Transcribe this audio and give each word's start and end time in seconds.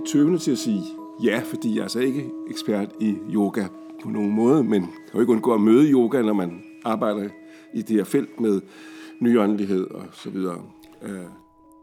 lidt 0.00 0.12
tøvende 0.12 0.38
til 0.38 0.52
at 0.52 0.58
sige 0.58 0.82
ja, 1.24 1.42
fordi 1.44 1.70
jeg 1.74 1.78
er 1.78 1.82
altså 1.82 2.00
ikke 2.00 2.30
ekspert 2.50 2.88
i 3.00 3.16
yoga 3.34 3.64
på 4.02 4.08
nogen 4.08 4.30
måde, 4.30 4.64
men 4.64 4.82
kan 4.82 5.14
jo 5.14 5.20
ikke 5.20 5.32
undgå 5.32 5.54
at 5.54 5.60
møde 5.60 5.90
yoga, 5.90 6.22
når 6.22 6.32
man 6.32 6.62
arbejder 6.84 7.28
i 7.74 7.82
det 7.82 7.96
her 7.96 8.04
felt 8.04 8.40
med 8.40 8.60
nyåndelighed 9.20 9.90
og 9.90 10.04
så 10.12 10.30
videre. 10.30 10.62
Øh. 11.02 11.20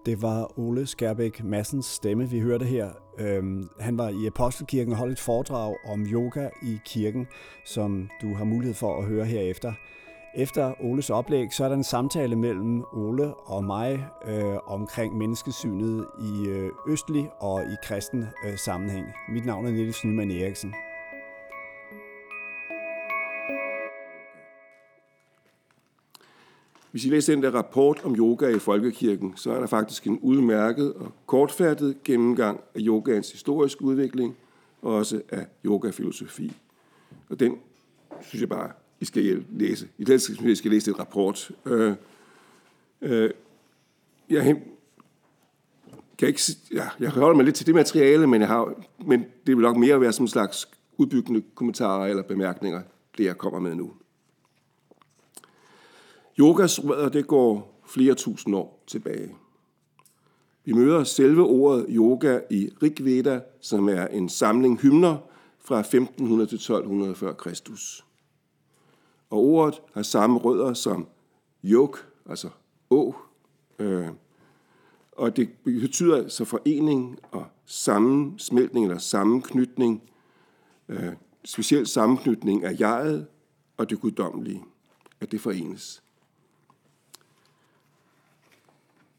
Det 0.06 0.22
var 0.22 0.60
Ole 0.60 0.86
Skærbæk 0.86 1.44
Massens 1.44 1.86
stemme, 1.86 2.30
vi 2.30 2.40
hørte 2.40 2.66
her. 2.66 2.90
Øhm, 3.20 3.70
han 3.80 3.98
var 3.98 4.10
i 4.10 4.26
Apostelkirken 4.26 4.92
og 4.92 4.98
holdt 4.98 5.14
et 5.14 5.20
foredrag 5.20 5.76
om 5.86 6.04
yoga 6.04 6.50
i 6.64 6.78
kirken, 6.86 7.28
som 7.66 8.10
du 8.22 8.34
har 8.34 8.44
mulighed 8.44 8.74
for 8.74 8.98
at 8.98 9.06
høre 9.06 9.26
herefter. 9.26 9.74
Efter 10.38 10.74
Oles 10.80 11.10
oplæg, 11.10 11.54
så 11.54 11.64
er 11.64 11.68
der 11.68 11.76
en 11.76 11.84
samtale 11.84 12.36
mellem 12.36 12.84
Ole 12.94 13.34
og 13.34 13.64
mig 13.64 14.08
øh, 14.28 14.58
omkring 14.66 15.18
menneskesynet 15.18 16.08
i 16.20 16.48
øh, 16.48 16.70
østlig 16.88 17.30
og 17.40 17.64
i 17.64 17.76
kristen 17.84 18.26
øh, 18.46 18.58
sammenhæng. 18.58 19.06
Mit 19.30 19.46
navn 19.46 19.66
er 19.66 19.72
Niels 19.72 20.06
Nyman 20.06 20.32
Eriksen. 20.32 20.74
Hvis 26.92 27.06
I 27.06 27.10
læser 27.10 27.34
den 27.34 27.44
der 27.44 27.52
rapport 27.52 28.06
om 28.06 28.16
yoga 28.16 28.48
i 28.48 28.60
Folkekirken, 28.60 29.34
så 29.36 29.52
er 29.52 29.60
der 29.60 29.68
faktisk 29.68 30.08
en 30.08 30.20
udmærket 30.20 30.94
og 30.94 31.12
kortfattet 31.26 32.04
gennemgang 32.04 32.60
af 32.76 32.80
yogaens 32.80 33.32
historiske 33.32 33.82
udvikling, 33.82 34.38
og 34.82 34.94
også 34.94 35.22
af 35.30 35.46
yogafilosofi. 35.66 36.54
Og 37.30 37.40
den 37.40 37.58
synes 38.22 38.42
jeg 38.42 38.50
bare, 38.50 38.72
i 39.00 39.06
skal 39.06 39.46
læse. 39.50 39.88
I 39.98 40.04
den 40.04 40.20
skal 40.20 40.50
I 40.50 40.56
skal 40.56 40.72
læse 40.72 40.92
et 40.92 41.00
rapport. 41.00 41.52
Øh, 41.66 41.94
øh, 43.02 43.30
jeg 44.30 44.56
kan 46.18 46.28
ikke, 46.28 46.42
ja, 46.74 46.88
jeg 47.00 47.10
holder 47.10 47.36
mig 47.36 47.46
lidt 47.46 47.56
til 47.56 47.66
det 47.66 47.76
materiale, 47.76 48.28
men, 48.28 48.42
jeg 48.42 48.48
har, 48.48 48.74
men 49.06 49.20
det 49.20 49.58
vil 49.58 49.64
nok 49.64 49.78
mere 49.78 50.02
være 50.02 50.14
som 50.14 50.24
en 50.24 50.28
slags 50.28 50.70
udbyggende 50.98 51.44
kommentarer 51.56 52.08
eller 52.08 52.24
bemærkninger, 52.24 52.82
det 53.18 53.26
jeg 53.26 53.38
kommer 53.38 53.60
med 53.60 53.76
nu. 53.76 53.92
Yogas 56.40 56.84
rødder, 56.84 57.10
det 57.10 57.28
går 57.28 57.82
flere 57.88 58.14
tusind 58.14 58.56
år 58.56 58.84
tilbage. 58.88 59.36
Vi 60.66 60.74
møder 60.74 61.04
selve 61.04 61.44
ordet 61.44 61.86
yoga 61.90 62.40
i 62.52 62.70
Rigveda, 62.84 63.42
som 63.62 63.90
er 63.90 64.08
en 64.08 64.30
samling 64.30 64.80
hymner 64.80 65.18
fra 65.60 65.80
1500 65.80 66.50
til 66.50 66.56
1200 66.56 67.16
før 67.16 67.34
Kristus. 67.34 68.07
Og 69.30 69.40
ordet 69.40 69.82
har 69.94 70.02
samme 70.02 70.40
rødder 70.40 70.74
som 70.74 71.08
jok, 71.64 72.08
altså 72.26 72.50
å, 72.90 73.16
øh, 73.80 74.10
og 75.12 75.38
det 75.38 75.50
betyder 75.64 76.18
altså 76.18 76.46
forening 76.46 77.20
og 77.32 77.46
sammensmeltning 77.66 78.86
eller 78.86 78.98
sammenknytning, 78.98 80.04
øh, 80.90 81.14
specielt 81.46 81.90
sammenknytning 81.90 82.64
af 82.64 82.80
jeget 82.80 83.28
og 83.78 83.90
det 83.90 84.00
guddommelige, 84.00 84.64
at 85.20 85.32
det 85.32 85.42
forenes. 85.42 86.04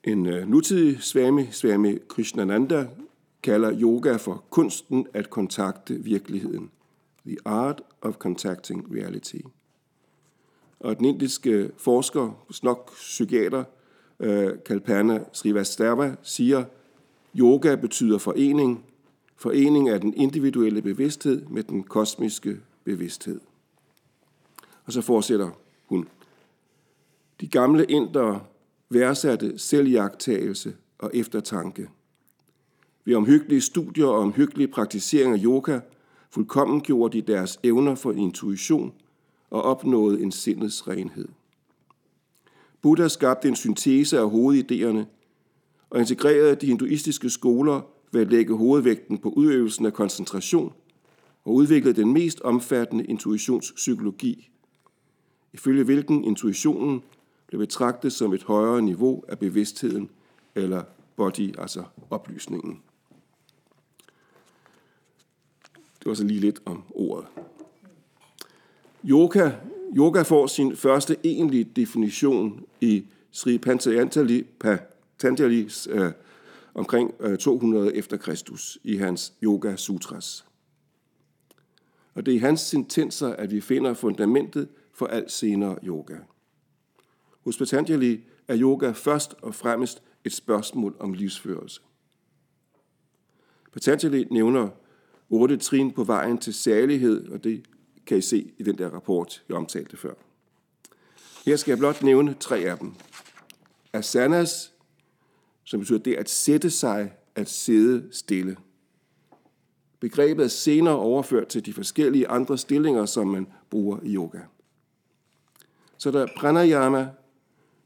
En 0.04 0.26
øh, 0.26 0.48
nutidig 0.48 1.02
Swami, 1.02 1.46
Swami 1.50 1.98
Krishnananda, 2.08 2.88
kalder 3.42 3.80
yoga 3.80 4.16
for 4.16 4.44
kunsten 4.50 5.06
at 5.14 5.30
kontakte 5.30 5.94
virkeligheden. 5.94 6.70
The 7.26 7.36
art 7.44 7.82
of 8.02 8.14
contacting 8.14 8.94
reality. 8.94 9.40
Og 10.80 10.98
den 10.98 11.04
indiske 11.04 11.70
forsker, 11.76 12.44
snok 12.50 12.92
psykiater, 12.92 13.64
øh, 14.20 14.52
Kalpana 14.66 15.24
Srivastava, 15.32 16.14
siger, 16.22 16.64
yoga 17.38 17.74
betyder 17.74 18.18
forening, 18.18 18.84
forening 19.36 19.88
af 19.88 20.00
den 20.00 20.14
individuelle 20.14 20.82
bevidsthed 20.82 21.46
med 21.46 21.62
den 21.62 21.82
kosmiske 21.82 22.56
bevidsthed. 22.84 23.40
Og 24.84 24.92
så 24.92 25.00
fortsætter 25.00 25.50
hun. 25.86 26.08
De 27.40 27.48
gamle 27.48 27.84
indere 27.84 28.40
værdsatte 28.90 29.58
selvjagtagelse 29.58 30.74
og 30.98 31.10
eftertanke. 31.14 31.88
Ved 33.04 33.14
omhyggelige 33.14 33.60
studier 33.60 34.06
og 34.06 34.18
omhyggelig 34.18 34.70
praktisering 34.70 35.34
af 35.34 35.44
yoga 35.44 35.80
fuldkommen 36.30 36.80
gjorde 36.80 37.16
de 37.16 37.32
deres 37.32 37.60
evner 37.62 37.94
for 37.94 38.12
intuition 38.12 38.92
og 39.50 39.62
opnåede 39.62 40.22
en 40.22 40.32
sindets 40.32 40.88
renhed. 40.88 41.28
Buddha 42.82 43.08
skabte 43.08 43.48
en 43.48 43.56
syntese 43.56 44.18
af 44.18 44.30
hovedidéerne 44.30 45.04
og 45.90 46.00
integrerede 46.00 46.54
de 46.54 46.66
hinduistiske 46.66 47.30
skoler 47.30 47.80
ved 48.12 48.20
at 48.20 48.30
lægge 48.30 48.56
hovedvægten 48.56 49.18
på 49.18 49.28
udøvelsen 49.28 49.86
af 49.86 49.92
koncentration 49.92 50.72
og 51.44 51.54
udviklede 51.54 52.00
den 52.00 52.12
mest 52.12 52.40
omfattende 52.40 53.04
intuitionspsykologi, 53.04 54.50
ifølge 55.52 55.84
hvilken 55.84 56.24
intuitionen 56.24 57.02
blev 57.46 57.58
betragtet 57.58 58.12
som 58.12 58.32
et 58.32 58.42
højere 58.42 58.82
niveau 58.82 59.24
af 59.28 59.38
bevidstheden 59.38 60.10
eller 60.54 60.82
body, 61.16 61.58
altså 61.58 61.84
oplysningen. 62.10 62.82
Det 65.98 66.06
var 66.06 66.14
så 66.14 66.24
lige 66.24 66.40
lidt 66.40 66.62
om 66.64 66.82
ordet. 66.90 67.26
Yoga, 69.04 69.50
yoga 69.96 70.22
får 70.22 70.46
sin 70.46 70.76
første 70.76 71.16
egentlige 71.24 71.64
definition 71.64 72.64
i 72.80 73.04
Sri 73.30 73.58
Patanjali, 73.58 74.46
Patanjalis 74.60 75.88
øh, 75.90 76.12
omkring 76.74 77.14
øh, 77.20 77.38
200 77.38 77.94
efter 77.94 78.16
Kristus 78.16 78.78
i 78.84 78.96
hans 78.96 79.32
Yoga 79.42 79.76
Sutras. 79.76 80.46
Og 82.14 82.26
det 82.26 82.32
er 82.32 82.36
i 82.36 82.40
hans 82.40 82.60
sentenser, 82.60 83.28
at 83.28 83.50
vi 83.50 83.60
finder 83.60 83.94
fundamentet 83.94 84.68
for 84.92 85.06
al 85.06 85.30
senere 85.30 85.78
yoga. 85.86 86.16
Hos 87.44 87.58
Patanjali 87.58 88.20
er 88.48 88.60
yoga 88.60 88.90
først 88.90 89.34
og 89.42 89.54
fremmest 89.54 90.02
et 90.24 90.32
spørgsmål 90.32 90.96
om 91.00 91.12
livsførelse. 91.12 91.80
Patanjali 93.72 94.24
nævner 94.30 94.68
otte 95.30 95.56
trin 95.56 95.90
på 95.90 96.04
vejen 96.04 96.38
til 96.38 96.54
særlighed, 96.54 97.28
og 97.28 97.44
det 97.44 97.62
kan 98.08 98.18
I 98.18 98.20
se 98.20 98.52
i 98.58 98.62
den 98.62 98.78
der 98.78 98.90
rapport, 98.90 99.44
jeg 99.48 99.56
omtalte 99.56 99.96
før. 99.96 100.14
Her 101.46 101.56
skal 101.56 101.70
jeg 101.70 101.78
blot 101.78 102.02
nævne 102.02 102.34
tre 102.40 102.58
af 102.58 102.78
dem. 102.78 102.94
Asanas, 103.92 104.72
som 105.64 105.80
betyder 105.80 105.98
det 105.98 106.14
at 106.14 106.30
sætte 106.30 106.70
sig, 106.70 107.12
at 107.34 107.48
sidde 107.48 108.08
stille. 108.12 108.56
Begrebet 110.00 110.44
er 110.44 110.48
senere 110.48 110.96
overført 110.96 111.48
til 111.48 111.66
de 111.66 111.72
forskellige 111.72 112.28
andre 112.28 112.58
stillinger, 112.58 113.06
som 113.06 113.26
man 113.26 113.46
bruger 113.70 113.98
i 114.02 114.14
yoga. 114.14 114.40
Så 115.96 116.10
der 116.10 116.22
er 116.22 116.28
pranayama, 116.36 117.08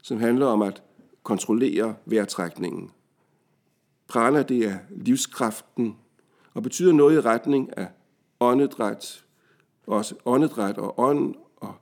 som 0.01 0.19
handler 0.19 0.45
om 0.45 0.61
at 0.61 0.83
kontrollere 1.23 1.95
vejrtrækningen. 2.05 2.91
Prana, 4.07 4.43
det 4.43 4.65
er 4.65 4.77
livskraften, 4.89 5.97
og 6.53 6.63
betyder 6.63 6.93
noget 6.93 7.15
i 7.15 7.21
retning 7.21 7.77
af 7.77 7.87
åndedræt, 8.39 9.22
også 9.87 10.15
åndedræt 10.25 10.77
og 10.77 10.99
ånd, 10.99 11.35
og 11.55 11.73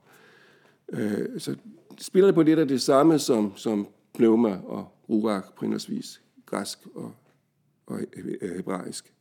øh, 0.88 1.40
så 1.40 1.56
spiller 1.98 2.26
det 2.26 2.34
på 2.34 2.42
lidt 2.42 2.58
af 2.58 2.68
det 2.68 2.82
samme 2.82 3.18
som, 3.18 3.52
som 3.56 3.88
pneuma 4.14 4.60
og 4.64 4.88
ruach 5.08 5.46
på 5.56 5.64
henholdsvis 5.64 6.22
græsk 6.46 6.78
og, 6.94 7.14
og 7.86 8.00
hebraisk. 8.56 9.12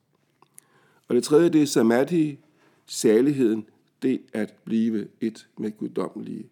Og 1.08 1.16
det 1.16 1.24
tredje, 1.24 1.50
det 1.50 1.62
er 1.62 1.66
samadhi, 1.66 2.40
saligheden, 2.86 3.66
det 4.02 4.22
at 4.34 4.54
blive 4.66 5.08
et 5.22 5.48
med 5.58 5.78
guddommelige. 5.78 6.50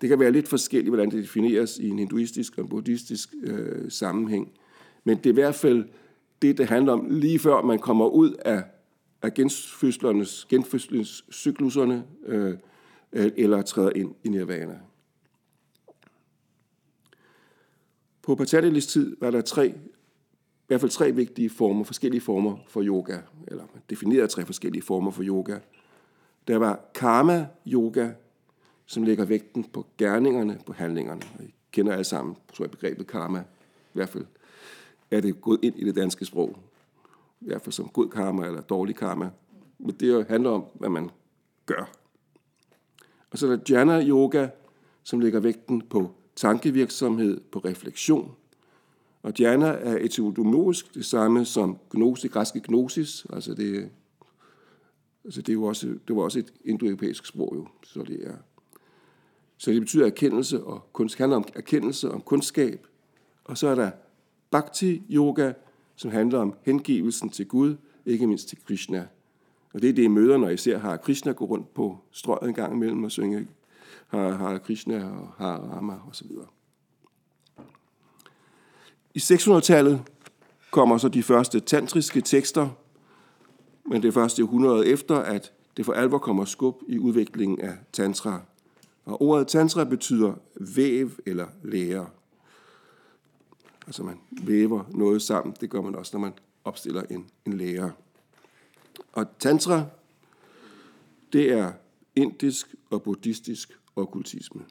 Det 0.00 0.08
kan 0.08 0.20
være 0.20 0.32
lidt 0.32 0.48
forskelligt, 0.48 0.90
hvordan 0.90 1.10
det 1.10 1.22
defineres 1.22 1.78
i 1.78 1.88
en 1.88 1.98
hinduistisk 1.98 2.58
og 2.58 2.68
buddhistisk 2.68 3.34
øh, 3.42 3.90
sammenhæng. 3.90 4.52
Men 5.04 5.16
det 5.16 5.26
er 5.26 5.30
i 5.30 5.34
hvert 5.34 5.54
fald 5.54 5.84
det, 6.42 6.58
det 6.58 6.66
handler 6.66 6.92
om 6.92 7.06
lige 7.10 7.38
før 7.38 7.62
man 7.62 7.78
kommer 7.78 8.06
ud 8.06 8.32
af, 8.32 8.62
af 9.24 9.34
genfødslernes, 9.34 10.46
genfødselscykluserne 10.48 12.04
øh, 12.26 12.58
øh, 13.12 13.32
eller 13.36 13.62
træder 13.62 13.90
ind 13.94 14.14
i 14.24 14.28
nirvana. 14.28 14.78
På 18.22 18.34
Patanjalis 18.34 18.86
tid 18.86 19.16
var 19.20 19.30
der 19.30 19.40
tre, 19.40 19.68
i 19.68 20.66
hvert 20.66 20.80
fald 20.80 20.90
tre 20.90 21.12
vigtige 21.12 21.50
former, 21.50 21.84
forskellige 21.84 22.20
former 22.20 22.56
for 22.68 22.82
yoga, 22.82 23.18
eller 23.48 23.64
man 23.74 23.82
definerede 23.90 24.28
tre 24.28 24.46
forskellige 24.46 24.82
former 24.82 25.10
for 25.10 25.22
yoga. 25.22 25.58
Der 26.48 26.56
var 26.56 26.80
karma 26.94 27.46
yoga, 27.66 28.10
som 28.86 29.02
lægger 29.02 29.24
vægten 29.24 29.64
på 29.64 29.86
gerningerne, 29.98 30.58
på 30.66 30.72
handlingerne. 30.72 31.22
Og 31.38 31.44
I 31.44 31.54
kender 31.72 31.92
alle 31.92 32.04
sammen, 32.04 32.36
tror 32.54 32.64
jeg, 32.64 32.70
begrebet 32.70 33.06
karma. 33.06 33.38
I 33.38 33.92
hvert 33.92 34.08
fald 34.08 34.24
er 35.10 35.20
det 35.20 35.40
gået 35.40 35.58
ind 35.62 35.78
i 35.78 35.84
det 35.84 35.96
danske 35.96 36.24
sprog. 36.24 36.58
I 37.44 37.46
hvert 37.46 37.62
fald 37.62 37.72
som 37.72 37.88
god 37.88 38.10
karma 38.10 38.46
eller 38.46 38.60
dårlig 38.60 38.96
karma. 38.96 39.30
Men 39.78 39.96
det 40.00 40.26
handler 40.28 40.50
om, 40.50 40.64
hvad 40.74 40.88
man 40.88 41.10
gør. 41.66 41.90
Og 43.30 43.38
så 43.38 43.46
er 43.46 43.56
der 43.56 43.62
jhana 43.70 44.06
yoga, 44.06 44.48
som 45.02 45.20
lægger 45.20 45.40
vægten 45.40 45.82
på 45.82 46.10
tankevirksomhed, 46.36 47.40
på 47.52 47.58
refleksion. 47.58 48.34
Og 49.22 49.38
dhyana 49.38 49.66
er 49.66 49.98
etymologisk 50.00 50.94
det 50.94 51.04
samme 51.04 51.44
som 51.44 51.78
gnosis, 51.90 52.30
græske 52.30 52.60
gnosis, 52.64 53.26
altså 53.32 53.54
det, 53.54 53.90
altså 55.24 55.40
det, 55.42 55.48
er 55.48 55.52
jo 55.52 55.64
også, 55.64 55.86
det 55.86 56.16
var 56.16 56.22
også 56.22 56.38
et 56.38 56.52
indoeuropæisk 56.64 57.26
sprog 57.26 57.52
jo, 57.56 57.66
så 57.82 58.02
det 58.02 58.26
er. 58.26 58.34
Så 59.56 59.70
det 59.70 59.80
betyder 59.80 60.06
erkendelse 60.06 60.64
og 60.64 60.92
kunst, 60.92 61.18
handler 61.18 61.36
om 61.36 61.44
erkendelse 61.54 62.10
om 62.10 62.20
kundskab. 62.20 62.86
Og 63.44 63.58
så 63.58 63.68
er 63.68 63.74
der 63.74 63.90
bhakti 64.50 65.02
yoga, 65.10 65.52
som 65.96 66.10
handler 66.10 66.38
om 66.38 66.54
hengivelsen 66.62 67.30
til 67.30 67.46
Gud, 67.46 67.76
ikke 68.06 68.26
mindst 68.26 68.48
til 68.48 68.58
Krishna. 68.66 69.06
Og 69.74 69.82
det 69.82 69.88
er 69.88 69.92
det, 69.92 70.02
I 70.02 70.08
møder, 70.08 70.36
når 70.36 70.48
I 70.48 70.56
ser 70.56 70.78
har 70.78 70.96
Krishna 70.96 71.32
gå 71.32 71.44
rundt 71.44 71.74
på 71.74 71.98
strøget 72.10 72.48
en 72.48 72.54
gang 72.54 72.74
imellem 72.74 73.04
og 73.04 73.10
synge 73.10 73.46
har, 74.08 74.30
har 74.30 74.58
Krishna 74.58 75.04
og 75.04 75.28
har 75.36 75.56
Rama 75.56 75.94
osv. 76.10 76.26
I 79.14 79.18
600-tallet 79.18 80.02
kommer 80.70 80.98
så 80.98 81.08
de 81.08 81.22
første 81.22 81.60
tantriske 81.60 82.20
tekster, 82.20 82.68
men 83.86 84.02
det 84.02 84.08
er 84.08 84.12
først 84.12 84.38
i 84.38 84.42
100 84.42 84.86
efter, 84.86 85.16
at 85.16 85.52
det 85.76 85.84
for 85.84 85.92
alvor 85.92 86.18
kommer 86.18 86.44
skub 86.44 86.82
i 86.88 86.98
udviklingen 86.98 87.60
af 87.60 87.72
tantra. 87.92 88.40
Og 89.04 89.22
ordet 89.22 89.46
tantra 89.46 89.84
betyder 89.84 90.34
væv 90.76 91.10
eller 91.26 91.46
lære. 91.62 92.06
Altså 93.86 94.02
man 94.02 94.18
væver 94.42 94.84
noget 94.90 95.22
sammen. 95.22 95.56
Det 95.60 95.70
gør 95.70 95.80
man 95.80 95.94
også, 95.94 96.16
når 96.16 96.20
man 96.20 96.32
opstiller 96.64 97.02
en, 97.02 97.26
en 97.46 97.52
lærer. 97.52 97.90
Og 99.12 99.26
tantra, 99.38 99.84
det 101.32 101.52
er 101.52 101.72
indisk 102.16 102.74
og 102.90 103.02
buddhistisk 103.02 103.78
okkultisme. 103.96 104.62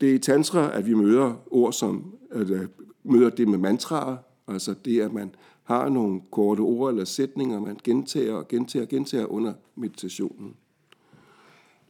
Det 0.00 0.10
er 0.10 0.14
i 0.14 0.18
tantra, 0.18 0.76
at 0.78 0.86
vi 0.86 0.94
møder 0.94 1.34
ord 1.50 1.72
som, 1.72 2.14
at 2.30 2.50
at 2.50 2.68
møder 3.02 3.30
det 3.30 3.48
med 3.48 3.58
mantraer, 3.58 4.16
altså 4.48 4.74
det, 4.84 5.00
at 5.00 5.12
man 5.12 5.34
har 5.62 5.88
nogle 5.88 6.20
korte 6.30 6.60
ord 6.60 6.90
eller 6.90 7.04
sætninger, 7.04 7.60
man 7.60 7.78
gentager 7.84 8.34
og 8.34 8.48
gentager 8.48 8.84
og 8.84 8.88
gentager 8.88 9.26
under 9.26 9.52
meditationen. 9.74 10.56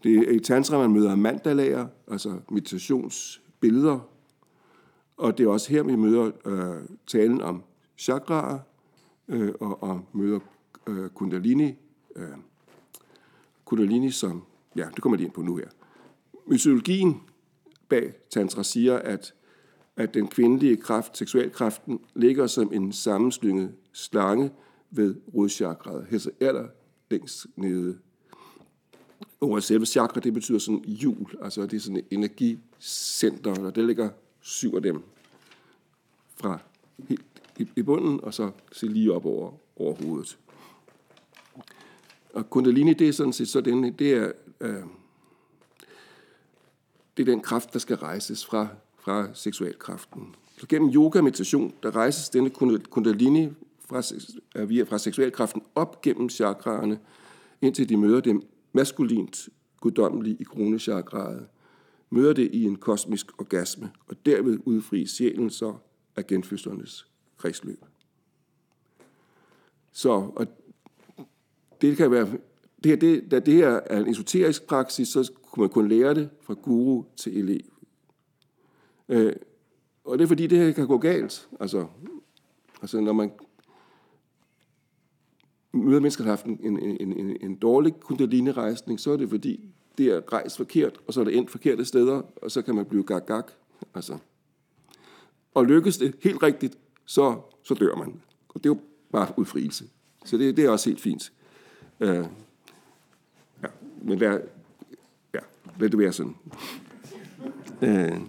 Det 0.02 0.18
er 0.18 0.30
i 0.30 0.38
tantra, 0.38 0.78
man 0.78 0.92
møder 0.92 1.14
mandalager, 1.16 1.86
altså 2.08 2.40
meditationsbilleder, 2.50 3.98
og 5.20 5.38
det 5.38 5.44
er 5.44 5.50
også 5.50 5.70
her, 5.70 5.82
vi 5.82 5.96
møder 5.96 6.30
øh, 6.44 6.88
talen 7.06 7.40
om 7.40 7.62
chakraer, 7.98 8.58
øh, 9.28 9.52
og, 9.60 9.82
og 9.82 10.00
møder 10.12 10.40
øh, 10.86 11.10
kundalini, 11.10 11.74
øh, 12.16 12.28
kundalini 13.64 14.10
som, 14.10 14.42
ja, 14.76 14.88
det 14.94 15.02
kommer 15.02 15.16
de 15.16 15.24
ind 15.24 15.32
på 15.32 15.42
nu 15.42 15.56
her. 15.56 15.68
Mytologien 16.46 17.20
bag 17.88 18.12
tantra 18.30 18.62
siger, 18.62 18.98
at, 18.98 19.34
at 19.96 20.14
den 20.14 20.28
kvindelige 20.28 20.76
kraft, 20.76 21.18
seksualkraften, 21.18 22.00
ligger 22.14 22.46
som 22.46 22.72
en 22.72 22.92
sammenslynget 22.92 23.74
slange 23.92 24.50
ved 24.90 25.14
rodchakraet, 25.34 26.06
altså 26.10 26.30
aller 26.40 26.68
længst 27.10 27.46
nede. 27.56 27.98
Og 29.40 29.62
selve 29.62 29.86
chakra, 29.86 30.20
det 30.20 30.34
betyder 30.34 30.58
sådan 30.58 30.84
hjul, 30.84 31.36
altså 31.42 31.66
det 31.66 31.76
er 31.76 31.80
sådan 31.80 31.96
et 31.96 32.06
energicenter, 32.10 33.64
og 33.64 33.74
det 33.76 33.84
ligger 33.84 34.10
syv 34.40 34.74
af 34.74 34.82
dem 34.82 35.02
fra 36.36 36.58
helt 37.08 37.24
i, 37.76 37.82
bunden, 37.82 38.20
og 38.22 38.34
så 38.34 38.50
se 38.72 38.86
lige 38.86 39.12
op 39.12 39.26
over, 39.26 39.52
over 39.76 39.94
hovedet. 39.94 40.38
Og 42.34 42.50
kundalini, 42.50 42.94
det 42.94 43.08
er 43.08 43.12
sådan 43.12 43.32
set 43.32 43.48
så 43.48 43.60
den, 43.60 43.92
det 43.92 44.12
er, 44.12 44.32
øh, 44.60 44.82
det 47.16 47.28
er 47.28 47.32
den 47.32 47.40
kraft, 47.40 47.72
der 47.72 47.78
skal 47.78 47.96
rejses 47.96 48.46
fra, 48.46 48.68
fra 48.98 49.28
seksualkraften. 49.34 50.34
Så 50.58 50.66
gennem 50.66 50.90
yoga 50.94 51.18
og 51.18 51.24
meditation, 51.24 51.74
der 51.82 51.96
rejses 51.96 52.28
denne 52.28 52.50
kundalini 52.90 53.48
fra, 53.88 54.02
øh, 54.56 54.68
via, 54.68 54.82
fra 54.82 54.98
seksualkraften 54.98 55.62
op 55.74 56.02
gennem 56.02 56.28
chakraerne, 56.28 56.98
indtil 57.60 57.88
de 57.88 57.96
møder 57.96 58.20
dem 58.20 58.42
maskulint 58.72 59.48
guddommelige 59.80 60.36
i 60.40 60.42
kronechakraet, 60.42 61.46
møder 62.10 62.32
det 62.32 62.50
i 62.52 62.64
en 62.64 62.76
kosmisk 62.76 63.40
orgasme, 63.40 63.92
og 64.06 64.26
derved 64.26 64.58
udfri 64.64 65.06
sjælen 65.06 65.50
så 65.50 65.74
af 66.16 66.26
genfødslernes 66.26 67.06
kredsløb. 67.36 67.84
Så 69.92 70.10
og 70.10 70.46
det 71.80 71.96
kan 71.96 72.10
være, 72.10 72.26
det 72.84 72.90
her, 72.90 72.96
det, 72.96 73.30
da 73.30 73.40
det 73.40 73.54
her 73.54 73.68
er 73.68 74.00
en 74.00 74.08
esoterisk 74.08 74.66
praksis, 74.66 75.08
så 75.08 75.32
kunne 75.42 75.62
man 75.62 75.70
kun 75.70 75.88
lære 75.88 76.14
det 76.14 76.30
fra 76.40 76.54
guru 76.54 77.04
til 77.16 77.38
elev. 77.38 77.60
Øh, 79.08 79.32
og 80.04 80.18
det 80.18 80.24
er 80.24 80.28
fordi, 80.28 80.46
det 80.46 80.58
her 80.58 80.72
kan 80.72 80.86
gå 80.86 80.98
galt. 80.98 81.48
Altså, 81.60 81.86
altså 82.82 83.00
når 83.00 83.12
man 83.12 83.32
møder 85.72 86.00
mennesker, 86.00 86.24
der 86.24 86.30
har 86.30 86.36
haft 86.36 86.46
en, 86.46 86.78
en, 86.78 87.12
en, 87.12 87.36
en 87.40 87.56
dårlig 87.56 87.94
kundalini-rejsning, 88.00 89.00
så 89.00 89.10
er 89.10 89.16
det 89.16 89.30
fordi, 89.30 89.70
det 90.00 90.08
er 90.08 90.32
rejst 90.32 90.56
forkert, 90.56 91.00
og 91.06 91.14
så 91.14 91.20
er 91.20 91.24
det 91.24 91.36
endt 91.36 91.50
forkerte 91.50 91.84
steder, 91.84 92.22
og 92.36 92.50
så 92.50 92.62
kan 92.62 92.74
man 92.74 92.84
blive 92.84 93.04
gag-gag. 93.04 93.42
Altså. 93.94 94.18
Og 95.54 95.66
lykkes 95.66 95.96
det 95.96 96.14
helt 96.22 96.42
rigtigt, 96.42 96.78
så, 97.06 97.40
så 97.62 97.74
dør 97.74 97.94
man. 97.96 98.20
Og 98.48 98.64
det 98.64 98.70
er 98.70 98.74
jo 98.74 98.78
bare 99.12 99.32
udfrielse. 99.36 99.84
Så 100.24 100.36
det, 100.36 100.56
det 100.56 100.64
er 100.64 100.70
også 100.70 100.90
helt 100.90 101.00
fint. 101.00 101.32
Øh, 102.00 102.24
ja, 103.62 103.68
men 104.02 104.20
der, 104.20 104.32
ja, 105.34 105.40
lad 105.80 105.88
det 105.88 105.98
være 105.98 106.12
sådan. 106.12 106.36
Øh, 107.82 108.20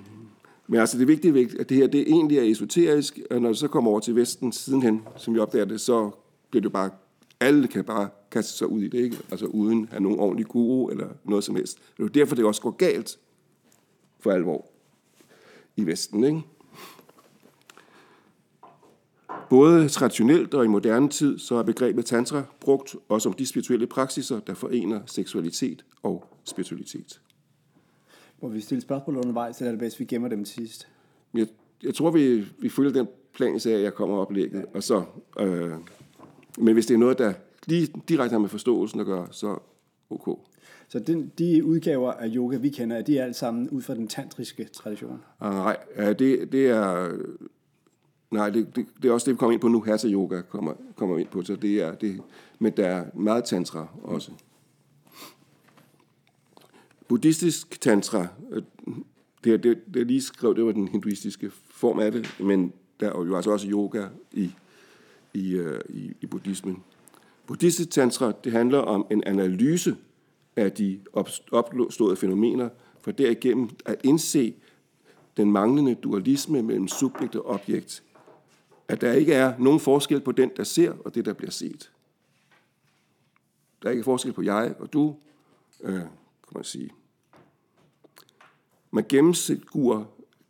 men 0.67 0.79
altså 0.79 0.97
det 0.97 1.07
vigtige 1.07 1.59
at 1.59 1.69
det 1.69 1.77
her 1.77 1.87
det 1.87 2.01
egentlig 2.01 2.37
er 2.37 2.51
esoterisk, 2.51 3.19
og 3.31 3.41
når 3.41 3.49
det 3.49 3.57
så 3.57 3.67
kommer 3.67 3.91
over 3.91 3.99
til 3.99 4.15
Vesten 4.15 4.51
sidenhen, 4.51 5.01
som 5.17 5.33
vi 5.33 5.39
opdager 5.39 5.65
det, 5.65 5.81
så 5.81 6.11
bliver 6.49 6.61
det 6.61 6.71
bare, 6.71 6.89
alle 7.39 7.67
kan 7.67 7.83
bare 7.83 8.09
kaste 8.31 8.57
sig 8.57 8.67
ud 8.67 8.81
i 8.81 8.87
det, 8.87 8.99
ikke? 8.99 9.17
Altså 9.31 9.45
uden 9.45 9.83
at 9.83 9.89
have 9.89 10.03
nogen 10.03 10.19
ordentlig 10.19 10.45
guru 10.45 10.89
eller 10.89 11.07
noget 11.23 11.43
som 11.43 11.55
helst. 11.55 11.77
Det 11.97 12.05
er 12.05 12.09
derfor, 12.09 12.35
det 12.35 12.45
også 12.45 12.61
går 12.61 12.71
galt 12.71 13.19
for 14.19 14.31
alvor 14.31 14.65
i 15.75 15.85
Vesten, 15.85 16.23
ikke? 16.23 16.41
Både 19.49 19.89
traditionelt 19.89 20.53
og 20.53 20.65
i 20.65 20.67
moderne 20.67 21.09
tid, 21.09 21.39
så 21.39 21.55
er 21.55 21.63
begrebet 21.63 22.05
tantra 22.05 22.43
brugt 22.59 22.95
også 23.09 23.29
om 23.29 23.33
de 23.33 23.45
spirituelle 23.45 23.87
praksiser, 23.87 24.39
der 24.39 24.53
forener 24.53 25.01
seksualitet 25.05 25.85
og 26.03 26.25
spiritualitet. 26.43 27.21
Må 28.41 28.49
vi 28.49 28.61
stille 28.61 28.81
spørgsmål 28.81 29.17
undervejs, 29.17 29.57
eller 29.57 29.67
er 29.67 29.71
det 29.71 29.79
bedst, 29.79 29.99
vi 29.99 30.05
gemmer 30.05 30.27
dem 30.27 30.45
til 30.45 30.53
sidst? 30.53 30.87
Jeg, 31.33 31.47
jeg 31.83 31.95
tror, 31.95 32.11
vi, 32.11 32.45
vi 32.59 32.69
følger 32.69 32.91
den 32.91 33.07
plan, 33.33 33.59
så 33.59 33.69
jeg 33.69 33.93
kommer 33.93 34.17
oplægget. 34.17 34.65
Og 34.73 34.83
så, 34.83 35.03
øh, 35.39 35.71
men 36.57 36.73
hvis 36.73 36.85
det 36.85 36.93
er 36.93 36.97
noget, 36.97 37.17
der 37.17 37.33
lige 37.71 37.93
direkte 38.09 38.33
har 38.33 38.39
med 38.39 38.49
forståelsen 38.49 38.99
at 38.99 39.05
gøre, 39.05 39.27
så 39.31 39.57
ok. 40.09 40.39
Så 40.87 40.99
den, 40.99 41.31
de 41.37 41.65
udgaver 41.65 42.11
af 42.11 42.31
yoga, 42.35 42.57
vi 42.57 42.69
kender, 42.69 43.01
de 43.01 43.17
er 43.17 43.23
alle 43.23 43.33
sammen 43.33 43.69
ud 43.69 43.81
fra 43.81 43.95
den 43.95 44.07
tantriske 44.07 44.63
tradition? 44.63 45.21
Nej, 45.41 45.77
det, 45.97 46.51
det 46.51 46.67
er 46.67 47.11
Nej, 48.31 48.49
det, 48.49 48.75
det, 48.75 48.85
det 49.01 49.09
er 49.09 49.13
også 49.13 49.25
det, 49.25 49.33
vi 49.33 49.37
kommer 49.37 49.51
ind 49.51 49.61
på 49.61 49.67
nu. 49.67 49.81
Hatha 49.81 50.07
yoga 50.07 50.41
kommer, 50.41 50.73
kommer 50.95 51.17
ind 51.17 51.27
på, 51.27 51.43
så 51.43 51.55
det 51.55 51.81
er 51.81 51.95
det. 51.95 52.21
Men 52.59 52.73
der 52.77 52.87
er 52.87 53.05
meget 53.13 53.43
tantra 53.43 53.87
også. 54.03 54.31
Buddhistisk 57.07 57.81
tantra, 57.81 58.27
øh, 58.51 58.63
det, 59.43 59.63
det, 59.63 59.81
det 59.93 60.07
lige 60.07 60.21
skrev, 60.21 60.55
det 60.55 60.65
var 60.65 60.71
den 60.71 60.87
hinduistiske 60.87 61.51
form 61.69 61.99
af 61.99 62.11
det, 62.11 62.35
men 62.39 62.73
der 62.99 63.09
er 63.09 63.25
jo 63.25 63.35
altså 63.35 63.51
også 63.51 63.67
yoga 63.67 64.05
i, 64.31 64.51
i, 65.33 65.53
øh, 65.53 65.81
i, 65.89 66.13
i 66.21 66.25
buddhismen. 66.25 66.83
Buddhistisk 67.47 67.89
tantra, 67.89 68.31
det 68.43 68.51
handler 68.51 68.79
om 68.79 69.07
en 69.11 69.23
analyse 69.23 69.95
af 70.55 70.71
de 70.71 70.99
opståede 71.51 72.15
fænomener, 72.15 72.69
for 73.01 73.11
derigennem 73.11 73.69
at 73.85 74.01
indse 74.03 74.53
den 75.37 75.51
manglende 75.51 75.95
dualisme 75.95 76.61
mellem 76.61 76.87
subjekt 76.87 77.35
og 77.35 77.45
objekt 77.45 78.03
at 78.91 79.01
der 79.01 79.13
ikke 79.13 79.33
er 79.33 79.57
nogen 79.59 79.79
forskel 79.79 80.21
på 80.21 80.31
den, 80.31 80.51
der 80.57 80.63
ser, 80.63 80.91
og 81.05 81.15
det, 81.15 81.25
der 81.25 81.33
bliver 81.33 81.51
set. 81.51 81.91
Der 83.81 83.87
er 83.87 83.91
ikke 83.91 84.03
forskel 84.03 84.33
på 84.33 84.41
jeg 84.41 84.75
og 84.79 84.93
du, 84.93 85.15
øh, 85.83 85.93
kan 85.93 86.55
man 86.55 86.63
sige. 86.63 86.89
Man 88.91 89.05
gennemskuer 89.09 90.03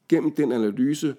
gennem 0.09 0.31
den 0.31 0.51
analyse 0.51 1.15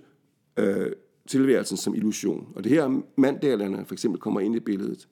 øh, 0.56 0.92
tilværelsen 1.26 1.76
som 1.76 1.94
illusion. 1.94 2.52
Og 2.56 2.64
det 2.64 2.72
her 2.72 3.02
mandalerne 3.16 3.84
for 3.86 3.94
eksempel 3.94 4.20
kommer 4.20 4.40
ind 4.40 4.56
i 4.56 4.60
billedet. 4.60 5.08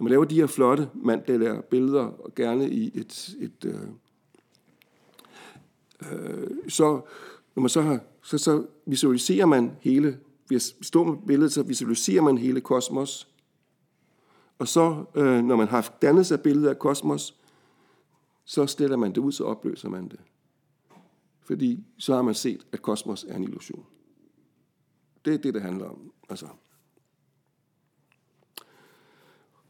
Når 0.00 0.04
man 0.04 0.10
laver 0.10 0.24
de 0.24 0.34
her 0.34 0.46
flotte 0.46 0.90
manddaler 0.94 1.60
billeder, 1.60 2.02
og 2.02 2.34
gerne 2.34 2.70
i 2.70 2.90
et, 2.94 3.36
et 3.40 3.64
øh, 3.64 3.80
øh, 6.12 6.50
så 6.68 7.00
når 7.54 7.60
man 7.60 7.68
så 7.68 7.82
har, 7.82 8.00
så, 8.22 8.38
så 8.38 8.66
visualiserer 8.86 9.46
man 9.46 9.76
hele 9.80 10.18
Hvis 10.46 10.76
vi 10.78 10.84
står 10.84 11.04
med 11.04 11.16
billedet, 11.26 11.52
så 11.52 11.62
visualiserer 11.62 12.22
man 12.22 12.38
hele 12.38 12.60
kosmos. 12.60 13.28
Og 14.58 14.68
så, 14.68 15.04
øh, 15.14 15.44
når 15.44 15.56
man 15.56 15.68
har 15.68 15.96
dannet 16.02 16.26
sig 16.26 16.40
billedet 16.40 16.68
af 16.68 16.78
kosmos, 16.78 17.36
så 18.44 18.66
stiller 18.66 18.96
man 18.96 19.10
det 19.10 19.18
ud, 19.18 19.32
så 19.32 19.44
opløser 19.44 19.88
man 19.88 20.08
det. 20.08 20.20
Fordi 21.40 21.84
så 21.98 22.14
har 22.14 22.22
man 22.22 22.34
set, 22.34 22.66
at 22.72 22.82
kosmos 22.82 23.24
er 23.28 23.36
en 23.36 23.44
illusion. 23.44 23.86
Det 25.24 25.34
er 25.34 25.38
det, 25.38 25.54
det 25.54 25.62
handler 25.62 25.88
om. 25.88 26.12
Altså. 26.28 26.46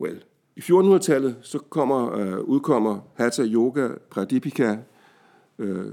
Well. 0.01 0.23
I 0.57 0.61
1400-tallet 0.61 1.37
så 1.43 1.59
kommer, 1.59 2.13
øh, 2.13 2.39
udkommer 2.39 3.01
Hatha 3.15 3.43
Yoga 3.43 3.89
Pradipika, 4.11 4.77
øh, 5.59 5.87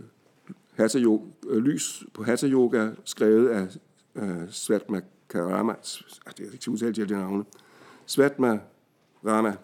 Hatha 0.75 0.99
yoga, 0.99 1.23
øh, 1.47 1.57
lys 1.57 2.03
på 2.13 2.23
Hatha 2.23 2.47
Yoga, 2.47 2.89
skrevet 3.03 3.49
af 3.49 3.67
øh, 4.15 4.49
Svatma 4.49 5.01
Karama, 5.29 5.73
ah, 6.25 6.33
det 6.37 6.47
er 6.47 6.51
ikke 6.51 6.71
udtalt 6.71 6.89
udtale 6.89 7.09
de 7.09 7.13
navne, 7.13 7.45
Svatma 8.05 8.59
Rama. 9.25 9.55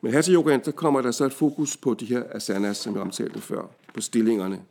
Med 0.00 0.12
Hatha 0.12 0.32
Yoga, 0.32 0.58
der 0.64 0.72
kommer 0.72 1.00
der 1.00 1.10
så 1.10 1.24
et 1.24 1.32
fokus 1.32 1.76
på 1.76 1.94
de 1.94 2.06
her 2.06 2.22
asanas, 2.30 2.76
som 2.76 2.94
jeg 2.94 3.02
omtalte 3.02 3.40
før, 3.40 3.70
på 3.94 4.00
stillingerne. 4.00 4.62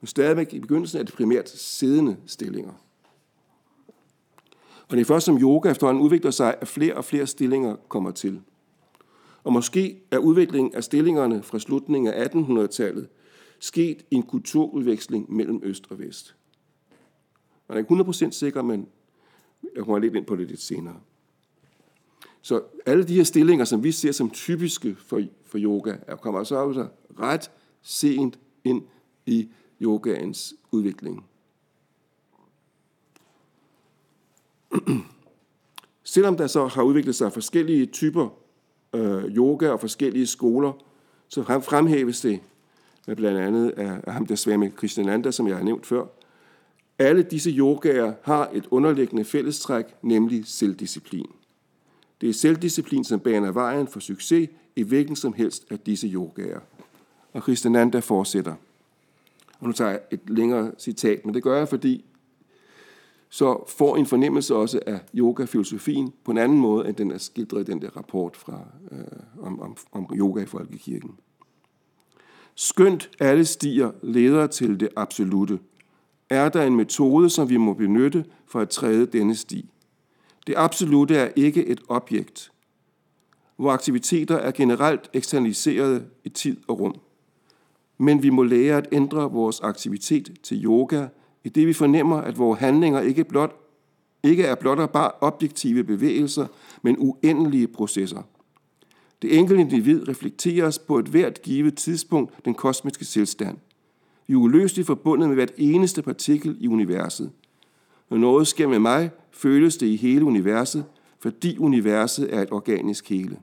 Men 0.00 0.06
stadigvæk 0.06 0.52
i 0.52 0.60
begyndelsen 0.60 1.00
er 1.00 1.02
det 1.02 1.14
primært 1.14 1.48
siddende 1.48 2.16
stillinger. 2.26 2.72
Og 4.88 4.96
det 4.96 5.00
er 5.00 5.04
først 5.04 5.26
som 5.26 5.38
yoga 5.38 5.70
efterhånden 5.70 6.02
udvikler 6.02 6.30
sig, 6.30 6.54
at 6.60 6.68
flere 6.68 6.94
og 6.94 7.04
flere 7.04 7.26
stillinger 7.26 7.76
kommer 7.88 8.10
til. 8.10 8.40
Og 9.44 9.52
måske 9.52 10.02
er 10.10 10.18
udviklingen 10.18 10.74
af 10.74 10.84
stillingerne 10.84 11.42
fra 11.42 11.58
slutningen 11.58 12.14
af 12.14 12.26
1800-tallet 12.26 13.08
sket 13.58 14.04
i 14.10 14.14
en 14.14 14.22
kulturudveksling 14.22 15.32
mellem 15.32 15.60
øst 15.62 15.86
og 15.90 15.98
vest. 15.98 16.36
Man 17.68 17.76
er 17.76 17.78
ikke 17.78 18.26
100% 18.28 18.30
sikker, 18.30 18.62
men 18.62 18.88
jeg 19.74 19.84
kommer 19.84 19.98
lidt 19.98 20.14
ind 20.14 20.26
på 20.26 20.36
det 20.36 20.48
lidt 20.48 20.60
senere. 20.60 20.96
Så 22.42 22.62
alle 22.86 23.04
de 23.04 23.14
her 23.14 23.24
stillinger, 23.24 23.64
som 23.64 23.84
vi 23.84 23.92
ser 23.92 24.12
som 24.12 24.30
typiske 24.30 24.96
for, 24.98 25.22
for 25.44 25.58
yoga, 25.58 25.94
er 26.06 26.16
kommer 26.16 26.44
så 26.44 26.66
altså 26.66 26.88
ret 27.18 27.50
sent 27.82 28.38
ind 28.64 28.82
i 29.26 29.48
yogaens 29.82 30.54
udvikling. 30.72 31.24
Selvom 36.04 36.36
der 36.36 36.46
så 36.46 36.66
har 36.66 36.82
udviklet 36.82 37.14
sig 37.14 37.32
forskellige 37.32 37.86
typer 37.86 38.28
øh, 38.94 39.24
yoga 39.24 39.70
og 39.70 39.80
forskellige 39.80 40.26
skoler, 40.26 40.72
så 41.28 41.42
fremhæves 41.42 42.20
det 42.20 42.40
med 43.06 43.16
blandt 43.16 43.40
andet 43.40 43.70
af, 43.70 44.12
ham 44.12 44.26
der 44.26 44.34
Swami 44.34 44.68
Krishnananda, 44.68 45.30
som 45.30 45.48
jeg 45.48 45.56
har 45.56 45.64
nævnt 45.64 45.86
før. 45.86 46.06
Alle 46.98 47.22
disse 47.22 47.50
yogaer 47.50 48.12
har 48.22 48.50
et 48.52 48.66
underliggende 48.70 49.24
fællestræk, 49.24 49.84
nemlig 50.02 50.46
selvdisciplin. 50.46 51.30
Det 52.20 52.28
er 52.28 52.32
selvdisciplin, 52.32 53.04
som 53.04 53.20
baner 53.20 53.52
vejen 53.52 53.88
for 53.88 54.00
succes 54.00 54.48
i 54.76 54.82
hvilken 54.82 55.16
som 55.16 55.32
helst 55.32 55.66
af 55.70 55.78
disse 55.78 56.06
yogaer. 56.06 56.60
Og 57.32 57.42
Krishnananda 57.42 57.98
fortsætter. 57.98 58.54
Og 59.60 59.66
nu 59.66 59.72
tager 59.72 59.90
jeg 59.90 60.00
et 60.10 60.20
længere 60.26 60.72
citat, 60.78 61.24
men 61.24 61.34
det 61.34 61.42
gør 61.42 61.58
jeg, 61.58 61.68
fordi 61.68 62.04
så 63.34 63.64
får 63.68 63.96
en 63.96 64.06
fornemmelse 64.06 64.54
også 64.54 64.80
af 64.86 65.00
yoga-filosofien 65.14 66.12
på 66.24 66.30
en 66.30 66.38
anden 66.38 66.58
måde, 66.58 66.88
end 66.88 66.96
den 66.96 67.10
er 67.10 67.18
skildret 67.18 67.68
i 67.68 67.72
den 67.72 67.82
der 67.82 67.96
rapport 67.96 68.36
fra, 68.36 68.60
øh, 68.92 68.98
om, 69.40 69.60
om, 69.60 69.76
om 69.92 70.10
yoga 70.14 70.42
i 70.42 70.46
Folkekirken. 70.46 71.10
Skønt 72.54 73.10
alle 73.20 73.44
stier 73.44 73.90
leder 74.02 74.46
til 74.46 74.80
det 74.80 74.88
absolute, 74.96 75.58
er 76.30 76.48
der 76.48 76.62
en 76.62 76.76
metode, 76.76 77.30
som 77.30 77.48
vi 77.48 77.56
må 77.56 77.74
benytte 77.74 78.24
for 78.46 78.60
at 78.60 78.68
træde 78.68 79.06
denne 79.06 79.34
sti. 79.34 79.70
Det 80.46 80.54
absolute 80.56 81.16
er 81.16 81.30
ikke 81.36 81.66
et 81.66 81.80
objekt, 81.88 82.52
hvor 83.56 83.70
aktiviteter 83.70 84.36
er 84.36 84.50
generelt 84.50 85.10
eksternaliseret 85.12 86.06
i 86.24 86.28
tid 86.28 86.56
og 86.68 86.80
rum. 86.80 87.00
Men 87.98 88.22
vi 88.22 88.30
må 88.30 88.42
lære 88.42 88.76
at 88.76 88.88
ændre 88.92 89.32
vores 89.32 89.60
aktivitet 89.60 90.30
til 90.42 90.64
yoga, 90.64 91.06
i 91.44 91.48
det 91.48 91.66
vi 91.66 91.72
fornemmer, 91.72 92.16
at 92.16 92.38
vores 92.38 92.60
handlinger 92.60 93.00
ikke, 93.00 93.24
blot, 93.24 93.56
ikke 94.22 94.42
er 94.42 94.54
blot 94.54 94.78
og 94.78 94.90
bare 94.90 95.10
objektive 95.20 95.84
bevægelser, 95.84 96.46
men 96.82 96.96
uendelige 96.98 97.68
processer. 97.68 98.22
Det 99.22 99.38
enkelte 99.38 99.60
individ 99.60 100.08
reflekteres 100.08 100.78
på 100.78 100.98
et 100.98 101.06
hvert 101.06 101.42
givet 101.42 101.74
tidspunkt 101.74 102.44
den 102.44 102.54
kosmiske 102.54 103.04
tilstand. 103.04 103.56
Vi 104.26 104.34
er 104.34 104.38
uløseligt 104.38 104.86
forbundet 104.86 105.28
med 105.28 105.36
hvert 105.36 105.52
eneste 105.56 106.02
partikel 106.02 106.56
i 106.60 106.68
universet. 106.68 107.30
Når 108.10 108.16
noget 108.18 108.46
sker 108.46 108.68
med 108.68 108.78
mig, 108.78 109.10
føles 109.30 109.76
det 109.76 109.86
i 109.86 109.96
hele 109.96 110.24
universet, 110.24 110.84
fordi 111.18 111.58
universet 111.58 112.34
er 112.34 112.42
et 112.42 112.52
organisk 112.52 113.10
hele. 113.10 113.38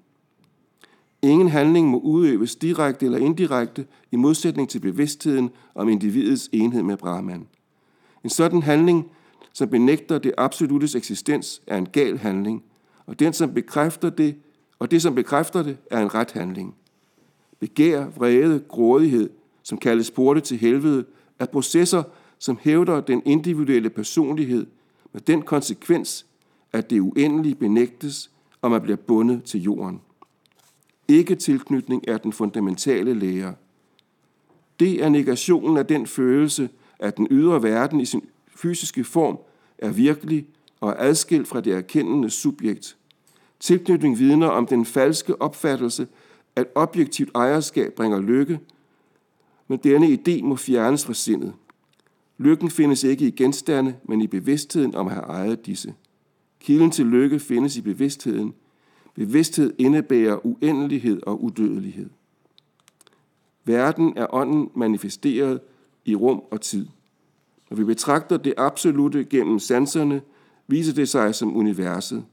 Ingen 1.22 1.48
handling 1.48 1.88
må 1.88 2.00
udøves 2.00 2.56
direkte 2.56 3.06
eller 3.06 3.18
indirekte 3.18 3.86
i 4.12 4.16
modsætning 4.16 4.70
til 4.70 4.80
bevidstheden 4.80 5.50
om 5.76 5.90
individets 5.90 6.50
enhed 6.54 6.84
med 6.84 6.98
Brahman. 6.98 7.48
En 8.24 8.30
sådan 8.30 8.64
handling, 8.64 9.12
som 9.54 9.70
benægter 9.70 10.18
det 10.18 10.34
absolutes 10.38 10.96
eksistens, 10.96 11.62
er 11.68 11.78
en 11.78 11.86
gal 11.86 12.18
handling, 12.18 12.64
og 13.06 13.20
den, 13.20 13.34
som 13.34 13.54
bekræfter 13.54 14.10
det, 14.10 14.36
og 14.80 14.92
det, 14.92 15.02
som 15.02 15.16
bekræfter 15.16 15.64
det, 15.64 15.78
er 15.92 16.00
en 16.02 16.14
ret 16.14 16.32
handling. 16.32 16.76
Begær, 17.60 18.06
vrede, 18.06 18.64
grådighed, 18.68 19.30
som 19.64 19.78
kaldes 19.78 20.12
porte 20.12 20.42
til 20.42 20.58
helvede, 20.58 21.06
er 21.40 21.46
processer, 21.46 22.04
som 22.40 22.60
hævder 22.62 23.02
den 23.02 23.22
individuelle 23.26 23.90
personlighed 23.90 24.66
med 25.14 25.22
den 25.22 25.42
konsekvens, 25.42 26.26
at 26.74 26.90
det 26.90 27.00
uendelige 27.00 27.56
benægtes, 27.56 28.32
og 28.62 28.72
man 28.72 28.82
bliver 28.82 28.98
bundet 28.98 29.44
til 29.44 29.62
jorden. 29.62 30.02
Ikke 31.08 31.36
tilknytning 31.36 32.04
er 32.08 32.18
den 32.18 32.34
fundamentale 32.34 33.14
lære. 33.14 33.54
Det 34.80 35.04
er 35.04 35.10
negationen 35.10 35.78
af 35.78 35.86
den 35.86 36.08
følelse, 36.08 36.70
at 37.02 37.18
den 37.18 37.28
ydre 37.32 37.64
verden 37.64 38.00
i 38.00 38.06
sin 38.06 38.24
fysiske 38.56 39.04
form 39.04 39.40
er 39.78 39.92
virkelig 39.92 40.48
og 40.80 40.90
er 40.90 40.96
adskilt 40.98 41.48
fra 41.48 41.62
det 41.62 41.74
erkendende 41.74 42.30
subjekt. 42.30 42.98
Tilknytning 43.60 44.20
vidner 44.20 44.48
om 44.48 44.68
den 44.68 44.86
falske 44.86 45.42
opfattelse, 45.42 46.08
at 46.56 46.68
objektivt 46.76 47.32
ejerskab 47.36 47.94
bringer 47.94 48.22
lykke, 48.22 48.60
men 49.68 49.80
denne 49.84 50.08
idé 50.08 50.44
må 50.44 50.56
fjernes 50.56 51.06
fra 51.06 51.14
sindet. 51.14 51.54
Lykken 52.38 52.70
findes 52.70 53.04
ikke 53.04 53.28
i 53.28 53.32
genstande, 53.32 53.96
men 54.04 54.22
i 54.22 54.28
bevidstheden 54.28 54.96
om 54.96 55.08
at 55.08 55.14
have 55.14 55.26
ejet 55.26 55.66
disse. 55.66 55.94
Kilden 56.60 56.92
til 56.92 57.06
lykke 57.06 57.40
findes 57.40 57.78
i 57.78 57.82
bevidstheden. 57.82 58.54
Bevidsthed 59.16 59.74
indebærer 59.78 60.46
uendelighed 60.46 61.22
og 61.24 61.44
udødelighed. 61.44 62.10
Verden 63.66 64.14
er 64.16 64.34
ånden 64.34 64.70
manifesteret 64.76 65.60
i 66.06 66.16
rum 66.16 66.42
og 66.52 66.62
tid. 66.62 66.88
Når 67.70 67.78
vi 67.78 67.84
betragter 67.84 68.38
det 68.38 68.54
absolute 68.58 69.24
gennem 69.24 69.60
sanserne, 69.60 70.22
viser 70.68 70.94
det 70.94 71.10
sig 71.10 71.36
som 71.36 71.58
universet. 71.58 72.26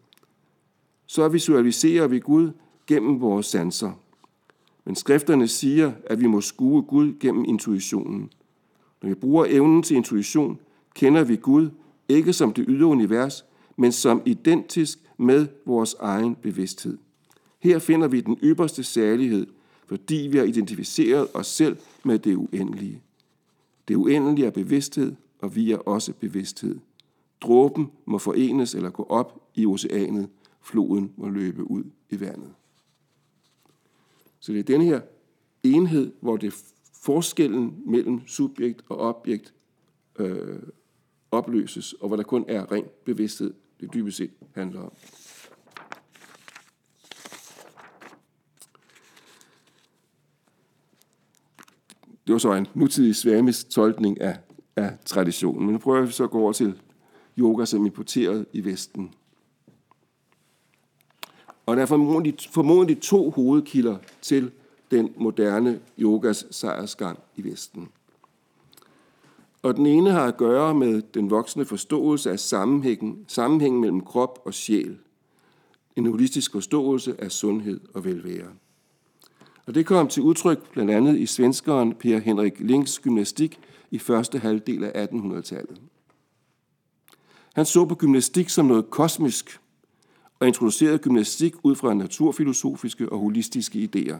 Så 1.07 1.29
visualiserer 1.29 2.07
vi 2.07 2.19
Gud 2.19 2.51
gennem 2.87 3.21
vores 3.21 3.47
sanser. 3.47 3.93
Men 4.85 4.97
skrifterne 4.97 5.49
siger, 5.49 5.93
at 6.07 6.21
vi 6.21 6.27
må 6.27 6.41
skue 6.41 6.83
Gud 6.83 7.13
gennem 7.21 7.45
intuitionen. 7.45 8.31
Når 9.03 9.09
vi 9.09 9.15
bruger 9.15 9.47
evnen 9.49 9.83
til 9.83 9.97
intuition, 9.97 10.59
kender 10.95 11.25
vi 11.25 11.37
Gud 11.37 11.71
ikke 12.09 12.33
som 12.33 12.53
det 12.53 12.65
ydre 12.69 12.87
univers, 12.87 13.45
men 13.77 13.93
som 13.93 14.23
identisk 14.25 14.99
med 15.17 15.47
vores 15.67 15.97
egen 16.01 16.35
bevidsthed. 16.35 16.99
Her 17.59 17.79
finder 17.79 18.09
vi 18.09 18.21
den 18.21 18.39
ypperste 18.43 18.83
særlighed, 18.83 19.47
fordi 19.87 20.29
vi 20.33 20.39
har 20.39 20.45
identificeret 20.45 21.29
os 21.35 21.47
selv 21.47 21.77
med 22.05 22.19
det 22.19 22.37
uendelige. 22.37 23.03
Det 23.89 23.97
uendelige 23.97 24.47
er 24.47 24.51
bevidsthed, 24.51 25.15
og 25.39 25.57
vi 25.57 25.73
er 25.73 25.77
også 25.77 26.13
bevidsthed. 26.13 26.79
Dråben 27.41 27.91
må 28.05 28.19
forenes 28.19 28.75
eller 28.75 28.91
gå 28.91 29.03
op 29.03 29.51
i 29.55 29.67
oceanet. 29.67 30.29
Floden 30.63 31.13
må 31.17 31.29
løbe 31.29 31.71
ud 31.71 31.85
i 32.11 32.21
vandet. 32.21 32.55
Så 34.41 34.53
det 34.53 34.59
er 34.59 34.65
den 34.65 34.83
her 34.83 35.01
enhed, 35.63 36.13
hvor 36.21 36.37
det 36.37 36.65
forskellen 36.93 37.83
mellem 37.87 38.27
subjekt 38.27 38.83
og 38.89 38.99
objekt 38.99 39.55
øh, 40.19 40.59
opløses, 41.31 41.93
og 41.93 42.09
hvor 42.09 42.17
der 42.17 42.23
kun 42.23 42.45
er 42.49 42.73
ren 42.73 42.85
bevidsthed, 43.05 43.55
det 43.81 43.95
dybest 43.95 44.17
set 44.17 44.31
handler 44.55 44.81
om. 44.81 44.93
Det 52.29 52.33
var 52.33 52.39
så 52.39 52.53
en 52.53 52.67
nutidig 52.75 53.17
svamis 53.17 53.65
tolkning 53.65 54.21
af, 54.21 54.39
af 54.77 54.93
traditionen. 55.05 55.65
Men 55.65 55.73
nu 55.73 55.79
prøver 55.79 56.07
vi 56.07 56.13
så 56.13 56.25
at 56.25 56.31
gå 56.31 56.41
over 56.41 56.53
til 56.53 56.81
yoga, 57.39 57.65
som 57.65 57.87
importeret 57.87 58.47
i 58.53 58.65
Vesten. 58.65 59.11
Og 61.67 61.77
der 61.77 61.83
er 61.83 61.87
formodentlig, 61.87 62.35
formodentlig 62.51 63.01
to 63.01 63.31
hovedkilder 63.31 63.97
til 64.23 64.51
den 64.91 65.13
moderne 65.17 65.81
yogas 65.99 66.47
sejrsgang 66.51 67.19
i 67.37 67.45
Vesten. 67.45 67.89
Og 69.63 69.77
den 69.77 69.87
ene 69.87 70.11
har 70.11 70.27
at 70.27 70.37
gøre 70.37 70.75
med 70.75 71.03
den 71.15 71.31
voksende 71.31 71.67
forståelse 71.67 72.31
af 72.31 72.41
sammenhængen, 72.41 73.25
sammenhængen 73.29 73.81
mellem 73.81 74.01
krop 74.01 74.39
og 74.45 74.55
sjæl. 74.55 74.99
En 75.97 76.07
holistisk 76.07 76.53
forståelse 76.53 77.15
af 77.19 77.33
sundhed 77.33 77.81
og 77.95 78.05
velvære. 78.05 78.49
Og 79.69 79.75
det 79.75 79.87
kom 79.87 80.09
til 80.09 80.23
udtryk 80.23 80.71
blandt 80.73 80.91
andet 80.91 81.19
i 81.19 81.27
svenskeren 81.27 81.95
Per 81.95 82.19
Henrik 82.19 82.61
Links 82.61 82.99
gymnastik 82.99 83.61
i 83.91 83.99
første 83.99 84.39
halvdel 84.39 84.85
af 84.85 85.07
1800-tallet. 85.07 85.81
Han 87.55 87.67
så 87.67 87.85
på 87.85 87.95
gymnastik 87.95 88.49
som 88.49 88.67
noget 88.67 88.91
kosmisk 88.91 89.61
og 90.41 90.47
introducerede 90.47 90.99
gymnastik 90.99 91.55
ud 91.63 91.75
fra 91.75 91.95
naturfilosofiske 91.95 93.13
og 93.13 93.19
holistiske 93.19 93.79
idéer. 93.79 94.17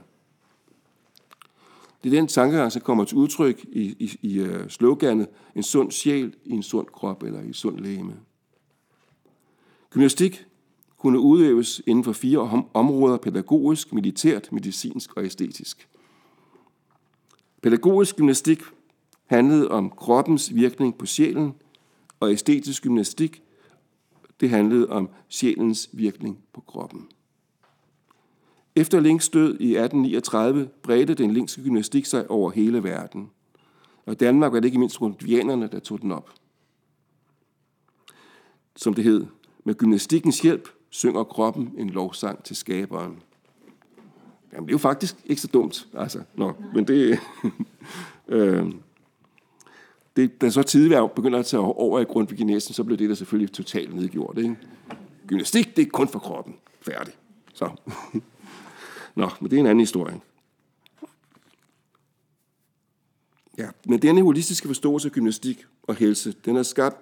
Det 2.05 2.13
er 2.13 2.17
den 2.17 2.27
tankegang, 2.27 2.65
altså 2.65 2.79
som 2.79 2.85
kommer 2.85 3.05
til 3.05 3.17
udtryk 3.17 3.65
i, 3.65 3.83
i, 3.83 4.19
i 4.23 4.39
øh, 4.39 4.69
sloganet 4.69 5.29
en 5.55 5.63
sund 5.63 5.91
sjæl 5.91 6.35
i 6.45 6.53
en 6.53 6.63
sund 6.63 6.87
krop 6.87 7.23
eller 7.23 7.41
i 7.41 7.47
en 7.47 7.55
sund 7.55 7.79
lægeme. 7.79 8.17
Gymnastik 9.91 10.48
kunne 10.99 11.19
udøves 11.19 11.83
inden 11.87 12.05
for 12.05 12.13
fire 12.13 12.65
områder, 12.75 13.17
pædagogisk, 13.17 13.93
militært, 13.93 14.53
medicinsk 14.53 15.17
og 15.17 15.25
æstetisk. 15.25 15.89
Pædagogisk 17.63 18.17
gymnastik 18.17 18.63
handlede 19.27 19.71
om 19.71 19.91
kroppens 19.91 20.55
virkning 20.55 20.99
på 20.99 21.07
sjælen, 21.07 21.55
og 22.21 22.33
æstetisk 22.33 22.83
gymnastik, 22.83 23.43
det 24.41 24.51
handlede 24.51 24.89
om 24.89 25.11
sjælens 25.29 25.91
virkning 25.93 26.39
på 26.53 26.61
kroppen. 26.61 27.09
Efter 28.77 29.01
Links 29.01 29.29
død 29.29 29.49
i 29.49 29.77
1839 29.77 30.69
bredte 30.83 31.15
den 31.15 31.31
linkske 31.31 31.63
gymnastik 31.63 32.07
sig 32.07 32.31
over 32.31 32.51
hele 32.51 32.83
verden. 32.83 33.31
Og 34.07 34.21
Danmark 34.21 34.53
var 34.53 34.61
det 34.61 34.67
ikke 34.69 34.79
mindst 34.79 34.99
grundvianerne, 34.99 35.69
der 35.73 35.79
tog 35.79 36.03
den 36.03 36.13
op. 36.13 36.31
Som 38.77 38.95
det 38.95 39.05
hed, 39.05 39.27
med 39.65 39.75
gymnastikkens 39.75 40.41
hjælp 40.41 40.69
synger 40.91 41.25
kroppen 41.25 41.75
en 41.79 41.91
lovsang 41.91 42.45
til 42.45 42.57
skaberen. 42.57 43.23
Jamen, 44.53 44.67
det 44.67 44.73
er 44.73 44.75
jo 44.75 44.79
faktisk 44.79 45.17
ikke 45.27 45.43
så 45.43 45.49
dumt, 45.49 45.89
altså. 45.95 46.23
Nå, 46.35 46.53
men 46.75 46.87
det... 46.87 47.19
øh, 48.29 48.73
det, 50.17 50.41
da 50.41 50.51
så 50.51 50.63
tidligere 50.63 51.09
begynder 51.09 51.39
at 51.39 51.47
tage 51.47 51.61
over 51.61 52.01
i 52.01 52.05
grundviginesen, 52.05 52.75
så 52.75 52.85
blev 52.85 52.99
det 52.99 53.09
der 53.09 53.15
selvfølgelig 53.15 53.53
totalt 53.53 53.95
nedgjort. 53.95 54.39
Ikke? 54.39 54.57
Gymnastik, 55.27 55.77
det 55.77 55.87
er 55.87 55.91
kun 55.91 56.09
for 56.09 56.19
kroppen. 56.19 56.55
Færdig. 56.81 57.15
Så. 57.55 57.71
Nå, 59.15 59.29
men 59.41 59.51
det 59.51 59.57
er 59.57 59.61
en 59.61 59.67
anden 59.67 59.81
historie. 59.81 60.21
Ja, 63.59 63.69
men 63.87 64.03
denne 64.03 64.23
holistiske 64.23 64.69
forståelse 64.69 65.09
af 65.09 65.13
gymnastik 65.13 65.65
og 65.83 65.95
helse, 65.95 66.35
den 66.45 66.57
er 66.57 66.63
skabt 66.63 66.97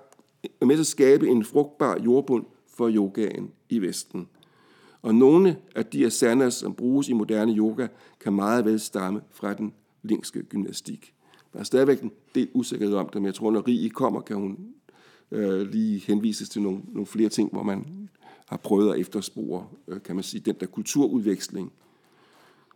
med 0.60 0.76
til 0.76 0.80
at 0.80 0.86
skabe 0.86 1.28
en 1.28 1.44
frugtbar 1.44 1.98
jordbund 2.04 2.44
for 2.76 2.90
yogaen 2.90 3.50
i 3.68 3.78
Vesten. 3.78 4.28
Og 5.02 5.14
nogle 5.14 5.56
af 5.74 5.86
de 5.86 6.06
asanas, 6.06 6.54
som 6.54 6.74
bruges 6.74 7.08
i 7.08 7.12
moderne 7.12 7.56
yoga, 7.56 7.86
kan 8.20 8.32
meget 8.32 8.64
vel 8.64 8.80
stamme 8.80 9.20
fra 9.30 9.54
den 9.54 9.72
linkske 10.02 10.42
gymnastik. 10.42 11.12
Der 11.52 11.58
er 11.58 11.64
stadigvæk 11.64 12.02
en 12.02 12.10
del 12.34 12.48
usikkerhed 12.54 12.94
om 12.96 13.08
det, 13.08 13.14
men 13.14 13.26
jeg 13.26 13.34
tror, 13.34 13.50
når 13.50 13.68
Rie 13.68 13.90
kommer, 13.90 14.20
kan 14.20 14.36
hun 14.36 14.58
øh, 15.30 15.60
lige 15.60 16.02
henvises 16.06 16.48
til 16.48 16.62
nogle, 16.62 16.80
nogle 16.92 17.06
flere 17.06 17.28
ting, 17.28 17.50
hvor 17.52 17.62
man 17.62 18.08
har 18.46 18.56
prøvet 18.56 18.92
at 18.92 19.00
efterspore, 19.00 19.66
øh, 19.88 20.02
kan 20.02 20.14
man 20.14 20.24
sige, 20.24 20.40
den 20.40 20.54
der 20.60 20.66
kulturudveksling. 20.66 21.72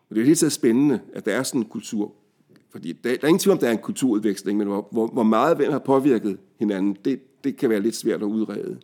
Og 0.09 0.17
det 0.17 0.23
er 0.23 0.27
helt 0.27 0.39
så 0.39 0.51
spændende, 0.51 1.01
at 1.13 1.27
der 1.27 1.33
er 1.33 1.43
sådan 1.43 1.61
en 1.61 1.69
kultur, 1.69 2.13
fordi 2.71 2.93
der, 2.93 3.11
der 3.11 3.19
er 3.23 3.27
ingen 3.29 3.39
tvivl 3.39 3.53
om, 3.53 3.59
der 3.59 3.69
er 3.69 3.73
en 3.73 3.79
kulturudveksling, 3.79 4.59
men 4.59 4.67
hvor, 4.67 4.89
hvor, 4.91 5.07
hvor 5.07 5.23
meget 5.23 5.57
hvem 5.57 5.73
har 5.73 5.79
påvirket 5.79 6.39
hinanden, 6.59 6.97
det, 7.05 7.21
det 7.45 7.57
kan 7.57 7.71
være 7.71 7.81
lidt 7.81 7.97
svært 7.97 8.23
at 8.23 8.27
udrede. 8.27 8.79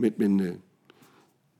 Men, 0.00 0.12
men 0.16 0.40
øh, 0.40 0.54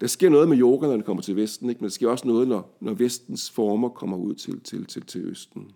der 0.00 0.06
sker 0.06 0.28
noget 0.28 0.49
med 0.49 0.59
yoga, 0.59 0.87
når 0.87 0.92
den 0.92 1.02
kommer 1.02 1.23
til 1.23 1.37
Vesten, 1.37 1.68
ikke? 1.68 1.78
men 1.80 1.88
der 1.88 1.92
sker 1.92 2.09
også 2.09 2.28
noget, 2.28 2.49
når, 2.49 2.76
når 2.80 2.94
Vestens 2.94 3.50
former 3.50 3.88
kommer 3.88 4.16
ud 4.16 4.35
til, 4.35 4.61
til, 4.61 4.87
til, 4.87 5.07
til 5.07 5.20
Østen. 5.24 5.70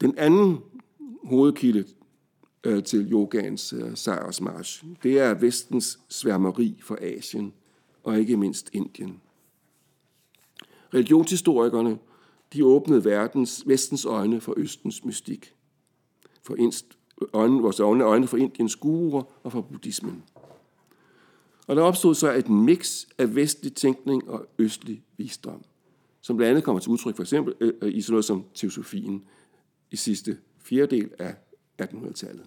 Den 0.00 0.18
anden 0.18 0.58
hovedkilde 1.24 1.84
øh, 2.64 2.84
til 2.84 3.12
yogans 3.12 3.72
øh, 3.72 3.96
sejrsmarsch, 3.96 4.84
det 5.02 5.18
er 5.18 5.34
vestens 5.34 5.98
sværmeri 6.08 6.80
for 6.82 6.98
Asien 7.00 7.52
og 8.04 8.18
ikke 8.18 8.36
mindst 8.36 8.70
Indien. 8.72 9.20
Religionshistorikerne 10.94 11.98
de 12.52 12.64
åbnede 12.64 13.04
verdens, 13.04 13.62
vestens 13.66 14.04
øjne 14.04 14.40
for 14.40 14.54
Østens 14.56 15.04
mystik. 15.04 15.54
For 16.42 16.56
inst, 16.56 16.98
øjne, 17.32 17.62
vores 17.62 17.80
øjne, 17.80 18.04
øjne 18.04 18.26
for 18.26 18.36
Indiens 18.36 18.76
guruer 18.76 19.22
og 19.42 19.52
for 19.52 19.60
buddhismen. 19.60 20.22
Og 21.66 21.76
der 21.76 21.82
opstod 21.82 22.14
så 22.14 22.32
et 22.32 22.48
mix 22.48 23.06
af 23.18 23.34
vestlig 23.34 23.74
tænkning 23.74 24.28
og 24.30 24.46
østlig 24.58 25.02
visdom, 25.16 25.64
som 26.20 26.36
blandt 26.36 26.50
andet 26.50 26.64
kommer 26.64 26.80
til 26.80 26.90
udtryk 26.90 27.16
for 27.16 27.22
eksempel 27.22 27.54
øh, 27.60 27.72
øh 27.82 27.94
i 27.94 28.00
sådan 28.00 28.12
noget 28.12 28.24
som 28.24 28.44
teosofien, 28.54 29.24
i 29.90 29.96
sidste 29.96 30.38
fjerdedel 30.58 31.10
af 31.18 31.34
1800-tallet. 31.82 32.46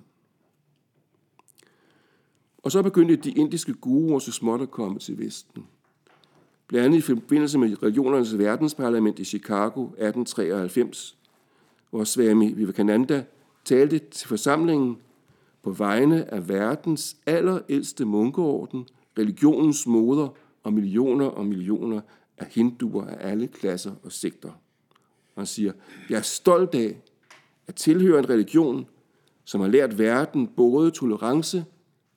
Og 2.58 2.72
så 2.72 2.82
begyndte 2.82 3.16
de 3.16 3.32
indiske 3.32 3.74
guruer 3.74 4.20
så 4.20 4.32
småt 4.32 4.62
at 4.62 4.72
komme 4.72 5.00
til 5.00 5.18
Vesten. 5.18 5.66
Blandt 6.68 6.86
andet 6.86 6.98
i 6.98 7.02
forbindelse 7.02 7.58
med 7.58 7.84
regionernes 7.84 8.38
verdensparlament 8.38 9.20
i 9.20 9.24
Chicago 9.24 9.84
1893, 9.84 11.18
hvor 11.90 12.04
Swami 12.04 12.54
Vivekananda 12.54 13.26
talte 13.66 14.00
til 14.00 14.28
forsamlingen 14.28 14.98
på 15.64 15.72
vegne 15.72 16.34
af 16.34 16.50
verdens 16.50 17.18
allerældste 17.26 18.06
munkeorden, 18.06 18.88
religionens 19.20 19.88
moder 19.88 20.28
og 20.64 20.74
millioner 20.74 21.26
og 21.26 21.46
millioner 21.46 22.02
af 22.38 22.48
hinduer 22.48 23.06
af 23.06 23.32
alle 23.32 23.48
klasser 23.48 23.92
og 24.04 24.12
sekter. 24.12 24.52
Han 25.36 25.46
siger, 25.46 25.74
jeg 26.10 26.18
er 26.18 26.22
stolt 26.22 26.76
af, 26.76 27.02
at 27.68 27.76
tilhøre 27.76 28.20
en 28.20 28.30
religion, 28.30 28.86
som 29.46 29.62
har 29.62 29.68
lært 29.68 30.00
verden 30.00 30.48
både 30.48 30.92
tolerance 30.92 31.66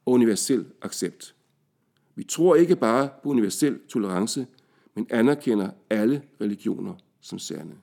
og 0.07 0.13
universel 0.13 0.67
accept. 0.83 1.35
Vi 2.15 2.25
tror 2.25 2.55
ikke 2.55 2.77
bare 2.77 3.09
på 3.23 3.29
universel 3.29 3.81
tolerance, 3.89 4.47
men 4.95 5.07
anerkender 5.11 5.71
alle 5.91 6.23
religioner 6.41 6.95
som 7.21 7.39
sande. 7.39 7.75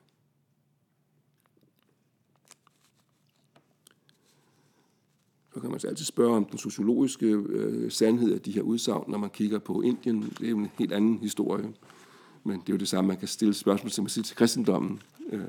Så 5.54 5.60
kan 5.60 5.70
man 5.70 5.80
altid 5.84 6.04
spørge 6.04 6.36
om 6.36 6.44
den 6.44 6.58
sociologiske 6.58 7.26
øh, 7.26 7.90
sandhed 7.90 8.34
af 8.34 8.40
de 8.40 8.52
her 8.52 8.62
udsagn, 8.62 9.10
når 9.10 9.18
man 9.18 9.30
kigger 9.30 9.58
på 9.58 9.80
Indien. 9.80 10.22
Det 10.22 10.46
er 10.46 10.50
jo 10.50 10.58
en 10.58 10.70
helt 10.78 10.92
anden 10.92 11.18
historie. 11.18 11.72
Men 12.44 12.60
det 12.60 12.68
er 12.68 12.72
jo 12.72 12.76
det 12.76 12.88
samme, 12.88 13.08
man 13.08 13.16
kan 13.16 13.28
stille 13.28 13.54
spørgsmål 13.54 13.90
til, 13.90 14.02
man 14.02 14.10
siger 14.10 14.24
til 14.24 14.36
kristendommen, 14.36 15.02
øh, 15.32 15.40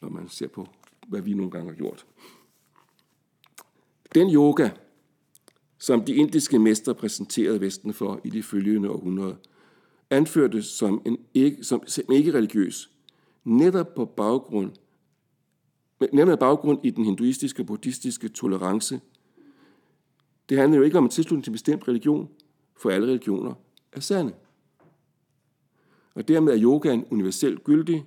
når 0.00 0.08
man 0.08 0.28
ser 0.28 0.48
på 0.48 0.68
hvad 1.08 1.20
vi 1.20 1.34
nogle 1.34 1.50
gange 1.50 1.68
har 1.68 1.76
gjort. 1.76 2.06
Den 4.14 4.34
yoga, 4.34 4.70
som 5.78 6.04
de 6.04 6.14
indiske 6.14 6.58
mestre 6.58 6.94
præsenterede 6.94 7.60
Vesten 7.60 7.94
for 7.94 8.20
i 8.24 8.30
de 8.30 8.42
følgende 8.42 8.90
århundreder, 8.90 9.34
anførtes 10.10 10.66
som, 10.66 11.02
en 11.04 11.18
ikke, 11.34 11.64
som, 11.64 11.82
som 11.86 12.04
ikke 12.12 12.32
religiøs, 12.34 12.90
netop 13.44 13.94
på 13.94 14.04
baggrund 14.04 14.70
netop 16.12 16.38
baggrund 16.38 16.80
i 16.82 16.90
den 16.90 17.04
hinduistiske 17.04 17.62
og 17.62 17.66
buddhistiske 17.66 18.28
tolerance. 18.28 19.00
Det 20.48 20.58
handler 20.58 20.78
jo 20.78 20.84
ikke 20.84 20.98
om 20.98 21.04
en 21.04 21.10
tilslutning 21.10 21.44
til 21.44 21.50
en 21.50 21.54
bestemt 21.54 21.88
religion, 21.88 22.28
for 22.76 22.90
alle 22.90 23.06
religioner 23.06 23.54
er 23.92 24.00
sande. 24.00 24.32
Og 26.14 26.28
dermed 26.28 26.52
er 26.52 26.62
yogaen 26.62 27.04
universelt 27.10 27.64
gyldig 27.64 28.04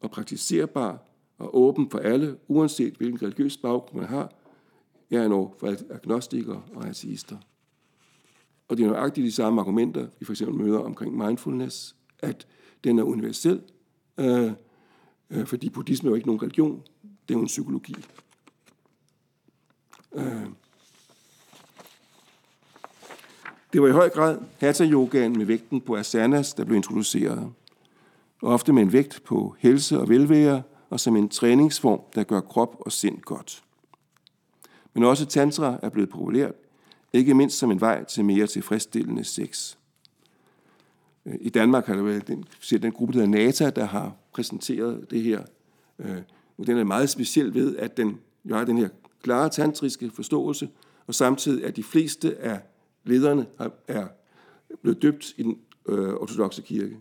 og 0.00 0.10
praktiserbar 0.10 0.98
og 1.38 1.58
åben 1.58 1.90
for 1.90 1.98
alle, 1.98 2.36
uanset 2.48 2.94
hvilken 2.94 3.22
religiøs 3.22 3.56
baggrund 3.56 4.00
man 4.00 4.08
har. 4.08 4.32
Jeg 5.10 5.24
er 5.24 5.54
for 5.58 5.94
agnostikere 5.94 6.62
og 6.74 6.88
ateister. 6.88 7.36
Og 8.68 8.76
det 8.76 8.84
er 8.84 8.88
nøjagtigt 8.88 9.24
de 9.24 9.32
samme 9.32 9.60
argumenter, 9.60 10.06
vi 10.18 10.24
for 10.24 10.32
eksempel 10.32 10.56
møder 10.56 10.78
omkring 10.78 11.16
mindfulness, 11.16 11.96
at 12.18 12.46
den 12.84 12.98
er 12.98 13.02
universel, 13.02 13.62
øh, 14.18 14.52
øh, 15.30 15.46
fordi 15.46 15.68
buddhisme 15.68 16.08
er 16.08 16.10
jo 16.10 16.14
ikke 16.14 16.26
nogen 16.26 16.42
religion, 16.42 16.82
det 17.28 17.34
er 17.34 17.38
jo 17.38 17.40
en 17.40 17.46
psykologi. 17.46 17.96
Øh. 20.14 20.46
Det 23.72 23.82
var 23.82 23.88
i 23.88 23.92
høj 23.92 24.08
grad 24.08 24.38
hatha-yogaen 24.60 25.38
med 25.38 25.46
vægten 25.46 25.80
på 25.80 25.96
asanas, 25.96 26.54
der 26.54 26.64
blev 26.64 26.76
introduceret. 26.76 27.52
Ofte 28.42 28.72
med 28.72 28.82
en 28.82 28.92
vægt 28.92 29.22
på 29.24 29.56
helse 29.58 30.00
og 30.00 30.08
velvære, 30.08 30.62
og 30.90 31.00
som 31.00 31.16
en 31.16 31.28
træningsform, 31.28 32.00
der 32.14 32.24
gør 32.24 32.40
krop 32.40 32.76
og 32.80 32.92
sind 32.92 33.20
godt. 33.20 33.64
Men 34.94 35.04
også 35.04 35.26
tantra 35.26 35.78
er 35.82 35.88
blevet 35.88 36.10
populært, 36.10 36.54
ikke 37.12 37.34
mindst 37.34 37.58
som 37.58 37.70
en 37.70 37.80
vej 37.80 38.04
til 38.04 38.24
mere 38.24 38.46
tilfredsstillende 38.46 39.24
sex. 39.24 39.76
Øh, 41.26 41.34
I 41.40 41.48
Danmark 41.48 41.86
har 41.86 41.94
der 41.94 42.02
været 42.02 42.26
den, 42.26 42.44
den 42.82 42.92
gruppe, 42.92 43.14
der 43.14 43.26
hedder 43.26 43.38
NATA, 43.38 43.70
der 43.70 43.84
har 43.84 44.16
præsenteret 44.32 45.10
det 45.10 45.22
her. 45.22 45.42
Øh, 45.98 46.22
og 46.58 46.66
den 46.66 46.78
er 46.78 46.84
meget 46.84 47.10
speciel 47.10 47.54
ved, 47.54 47.76
at 47.76 47.96
den 47.96 48.20
jo 48.44 48.56
har 48.56 48.64
den 48.64 48.78
her 48.78 48.88
klare 49.22 49.48
tantriske 49.48 50.10
forståelse, 50.10 50.68
og 51.06 51.14
samtidig 51.14 51.64
at 51.64 51.76
de 51.76 51.82
fleste 51.82 52.36
af 52.36 52.60
lederne 53.04 53.46
er 53.88 54.06
blevet 54.82 55.02
døbt 55.02 55.34
i 55.36 55.42
den 55.42 55.58
øh, 55.88 56.14
ortodoxe 56.14 56.62
kirke. 56.62 56.96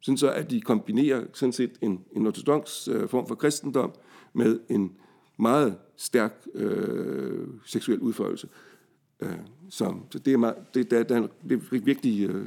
Sådan 0.00 0.18
så, 0.18 0.30
at 0.30 0.50
de 0.50 0.60
kombinerer 0.60 1.24
sådan 1.32 1.52
set 1.52 1.72
en, 1.80 2.04
en 2.12 2.26
ortodox 2.26 2.88
øh, 2.88 3.08
form 3.08 3.28
for 3.28 3.34
kristendom 3.34 3.92
med 4.32 4.60
en 4.68 4.92
meget 5.38 5.76
stærk 5.96 6.46
øh, 6.54 7.48
seksuel 7.64 7.98
udførelse. 7.98 8.48
Øh, 9.20 9.38
så, 9.68 9.94
så 10.10 10.18
det 10.18 10.32
er, 10.32 10.36
meget, 10.36 10.54
det, 10.74 10.90
det, 10.90 11.08
det, 11.08 11.30
det 11.48 11.52
er 11.72 11.78
virkelig 11.80 12.28
øh, 12.30 12.46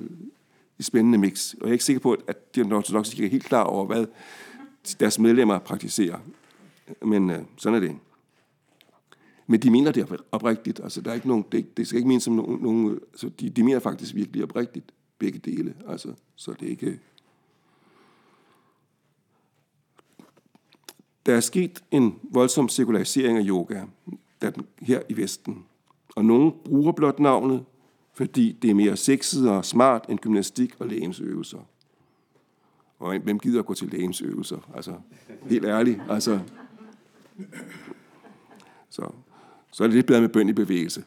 et 0.80 0.86
spændende 0.86 1.18
mix. 1.18 1.54
Og 1.54 1.60
jeg 1.62 1.68
er 1.68 1.72
ikke 1.72 1.84
sikker 1.84 2.00
på, 2.00 2.18
at 2.28 2.56
de 2.56 2.62
ortodoxe 2.62 3.16
kirke 3.16 3.28
er 3.28 3.32
helt 3.32 3.44
klar 3.44 3.64
over, 3.64 3.86
hvad 3.86 4.06
deres 5.00 5.20
medlemmer 5.20 5.60
praktiserer. 5.60 6.20
Men 7.02 7.30
øh, 7.30 7.40
sådan 7.58 7.76
er 7.76 7.88
det. 7.88 7.98
Men 9.48 9.60
de 9.60 9.70
mener 9.70 9.92
det 9.92 10.22
oprigtigt. 10.32 10.80
Altså, 10.84 11.02
der 11.02 11.10
er 11.10 11.16
ikke 11.16 11.28
nogen, 11.28 11.46
det, 11.52 11.78
det 11.78 11.88
skal 11.88 11.98
ikke 11.98 12.08
mene 12.08 12.22
som 12.22 12.34
nogen... 12.34 12.62
nogen 12.62 13.00
altså, 13.12 13.30
de, 13.30 13.50
de 13.50 13.64
mener 13.64 13.80
faktisk 13.80 14.16
virkelig 14.16 14.44
oprigtigt 14.44 14.92
begge 15.20 15.40
dele. 15.40 15.76
Altså, 15.88 16.14
så 16.36 16.54
det 16.60 16.66
er 16.66 16.70
ikke... 16.70 17.00
Der 21.26 21.36
er 21.36 21.40
sket 21.40 21.84
en 21.92 22.20
voldsom 22.24 22.70
sekularisering 22.70 23.38
af 23.38 23.44
yoga 23.48 23.84
her 24.82 25.02
i 25.10 25.18
Vesten. 25.18 25.66
Og 26.16 26.26
nogen 26.26 26.54
bruger 26.66 26.92
blot 26.92 27.20
navnet, 27.20 27.66
fordi 28.14 28.52
det 28.52 28.70
er 28.70 28.74
mere 28.74 28.98
sexet 28.98 29.50
og 29.50 29.66
smart 29.66 30.06
end 30.10 30.20
gymnastik 30.20 30.76
og 30.80 30.88
lægemsøvelser. 30.88 31.60
Og 33.04 33.18
hvem 33.18 33.40
gider 33.40 33.60
at 33.60 33.66
gå 33.66 33.74
til 33.74 33.88
lægemsøvelser? 33.88 34.58
Altså, 34.76 34.94
helt 35.50 35.66
ærligt. 35.66 36.02
Altså, 36.10 36.40
så, 38.90 39.10
så 39.72 39.84
er 39.84 39.88
det 39.88 39.96
lidt 39.96 40.06
bedre 40.06 40.22
med 40.22 40.30
bøn 40.30 40.50
i 40.50 40.54
bevægelse. 40.54 41.04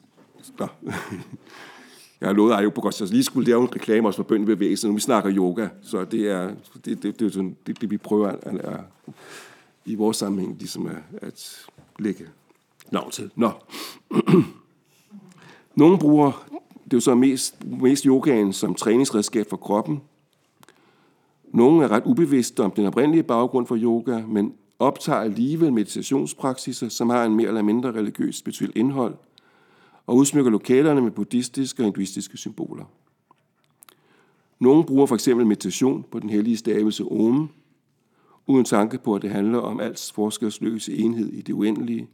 Nå. 0.58 0.66
Jeg 2.20 2.28
har 2.28 2.32
lovet 2.32 2.52
at 2.52 2.74
på 2.74 2.80
godt, 2.80 2.94
så 2.94 3.06
lige 3.06 3.24
skulle 3.24 3.46
lave 3.46 3.62
en 3.62 3.74
reklame 3.74 4.08
også 4.08 4.16
for 4.16 4.24
bøn 4.24 4.42
i 4.42 4.44
bevægelse, 4.44 4.86
når 4.86 4.94
vi 4.94 5.00
snakker 5.00 5.32
yoga. 5.34 5.68
Så 5.82 6.04
det 6.04 6.30
er 6.30 6.54
det, 6.84 7.02
det, 7.02 7.20
det, 7.20 7.34
det, 7.34 7.56
det, 7.66 7.80
det 7.80 7.90
vi 7.90 7.96
prøver 7.96 8.28
at, 8.28 8.38
at, 8.42 8.56
at, 8.56 8.80
i 9.84 9.94
vores 9.94 10.16
sammenhæng 10.16 10.58
ligesom 10.58 10.86
at, 10.86 10.96
at 11.22 11.66
lægge 11.98 12.24
navn 12.90 13.10
til. 13.10 13.30
Nå. 13.36 13.50
Nogle 15.74 15.98
bruger 15.98 16.46
det 16.84 16.92
er 16.92 16.96
jo 16.96 17.00
så 17.00 17.14
mest, 17.14 17.64
mest 17.64 18.04
yogaen 18.04 18.52
som 18.52 18.74
træningsredskab 18.74 19.46
for 19.50 19.56
kroppen. 19.56 20.00
Nogle 21.56 21.84
er 21.84 21.88
ret 21.88 22.02
ubevidste 22.06 22.62
om 22.64 22.70
den 22.70 22.86
oprindelige 22.86 23.22
baggrund 23.22 23.66
for 23.66 23.76
yoga, 23.76 24.26
men 24.26 24.54
optager 24.78 25.20
alligevel 25.20 25.72
meditationspraksiser, 25.72 26.88
som 26.88 27.10
har 27.10 27.24
en 27.24 27.36
mere 27.36 27.48
eller 27.48 27.62
mindre 27.62 27.92
religiøst 27.92 28.38
spirituelt 28.38 28.76
indhold, 28.76 29.14
og 30.06 30.16
udsmykker 30.16 30.50
lokalerne 30.50 31.00
med 31.00 31.10
buddhistiske 31.10 31.82
og 31.82 31.84
hinduistiske 31.84 32.36
symboler. 32.36 32.84
Nogle 34.58 34.84
bruger 34.84 35.06
for 35.06 35.14
eksempel 35.14 35.46
meditation 35.46 36.04
på 36.10 36.18
den 36.18 36.30
hellige 36.30 36.56
stavelse 36.56 37.04
Om, 37.04 37.48
uden 38.46 38.64
tanke 38.64 38.98
på, 38.98 39.14
at 39.14 39.22
det 39.22 39.30
handler 39.30 39.58
om 39.58 39.80
alts 39.80 40.12
forskersløse 40.12 40.96
enhed 40.96 41.32
i 41.32 41.42
det 41.42 41.52
uendelige, 41.52 42.08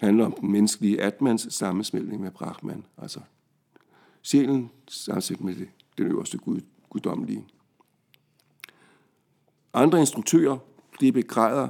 handler 0.00 0.24
om 0.24 0.32
den 0.32 0.52
menneskelige 0.52 1.02
atmans 1.02 1.46
sammensmeltning 1.50 2.22
med 2.22 2.30
Brahman, 2.30 2.84
altså 2.98 3.20
sjælen 4.22 4.70
sammensat 4.88 5.40
med 5.40 5.54
det, 5.54 5.68
den 5.98 6.06
øverste 6.06 6.38
gud, 6.38 6.60
guddommelige. 6.90 7.46
Andre 9.74 10.00
instruktører, 10.00 10.58
de 11.00 11.12
begræder 11.12 11.68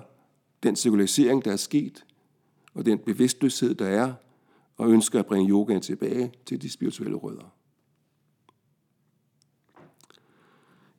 den 0.63 0.77
sekularisering, 0.77 1.45
der 1.45 1.53
er 1.53 1.57
sket, 1.57 2.05
og 2.75 2.87
den 2.87 2.99
bevidstløshed, 2.99 3.75
der 3.75 3.87
er, 3.87 4.13
og 4.77 4.91
ønsker 4.91 5.19
at 5.19 5.27
bringe 5.27 5.51
yogaen 5.51 5.83
tilbage 5.83 6.33
til 6.47 6.63
de 6.63 6.71
spirituelle 6.71 7.17
rødder. 7.17 7.55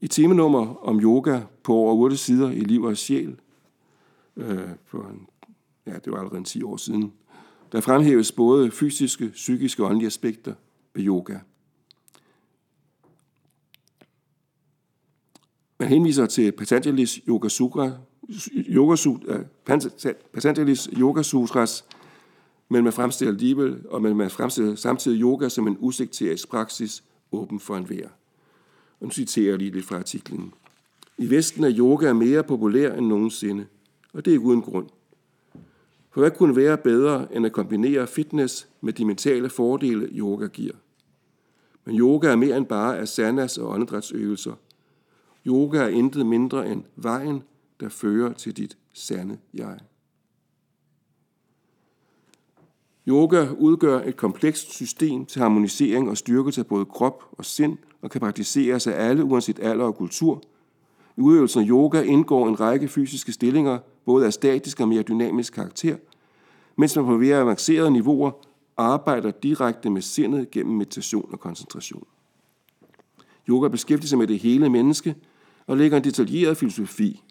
I 0.01 0.07
temenummer 0.07 0.75
om 0.75 0.99
yoga 0.99 1.41
på 1.63 1.73
over 1.73 1.95
8 1.95 2.17
sider 2.17 2.51
i 2.51 2.59
Liv 2.59 2.83
og 2.83 2.97
Sjæl, 2.97 3.39
øh, 4.35 4.69
for 4.85 5.07
en, 5.07 5.27
ja, 5.85 5.93
det 5.93 6.11
var 6.11 6.17
allerede 6.17 6.37
en 6.37 6.45
10 6.45 6.63
år 6.63 6.77
siden, 6.77 7.13
der 7.71 7.81
fremhæves 7.81 8.31
både 8.31 8.71
fysiske, 8.71 9.29
psykiske 9.29 9.83
og 9.83 9.89
åndelige 9.89 10.07
aspekter 10.07 10.53
ved 10.93 11.05
yoga. 11.05 11.39
Man 15.83 15.89
henviser 15.89 16.25
til 16.25 16.53
Patanjali's 16.61 17.19
Yoga 17.27 17.47
Sutra, 17.47 17.91
Yoga 18.53 18.95
Sutra, 18.95 19.33
øh, 19.33 19.45
Patanjali's 20.37 20.99
Yoga 20.99 21.21
Sutras, 21.21 21.85
men 22.69 22.83
man 22.83 22.93
fremstiller 22.93 23.33
alligevel, 23.33 23.87
og 23.89 24.01
man 24.01 24.29
fremstiller 24.29 24.75
samtidig 24.75 25.21
yoga 25.21 25.49
som 25.49 25.67
en 25.67 25.77
usekterisk 25.79 26.49
praksis, 26.49 27.03
åben 27.31 27.59
for 27.59 27.77
enhver. 27.77 28.07
Og 28.99 29.05
nu 29.05 29.09
citerer 29.09 29.49
jeg 29.49 29.57
lige 29.57 29.71
lidt 29.71 29.85
fra 29.85 29.95
artiklen. 29.95 30.53
I 31.17 31.29
Vesten 31.29 31.63
er 31.63 31.77
yoga 31.77 32.13
mere 32.13 32.43
populær 32.43 32.93
end 32.93 33.07
nogensinde, 33.07 33.65
og 34.13 34.25
det 34.25 34.31
er 34.31 34.35
ikke 34.35 34.45
uden 34.45 34.61
grund. 34.61 34.87
For 36.11 36.21
hvad 36.21 36.31
kunne 36.31 36.55
være 36.55 36.77
bedre 36.77 37.35
end 37.35 37.45
at 37.45 37.51
kombinere 37.51 38.07
fitness 38.07 38.67
med 38.81 38.93
de 38.93 39.05
mentale 39.05 39.49
fordele, 39.49 40.09
yoga 40.11 40.47
giver? 40.47 40.75
Men 41.85 41.99
yoga 41.99 42.27
er 42.27 42.35
mere 42.35 42.57
end 42.57 42.65
bare 42.65 42.99
asanas 42.99 43.57
og 43.57 43.69
åndedrætsøvelser. 43.69 44.53
Yoga 45.47 45.77
er 45.77 45.87
intet 45.87 46.25
mindre 46.25 46.71
end 46.71 46.83
vejen, 46.95 47.43
der 47.79 47.89
fører 47.89 48.33
til 48.33 48.57
dit 48.57 48.77
sande 48.93 49.37
jeg. 49.53 49.79
Yoga 53.07 53.47
udgør 53.57 54.01
et 54.01 54.17
komplekst 54.17 54.71
system 54.71 55.25
til 55.25 55.41
harmonisering 55.41 56.09
og 56.09 56.17
styrkelse 56.17 56.61
af 56.61 56.67
både 56.67 56.85
krop 56.85 57.23
og 57.31 57.45
sind 57.45 57.77
og 58.01 58.11
kan 58.11 58.21
praktiseres 58.21 58.87
af 58.87 59.09
alle 59.09 59.23
uanset 59.23 59.59
alder 59.59 59.85
og 59.85 59.95
kultur. 59.95 60.41
I 61.17 61.21
udøvelsen 61.21 61.63
af 61.63 61.69
yoga 61.69 62.01
indgår 62.01 62.47
en 62.47 62.59
række 62.59 62.87
fysiske 62.87 63.31
stillinger, 63.31 63.79
både 64.05 64.25
af 64.25 64.33
statisk 64.33 64.79
og 64.79 64.87
mere 64.87 65.01
dynamisk 65.01 65.53
karakter, 65.53 65.97
mens 66.75 66.95
man 66.95 67.05
på 67.05 67.17
mere 67.17 67.37
avancerede 67.37 67.91
niveauer 67.91 68.31
arbejder 68.77 69.31
direkte 69.31 69.89
med 69.89 70.01
sindet 70.01 70.51
gennem 70.51 70.77
meditation 70.77 71.29
og 71.31 71.39
koncentration. 71.39 72.07
Yoga 73.49 73.67
beskæftiger 73.67 74.07
sig 74.07 74.17
med 74.17 74.27
det 74.27 74.39
hele 74.39 74.69
menneske 74.69 75.15
og 75.67 75.77
lægger 75.77 75.97
en 75.97 76.03
detaljeret 76.03 76.57
filosofi 76.57 77.23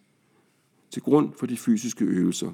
til 0.91 1.03
grund 1.03 1.33
for 1.39 1.47
de 1.47 1.57
fysiske 1.57 2.05
øvelser. 2.05 2.53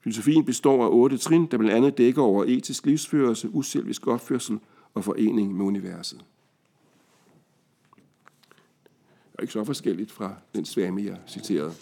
Filosofien 0.00 0.44
består 0.44 0.84
af 0.84 0.88
otte 0.90 1.18
trin, 1.18 1.46
der 1.46 1.58
blandt 1.58 1.76
andet 1.76 1.98
dækker 1.98 2.22
over 2.22 2.44
etisk 2.44 2.86
livsførelse, 2.86 3.50
uselvisk 3.50 4.06
opførsel 4.06 4.58
og 4.94 5.04
forening 5.04 5.56
med 5.56 5.66
universet. 5.66 6.24
Det 9.32 9.38
er 9.38 9.42
ikke 9.42 9.52
så 9.52 9.64
forskelligt 9.64 10.10
fra 10.10 10.34
den 10.54 10.64
svame, 10.64 11.02
jeg 11.02 11.18
citerede. 11.28 11.72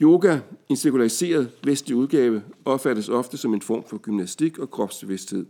Yoga, 0.00 0.40
en 0.68 0.76
sekulariseret 0.76 1.52
vestlig 1.64 1.96
udgave, 1.96 2.42
opfattes 2.64 3.08
ofte 3.08 3.36
som 3.36 3.54
en 3.54 3.62
form 3.62 3.84
for 3.84 3.98
gymnastik 3.98 4.58
og 4.58 4.70
kropsbevidsthed. 4.70 5.46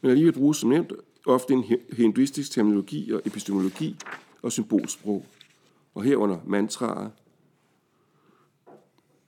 Men 0.00 0.10
alligevel 0.10 0.32
bruges 0.32 0.56
som 0.56 0.70
nævnt 0.70 0.92
ofte 1.26 1.54
en 1.54 1.64
hinduistisk 1.92 2.50
terminologi 2.52 3.12
og 3.12 3.22
epistemologi 3.24 3.96
og 4.42 4.52
symbolsprog, 4.52 5.26
og 5.94 6.02
herunder 6.02 6.38
mantraer. 6.46 7.10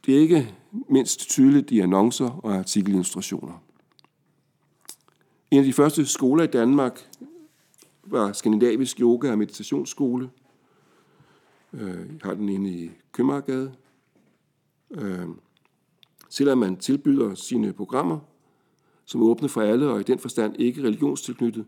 Det 0.07 0.17
er 0.17 0.21
ikke 0.21 0.55
mindst 0.89 1.29
tydeligt 1.31 1.71
i 1.71 1.81
annoncer 1.81 2.31
og 2.31 2.55
artikelillustrationer. 2.55 3.63
En 5.51 5.59
af 5.59 5.65
de 5.65 5.73
første 5.73 6.07
skoler 6.07 6.45
i 6.45 6.47
Danmark 6.47 7.09
var 8.05 8.33
Skandinavisk 8.33 9.01
Yoga- 9.01 9.31
og 9.31 9.39
Meditationsskole. 9.39 10.31
Øh, 11.73 11.81
Jeg 11.89 12.21
har 12.23 12.35
den 12.35 12.49
inde 12.49 12.71
i 12.71 12.91
Købmagergade. 13.13 13.75
Øh, 14.91 15.27
selvom 16.29 16.59
man 16.59 16.77
tilbyder 16.77 17.35
sine 17.35 17.73
programmer, 17.73 18.19
som 19.05 19.23
er 19.23 19.27
åbne 19.27 19.49
for 19.49 19.63
alle 19.63 19.91
og 19.91 20.01
i 20.01 20.03
den 20.03 20.19
forstand 20.19 20.57
ikke 20.59 20.83
religionstilknyttet, 20.83 21.67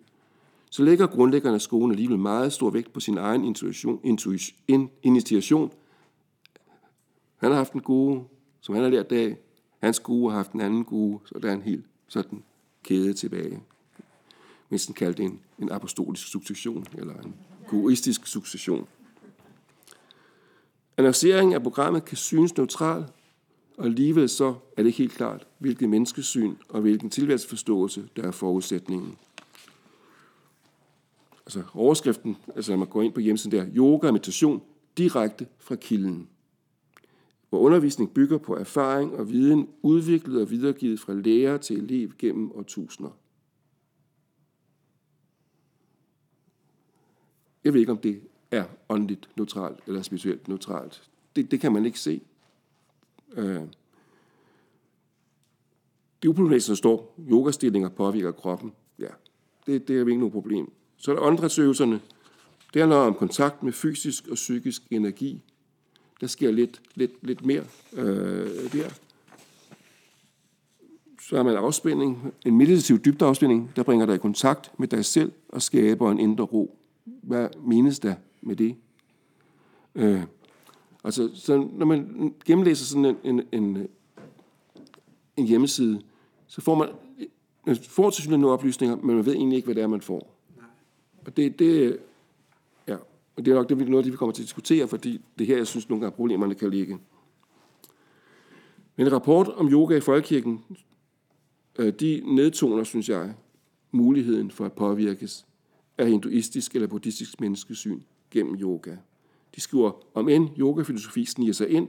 så 0.74 0.82
lægger 0.82 1.06
grundlæggerne 1.06 1.54
af 1.54 1.60
skolen 1.60 1.90
alligevel 1.90 2.18
meget 2.18 2.52
stor 2.52 2.70
vægt 2.70 2.92
på 2.92 3.00
sin 3.00 3.18
egen 3.18 3.44
intuition, 3.44 4.00
intuition, 4.04 4.90
initiation. 5.02 5.72
Han 7.37 7.50
har 7.50 7.56
haft 7.56 7.72
en 7.72 7.80
gode, 7.80 8.24
som 8.60 8.74
han 8.74 8.84
har 8.84 8.90
lært 8.90 9.12
af. 9.12 9.37
Hans 9.78 10.00
gode 10.00 10.30
har 10.30 10.37
haft 10.37 10.52
en 10.52 10.60
anden 10.60 10.84
gode, 10.84 11.18
så 11.24 11.38
der 11.38 11.48
er 11.48 11.52
en 11.52 11.62
helt 11.62 11.84
sådan 12.08 12.42
kæde 12.82 13.12
tilbage. 13.12 13.60
Mens 14.68 14.87
den 14.87 14.94
kaldte 14.94 15.22
en, 15.22 15.40
en 15.58 15.70
apostolisk 15.70 16.26
succession, 16.26 16.87
eller 16.98 17.14
en 17.14 17.34
goistisk 17.68 18.26
succession. 18.26 18.87
Annonceringen 20.96 21.52
af 21.52 21.62
programmet 21.62 22.04
kan 22.04 22.16
synes 22.16 22.56
neutral, 22.56 23.04
og 23.78 23.84
alligevel 23.84 24.28
så 24.28 24.46
er 24.46 24.82
det 24.82 24.87
ikke 24.87 24.98
helt 24.98 25.12
klart, 25.12 25.46
hvilket 25.58 25.88
menneskesyn 25.88 26.54
og 26.68 26.80
hvilken 26.80 27.10
tilværelsesforståelse, 27.10 28.08
der 28.16 28.22
er 28.22 28.30
forudsætningen. 28.30 29.16
Altså 31.46 31.62
overskriften, 31.74 32.37
altså 32.57 32.72
når 32.72 32.78
man 32.78 32.88
går 32.88 33.02
ind 33.02 33.12
på 33.12 33.20
hjemmesiden 33.20 33.59
der, 33.59 33.66
yoga 33.76 34.07
og 34.07 34.12
meditation 34.12 34.62
direkte 34.98 35.46
fra 35.59 35.76
kilden. 35.76 36.28
Hvor 37.48 37.59
undervisning 37.59 38.14
bygger 38.14 38.38
på 38.38 38.57
erfaring 38.57 39.14
og 39.14 39.30
viden, 39.30 39.68
udviklet 39.83 40.42
og 40.42 40.50
videregivet 40.50 41.00
fra 41.00 41.12
lærer 41.12 41.59
til 41.59 41.78
elev 41.78 42.12
gennem 42.18 42.52
årtusinder. 42.52 43.11
Jeg 47.64 47.72
ved 47.72 47.80
ikke, 47.80 47.92
om 47.92 47.98
det 47.98 48.20
er 48.50 48.64
åndeligt 48.88 49.28
neutralt 49.37 49.78
eller 49.87 50.02
spirituelt 50.02 50.48
neutralt. 50.48 51.11
Det, 51.37 51.50
det 51.50 51.61
kan 51.61 51.72
man 51.72 51.85
ikke 51.87 52.00
se. 52.00 52.20
Øh, 53.33 53.62
det 56.22 56.28
er 56.28 56.28
uproblematisk, 56.28 56.68
der 56.68 56.74
står, 56.74 57.14
yogastillinger 57.30 57.88
påvirker 57.88 58.33
kroppen. 58.33 58.72
Ja, 58.98 59.09
det, 59.66 59.88
det 59.88 59.96
er 59.96 60.00
ikke 60.00 60.16
noget 60.16 60.33
problem. 60.33 60.72
Så 61.04 61.10
er 61.10 61.14
der 61.14 61.22
åndedrætsøvelserne. 61.22 62.00
Det 62.74 62.82
handler 62.82 62.96
om 62.96 63.14
kontakt 63.14 63.62
med 63.62 63.72
fysisk 63.72 64.28
og 64.28 64.34
psykisk 64.34 64.82
energi. 64.90 65.42
Der 66.20 66.26
sker 66.26 66.50
lidt, 66.50 66.82
lidt, 66.94 67.12
lidt 67.22 67.46
mere 67.46 67.64
øh, 67.92 68.72
der. 68.72 68.90
Så 71.22 71.36
er 71.36 71.42
man 71.42 71.56
afspænding, 71.56 72.34
en 72.46 72.58
meditativ 72.58 72.98
dybdeafspænding, 72.98 73.72
der 73.76 73.82
bringer 73.82 74.06
dig 74.06 74.14
i 74.14 74.18
kontakt 74.18 74.72
med 74.78 74.88
dig 74.88 75.04
selv 75.04 75.32
og 75.48 75.62
skaber 75.62 76.10
en 76.10 76.18
indre 76.18 76.44
ro. 76.44 76.78
Hvad 77.04 77.48
menes 77.66 77.98
der 77.98 78.14
med 78.42 78.56
det? 78.56 78.76
Øh, 79.94 80.22
altså, 81.04 81.30
så 81.34 81.68
når 81.72 81.86
man 81.86 82.34
gennemlæser 82.44 82.84
sådan 82.84 83.04
en, 83.04 83.16
en, 83.24 83.42
en, 83.52 83.88
en 85.36 85.46
hjemmeside, 85.46 86.02
så 86.46 86.60
får 86.60 86.74
man, 86.74 86.88
man 87.66 87.76
får 87.76 88.10
til 88.10 88.30
nogle 88.30 88.50
oplysninger, 88.50 88.96
men 88.96 89.16
man 89.16 89.26
ved 89.26 89.34
egentlig 89.34 89.56
ikke, 89.56 89.66
hvad 89.66 89.74
det 89.74 89.82
er, 89.82 89.86
man 89.86 90.00
får. 90.00 90.33
Og 91.26 91.37
det, 91.37 91.58
det, 91.58 91.98
ja, 92.88 92.96
og 93.37 93.44
det 93.44 93.48
er 93.48 93.54
nok 93.54 93.68
det, 93.68 93.88
noget, 93.88 94.04
det 94.04 94.12
vi 94.12 94.16
kommer 94.16 94.32
til 94.32 94.42
at 94.42 94.46
diskutere, 94.46 94.88
fordi 94.88 95.20
det 95.38 95.46
her, 95.46 95.56
jeg 95.56 95.66
synes, 95.66 95.88
nogle 95.88 96.00
gange 96.00 96.16
problemerne 96.16 96.54
kan 96.54 96.70
ligge. 96.70 96.98
Men 98.96 99.06
en 99.06 99.12
rapport 99.12 99.48
om 99.48 99.68
yoga 99.68 99.96
i 99.96 100.00
Folkekirken, 100.00 100.64
øh, 101.78 101.92
de 102.00 102.22
nedtoner, 102.24 102.84
synes 102.84 103.08
jeg, 103.08 103.34
muligheden 103.92 104.50
for 104.50 104.64
at 104.64 104.72
påvirkes 104.72 105.46
af 105.98 106.08
hinduistisk 106.08 106.74
eller 106.74 106.88
buddhistisk 106.88 107.40
menneskesyn 107.40 108.00
gennem 108.30 108.54
yoga. 108.54 108.96
De 109.54 109.60
skriver, 109.60 109.92
om 110.14 110.28
end 110.28 110.48
yogafilosofi 110.58 111.24
sniger 111.24 111.52
sig 111.52 111.68
ind 111.68 111.88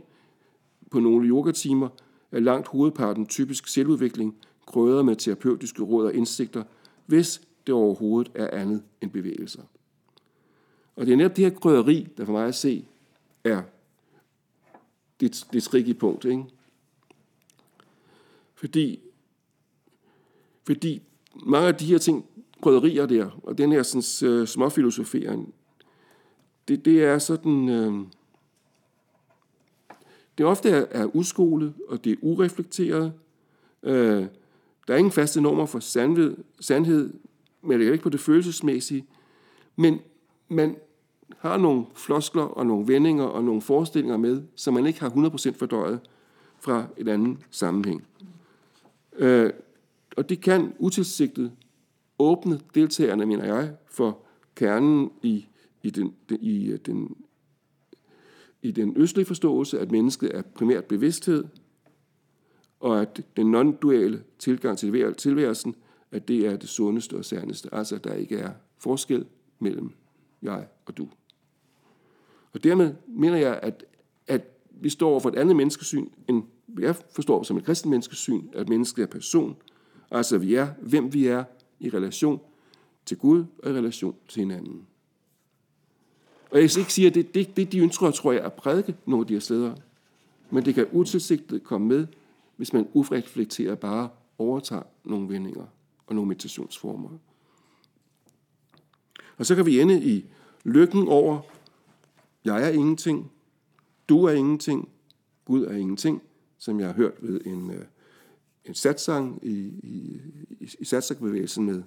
på 0.91 0.99
nogle 0.99 1.27
yogatimer, 1.27 1.89
er 2.31 2.39
langt 2.39 2.67
hovedparten 2.67 3.25
typisk 3.25 3.67
selvudvikling, 3.67 4.35
krødret 4.67 5.05
med 5.05 5.15
terapeutiske 5.15 5.83
råd 5.83 6.05
og 6.05 6.13
indsigter, 6.13 6.63
hvis 7.05 7.41
det 7.67 7.75
overhovedet 7.75 8.31
er 8.35 8.61
andet 8.61 8.83
end 9.01 9.11
bevægelser. 9.11 9.63
Og 10.95 11.05
det 11.05 11.13
er 11.13 11.17
netop 11.17 11.35
det 11.35 11.43
her 11.43 11.59
krydderi, 11.59 12.07
der 12.17 12.25
for 12.25 12.31
mig 12.31 12.47
at 12.47 12.55
se, 12.55 12.85
er 13.43 13.61
det, 15.19 15.45
det 15.53 15.63
tricky 15.63 15.97
punkt. 15.97 16.25
Ikke? 16.25 16.45
Fordi, 18.55 18.99
fordi 20.63 21.01
mange 21.45 21.67
af 21.67 21.75
de 21.75 21.85
her 21.85 21.97
ting, 21.97 22.25
krydderier 22.61 23.05
der, 23.05 23.39
og 23.43 23.57
den 23.57 23.71
her 23.71 23.83
sådan, 23.83 24.41
uh, 24.41 24.47
småfilosofering, 24.47 25.53
det, 26.67 26.85
det 26.85 27.03
er 27.03 27.19
sådan... 27.19 27.69
Øh, 27.69 28.05
det 30.37 30.45
ofte 30.45 30.69
er, 30.69 30.85
er 30.91 31.15
uskolet, 31.15 31.73
og 31.87 32.03
det 32.03 32.11
er 32.11 32.15
ureflekteret. 32.21 33.13
Øh, 33.83 34.25
der 34.87 34.93
er 34.93 34.97
ingen 34.97 35.11
faste 35.11 35.41
normer 35.41 35.65
for 35.65 35.79
sandhed, 35.79 36.37
sandhed 36.59 37.13
man 37.65 37.77
lægger 37.77 37.93
ikke 37.93 38.03
på 38.03 38.09
det 38.09 38.19
følelsesmæssige. 38.19 39.05
Men 39.75 39.99
man 40.47 40.75
har 41.37 41.57
nogle 41.57 41.85
floskler 41.95 42.43
og 42.43 42.65
nogle 42.65 42.87
vendinger 42.87 43.23
og 43.23 43.43
nogle 43.43 43.61
forestillinger 43.61 44.17
med, 44.17 44.43
som 44.55 44.73
man 44.73 44.85
ikke 44.85 44.99
har 44.99 45.09
100% 45.09 45.57
fordøjet 45.57 45.99
fra 46.59 46.85
et 46.97 47.07
andet 47.07 47.37
sammenhæng. 47.51 48.03
Øh, 49.17 49.53
og 50.17 50.29
det 50.29 50.41
kan 50.41 50.73
utilsigtet 50.79 51.51
åbne 52.19 52.59
deltagerne, 52.75 53.25
mener 53.25 53.45
jeg, 53.45 53.75
for 53.87 54.19
kernen 54.55 55.11
i, 55.21 55.47
i, 55.83 55.89
den, 55.89 56.13
i, 56.29 56.67
øh, 56.67 56.79
den, 56.85 57.15
i 58.61 58.71
den 58.71 58.93
østlige 58.97 59.25
forståelse, 59.25 59.79
at 59.79 59.91
mennesket 59.91 60.35
er 60.35 60.41
primært 60.41 60.85
bevidsthed, 60.85 61.45
og 62.79 63.01
at 63.01 63.21
den 63.35 63.55
non-duale 63.55 64.17
tilgang 64.39 64.77
til 64.77 65.13
tilværelsen, 65.17 65.75
at 66.11 66.27
det 66.27 66.45
er 66.45 66.55
det 66.55 66.69
sundeste 66.69 67.17
og 67.17 67.25
særligste. 67.25 67.69
Altså, 67.73 67.95
at 67.95 68.03
der 68.03 68.13
ikke 68.13 68.37
er 68.37 68.51
forskel 68.77 69.25
mellem 69.59 69.91
jeg 70.41 70.67
og 70.85 70.97
du. 70.97 71.07
Og 72.53 72.63
dermed 72.63 72.93
mener 73.07 73.37
jeg, 73.37 73.59
at, 73.63 73.85
at 74.27 74.41
vi 74.71 74.89
står 74.89 75.09
over 75.09 75.19
for 75.19 75.29
et 75.29 75.35
andet 75.35 75.55
menneskesyn, 75.55 76.07
end 76.27 76.43
jeg 76.79 76.95
forstår 76.95 77.43
som 77.43 77.57
et 77.57 77.63
kristent 77.63 77.89
menneskesyn, 77.89 78.47
at 78.53 78.69
mennesket 78.69 79.03
er 79.03 79.07
person. 79.07 79.55
Altså, 80.11 80.37
vi 80.37 80.55
er, 80.55 80.67
hvem 80.81 81.13
vi 81.13 81.27
er 81.27 81.43
i 81.79 81.89
relation 81.89 82.39
til 83.05 83.17
Gud 83.17 83.45
og 83.63 83.71
i 83.71 83.73
relation 83.73 84.15
til 84.27 84.39
hinanden. 84.39 84.87
Og 86.51 86.61
jeg 86.61 86.71
skal 86.71 86.81
ikke 86.81 86.93
sige, 86.93 87.07
at 87.07 87.15
det, 87.15 87.35
det, 87.35 87.57
det 87.57 87.71
de 87.71 87.79
ønsker, 87.79 88.11
tror 88.11 88.31
jeg, 88.31 88.41
at 88.41 88.53
prædike 88.53 88.95
nogle 89.05 89.23
af 89.23 89.27
de 89.27 89.33
her 89.33 89.39
steder. 89.39 89.75
Men 90.49 90.65
det 90.65 90.75
kan 90.75 90.87
utilsigtet 90.91 91.63
komme 91.63 91.87
med, 91.87 92.07
hvis 92.55 92.73
man 92.73 92.87
ureflekteret 92.93 93.79
bare 93.79 94.09
overtager 94.37 94.83
nogle 95.03 95.29
vendinger 95.29 95.65
og 96.07 96.15
nogle 96.15 96.27
meditationsformer. 96.27 97.09
Og 99.37 99.45
så 99.45 99.55
kan 99.55 99.65
vi 99.65 99.81
ende 99.81 100.03
i 100.03 100.25
lykken 100.63 101.07
over, 101.07 101.41
jeg 102.45 102.63
er 102.63 102.69
ingenting, 102.69 103.31
du 104.09 104.23
er 104.23 104.31
ingenting, 104.31 104.89
Gud 105.45 105.65
er 105.65 105.73
ingenting, 105.75 106.21
som 106.57 106.79
jeg 106.79 106.87
har 106.87 106.93
hørt 106.93 107.13
ved 107.19 107.41
en, 107.45 107.71
øh, 107.71 107.85
en 108.65 108.73
satsang 108.73 109.39
i, 109.43 109.53
i, 109.83 110.21
i, 110.49 110.69
i 110.79 110.85
satsangbevægelsen 110.85 111.65
med, 111.65 111.83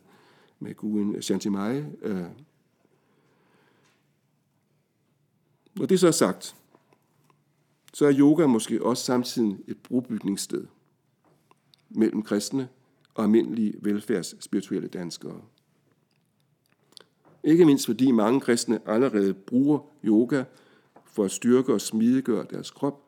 med 0.58 0.74
guden 0.74 1.22
Shantimai. 1.22 1.84
Øh. 2.02 2.24
Når 5.74 5.86
det 5.86 6.00
så 6.00 6.06
er 6.06 6.10
sagt, 6.12 6.56
så 7.94 8.06
er 8.06 8.18
yoga 8.18 8.46
måske 8.46 8.84
også 8.84 9.04
samtidig 9.04 9.58
et 9.66 9.78
brobygningssted 9.82 10.66
mellem 11.88 12.22
kristne 12.22 12.68
og 13.18 13.24
almindelige 13.24 13.74
velfærdsspirituelle 13.82 14.88
danskere. 14.88 15.40
Ikke 17.44 17.64
mindst 17.64 17.86
fordi 17.86 18.10
mange 18.10 18.40
kristne 18.40 18.80
allerede 18.88 19.34
bruger 19.34 19.78
yoga 20.04 20.44
for 21.04 21.24
at 21.24 21.30
styrke 21.30 21.72
og 21.72 21.80
smidiggøre 21.80 22.46
deres 22.50 22.70
krop, 22.70 23.04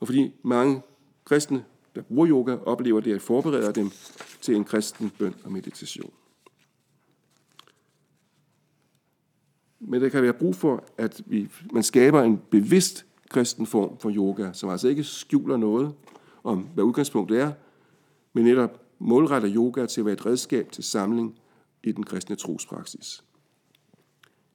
og 0.00 0.06
fordi 0.06 0.34
mange 0.42 0.82
kristne, 1.24 1.64
der 1.94 2.02
bruger 2.02 2.28
yoga, 2.28 2.56
oplever 2.56 3.00
det 3.00 3.14
at 3.14 3.22
forberede 3.22 3.72
dem 3.72 3.90
til 4.40 4.56
en 4.56 4.64
kristen 4.64 5.10
bøn 5.18 5.34
og 5.44 5.52
meditation. 5.52 6.12
Men 9.80 10.02
der 10.02 10.08
kan 10.08 10.22
være 10.22 10.32
brug 10.32 10.56
for, 10.56 10.84
at 10.98 11.22
vi, 11.26 11.48
man 11.72 11.82
skaber 11.82 12.22
en 12.22 12.40
bevidst 12.50 13.06
kristen 13.28 13.66
form 13.66 13.98
for 13.98 14.10
yoga, 14.10 14.52
som 14.52 14.70
altså 14.70 14.88
ikke 14.88 15.04
skjuler 15.04 15.56
noget 15.56 15.94
om, 16.44 16.58
hvad 16.58 16.84
udgangspunktet 16.84 17.40
er, 17.40 17.52
men 18.32 18.44
netop 18.44 18.81
målretter 19.02 19.54
yoga 19.54 19.86
til 19.86 20.00
at 20.00 20.04
være 20.04 20.12
et 20.12 20.26
redskab 20.26 20.72
til 20.72 20.84
samling 20.84 21.38
i 21.84 21.92
den 21.92 22.04
kristne 22.04 22.36
trospraksis. 22.36 23.24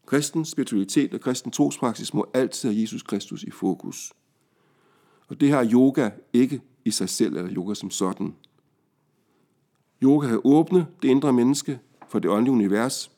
Kristen 0.06 0.46
spiritualitet 0.46 1.14
og 1.14 1.22
kristen 1.22 1.52
trospraksis 1.52 2.14
må 2.14 2.26
altid 2.34 2.70
have 2.70 2.82
Jesus 2.82 3.04
Kristus 3.04 3.44
i 3.44 3.52
fokus. 3.52 4.14
Og 5.28 5.40
det 5.40 5.52
har 5.52 5.70
yoga 5.74 6.10
ikke 6.34 6.62
i 6.86 6.92
sig 6.92 7.10
selv, 7.10 7.38
eller 7.38 7.54
yoga 7.54 7.74
som 7.74 7.92
sådan. 7.92 8.36
Yoga 10.04 10.28
har 10.28 10.42
åbne 10.44 10.88
det 11.02 11.08
indre 11.08 11.34
menneske 11.34 11.80
for 12.10 12.20
det 12.20 12.32
åndelige 12.32 12.54
univers, 12.54 13.12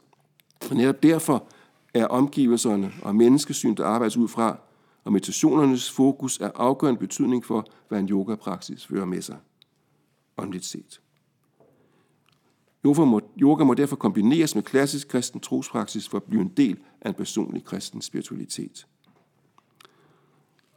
og 0.69 0.75
netop 0.75 1.03
derfor 1.03 1.47
er 1.93 2.05
omgivelserne 2.05 2.91
og 3.01 3.15
menneskesyn, 3.15 3.75
der 3.75 3.85
arbejdes 3.85 4.17
ud 4.17 4.27
fra, 4.27 4.59
og 5.03 5.11
meditationernes 5.11 5.91
fokus 5.91 6.39
er 6.39 6.51
afgørende 6.55 6.99
betydning 6.99 7.45
for, 7.45 7.67
hvad 7.87 7.99
en 7.99 8.09
yogapraksis 8.09 8.85
fører 8.85 9.05
med 9.05 9.21
sig, 9.21 9.37
åndeligt 10.37 10.65
set. 10.65 11.01
Yoga 12.85 13.05
må, 13.05 13.21
yoga 13.41 13.63
må 13.63 13.73
derfor 13.73 13.95
kombineres 13.95 14.55
med 14.55 14.63
klassisk 14.63 15.07
kristen 15.07 15.39
trospraksis 15.39 16.09
for 16.09 16.17
at 16.17 16.23
blive 16.23 16.41
en 16.41 16.53
del 16.57 16.77
af 17.01 17.09
en 17.09 17.15
personlig 17.15 17.63
kristen 17.63 18.01
spiritualitet. 18.01 18.87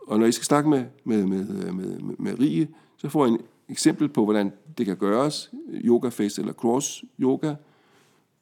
Og 0.06 0.18
når 0.18 0.26
I 0.26 0.32
skal 0.32 0.44
snakke 0.44 0.70
med, 0.70 0.84
med, 1.04 1.26
med, 1.26 1.44
med, 1.72 1.72
med, 2.00 2.16
med 2.18 2.40
Rie, 2.40 2.68
så 2.96 3.08
får 3.08 3.26
I 3.26 3.28
en 3.28 3.40
eksempel 3.68 4.08
på, 4.08 4.24
hvordan 4.24 4.52
det 4.78 4.86
kan 4.86 4.96
gøres, 4.96 5.52
yoga 5.68 6.08
face 6.08 6.40
eller 6.40 6.52
cross 6.52 7.04
yoga, 7.20 7.54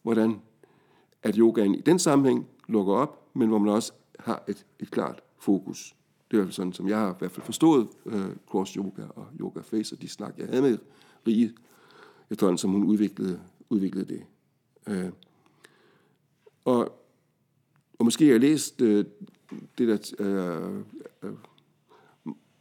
hvordan 0.03 0.40
at 1.23 1.37
yogaen 1.37 1.75
i 1.75 1.81
den 1.81 1.99
sammenhæng 1.99 2.46
lukker 2.68 2.94
op, 2.94 3.27
men 3.35 3.49
hvor 3.49 3.59
man 3.59 3.68
også 3.68 3.92
har 4.18 4.42
et, 4.49 4.66
et 4.81 4.90
klart 4.90 5.20
fokus. 5.38 5.96
Det 6.31 6.40
er 6.40 6.51
sådan, 6.51 6.73
som 6.73 6.88
jeg 6.88 6.99
har 6.99 7.11
i 7.11 7.16
hvert 7.18 7.31
fald 7.31 7.44
forstået 7.44 7.88
øh, 8.07 8.31
cross 8.46 8.73
yoga 8.73 9.03
og 9.16 9.27
yoga 9.40 9.61
face, 9.61 9.94
og 9.94 10.03
de 10.03 10.09
snak, 10.09 10.35
jeg 10.38 10.46
havde 10.46 10.62
med 10.62 10.79
Rie, 11.27 11.53
efterhånden 12.31 12.59
som 12.59 12.71
hun 12.71 12.85
udviklede, 12.85 13.40
udviklede 13.71 14.14
det. 14.14 14.23
Øh, 14.87 15.11
og, 16.64 17.03
og 17.99 18.05
måske 18.05 18.25
har 18.25 18.33
jeg 18.33 18.40
læst 18.40 18.81
øh, 18.81 19.05
det 19.79 19.88
der 19.88 20.14
øh, 20.19 20.77
øh 21.23 21.37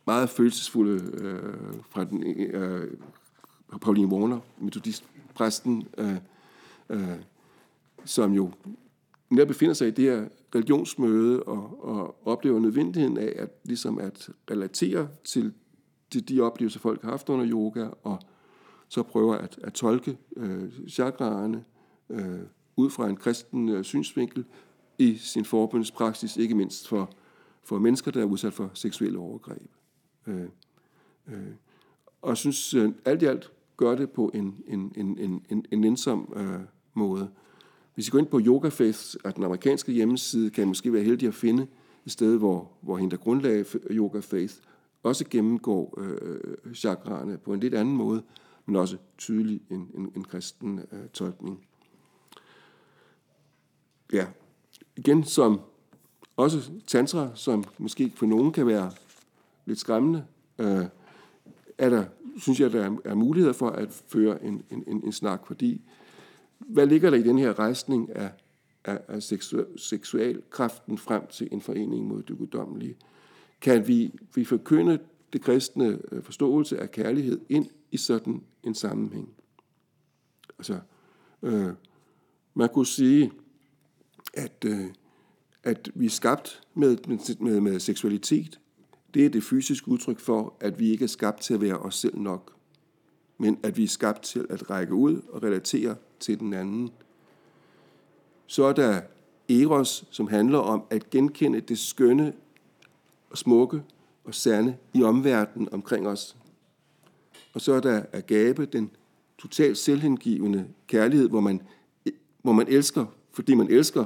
meget 0.05 0.29
følelsesfulde 0.29 1.11
øh, 1.13 1.53
fra 1.89 2.03
den, 2.03 2.23
øh, 2.23 2.93
Pauline 3.81 4.07
Warner, 4.07 4.39
metodistpræsten, 4.57 5.87
øh, 5.97 6.15
øh, 6.89 7.19
som 8.05 8.33
jo 8.33 8.51
netop 9.29 9.47
befinder 9.47 9.73
sig 9.73 9.87
i 9.87 9.91
det 9.91 10.05
her 10.05 10.27
religionsmøde 10.55 11.43
og, 11.43 11.85
og 11.85 12.27
oplever 12.27 12.59
nødvendigheden 12.59 13.17
af 13.17 13.33
at, 13.35 13.49
ligesom 13.63 13.97
at 13.97 14.29
relatere 14.51 15.07
til 15.23 15.53
til 16.11 16.29
de 16.29 16.41
oplevelser, 16.41 16.79
folk 16.79 17.01
har 17.01 17.09
haft 17.09 17.29
under 17.29 17.47
yoga, 17.51 17.87
og 18.03 18.19
så 18.89 19.03
prøver 19.03 19.35
at, 19.35 19.59
at 19.63 19.73
tolke 19.73 20.17
øh, 20.37 20.71
chakraerne 20.89 21.63
øh, 22.09 22.39
ud 22.75 22.89
fra 22.89 23.09
en 23.09 23.15
kristen 23.15 23.69
øh, 23.69 23.83
synsvinkel 23.83 24.45
i 24.97 25.17
sin 25.17 25.45
forbundspraksis, 25.45 26.37
ikke 26.37 26.55
mindst 26.55 26.87
for, 26.87 27.09
for 27.63 27.79
mennesker, 27.79 28.11
der 28.11 28.21
er 28.21 28.25
udsat 28.25 28.53
for 28.53 28.71
seksuelle 28.73 29.19
overgreb. 29.19 29.71
Øh, 30.27 30.45
øh, 31.27 31.53
og 32.21 32.29
jeg 32.29 32.37
synes, 32.37 32.73
øh, 32.73 32.91
alt 33.05 33.21
i 33.21 33.25
alt 33.25 33.51
gør 33.77 33.95
det 33.95 34.09
på 34.09 34.31
en, 34.33 34.63
en, 34.67 34.91
en, 34.95 35.17
en, 35.17 35.45
en, 35.49 35.65
en 35.71 35.83
ensom 35.83 36.33
øh, 36.35 36.59
måde. 36.93 37.29
Hvis 37.95 38.07
I 38.07 38.11
går 38.11 38.19
ind 38.19 38.27
på 38.27 38.39
YogaFest, 38.39 39.17
at 39.25 39.35
den 39.35 39.43
amerikanske 39.43 39.91
hjemmeside, 39.91 40.49
kan 40.49 40.63
I 40.63 40.67
måske 40.67 40.93
være 40.93 41.03
heldig 41.03 41.27
at 41.27 41.33
finde 41.33 41.67
et 42.05 42.11
sted, 42.11 42.37
hvor, 42.37 42.71
hvor 42.81 42.97
hende, 42.97 43.11
der 43.11 43.17
grundlagde 43.17 43.65
Yoga 43.91 44.19
Faith, 44.19 44.53
også 45.03 45.25
gennemgår 45.29 45.99
øh, 46.01 46.73
chakraerne 46.73 47.37
på 47.37 47.53
en 47.53 47.59
lidt 47.59 47.73
anden 47.73 47.95
måde, 47.95 48.23
men 48.69 48.75
også 48.75 48.97
tydelig 49.17 49.61
en, 49.69 49.91
en, 49.93 50.11
en 50.15 50.23
kristen 50.23 50.79
øh, 50.91 51.09
tolkning. 51.13 51.65
Ja, 54.13 54.27
igen 54.95 55.23
som 55.23 55.61
også 56.37 56.71
tantra, 56.87 57.29
som 57.35 57.63
måske 57.77 58.11
for 58.15 58.25
nogen 58.25 58.51
kan 58.51 58.67
være 58.67 58.91
lidt 59.65 59.79
skræmmende, 59.79 60.25
øh, 60.59 60.85
er 61.77 61.89
der, 61.89 62.05
synes 62.37 62.59
jeg, 62.59 62.71
der 62.71 62.83
er, 62.83 62.97
er 63.05 63.15
muligheder 63.15 63.53
for 63.53 63.69
at 63.69 64.03
føre 64.07 64.43
en, 64.43 64.63
en, 64.71 64.83
en, 64.87 65.03
en 65.03 65.11
snak, 65.11 65.47
fordi 65.47 65.81
hvad 66.59 66.87
ligger 66.87 67.09
der 67.09 67.17
i 67.17 67.23
den 67.23 67.39
her 67.39 67.59
rejsning 67.59 68.15
af, 68.15 68.31
af, 68.85 68.99
af 69.07 69.23
seksuel, 69.23 69.65
seksualkraften 69.75 70.97
frem 70.97 71.27
til 71.27 71.47
en 71.51 71.61
forening 71.61 72.07
mod 72.07 72.23
det 72.23 72.37
guddommelige? 72.37 72.95
Kan 73.61 73.87
vi, 73.87 74.11
vi 74.35 74.45
forkynde 74.45 74.99
det 75.33 75.41
kristne 75.41 75.99
øh, 76.11 76.23
forståelse 76.23 76.77
af 76.79 76.91
kærlighed 76.91 77.41
ind 77.49 77.67
i 77.91 77.97
sådan 77.97 78.43
en 78.63 78.75
sammenhæng? 78.75 79.29
Altså, 80.59 80.79
øh, 81.43 81.73
man 82.53 82.69
kunne 82.69 82.85
sige, 82.85 83.31
at, 84.33 84.65
øh, 84.65 84.85
at 85.63 85.91
vi 85.95 86.05
er 86.05 86.09
skabt 86.09 86.61
med, 86.73 86.97
med, 87.39 87.61
med 87.61 87.79
seksualitet. 87.79 88.59
Det 89.13 89.25
er 89.25 89.29
det 89.29 89.43
fysiske 89.43 89.87
udtryk 89.87 90.19
for, 90.19 90.53
at 90.59 90.79
vi 90.79 90.91
ikke 90.91 91.03
er 91.03 91.07
skabt 91.07 91.41
til 91.41 91.53
at 91.53 91.61
være 91.61 91.77
os 91.77 91.95
selv 91.95 92.17
nok, 92.17 92.55
men 93.37 93.59
at 93.63 93.77
vi 93.77 93.83
er 93.83 93.87
skabt 93.87 94.21
til 94.21 94.45
at 94.49 94.69
række 94.69 94.93
ud 94.93 95.21
og 95.29 95.43
relatere 95.43 95.95
til 96.19 96.39
den 96.39 96.53
anden. 96.53 96.89
Så 98.47 98.63
er 98.63 98.73
der 98.73 99.01
Eros, 99.49 100.05
som 100.11 100.27
handler 100.27 100.59
om 100.59 100.83
at 100.89 101.09
genkende 101.09 101.61
det 101.61 101.79
skønne 101.79 102.33
og 103.29 103.37
smukke 103.37 103.83
og 104.29 104.35
sande 104.35 104.77
i 104.93 105.03
omverdenen 105.03 105.73
omkring 105.73 106.07
os. 106.07 106.37
Og 107.53 107.61
så 107.61 107.73
er 107.73 107.79
der 107.79 108.03
Agape, 108.13 108.65
den 108.65 108.91
totalt 109.39 109.77
selvhengivende 109.77 110.67
kærlighed, 110.87 111.29
hvor 111.29 111.39
man, 111.39 111.61
hvor 112.41 112.51
man 112.51 112.67
elsker, 112.67 113.05
fordi 113.33 113.53
man 113.53 113.71
elsker, 113.71 114.05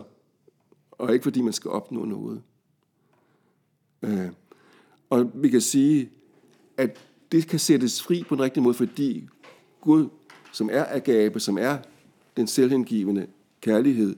og 0.91 1.13
ikke 1.13 1.23
fordi 1.23 1.41
man 1.41 1.53
skal 1.53 1.71
opnå 1.71 2.05
noget. 2.05 2.41
Øh, 4.01 4.29
og 5.09 5.31
vi 5.33 5.49
kan 5.49 5.61
sige, 5.61 6.09
at 6.77 6.99
det 7.31 7.47
kan 7.47 7.59
sættes 7.59 8.03
fri 8.03 8.23
på 8.23 8.35
en 8.35 8.41
rigtig 8.41 8.63
måde, 8.63 8.73
fordi 8.73 9.27
Gud, 9.81 10.09
som 10.51 10.69
er 10.71 10.85
agape, 10.89 11.39
som 11.39 11.57
er 11.57 11.77
den 12.37 12.47
selvhengivende 12.47 13.27
kærlighed, 13.61 14.15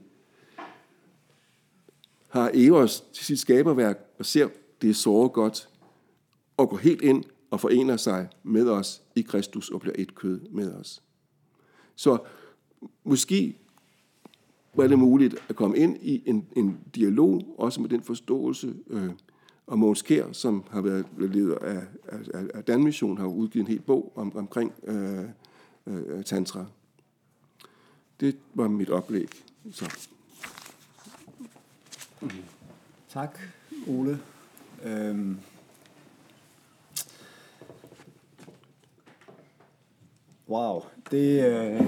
har 2.28 2.50
Eros 2.54 3.04
til 3.12 3.26
sit 3.26 3.38
skaberværk 3.38 3.98
og 4.18 4.26
ser, 4.26 4.48
det 4.82 4.90
er 4.90 4.94
så 4.94 5.28
godt, 5.28 5.68
og 6.56 6.68
går 6.68 6.76
helt 6.76 7.02
ind 7.02 7.24
og 7.50 7.60
forener 7.60 7.96
sig 7.96 8.28
med 8.42 8.68
os 8.68 9.02
i 9.16 9.22
Kristus 9.22 9.70
og 9.70 9.80
bliver 9.80 9.94
et 9.98 10.14
kød 10.14 10.40
med 10.50 10.74
os. 10.74 11.02
Så 11.94 12.18
måske 13.04 13.58
var 14.74 14.86
det 14.86 14.98
muligt 14.98 15.36
at 15.48 15.56
komme 15.56 15.78
ind 15.78 15.96
i 16.02 16.22
en, 16.26 16.46
en 16.56 16.78
dialog, 16.94 17.54
også 17.58 17.80
med 17.80 17.88
den 17.88 18.02
forståelse, 18.02 18.74
øh, 18.90 19.10
og 19.66 19.78
Måns 19.78 20.02
Kær, 20.02 20.32
som 20.32 20.64
har 20.70 20.80
været 20.80 21.06
leder 21.18 21.58
af, 21.58 21.82
af, 22.08 22.46
af 22.54 22.64
Danmission, 22.64 23.18
har 23.18 23.26
udgivet 23.26 23.64
en 23.64 23.72
hel 23.72 23.80
bog 23.80 24.12
om, 24.16 24.36
omkring 24.36 24.72
øh, 24.84 25.24
øh, 25.86 26.24
tantra. 26.24 26.66
Det 28.20 28.36
var 28.54 28.68
mit 28.68 28.90
oplæg. 28.90 29.28
Så. 29.72 30.08
Tak, 33.08 33.38
Ole. 33.86 34.20
Øhm. 34.84 35.36
Wow, 40.48 40.82
det, 41.10 41.44
øh, 41.44 41.82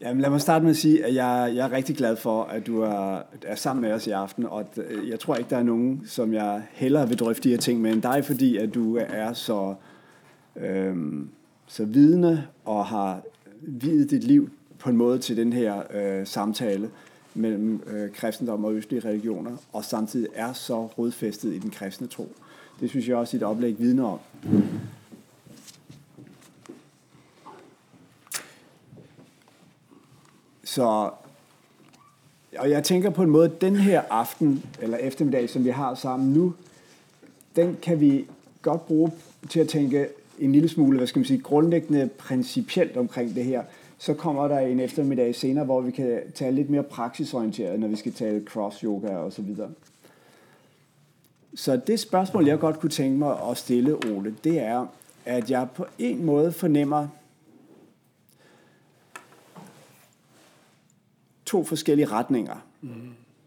Jamen, 0.00 0.20
lad 0.20 0.30
mig 0.30 0.40
starte 0.40 0.62
med 0.62 0.70
at 0.70 0.76
sige, 0.76 1.04
at 1.04 1.14
jeg, 1.14 1.52
jeg 1.54 1.66
er 1.66 1.72
rigtig 1.72 1.96
glad 1.96 2.16
for, 2.16 2.42
at 2.42 2.66
du 2.66 2.80
er, 2.80 3.22
er 3.42 3.54
sammen 3.54 3.82
med 3.82 3.92
os 3.92 4.06
i 4.06 4.10
aften, 4.10 4.46
og 4.46 4.66
øh, 4.76 5.08
jeg 5.08 5.20
tror 5.20 5.34
ikke, 5.34 5.50
der 5.50 5.56
er 5.56 5.62
nogen, 5.62 6.02
som 6.06 6.32
jeg 6.32 6.62
hellere 6.72 7.08
vil 7.08 7.18
drøfte 7.18 7.42
de 7.42 7.50
her 7.50 7.58
ting 7.58 7.80
med 7.80 7.92
end 7.92 8.02
dig, 8.02 8.24
fordi 8.24 8.56
at 8.56 8.74
du 8.74 8.96
er 9.08 9.32
så, 9.32 9.74
øh, 10.56 10.96
så 11.66 11.84
vidende 11.84 12.44
og 12.64 12.86
har 12.86 13.20
videt 13.60 14.10
dit 14.10 14.24
liv 14.24 14.50
på 14.78 14.90
en 14.90 14.96
måde 14.96 15.18
til 15.18 15.36
den 15.36 15.52
her 15.52 15.82
øh, 15.94 16.26
samtale 16.26 16.90
mellem 17.34 17.82
øh, 17.86 18.12
kristendom 18.12 18.64
og 18.64 18.74
østlige 18.74 19.08
religioner, 19.08 19.56
og 19.72 19.84
samtidig 19.84 20.28
er 20.34 20.52
så 20.52 20.86
rodfæstet 20.86 21.54
i 21.54 21.58
den 21.58 21.70
kristne 21.70 22.06
tro. 22.06 22.32
Det 22.80 22.90
synes 22.90 23.08
jeg 23.08 23.16
også, 23.16 23.36
dit 23.36 23.42
oplæg 23.42 23.78
vidner 23.78 24.04
om. 24.04 24.18
Så 30.68 31.10
og 32.56 32.70
jeg 32.70 32.84
tænker 32.84 33.10
på 33.10 33.22
en 33.22 33.30
måde, 33.30 33.52
den 33.60 33.76
her 33.76 34.02
aften, 34.10 34.64
eller 34.82 34.96
eftermiddag, 34.96 35.50
som 35.50 35.64
vi 35.64 35.70
har 35.70 35.94
sammen 35.94 36.32
nu, 36.32 36.54
den 37.56 37.76
kan 37.82 38.00
vi 38.00 38.26
godt 38.62 38.86
bruge 38.86 39.12
til 39.48 39.60
at 39.60 39.68
tænke 39.68 40.08
en 40.38 40.52
lille 40.52 40.68
smule, 40.68 40.96
hvad 40.96 41.06
skal 41.06 41.18
man 41.18 41.26
sige, 41.26 41.40
grundlæggende 41.40 42.08
principielt 42.18 42.96
omkring 42.96 43.34
det 43.34 43.44
her. 43.44 43.62
Så 43.98 44.14
kommer 44.14 44.48
der 44.48 44.58
en 44.58 44.80
eftermiddag 44.80 45.34
senere, 45.34 45.64
hvor 45.64 45.80
vi 45.80 45.90
kan 45.90 46.20
tale 46.34 46.56
lidt 46.56 46.70
mere 46.70 46.82
praksisorienteret, 46.82 47.80
når 47.80 47.88
vi 47.88 47.96
skal 47.96 48.12
tale 48.12 48.44
cross-yoga 48.46 49.16
og 49.16 49.32
så 49.32 49.42
videre. 49.42 49.68
Så 51.54 51.80
det 51.86 52.00
spørgsmål, 52.00 52.46
jeg 52.46 52.58
godt 52.58 52.80
kunne 52.80 52.90
tænke 52.90 53.18
mig 53.18 53.36
at 53.50 53.56
stille, 53.56 53.94
Ole, 53.94 54.34
det 54.44 54.60
er, 54.60 54.86
at 55.24 55.50
jeg 55.50 55.66
på 55.74 55.86
en 55.98 56.24
måde 56.24 56.52
fornemmer, 56.52 57.08
to 61.48 61.64
forskellige 61.64 62.06
retninger, 62.06 62.66
mm. 62.80 62.90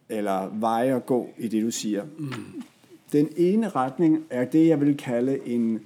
eller 0.09 0.49
veje 0.59 0.95
at 0.95 1.05
gå 1.05 1.29
i 1.37 1.47
det, 1.47 1.63
du 1.63 1.71
siger. 1.71 2.03
Mm. 2.17 2.63
Den 3.11 3.29
ene 3.37 3.69
retning 3.69 4.23
er 4.29 4.45
det, 4.45 4.67
jeg 4.67 4.81
vil 4.81 4.97
kalde 4.97 5.47
en, 5.47 5.79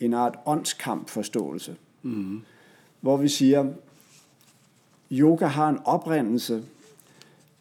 en 0.00 0.14
art 0.14 0.38
åndskamp-forståelse, 0.46 1.76
mm. 2.02 2.40
hvor 3.00 3.16
vi 3.16 3.28
siger, 3.28 3.66
yoga 5.12 5.46
har 5.46 5.68
en 5.68 5.78
oprindelse, 5.84 6.62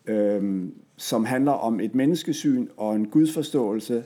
øhm, 0.05 0.73
som 0.97 1.25
handler 1.25 1.51
om 1.51 1.79
et 1.79 1.95
menneskesyn 1.95 2.67
og 2.77 2.95
en 2.95 3.07
gudsforståelse, 3.07 4.03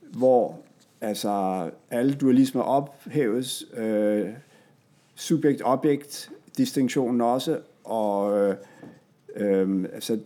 hvor 0.00 0.60
altså 1.00 1.70
alle 1.90 2.14
dualismer 2.14 2.62
ophæves, 2.62 3.64
øh, 3.76 4.28
subjekt-objekt 5.14 6.30
distinktionen 6.56 7.20
også, 7.20 7.58
og 7.90 8.38
øh, 8.38 8.56
øh, 9.36 9.84
altså 9.92 10.18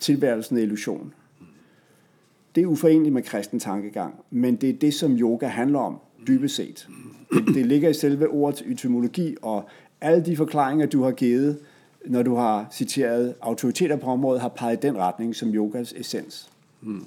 tilværelsen 0.00 0.58
er 0.58 0.62
illusion. 0.62 1.14
Det 2.54 2.62
er 2.62 2.66
uforeneligt 2.66 3.14
med 3.14 3.22
kristen 3.22 3.60
tankegang, 3.60 4.14
men 4.30 4.56
det 4.56 4.68
er 4.68 4.72
det, 4.72 4.94
som 4.94 5.12
yoga 5.12 5.46
handler 5.46 5.78
om, 5.78 5.98
dybest 6.28 6.54
set. 6.54 6.88
Det, 7.32 7.54
det 7.54 7.66
ligger 7.66 7.88
i 7.88 7.94
selve 7.94 8.28
ordets 8.28 8.62
etymologi, 8.62 9.36
og 9.42 9.68
alle 10.00 10.24
de 10.24 10.36
forklaringer, 10.36 10.86
du 10.86 11.02
har 11.02 11.10
givet, 11.10 11.58
når 12.06 12.22
du 12.22 12.34
har 12.34 12.66
citeret 12.72 13.34
autoriteter 13.40 13.96
på 13.96 14.06
området, 14.06 14.40
har 14.40 14.48
peget 14.48 14.84
i 14.84 14.86
den 14.86 14.98
retning 14.98 15.36
som 15.36 15.54
yogas 15.54 15.92
essens. 15.92 16.50
Hmm. 16.80 17.06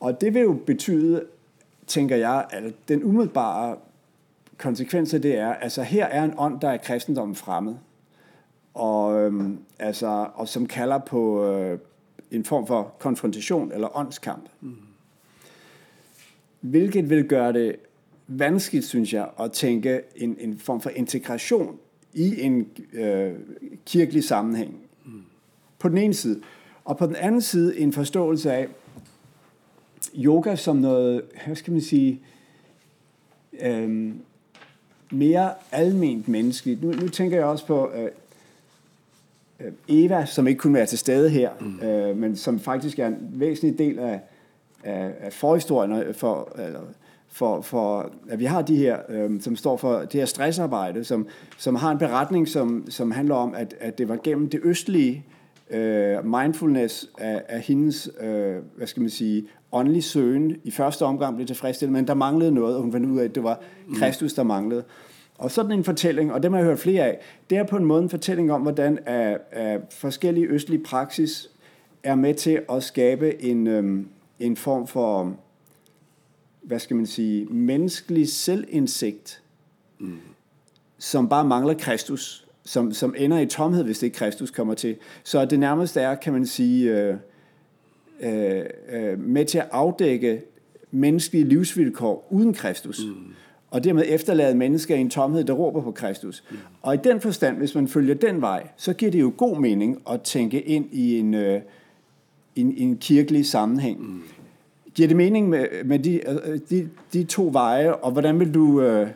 Og 0.00 0.20
det 0.20 0.34
vil 0.34 0.42
jo 0.42 0.58
betyde, 0.66 1.24
tænker 1.86 2.16
jeg, 2.16 2.46
at 2.50 2.62
den 2.88 3.04
umiddelbare 3.04 3.76
konsekvens 4.58 5.14
af 5.14 5.22
det 5.22 5.38
er, 5.38 5.54
altså 5.54 5.82
her 5.82 6.06
er 6.06 6.24
en 6.24 6.34
ånd, 6.38 6.60
der 6.60 6.68
er 6.68 6.76
kristendommen 6.76 7.34
fremmed 7.34 7.74
og, 8.76 9.20
øhm, 9.20 9.58
altså, 9.78 10.26
og 10.34 10.48
som 10.48 10.66
kalder 10.66 10.98
på 10.98 11.44
øh, 11.44 11.78
en 12.30 12.44
form 12.44 12.66
for 12.66 12.94
konfrontation 12.98 13.72
eller 13.72 13.96
åndskamp. 13.96 14.48
Mm. 14.60 14.76
Hvilket 16.60 17.10
vil 17.10 17.28
gøre 17.28 17.52
det 17.52 17.76
vanskeligt, 18.26 18.84
synes 18.84 19.12
jeg, 19.12 19.28
at 19.40 19.52
tænke 19.52 20.00
en, 20.16 20.36
en 20.40 20.58
form 20.58 20.80
for 20.80 20.90
integration 20.90 21.78
i 22.14 22.40
en 22.40 22.68
øh, 22.92 23.32
kirkelig 23.86 24.24
sammenhæng. 24.24 24.76
Mm. 25.04 25.22
På 25.78 25.88
den 25.88 25.98
ene 25.98 26.14
side. 26.14 26.40
Og 26.84 26.96
på 26.96 27.06
den 27.06 27.16
anden 27.16 27.40
side 27.40 27.78
en 27.78 27.92
forståelse 27.92 28.52
af, 28.52 28.68
yoga 30.18 30.56
som 30.56 30.76
noget, 30.76 31.22
hvad 31.46 31.56
skal 31.56 31.72
man 31.72 31.80
sige, 31.82 32.20
øh, 33.60 34.14
mere 35.12 35.50
alment 35.72 36.28
menneskeligt. 36.28 36.82
Nu, 36.82 36.92
nu 36.92 37.08
tænker 37.08 37.36
jeg 37.36 37.46
også 37.46 37.66
på 37.66 37.90
øh, 37.94 38.08
Øh, 39.60 39.72
Eva, 39.88 40.26
som 40.26 40.46
ikke 40.46 40.58
kunne 40.58 40.74
være 40.74 40.86
til 40.86 40.98
stede 40.98 41.30
her, 41.30 41.50
mm. 41.60 41.88
øh, 41.88 42.16
men 42.16 42.36
som 42.36 42.60
faktisk 42.60 42.98
er 42.98 43.06
en 43.06 43.16
væsentlig 43.32 43.78
del 43.78 43.98
af, 43.98 44.20
af, 44.84 45.14
af 45.20 45.32
forhistorien 45.32 46.14
for, 46.14 46.58
eller, 46.58 46.80
for, 47.28 47.60
for, 47.60 48.10
at 48.28 48.38
vi 48.38 48.44
har 48.44 48.62
de 48.62 48.76
her, 48.76 48.98
øh, 49.08 49.40
som 49.40 49.56
står 49.56 49.76
for 49.76 49.98
det 49.98 50.12
her 50.12 50.24
stressarbejde, 50.24 51.04
som, 51.04 51.26
som 51.58 51.74
har 51.74 51.90
en 51.90 51.98
beretning, 51.98 52.48
som, 52.48 52.84
som 52.88 53.10
handler 53.10 53.34
om, 53.34 53.54
at, 53.54 53.74
at 53.80 53.98
det 53.98 54.08
var 54.08 54.18
gennem 54.24 54.50
det 54.50 54.60
østlige 54.64 55.24
øh, 55.70 56.26
mindfulness 56.26 57.10
af, 57.18 57.42
af 57.48 57.60
hendes, 57.60 58.10
øh, 58.20 58.56
hvad 58.76 58.86
skal 58.86 59.00
man 59.00 59.10
sige, 59.10 59.46
åndelig 59.72 60.04
søgen 60.04 60.56
i 60.64 60.70
første 60.70 61.02
omgang 61.02 61.36
blev 61.36 61.46
tilfredsstillet, 61.46 61.92
men 61.92 62.06
der 62.06 62.14
manglede 62.14 62.52
noget, 62.52 62.76
og 62.76 62.82
hun 62.82 62.92
fandt 62.92 63.10
ud 63.10 63.18
af, 63.18 63.24
at 63.24 63.34
det 63.34 63.42
var 63.42 63.60
Kristus, 63.94 64.34
der 64.34 64.42
manglede. 64.42 64.84
Og 65.38 65.50
sådan 65.50 65.72
en 65.72 65.84
fortælling, 65.84 66.32
og 66.32 66.42
dem 66.42 66.52
har 66.52 66.58
jeg 66.58 66.66
hørt 66.66 66.78
flere 66.78 67.04
af, 67.04 67.20
det 67.50 67.58
er 67.58 67.64
på 67.64 67.76
en 67.76 67.84
måde 67.84 68.02
en 68.02 68.10
fortælling 68.10 68.52
om, 68.52 68.62
hvordan 68.62 68.98
at, 69.06 69.40
at 69.50 69.80
forskellige 69.90 70.46
østlige 70.46 70.84
praksis 70.84 71.50
er 72.02 72.14
med 72.14 72.34
til 72.34 72.60
at 72.70 72.82
skabe 72.82 73.42
en, 73.42 73.66
øhm, 73.66 74.08
en 74.38 74.56
form 74.56 74.86
for, 74.86 75.36
hvad 76.62 76.78
skal 76.78 76.96
man 76.96 77.06
sige, 77.06 77.44
menneskelig 77.44 78.28
selvindsigt, 78.28 79.42
mm. 79.98 80.18
som 80.98 81.28
bare 81.28 81.44
mangler 81.44 81.74
Kristus, 81.74 82.46
som, 82.64 82.92
som 82.92 83.14
ender 83.18 83.38
i 83.38 83.46
tomhed, 83.46 83.84
hvis 83.84 83.98
det 83.98 84.06
ikke 84.06 84.16
Kristus 84.16 84.50
kommer 84.50 84.74
til. 84.74 84.96
Så 85.24 85.44
det 85.44 85.58
nærmeste 85.58 86.00
er, 86.00 86.14
kan 86.14 86.32
man 86.32 86.46
sige, 86.46 87.00
øh, 87.00 87.16
øh, 88.20 88.64
øh, 88.88 89.18
med 89.18 89.44
til 89.44 89.58
at 89.58 89.68
afdække 89.70 90.42
menneskelige 90.90 91.44
livsvilkår 91.44 92.26
uden 92.30 92.54
Kristus. 92.54 93.00
Mm. 93.04 93.34
Og 93.76 93.84
dermed 93.84 94.04
efterlade 94.06 94.54
mennesker 94.54 94.94
i 94.94 95.00
en 95.00 95.10
tomhed, 95.10 95.44
der 95.44 95.52
råber 95.52 95.82
på 95.82 95.92
Kristus. 95.92 96.44
Mm. 96.50 96.56
Og 96.82 96.94
i 96.94 96.98
den 97.04 97.20
forstand, 97.20 97.56
hvis 97.56 97.74
man 97.74 97.88
følger 97.88 98.14
den 98.14 98.40
vej, 98.40 98.68
så 98.76 98.92
giver 98.92 99.12
det 99.12 99.20
jo 99.20 99.32
god 99.36 99.60
mening 99.60 100.02
at 100.10 100.22
tænke 100.22 100.62
ind 100.62 100.86
i 100.92 101.18
en, 101.18 101.34
øh, 101.34 101.60
en, 102.56 102.74
en 102.76 102.96
kirkelig 102.96 103.46
sammenhæng. 103.46 104.00
Mm. 104.00 104.22
Giver 104.94 105.08
det 105.08 105.16
mening 105.16 105.48
med, 105.48 105.66
med 105.84 105.98
de, 105.98 106.20
øh, 106.28 106.60
de, 106.70 106.88
de 107.12 107.24
to 107.24 107.48
veje, 107.52 107.94
og 107.94 108.12
hvordan 108.12 108.40
vil 108.40 108.54
du 108.54 108.80
øh, 108.80 109.08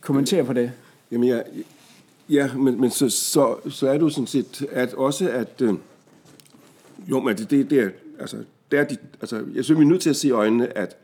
kommentere 0.00 0.44
på 0.44 0.52
det? 0.52 0.72
Jamen, 1.12 1.28
jeg, 1.28 1.44
ja, 2.28 2.54
men, 2.54 2.80
men 2.80 2.90
så, 2.90 3.08
så, 3.08 3.56
så 3.70 3.88
er 3.88 3.98
du 3.98 4.08
sådan 4.08 4.26
set, 4.26 4.66
at 4.72 4.94
også 4.94 5.30
at, 5.30 5.62
øh, 5.62 5.74
jo, 7.10 7.20
men 7.20 7.36
det, 7.36 7.50
det, 7.50 7.70
det 7.70 7.80
er, 7.80 7.90
altså, 8.20 8.36
det 8.70 8.78
er 8.78 8.84
de, 8.84 8.96
altså, 9.20 9.44
jeg 9.54 9.64
synes, 9.64 9.78
vi 9.78 9.84
er 9.84 9.88
nødt 9.88 10.02
til 10.02 10.10
at 10.10 10.16
se 10.16 10.28
i 10.28 10.30
øjnene, 10.30 10.78
at, 10.78 10.96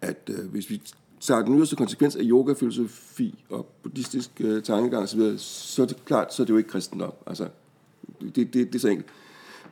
at 0.00 0.16
øh, 0.30 0.50
hvis 0.50 0.70
vi 0.70 0.82
så 1.22 1.42
den 1.42 1.56
yderste 1.56 1.76
konsekvens 1.76 2.16
af 2.16 2.20
yoga, 2.24 2.52
filosofi 2.52 3.44
og 3.50 3.66
buddhistisk 3.82 4.30
øh, 4.40 4.62
tankegang 4.62 5.02
osv., 5.02 5.38
så 5.38 5.82
er 5.82 5.86
det 5.86 6.04
klart, 6.04 6.34
så 6.34 6.42
er 6.42 6.44
det 6.44 6.52
jo 6.52 6.58
ikke 6.58 6.70
kristendom. 6.70 7.12
Altså, 7.26 7.48
det, 8.20 8.36
det, 8.36 8.54
det 8.54 8.74
er 8.74 8.78
så 8.78 8.88
enkelt. 8.88 9.08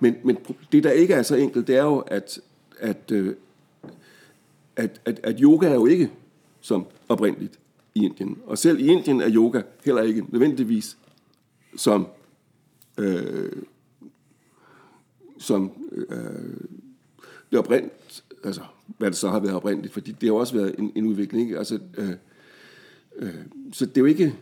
Men, 0.01 0.17
men 0.25 0.39
det, 0.73 0.85
der 0.85 0.91
ikke 0.91 1.15
er 1.15 1.23
så 1.23 1.37
enkelt, 1.37 1.67
det 1.67 1.77
er 1.77 1.83
jo, 1.83 1.99
at, 1.99 2.41
at, 2.79 3.11
øh, 3.13 3.35
at, 4.77 5.01
at, 5.05 5.21
at 5.23 5.41
yoga 5.41 5.69
er 5.69 5.75
jo 5.75 5.87
ikke 5.87 6.11
som 6.61 6.87
oprindeligt 7.09 7.59
i 7.95 8.05
Indien. 8.05 8.39
Og 8.47 8.59
selv 8.59 8.81
i 8.81 8.87
Indien 8.87 9.21
er 9.21 9.31
yoga 9.35 9.63
heller 9.85 10.03
ikke 10.03 10.25
nødvendigvis 10.29 10.97
som 11.77 12.07
øh, 12.99 13.53
som 15.39 15.73
øh, 15.93 16.61
det 17.51 17.59
oprindeligt, 17.59 18.25
altså 18.45 18.63
hvad 18.99 19.11
det 19.11 19.19
så 19.19 19.29
har 19.29 19.41
været 19.41 19.55
oprindeligt, 19.55 19.95
fordi 19.95 20.13
det 20.13 20.29
har 20.29 20.37
også 20.37 20.55
været 20.55 20.75
en, 20.79 20.93
en 20.95 21.07
udvikling. 21.07 21.45
Ikke? 21.45 21.59
Altså, 21.59 21.79
øh, 21.97 22.11
øh, 23.17 23.35
så 23.73 23.87
det 23.87 23.97
er 23.97 24.01
jo 24.01 24.07
ikke, 24.07 24.35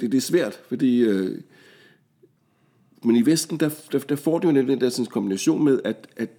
det, 0.00 0.12
det 0.12 0.14
er 0.14 0.20
svært, 0.20 0.60
fordi, 0.68 1.00
øh, 1.00 1.40
men 3.04 3.16
i 3.16 3.26
Vesten, 3.26 3.60
der, 3.60 3.70
der, 3.92 3.98
der 3.98 4.16
får 4.16 4.38
det 4.38 4.48
jo 4.48 4.66
den 4.66 4.80
der 4.80 4.88
sådan, 4.88 5.06
kombination 5.06 5.64
med, 5.64 5.80
at, 5.84 6.08
at 6.16 6.30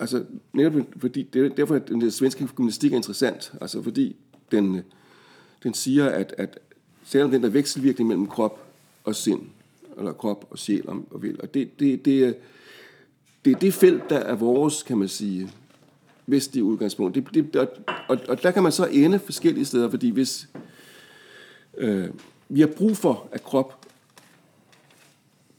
altså 0.00 0.24
netop 0.52 0.72
fordi, 0.96 1.22
det 1.22 1.46
er 1.46 1.48
derfor, 1.48 1.74
at 1.74 1.88
den 1.88 2.10
svenske 2.10 2.46
gymnastik 2.46 2.92
er 2.92 2.96
interessant, 2.96 3.52
altså 3.60 3.82
fordi 3.82 4.16
den, 4.50 4.80
den 5.62 5.74
siger, 5.74 6.08
at, 6.08 6.34
at 6.38 6.58
selvom 7.04 7.30
den 7.30 7.42
der 7.42 7.48
vekselvirkning 7.48 8.08
mellem 8.08 8.26
krop 8.26 8.72
og 9.04 9.14
sind, 9.14 9.40
eller 9.98 10.12
krop 10.12 10.46
og 10.50 10.58
sjæl 10.58 10.88
og 10.88 11.22
vil. 11.22 11.40
Og 11.42 11.54
det, 11.54 11.80
det, 11.80 12.04
det, 12.04 12.36
det 13.44 13.52
er 13.52 13.58
det 13.58 13.74
felt, 13.74 14.10
der 14.10 14.18
er 14.18 14.34
vores, 14.34 14.82
kan 14.82 14.98
man 14.98 15.08
sige, 15.08 15.50
vestlige 16.26 16.64
udgangspunkt. 16.64 17.14
Det, 17.14 17.34
det, 17.34 17.56
og, 17.56 17.68
og, 18.08 18.18
og 18.28 18.42
der 18.42 18.50
kan 18.50 18.62
man 18.62 18.72
så 18.72 18.86
ende 18.86 19.18
forskellige 19.18 19.64
steder, 19.64 19.90
fordi 19.90 20.10
hvis 20.10 20.48
øh, 21.78 22.08
vi 22.48 22.60
har 22.60 22.66
brug 22.66 22.96
for, 22.96 23.28
at 23.32 23.44
krop, 23.44 23.86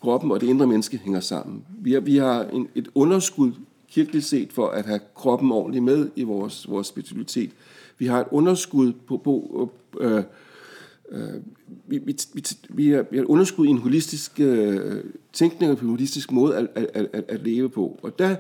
kroppen 0.02 0.32
og 0.32 0.42
det 0.42 0.48
indre 0.48 0.68
menneske 0.68 0.98
hænger 0.98 1.20
sammen. 1.20 1.64
Vi 1.70 1.94
har, 1.94 2.00
vi 2.00 2.18
har 2.18 2.44
en, 2.44 2.70
et 2.76 2.88
underskud 2.96 3.52
kirkeligt 3.90 4.26
set 4.26 4.54
for 4.54 4.68
at 4.68 4.86
have 4.86 5.00
kroppen 5.16 5.52
ordentligt 5.52 5.84
med 5.84 6.10
i 6.16 6.24
vores, 6.24 6.70
vores 6.70 6.88
spiritualitet. 6.88 7.52
Vi 7.98 8.06
har 8.06 8.22
et 8.22 8.28
underskud 8.32 8.94
på, 8.94 9.18
på 9.18 9.70
øh, 10.00 10.24
øh, 11.12 11.42
vi, 11.88 11.98
vi, 11.98 12.18
vi, 12.34 12.44
vi, 12.70 12.92
er 12.92 13.04
vi 13.12 13.22
underskud 13.22 13.68
i 13.68 13.70
en 13.70 13.78
holistisk 13.78 14.40
øh, 14.40 15.04
tænkning 15.34 15.72
og 15.72 15.82
en 15.82 15.90
holistisk 15.90 16.32
måde 16.32 16.58
at, 16.58 16.68
at, 16.76 17.10
at, 17.14 17.26
at 17.28 17.44
leve 17.44 17.70
på. 17.70 18.00
Og 18.02 18.20
der, 18.20 18.36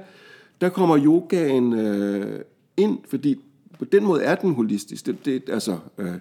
der 0.61 0.69
kommer 0.69 1.05
yogaen 1.05 1.73
øh, 1.73 2.41
ind, 2.77 2.99
fordi 3.07 3.35
på 3.79 3.85
den 3.85 4.03
måde 4.03 4.23
er 4.23 4.35
den 4.35 4.53
holistisk. 4.53 5.05
Det, 5.05 5.25
det, 5.25 5.49
altså, 5.49 5.77
øh, 5.97 6.13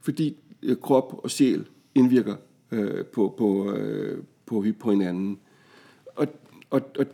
fordi 0.00 0.36
øh, 0.62 0.76
krop 0.76 1.20
og 1.24 1.30
sjæl 1.30 1.64
indvirker 1.94 2.34
øh, 2.70 3.04
på, 3.04 3.34
på, 3.38 3.72
øh, 3.72 4.22
på, 4.46 4.64
på 4.80 4.90
hinanden. 4.90 5.38
Og, 6.06 6.26
og, 6.70 6.82
og, 6.98 7.06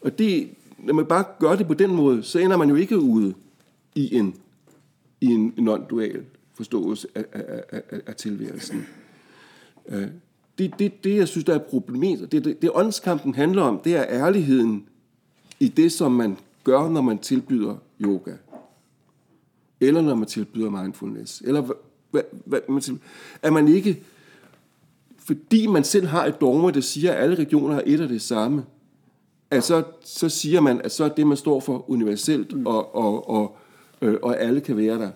og 0.00 0.18
det, 0.18 0.50
når 0.78 0.94
man 0.94 1.06
bare 1.06 1.24
gør 1.38 1.56
det 1.56 1.66
på 1.66 1.74
den 1.74 1.94
måde, 1.94 2.22
så 2.22 2.38
ender 2.38 2.56
man 2.56 2.68
jo 2.68 2.74
ikke 2.74 2.98
ude 2.98 3.34
i 3.94 4.16
en, 4.16 4.34
i 5.20 5.26
en 5.26 5.54
non-dual 5.58 6.20
forståelse 6.54 7.08
af, 7.14 7.24
af, 7.32 7.82
af, 7.90 8.00
af 8.06 8.14
tilværelsen. 8.14 8.86
Øh, 9.88 10.08
det, 10.58 10.78
det, 10.78 11.04
det, 11.04 11.16
jeg 11.16 11.28
synes, 11.28 11.44
der 11.44 11.54
er 11.54 11.58
problemet, 11.58 12.32
det, 12.32 12.44
det, 12.44 12.62
det 12.62 12.70
åndskampen 12.74 13.34
handler 13.34 13.62
om, 13.62 13.80
det 13.84 13.96
er 13.96 14.04
ærligheden 14.08 14.86
i 15.60 15.68
det, 15.68 15.92
som 15.92 16.12
man 16.12 16.36
gør, 16.64 16.88
når 16.88 17.00
man 17.00 17.18
tilbyder 17.18 17.76
yoga. 18.00 18.32
Eller 19.80 20.02
når 20.02 20.14
man 20.14 20.28
tilbyder 20.28 20.70
mindfulness. 20.70 21.42
Eller 21.44 21.60
hvad, 22.10 22.22
hvad, 22.44 22.60
man 22.68 22.80
tilbyder. 22.80 23.04
at 23.42 23.52
man 23.52 23.68
ikke, 23.68 24.02
fordi 25.18 25.66
man 25.66 25.84
selv 25.84 26.06
har 26.06 26.26
et 26.26 26.40
dogme, 26.40 26.70
der 26.70 26.80
siger, 26.80 27.12
at 27.12 27.22
alle 27.22 27.34
regioner 27.34 27.74
har 27.74 27.82
et 27.86 28.00
og 28.00 28.08
det 28.08 28.22
samme, 28.22 28.64
at 29.50 29.64
så, 29.64 29.82
så 30.04 30.28
siger 30.28 30.60
man, 30.60 30.80
at 30.80 30.92
så 30.92 31.04
er 31.04 31.08
det, 31.08 31.26
man 31.26 31.36
står 31.36 31.60
for 31.60 31.90
universelt, 31.90 32.66
og, 32.66 32.94
og, 32.94 33.30
og, 33.30 33.56
øh, 34.02 34.16
og 34.22 34.40
alle 34.40 34.60
kan 34.60 34.76
være 34.76 34.98
der. 34.98 35.10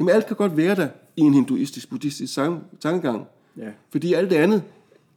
Jamen 0.00 0.14
alt 0.14 0.26
kan 0.26 0.36
godt 0.36 0.56
være 0.56 0.74
der 0.74 0.88
i 1.16 1.20
en 1.20 1.34
hinduistisk, 1.34 1.90
buddhistisk 1.90 2.38
tankegang. 2.80 3.26
Ja. 3.56 3.68
Fordi 3.90 4.14
alt 4.14 4.30
det 4.30 4.36
andet, 4.36 4.62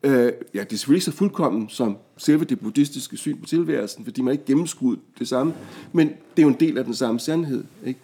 øh, 0.03 0.31
ja, 0.53 0.59
det 0.59 0.73
er 0.73 0.77
selvfølgelig 0.77 1.03
så 1.03 1.11
fuldkommen 1.11 1.69
som 1.69 1.97
selve 2.17 2.45
det 2.45 2.59
buddhistiske 2.59 3.17
syn 3.17 3.37
på 3.37 3.45
tilværelsen, 3.45 4.03
fordi 4.03 4.21
man 4.21 4.31
ikke 4.31 4.45
gennemskudt 4.45 4.99
det 5.19 5.27
samme, 5.27 5.53
men 5.93 6.07
det 6.07 6.15
er 6.37 6.41
jo 6.41 6.47
en 6.47 6.59
del 6.59 6.77
af 6.77 6.85
den 6.85 6.93
samme 6.93 7.19
sandhed. 7.19 7.63
Ikke? 7.85 7.99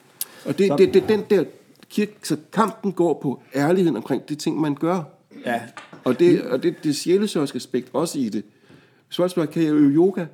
Og 0.45 0.57
det, 0.57 0.67
så, 0.67 0.75
det, 0.77 0.93
det, 0.93 1.03
den 1.07 1.23
der 1.29 1.43
kirke, 1.89 2.13
så 2.23 2.37
kampen 2.53 2.91
går 2.91 3.19
på 3.21 3.41
ærligheden 3.55 3.97
omkring 3.97 4.29
de 4.29 4.35
ting, 4.35 4.61
man 4.61 4.75
gør. 4.75 5.03
Ja. 5.45 5.61
Og 6.03 6.19
det, 6.19 6.41
og 6.41 6.63
det, 6.63 6.83
det 6.83 6.95
sjælesørske 6.95 7.55
aspekt 7.55 7.89
også 7.93 8.19
i 8.19 8.29
det. 8.29 8.43
Spørgsmålet 9.09 9.49
kan 9.49 9.63
jeg 9.63 9.73
øve 9.73 9.91
yoga? 9.91 10.25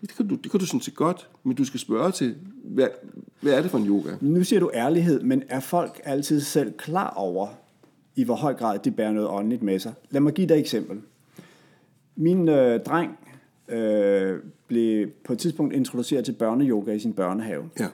Det 0.00 0.16
kan, 0.16 0.28
du, 0.28 0.34
det 0.34 0.50
kan 0.50 0.60
du 0.60 0.66
sådan 0.66 0.80
set 0.80 0.94
godt, 0.94 1.28
men 1.44 1.56
du 1.56 1.64
skal 1.64 1.80
spørge 1.80 2.12
til, 2.12 2.36
hvad, 2.64 2.88
hvad 3.40 3.52
er 3.52 3.62
det 3.62 3.70
for 3.70 3.78
en 3.78 3.86
yoga? 3.86 4.10
Nu 4.20 4.44
siger 4.44 4.60
du 4.60 4.70
ærlighed, 4.74 5.22
men 5.22 5.42
er 5.48 5.60
folk 5.60 6.00
altid 6.04 6.40
selv 6.40 6.72
klar 6.72 7.10
over, 7.16 7.48
i 8.16 8.24
hvor 8.24 8.34
høj 8.34 8.54
grad 8.54 8.78
de 8.78 8.90
bærer 8.90 9.12
noget 9.12 9.28
åndeligt 9.28 9.62
med 9.62 9.78
sig? 9.78 9.92
Lad 10.10 10.20
mig 10.20 10.32
give 10.32 10.48
dig 10.48 10.54
et 10.54 10.60
eksempel. 10.60 11.00
Min 12.16 12.48
øh, 12.48 12.80
dreng 12.80 13.18
øh, 13.68 14.38
blev 14.66 15.08
på 15.24 15.32
et 15.32 15.38
tidspunkt 15.38 15.74
introduceret 15.74 16.24
til 16.24 16.32
børneyoga 16.32 16.92
i 16.92 16.98
sin 16.98 17.12
børnehave. 17.12 17.70
Ja. 17.80 17.86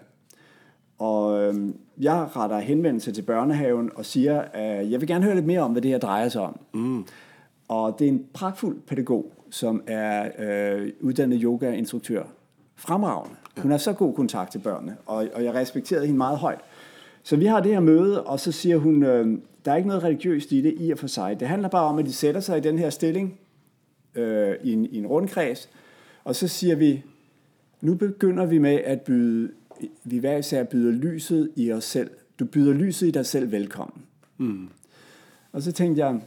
Og 0.98 1.42
øh, 1.42 1.54
jeg 2.00 2.36
retter 2.36 2.58
henvendelse 2.58 3.12
til 3.12 3.22
børnehaven 3.22 3.90
og 3.94 4.04
siger, 4.04 4.40
at 4.40 4.90
jeg 4.90 5.00
vil 5.00 5.08
gerne 5.08 5.24
høre 5.24 5.34
lidt 5.34 5.46
mere 5.46 5.60
om, 5.60 5.72
hvad 5.72 5.82
det 5.82 5.90
her 5.90 5.98
drejer 5.98 6.28
sig 6.28 6.42
om. 6.42 6.60
Mm. 6.74 7.04
Og 7.68 7.96
det 7.98 8.04
er 8.04 8.08
en 8.08 8.26
pragtfuld 8.32 8.80
pædagog, 8.80 9.32
som 9.50 9.82
er 9.86 10.28
øh, 10.38 10.92
uddannet 11.00 11.40
yoga-instruktør. 11.42 12.24
Fremragende. 12.76 13.36
Hun 13.58 13.70
har 13.70 13.78
så 13.78 13.92
god 13.92 14.14
kontakt 14.14 14.52
til 14.52 14.58
børnene, 14.58 14.96
og, 15.06 15.28
og 15.34 15.44
jeg 15.44 15.54
respekterede 15.54 16.06
hende 16.06 16.18
meget 16.18 16.38
højt. 16.38 16.60
Så 17.22 17.36
vi 17.36 17.46
har 17.46 17.60
det 17.60 17.72
her 17.72 17.80
møde, 17.80 18.24
og 18.24 18.40
så 18.40 18.52
siger 18.52 18.76
hun, 18.76 19.02
øh, 19.02 19.38
der 19.64 19.72
er 19.72 19.76
ikke 19.76 19.88
noget 19.88 20.04
religiøst 20.04 20.52
i 20.52 20.60
det 20.60 20.74
i 20.78 20.90
og 20.90 20.98
for 20.98 21.06
sig. 21.06 21.40
Det 21.40 21.48
handler 21.48 21.68
bare 21.68 21.84
om, 21.84 21.98
at 21.98 22.04
de 22.06 22.12
sætter 22.12 22.40
sig 22.40 22.58
i 22.58 22.60
den 22.60 22.78
her 22.78 22.90
stilling 22.90 23.38
øh, 24.14 24.54
i, 24.62 24.72
en, 24.72 24.86
i 24.86 24.98
en 24.98 25.06
rundkreds, 25.06 25.70
Og 26.24 26.36
så 26.36 26.48
siger 26.48 26.74
vi, 26.74 27.04
nu 27.80 27.94
begynder 27.94 28.46
vi 28.46 28.58
med 28.58 28.74
at 28.74 29.00
byde, 29.00 29.50
vi 30.04 30.18
hver 30.18 30.36
især 30.36 30.64
byder 30.64 30.92
lyset 30.92 31.50
i 31.56 31.72
os 31.72 31.84
selv. 31.84 32.10
Du 32.38 32.44
byder 32.44 32.72
lyset 32.72 33.06
i 33.06 33.10
dig 33.10 33.26
selv 33.26 33.52
velkommen. 33.52 34.02
Mm. 34.38 34.68
Og 35.52 35.62
så 35.62 35.72
tænkte 35.72 36.06
jeg, 36.06 36.20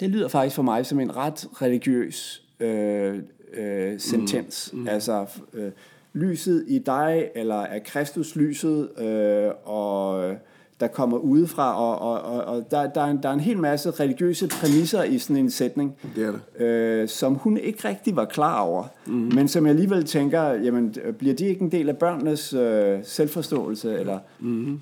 det 0.00 0.10
lyder 0.10 0.28
faktisk 0.28 0.56
for 0.56 0.62
mig 0.62 0.86
som 0.86 1.00
en 1.00 1.16
ret 1.16 1.48
religiøs 1.62 2.42
øh, 2.60 3.18
øh, 3.54 4.00
sentens. 4.00 4.70
Mm. 4.72 4.80
Mm. 4.80 4.88
Altså, 4.88 5.26
øh, 5.54 5.70
lyset 6.12 6.64
i 6.68 6.78
dig, 6.78 7.28
eller 7.34 7.60
er 7.60 7.78
Kristus 7.78 8.36
lyset, 8.36 9.00
øh, 9.00 9.50
og 9.64 10.34
der 10.80 10.86
kommer 10.86 11.18
udefra, 11.18 11.80
og, 11.82 11.98
og, 11.98 12.34
og, 12.34 12.44
og 12.44 12.70
der, 12.70 12.86
der, 12.86 13.00
er 13.00 13.10
en, 13.10 13.22
der 13.22 13.28
er 13.28 13.32
en 13.32 13.40
hel 13.40 13.58
masse 13.58 13.90
religiøse 13.90 14.48
præmisser 14.48 15.02
i 15.02 15.18
sådan 15.18 15.36
en 15.36 15.50
sætning, 15.50 15.96
det 16.16 16.24
er 16.24 16.32
det. 16.58 16.64
Øh, 16.64 17.08
som 17.08 17.34
hun 17.34 17.56
ikke 17.56 17.88
rigtig 17.88 18.16
var 18.16 18.24
klar 18.24 18.60
over, 18.60 18.84
mm-hmm. 19.06 19.34
men 19.34 19.48
som 19.48 19.66
jeg 19.66 19.70
alligevel 19.70 20.04
tænker, 20.04 20.42
jamen, 20.42 20.94
bliver 21.18 21.34
de 21.34 21.46
ikke 21.46 21.60
en 21.60 21.72
del 21.72 21.88
af 21.88 21.96
børnenes 21.96 22.52
øh, 22.52 22.98
selvforståelse? 23.02 23.98
Eller? 23.98 24.18
Mm-hmm. 24.40 24.80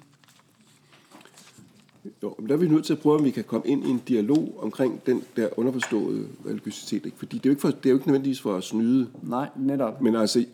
Jo, 2.22 2.34
men 2.38 2.48
der 2.48 2.54
er 2.54 2.58
vi 2.58 2.68
nødt 2.68 2.84
til 2.84 2.92
at 2.92 2.98
prøve, 2.98 3.18
om 3.18 3.24
vi 3.24 3.30
kan 3.30 3.44
komme 3.44 3.66
ind 3.66 3.86
i 3.86 3.90
en 3.90 4.02
dialog 4.08 4.58
omkring 4.62 5.06
den 5.06 5.24
der 5.36 5.58
underforståede 5.58 6.28
religiøsitet. 6.46 7.06
Ikke? 7.06 7.18
Fordi 7.18 7.36
det 7.36 7.46
er, 7.46 7.50
jo 7.50 7.52
ikke 7.52 7.60
for, 7.60 7.70
det 7.70 7.86
er 7.86 7.90
jo 7.90 7.96
ikke 7.96 8.06
nødvendigvis 8.06 8.40
for 8.40 8.56
at 8.56 8.64
snyde. 8.64 9.08
Nej, 9.22 9.48
netop. 9.56 10.00
Men 10.00 10.16
altså, 10.16 10.44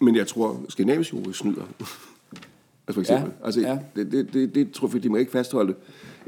men 0.00 0.16
jeg 0.16 0.26
tror, 0.26 0.60
skandinavisk 0.68 1.12
jo 1.12 1.32
snyder. 1.32 1.62
altså 2.86 2.92
for 2.92 3.00
eksempel. 3.00 3.32
Ja, 3.40 3.46
altså, 3.46 3.60
ja. 3.60 3.78
Det, 3.96 4.12
det, 4.12 4.32
det, 4.32 4.54
det 4.54 4.72
tror 4.72 4.90
jeg, 4.92 5.02
de 5.02 5.08
må 5.08 5.16
ikke 5.16 5.32
fastholde. 5.32 5.74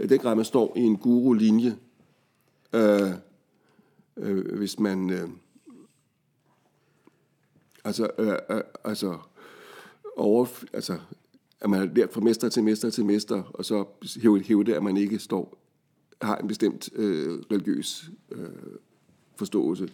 Den 0.08 0.18
grad, 0.18 0.34
man 0.34 0.44
står 0.44 0.72
i 0.76 0.80
en 0.80 0.96
guru-linje, 0.96 1.76
øh, 2.72 3.10
øh, 4.16 4.56
hvis 4.58 4.78
man... 4.78 5.10
Øh, 5.10 5.28
altså, 7.84 8.10
øh, 8.18 8.34
øh, 8.50 8.60
altså, 8.84 9.18
over, 10.16 10.46
altså, 10.72 10.98
at 11.60 11.70
man 11.70 11.82
er 11.82 11.86
der 11.86 12.06
fra 12.12 12.20
mester 12.20 12.48
til 12.48 12.64
mester 12.64 12.90
til 12.90 13.04
mester, 13.04 13.42
og 13.42 13.64
så 13.64 13.84
hæve 14.22 14.64
det, 14.64 14.72
at 14.72 14.82
man 14.82 14.96
ikke 14.96 15.18
står 15.18 15.58
har 16.22 16.36
en 16.36 16.48
bestemt 16.48 16.88
øh, 16.94 17.38
religiøs 17.52 18.10
øh, 18.30 18.48
forståelse. 19.36 19.88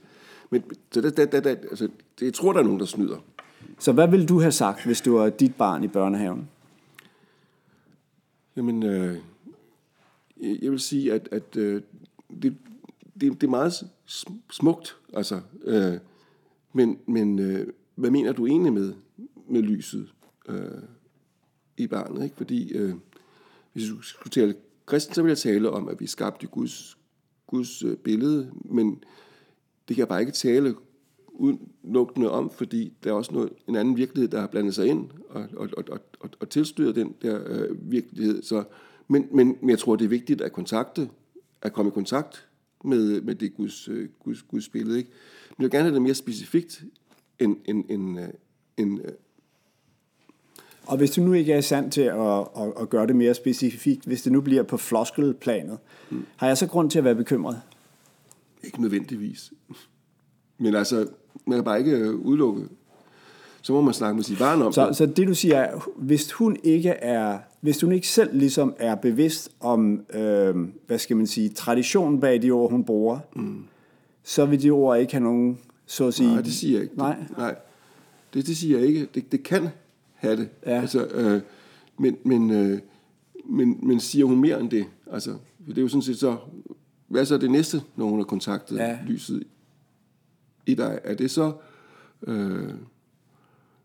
Men 0.50 0.62
så 0.92 1.00
der, 1.00 1.11
der, 1.11 1.24
der, 1.24 1.40
der, 1.40 1.50
altså, 1.50 1.88
det, 2.18 2.24
jeg 2.24 2.34
tror, 2.34 2.52
der 2.52 2.61
er 2.61 2.64
nogen, 2.64 2.80
der 2.80 2.86
snyder. 2.86 3.18
Så 3.78 3.92
hvad 3.92 4.08
ville 4.08 4.26
du 4.26 4.40
have 4.40 4.52
sagt, 4.52 4.84
hvis 4.84 5.00
du 5.00 5.16
var 5.16 5.28
dit 5.28 5.54
barn 5.54 5.84
i 5.84 5.88
børnehaven? 5.88 6.48
Jamen, 8.56 8.82
øh, 8.82 9.16
jeg 10.40 10.70
vil 10.70 10.80
sige, 10.80 11.12
at, 11.12 11.28
at 11.30 11.56
øh, 11.56 11.82
det, 12.42 12.56
det, 13.20 13.40
det 13.40 13.42
er 13.42 13.50
meget 13.50 13.72
smukt, 14.50 14.96
altså. 15.12 15.40
Øh, 15.64 15.94
men 16.72 16.98
men 17.06 17.38
øh, 17.38 17.66
hvad 17.94 18.11
mener 18.11 18.32
du 18.32 18.46
egentlig 18.46 18.72
med, 18.72 18.94
med 19.48 19.62
lyset 19.62 20.12
øh, 20.48 20.82
i 21.82 21.86
barnet? 21.86 22.24
Ikke? 22.24 22.36
Fordi 22.36 22.72
øh, 22.72 22.94
hvis 23.72 23.88
du 23.88 24.02
skulle 24.02 24.30
tale 24.30 24.54
kristen, 24.86 25.14
så 25.14 25.22
vil 25.22 25.30
jeg 25.30 25.38
tale 25.38 25.70
om, 25.70 25.88
at 25.88 26.00
vi 26.00 26.06
skabte 26.06 26.46
Guds, 26.46 26.98
Guds 27.46 27.84
øh, 27.84 27.96
billede, 27.96 28.50
men 28.64 28.90
det 29.88 29.96
kan 29.96 29.98
jeg 29.98 30.08
bare 30.08 30.20
ikke 30.20 30.32
tale 30.32 30.74
udelukkende 31.28 32.30
om, 32.30 32.50
fordi 32.50 32.92
der 33.04 33.10
er 33.10 33.14
også 33.14 33.32
noget, 33.32 33.52
en 33.68 33.76
anden 33.76 33.96
virkelighed, 33.96 34.28
der 34.28 34.40
har 34.40 34.46
blandet 34.46 34.74
sig 34.74 34.86
ind 34.86 35.10
og, 35.28 35.48
og, 35.56 35.68
og, 35.76 35.84
og, 36.20 36.30
og 36.40 36.48
tilstyret 36.48 36.94
den 36.94 37.14
der 37.22 37.40
øh, 37.46 37.90
virkelighed. 37.90 38.42
Så, 38.42 38.64
men, 39.08 39.28
men, 39.32 39.56
men 39.60 39.70
jeg 39.70 39.78
tror, 39.78 39.96
det 39.96 40.04
er 40.04 40.08
vigtigt 40.08 40.40
at 40.40 40.52
kontakte, 40.52 41.10
at 41.62 41.72
komme 41.72 41.90
i 41.90 41.94
kontakt 41.94 42.48
med, 42.84 43.20
med 43.20 43.34
det 43.34 43.54
Guds, 43.54 43.88
øh, 43.88 44.08
Guds, 44.24 44.42
Guds 44.42 44.68
billede. 44.68 44.98
Ikke? 44.98 45.10
Men 45.48 45.56
jeg 45.58 45.64
vil 45.64 45.70
gerne 45.70 45.84
have 45.84 45.94
det 45.94 46.02
mere 46.02 46.14
specifikt 46.14 46.84
end, 47.38 47.56
end, 47.64 47.84
end, 47.88 48.20
øh, 48.20 48.28
end, 48.76 49.00
end 49.00 49.00
og 50.86 50.96
hvis 50.96 51.10
du 51.10 51.20
nu 51.20 51.32
ikke 51.32 51.52
er 51.52 51.60
sand 51.60 51.90
til 51.90 52.00
at, 52.00 52.38
at, 52.38 52.72
at 52.80 52.90
gøre 52.90 53.06
det 53.06 53.16
mere 53.16 53.34
specifikt, 53.34 54.04
hvis 54.04 54.22
det 54.22 54.32
nu 54.32 54.40
bliver 54.40 54.62
på 54.62 54.76
floskelplanet, 54.76 55.78
mm. 56.10 56.26
har 56.36 56.46
jeg 56.46 56.58
så 56.58 56.66
grund 56.66 56.90
til 56.90 56.98
at 56.98 57.04
være 57.04 57.14
bekymret? 57.14 57.60
Ikke 58.62 58.82
nødvendigvis. 58.82 59.52
Men 60.58 60.74
altså, 60.74 61.06
man 61.46 61.56
kan 61.56 61.64
bare 61.64 61.78
ikke 61.78 61.92
øh, 61.92 62.14
udelukke. 62.14 62.62
Så 63.62 63.72
må 63.72 63.80
man 63.80 63.94
snakke 63.94 64.16
med 64.16 64.24
sit 64.24 64.38
barn 64.38 64.62
om 64.62 64.72
så, 64.72 64.88
det. 64.88 64.96
Så 64.96 65.06
det 65.06 65.28
du 65.28 65.34
siger 65.34 65.56
er, 65.56 65.88
hvis 65.96 66.32
hun 66.32 66.56
ikke 66.62 66.90
er, 66.90 67.38
hvis 67.60 67.80
hun 67.80 67.92
ikke 67.92 68.08
selv 68.08 68.38
ligesom 68.38 68.74
er 68.78 68.94
bevidst 68.94 69.50
om, 69.60 70.00
øh, 70.14 70.54
hvad 70.86 70.98
skal 70.98 71.16
man 71.16 71.26
sige, 71.26 71.48
traditionen 71.48 72.20
bag 72.20 72.42
de 72.42 72.50
ord, 72.50 72.70
hun 72.70 72.84
bruger, 72.84 73.18
mm. 73.36 73.64
så 74.22 74.46
vil 74.46 74.62
de 74.62 74.70
ord 74.70 74.98
ikke 74.98 75.12
have 75.12 75.24
nogen, 75.24 75.58
så 75.86 76.06
at 76.06 76.14
sige... 76.14 76.32
Nej, 76.32 76.42
det 76.42 76.52
siger 76.52 76.72
jeg 76.72 76.82
ikke. 76.82 76.98
Nej. 76.98 77.16
Det, 77.28 77.38
nej. 77.38 77.54
Det, 78.34 78.46
det 78.46 78.56
siger 78.56 78.78
jeg 78.78 78.88
ikke. 78.88 79.08
Det, 79.14 79.32
det 79.32 79.42
kan 79.42 79.68
have 80.20 80.36
det. 80.36 80.48
Ja. 80.66 80.80
Altså, 80.80 81.06
øh, 81.06 81.40
men, 81.98 82.16
men, 82.24 82.50
øh, 82.50 82.78
men, 83.44 83.78
men 83.82 84.00
siger 84.00 84.24
hun 84.24 84.40
mere 84.40 84.60
end 84.60 84.70
det? 84.70 84.86
Altså, 85.12 85.38
det 85.66 85.78
er 85.78 85.82
jo 85.82 85.88
sådan 85.88 86.02
set 86.02 86.18
så... 86.18 86.36
Hvad 87.08 87.20
er 87.20 87.24
så 87.24 87.38
det 87.38 87.50
næste, 87.50 87.82
når 87.96 88.06
hun 88.06 88.18
har 88.18 88.24
kontaktet 88.24 88.76
ja. 88.76 88.98
lyset 89.06 89.44
i 90.66 90.74
dig, 90.74 91.00
er 91.04 91.14
det 91.14 91.30
så, 91.30 91.52
øh, 92.26 92.74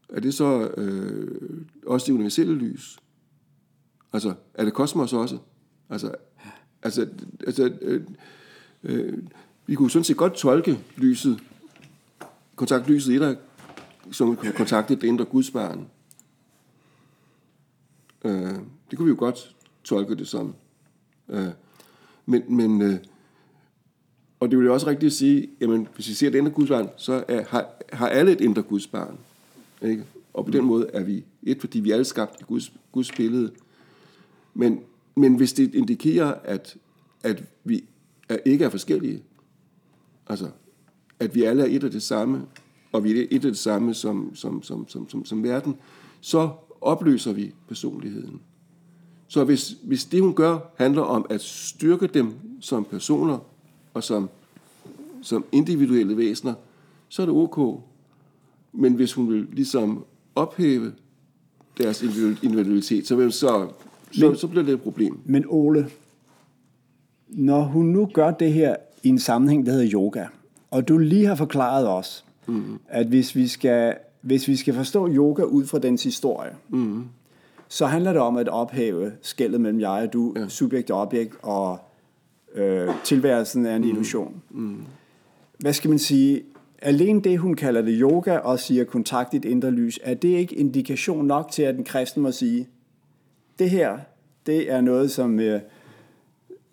er 0.10 0.20
det 0.20 0.34
så 0.34 0.70
øh, 0.78 1.62
også 1.86 2.06
det 2.06 2.14
universelle 2.14 2.56
lys? 2.56 2.98
Altså, 4.14 4.34
er 4.54 4.66
det 4.66 4.74
kosmos 4.74 5.14
også? 5.14 5.38
Altså, 5.90 6.16
altså, 6.84 7.08
altså 7.48 7.74
øh, 7.82 8.04
øh, 8.84 9.14
vi 9.66 9.76
kunne 9.76 9.92
sådan 9.92 10.04
set 10.04 10.18
godt 10.18 10.34
tolke 10.34 10.80
lyset, 10.98 11.40
kontakt 12.56 12.90
lyset 12.90 13.14
i 13.14 13.20
dig, 13.20 13.38
som 14.12 14.38
kontakte 14.56 14.96
det 14.96 15.04
indre 15.04 15.26
gudsbarn. 15.26 15.88
Øh, 18.26 18.56
det 18.90 18.98
kunne 18.98 19.06
vi 19.06 19.10
jo 19.10 19.20
godt 19.20 19.56
tolke 19.84 20.16
det 20.16 20.28
som. 20.28 20.56
Øh, 21.30 21.48
men, 22.26 22.44
men 22.56 22.82
øh, 22.82 22.98
og 24.40 24.52
det 24.52 24.60
vil 24.60 24.66
jo 24.66 24.74
også 24.74 24.88
rigtigt 24.88 25.10
at 25.10 25.14
sige, 25.14 25.50
jamen, 25.62 25.88
hvis 25.96 26.10
vi 26.10 26.14
ser 26.14 26.28
et 26.28 26.36
indre 26.36 26.52
gudsbarn, 26.52 26.90
så 26.98 27.24
er, 27.28 27.44
har, 27.50 27.70
har 27.94 28.10
alle 28.10 28.32
et 28.32 28.42
indre 28.42 28.62
gudsbarn. 28.62 29.18
Ikke? 29.82 30.04
Og 30.34 30.46
på 30.46 30.52
den 30.52 30.66
måde 30.66 30.88
er 30.94 31.04
vi 31.04 31.24
et, 31.44 31.60
fordi 31.60 31.80
vi 31.80 31.90
er 31.90 31.94
alle 31.94 32.06
skabt 32.06 32.42
i 32.42 32.44
Guds, 32.44 32.74
Guds 32.92 33.12
billede. 33.12 33.52
Men, 34.54 34.80
men 35.16 35.36
hvis 35.36 35.54
det 35.54 35.76
indikerer, 35.76 36.34
at, 36.44 36.78
at 37.24 37.44
vi 37.64 37.84
er, 38.30 38.38
ikke 38.46 38.66
er 38.66 38.70
forskellige, 38.70 39.24
altså 40.28 40.50
at 41.20 41.36
vi 41.36 41.44
alle 41.44 41.64
er 41.64 41.76
et 41.76 41.84
af 41.84 41.92
det 41.92 42.04
samme, 42.04 42.46
og 42.92 43.04
vi 43.04 43.22
er 43.22 43.28
et 43.32 43.46
af 43.46 43.52
det 43.52 43.58
samme 43.58 43.94
som, 43.94 44.36
som, 44.36 44.64
som, 44.64 44.88
som, 44.88 45.10
som, 45.10 45.26
som 45.26 45.44
verden, 45.44 45.76
så 46.22 46.52
opløser 46.86 47.34
vi 47.34 47.54
personligheden. 47.68 48.42
Så 49.28 49.44
hvis, 49.44 49.76
hvis 49.84 50.06
det, 50.06 50.22
hun 50.22 50.34
gør, 50.34 50.60
handler 50.78 51.02
om 51.02 51.26
at 51.30 51.42
styrke 51.42 52.08
dem 52.08 52.34
som 52.62 52.86
personer, 52.86 53.40
og 53.94 54.04
som, 54.04 54.30
som 55.22 55.46
individuelle 55.52 56.18
væsener, 56.18 56.54
så 57.10 57.22
er 57.22 57.26
det 57.26 57.36
ok. 57.36 57.82
Men 58.74 58.94
hvis 58.94 59.14
hun 59.14 59.30
vil 59.30 59.48
ligesom 59.52 60.06
ophæve 60.36 60.94
deres 61.78 62.02
individualitet, 62.44 63.08
så, 63.08 63.30
så, 63.32 63.68
så, 64.12 64.34
så 64.34 64.48
bliver 64.48 64.64
det 64.64 64.74
et 64.74 64.82
problem. 64.82 65.20
Men 65.26 65.46
Ole, 65.48 65.90
når 67.28 67.64
hun 67.64 67.86
nu 67.86 68.10
gør 68.14 68.32
det 68.32 68.54
her 68.54 68.76
i 69.04 69.10
en 69.10 69.20
sammenhæng, 69.20 69.66
der 69.66 69.72
hedder 69.72 69.94
yoga, 69.94 70.26
og 70.72 70.88
du 70.88 70.98
lige 70.98 71.26
har 71.26 71.36
forklaret 71.36 71.88
os, 71.88 72.26
mm. 72.48 72.80
at 72.88 73.08
hvis 73.08 73.36
vi, 73.36 73.48
skal, 73.48 73.96
hvis 74.26 74.48
vi 74.48 74.56
skal 74.56 74.74
forstå 74.74 75.10
yoga 75.10 75.44
ud 75.44 75.66
fra 75.66 75.80
dens 75.80 76.04
historie, 76.04 76.52
mm. 76.70 77.04
så 77.68 77.86
handler 77.86 78.14
det 78.14 78.22
om 78.22 78.38
at 78.38 78.50
ophæve 78.50 79.12
skældet 79.22 79.62
mellem 79.62 79.80
jeg 79.80 79.90
og 80.08 80.14
du, 80.14 80.34
ja. 80.36 80.48
subjekt 80.48 80.92
og 80.92 81.02
objekt, 81.02 81.36
og 81.42 81.80
øh, 82.56 82.90
tilværelsen 83.04 83.66
er 83.66 83.76
en 83.76 83.82
mm. 83.82 83.88
illusion. 83.88 84.42
Mm. 84.50 84.78
Hvad 85.60 85.74
skal 85.74 85.90
man 85.90 86.00
sige? 86.00 86.44
Alene 86.82 87.22
det, 87.22 87.40
hun 87.40 87.54
kalder 87.54 87.82
det 87.82 87.98
yoga, 88.00 88.38
og 88.38 88.60
siger 88.60 88.84
kontakt 88.84 89.34
et 89.34 89.46
indre 89.46 89.72
lys, 89.72 90.00
er 90.04 90.14
det 90.14 90.28
ikke 90.28 90.56
indikation 90.56 91.26
nok 91.26 91.52
til, 91.52 91.64
at 91.64 91.76
en 91.76 91.84
kristen 91.84 92.24
må 92.24 92.32
sige, 92.32 92.68
det 93.60 93.70
her, 93.70 93.98
det 94.46 94.72
er 94.72 94.82
noget, 94.82 95.12
som, 95.12 95.40
øh, 95.40 95.62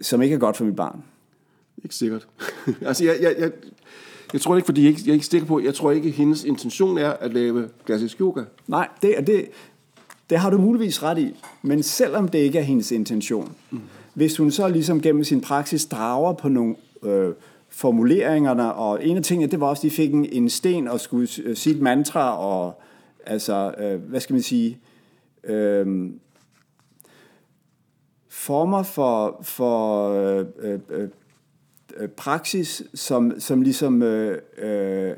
som 0.00 0.22
ikke 0.22 0.34
er 0.34 0.38
godt 0.38 0.57
for 0.57 0.64
mit 0.64 0.76
barn? 0.76 1.03
Ikke 1.84 1.94
sikkert. 1.94 2.28
altså, 2.88 3.05
jeg, 3.05 3.16
jeg, 3.20 3.34
jeg, 3.38 3.53
jeg 4.33 4.41
tror 4.41 4.57
ikke, 4.57 4.66
fordi 4.66 4.83
jeg, 4.83 4.91
ikke, 4.91 5.03
jeg 5.07 5.14
ikke 5.14 5.26
stikker 5.26 5.47
på, 5.47 5.61
jeg 5.61 5.74
tror 5.74 5.91
ikke, 5.91 6.11
hendes 6.11 6.45
intention 6.45 6.99
er 6.99 7.11
at 7.11 7.33
lave 7.35 7.68
klassisk 7.85 8.20
yoga. 8.20 8.43
Nej, 8.66 8.89
det, 9.03 9.14
det, 9.26 9.45
det 10.30 10.39
har 10.39 10.51
du 10.51 10.59
muligvis 10.59 11.03
ret 11.03 11.18
i. 11.18 11.35
Men 11.62 11.83
selvom 11.83 12.28
det 12.28 12.39
ikke 12.39 12.59
er 12.59 12.62
hendes 12.62 12.91
intention, 12.91 13.53
mm 13.70 13.80
hvis 14.14 14.37
hun 14.37 14.51
så 14.51 14.68
ligesom 14.68 15.01
gennem 15.01 15.24
sin 15.24 15.41
praksis 15.41 15.87
drager 15.87 16.33
på 16.33 16.49
nogle 16.49 16.76
øh, 17.03 17.35
formuleringerne, 17.68 18.72
og 18.72 19.07
en 19.07 19.16
af 19.16 19.22
tingene, 19.22 19.51
det 19.51 19.61
var 19.61 19.66
også, 19.66 19.80
at 19.80 19.83
de 19.83 19.97
fik 19.97 20.14
en, 20.14 20.26
en 20.33 20.51
sten 20.51 20.89
og 20.89 21.01
skulle 21.01 21.28
øh, 21.45 21.57
sige 21.57 21.76
et 21.76 21.83
mantra, 21.83 22.39
og 22.39 22.83
altså, 23.26 23.74
øh, 23.78 24.01
hvad 24.01 24.20
skal 24.20 24.35
man 24.35 24.43
sige, 24.43 24.78
øh, 25.45 26.11
former 28.28 28.83
for, 28.83 29.41
for 29.43 30.09
øh, 30.09 30.47
øh, 30.91 31.09
praksis, 32.16 32.82
som, 32.95 33.40
som 33.40 33.62
ligesom 33.62 34.03
øh, 34.03 34.38
øh, 34.59 35.16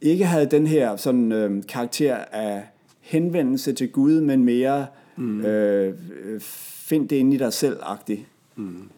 ikke 0.00 0.26
havde 0.26 0.46
den 0.46 0.66
her 0.66 0.96
sådan 0.96 1.32
øh, 1.32 1.62
karakter 1.68 2.16
af 2.16 2.64
henvendelse 3.00 3.72
til 3.72 3.92
Gud, 3.92 4.20
men 4.20 4.44
mere 4.44 4.86
mm. 5.16 5.44
øh, 5.44 5.94
find 6.40 7.08
det 7.08 7.16
inde 7.16 7.34
i 7.34 7.38
dig 7.38 7.52
selv-agtigt. 7.52 8.20
Mm. 8.56 8.88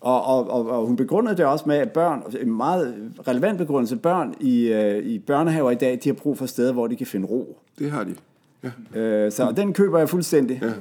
Og, 0.00 0.24
og, 0.24 0.50
og, 0.50 0.70
og 0.70 0.86
hun 0.86 0.96
begrundede 0.96 1.36
det 1.36 1.44
også 1.44 1.64
med, 1.66 1.76
at 1.76 1.92
børn, 1.92 2.22
en 2.40 2.56
meget 2.56 3.12
relevant 3.28 3.58
begrundelse, 3.58 3.96
børn 3.96 4.34
i, 4.40 4.66
øh, 4.66 5.06
i 5.06 5.18
børnehaver 5.18 5.70
i 5.70 5.74
dag, 5.74 6.00
de 6.04 6.08
har 6.08 6.14
brug 6.14 6.38
for 6.38 6.46
steder, 6.46 6.72
hvor 6.72 6.86
de 6.86 6.96
kan 6.96 7.06
finde 7.06 7.26
ro. 7.26 7.58
Det 7.78 7.90
har 7.90 8.04
de. 8.04 8.14
Ja. 8.62 9.00
Øh, 9.00 9.32
så 9.32 9.52
den 9.56 9.72
køber 9.72 9.98
jeg 9.98 10.08
fuldstændig. 10.08 10.58
Ja. 10.62 10.72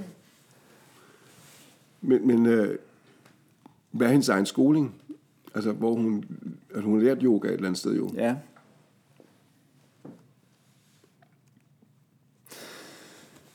Men, 2.01 2.27
men 2.27 2.45
øh, 2.45 2.77
hvad 3.91 4.07
er 4.07 4.11
hendes 4.11 4.29
egen 4.29 4.45
skoling? 4.45 4.95
Altså, 5.55 5.71
hvor 5.71 5.93
hun, 5.93 6.23
altså, 6.73 6.85
hun 6.85 6.99
har 6.99 7.05
lært 7.05 7.17
yoga 7.21 7.47
et 7.47 7.53
eller 7.53 7.67
andet 7.67 7.79
sted 7.79 7.95
jo. 7.95 8.09
Ja. 8.15 8.35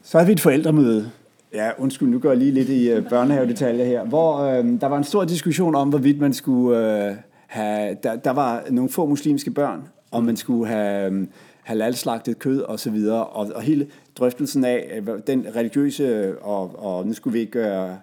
Så 0.03 0.19
havde 0.19 0.27
vi 0.27 0.33
et 0.33 0.41
forældremøde. 0.41 1.11
Ja, 1.55 1.71
undskyld, 1.79 2.09
nu 2.09 2.19
går 2.19 2.29
jeg 2.29 2.39
lige 2.39 2.51
lidt 2.51 2.69
i 2.69 2.97
uh, 2.97 3.09
børnehavedetaljer 3.09 3.85
her, 3.85 4.05
hvor 4.05 4.39
øh, 4.39 4.81
der 4.81 4.87
var 4.87 4.99
en 4.99 5.05
stor 5.05 5.25
diskussion 5.25 5.75
om, 5.75 5.89
hvorvidt 5.89 6.21
man 6.21 6.33
skulle 6.33 7.09
øh, 7.09 7.17
have... 7.47 7.97
Der, 8.03 8.17
der 8.17 8.31
var 8.31 8.65
nogle 8.71 8.91
få 8.91 9.07
muslimske 9.07 9.51
børn, 9.51 9.89
om 10.11 10.25
man 10.25 10.37
skulle 10.37 10.67
have 10.67 11.13
øh, 11.13 11.27
halalslagtet 11.63 12.39
kød 12.39 12.61
og 12.61 12.81
så 12.81 12.91
videre, 12.91 13.27
og, 13.27 13.51
og 13.55 13.63
hele 13.63 13.87
drøftelsen 14.17 14.65
af 14.65 15.03
øh, 15.09 15.19
den 15.27 15.47
religiøse, 15.57 16.39
og, 16.39 16.85
og 16.85 17.07
nu 17.07 17.13
skulle 17.13 17.33
vi 17.33 17.41
ikke 17.41 17.53
gøre, 17.53 17.99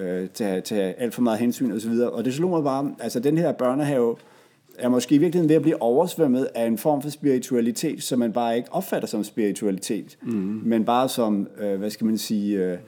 uh, 0.00 0.28
tage, 0.34 0.60
tage 0.60 1.00
alt 1.00 1.14
for 1.14 1.22
meget 1.22 1.38
hensyn 1.38 1.70
og 1.70 1.80
så 1.80 1.88
videre. 1.88 2.10
Og 2.10 2.24
det 2.24 2.34
slog 2.34 2.50
mig 2.50 2.62
bare, 2.62 2.94
altså 3.00 3.20
den 3.20 3.38
her 3.38 3.52
børnehave 3.52 4.16
er 4.78 4.88
måske 4.88 5.14
i 5.14 5.18
virkeligheden 5.18 5.48
ved 5.48 5.56
at 5.56 5.62
blive 5.62 5.82
oversvømmet 5.82 6.48
af 6.54 6.66
en 6.66 6.78
form 6.78 7.02
for 7.02 7.10
spiritualitet, 7.10 8.02
som 8.02 8.18
man 8.18 8.32
bare 8.32 8.56
ikke 8.56 8.72
opfatter 8.72 9.08
som 9.08 9.24
spiritualitet, 9.24 10.18
mm. 10.22 10.60
men 10.64 10.84
bare 10.84 11.08
som, 11.08 11.48
øh, 11.60 11.78
hvad 11.78 11.90
skal 11.90 12.04
man 12.06 12.18
sige, 12.18 12.58
øh, 12.64 12.78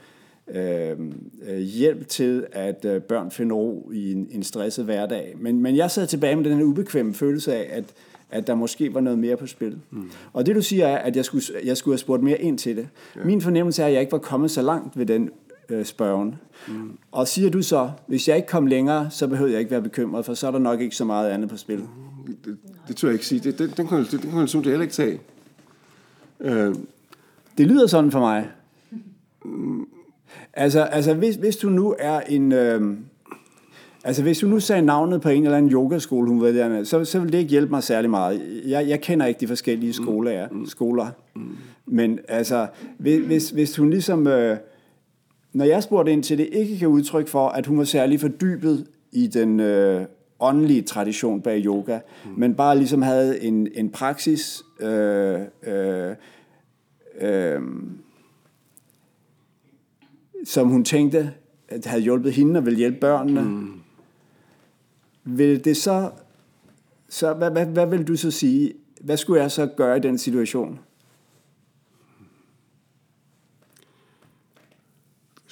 øh, 1.49 1.59
hjælp 1.59 2.09
til, 2.09 2.47
at 2.53 2.85
øh, 2.85 3.03
børn 3.03 3.31
finder 3.31 3.57
ro 3.57 3.91
i 3.95 4.13
en, 4.13 4.29
en 4.31 4.43
stresset 4.43 4.85
hverdag. 4.85 5.35
Men, 5.39 5.63
men 5.63 5.77
jeg 5.77 5.91
sad 5.91 6.07
tilbage 6.07 6.37
med 6.37 6.45
den 6.45 6.57
her 6.57 6.65
ubekvemme 6.65 7.15
følelse 7.15 7.55
af, 7.55 7.69
at, 7.77 7.85
at 8.31 8.47
der 8.47 8.55
måske 8.55 8.95
var 8.95 9.01
noget 9.01 9.19
mere 9.19 9.37
på 9.37 9.47
spil. 9.47 9.79
Mm. 9.91 10.11
Og 10.33 10.47
det 10.47 10.57
du 10.57 10.63
siger 10.63 10.87
er, 10.87 10.99
at 10.99 11.17
jeg 11.17 11.25
skulle, 11.25 11.45
jeg 11.65 11.77
skulle 11.77 11.93
have 11.93 11.99
spurgt 11.99 12.23
mere 12.23 12.41
ind 12.41 12.59
til 12.59 12.77
det. 12.77 12.89
Ja. 13.17 13.25
Min 13.25 13.41
fornemmelse 13.41 13.83
er, 13.83 13.87
at 13.87 13.93
jeg 13.93 14.01
ikke 14.01 14.13
var 14.13 14.19
kommet 14.19 14.51
så 14.51 14.63
langt 14.63 14.99
ved 14.99 15.07
den 15.07 15.31
øh, 15.71 15.85
spørgen. 15.85 16.35
Mm. 16.69 16.99
Og 17.13 17.29
siger 17.29 17.51
du 17.51 17.63
så, 17.63 17.91
hvis 18.07 18.29
jeg 18.29 18.37
ikke 18.37 18.49
kom 18.49 18.67
længere, 18.67 19.11
så 19.11 19.27
behøver 19.27 19.51
jeg 19.51 19.59
ikke 19.59 19.71
være 19.71 19.83
bekymret, 19.83 20.25
for 20.25 20.35
så 20.35 20.47
er 20.47 20.51
der 20.51 20.59
nok 20.59 20.81
ikke 20.81 20.97
så 20.97 21.05
meget 21.05 21.31
andet 21.31 21.51
på 21.51 21.57
spil. 21.57 21.79
Mm, 21.79 22.37
det, 22.45 22.57
det 22.89 22.97
tror 22.97 23.09
jeg 23.09 23.13
ikke 23.13 23.27
sige. 23.27 23.41
Det, 23.41 23.59
det, 23.59 23.77
den 23.77 23.87
kan 23.87 24.05
den 24.13 24.19
konklusion 24.19 24.63
det 24.63 24.71
heller 24.71 24.83
ikke 24.83 24.95
tage. 24.95 25.21
Øh. 26.41 26.75
Det 27.59 27.67
lyder 27.67 27.87
sådan 27.87 28.11
for 28.11 28.21
mig. 28.21 28.49
Mm. 29.45 29.87
Altså, 30.53 30.81
altså 30.81 31.15
hvis, 31.15 31.37
hvis 31.37 31.57
du 31.57 31.69
nu 31.69 31.95
er 31.99 32.21
en... 32.21 32.53
Øh, 32.53 32.97
Altså 34.05 34.23
hvis 34.23 34.39
du 34.39 34.47
nu 34.47 34.61
sagde 34.61 34.83
navnet 34.83 35.21
på 35.21 35.29
en 35.29 35.45
eller 35.45 35.57
anden 35.57 35.73
yogaskole, 35.73 36.29
hun 36.29 36.41
ved 36.41 36.55
der, 36.55 36.85
så, 36.85 37.05
så 37.05 37.21
vil 37.21 37.33
det 37.33 37.39
ikke 37.39 37.51
hjælpe 37.51 37.71
mig 37.71 37.83
særlig 37.83 38.11
meget. 38.11 38.63
Jeg, 38.67 38.89
jeg 38.89 39.01
kender 39.01 39.27
ikke 39.27 39.41
de 39.41 39.47
forskellige 39.47 39.93
skoler. 39.93 40.49
Mm. 40.51 40.67
skoler. 40.67 41.07
Mm. 41.35 41.57
Men 41.87 42.19
altså, 42.29 42.67
hvis, 42.99 43.51
hvis 43.51 43.77
hun 43.77 43.91
ligesom 43.91 44.27
øh, 44.27 44.57
når 45.53 45.65
jeg 45.65 45.83
spurgte 45.83 46.13
ind 46.13 46.23
til 46.23 46.39
det, 46.39 46.49
ikke 46.53 46.79
kan 46.79 46.89
udtrykke 46.89 47.31
for, 47.31 47.49
at 47.49 47.67
hun 47.67 47.79
var 47.79 47.85
særlig 47.85 48.21
fordybet 48.21 48.87
i 49.13 49.27
den 49.27 49.61
øh, 49.61 50.07
åndelige 50.41 50.83
tradition 50.83 51.41
bag 51.41 51.65
yoga, 51.65 51.99
mm. 52.25 52.31
men 52.37 52.55
bare 52.55 52.79
ligesom 52.79 53.03
havde 53.03 53.43
en, 53.43 53.69
en 53.75 53.91
praksis, 53.91 54.63
øh, 54.81 55.41
øh, 55.63 56.15
øh, 57.21 57.61
som 60.45 60.69
hun 60.69 60.85
tænkte, 60.85 61.33
at 61.69 61.87
havde 61.87 62.03
hjulpet 62.03 62.33
hende 62.33 62.59
og 62.59 62.65
ville 62.65 62.79
hjælpe 62.79 62.99
børnene. 63.01 63.43
Mm. 63.43 63.73
Vil 65.25 65.65
det 65.65 65.77
så, 65.77 66.11
så 67.09 67.33
hvad, 67.33 67.51
hvad, 67.51 67.67
hvad 67.67 67.87
vil 67.87 68.09
du 68.09 68.17
så 68.17 68.31
sige, 68.31 68.73
hvad 69.01 69.17
skulle 69.17 69.43
jeg 69.43 69.51
så 69.51 69.67
gøre 69.67 69.97
i 69.97 70.01
den 70.01 70.19
situation? 70.19 70.79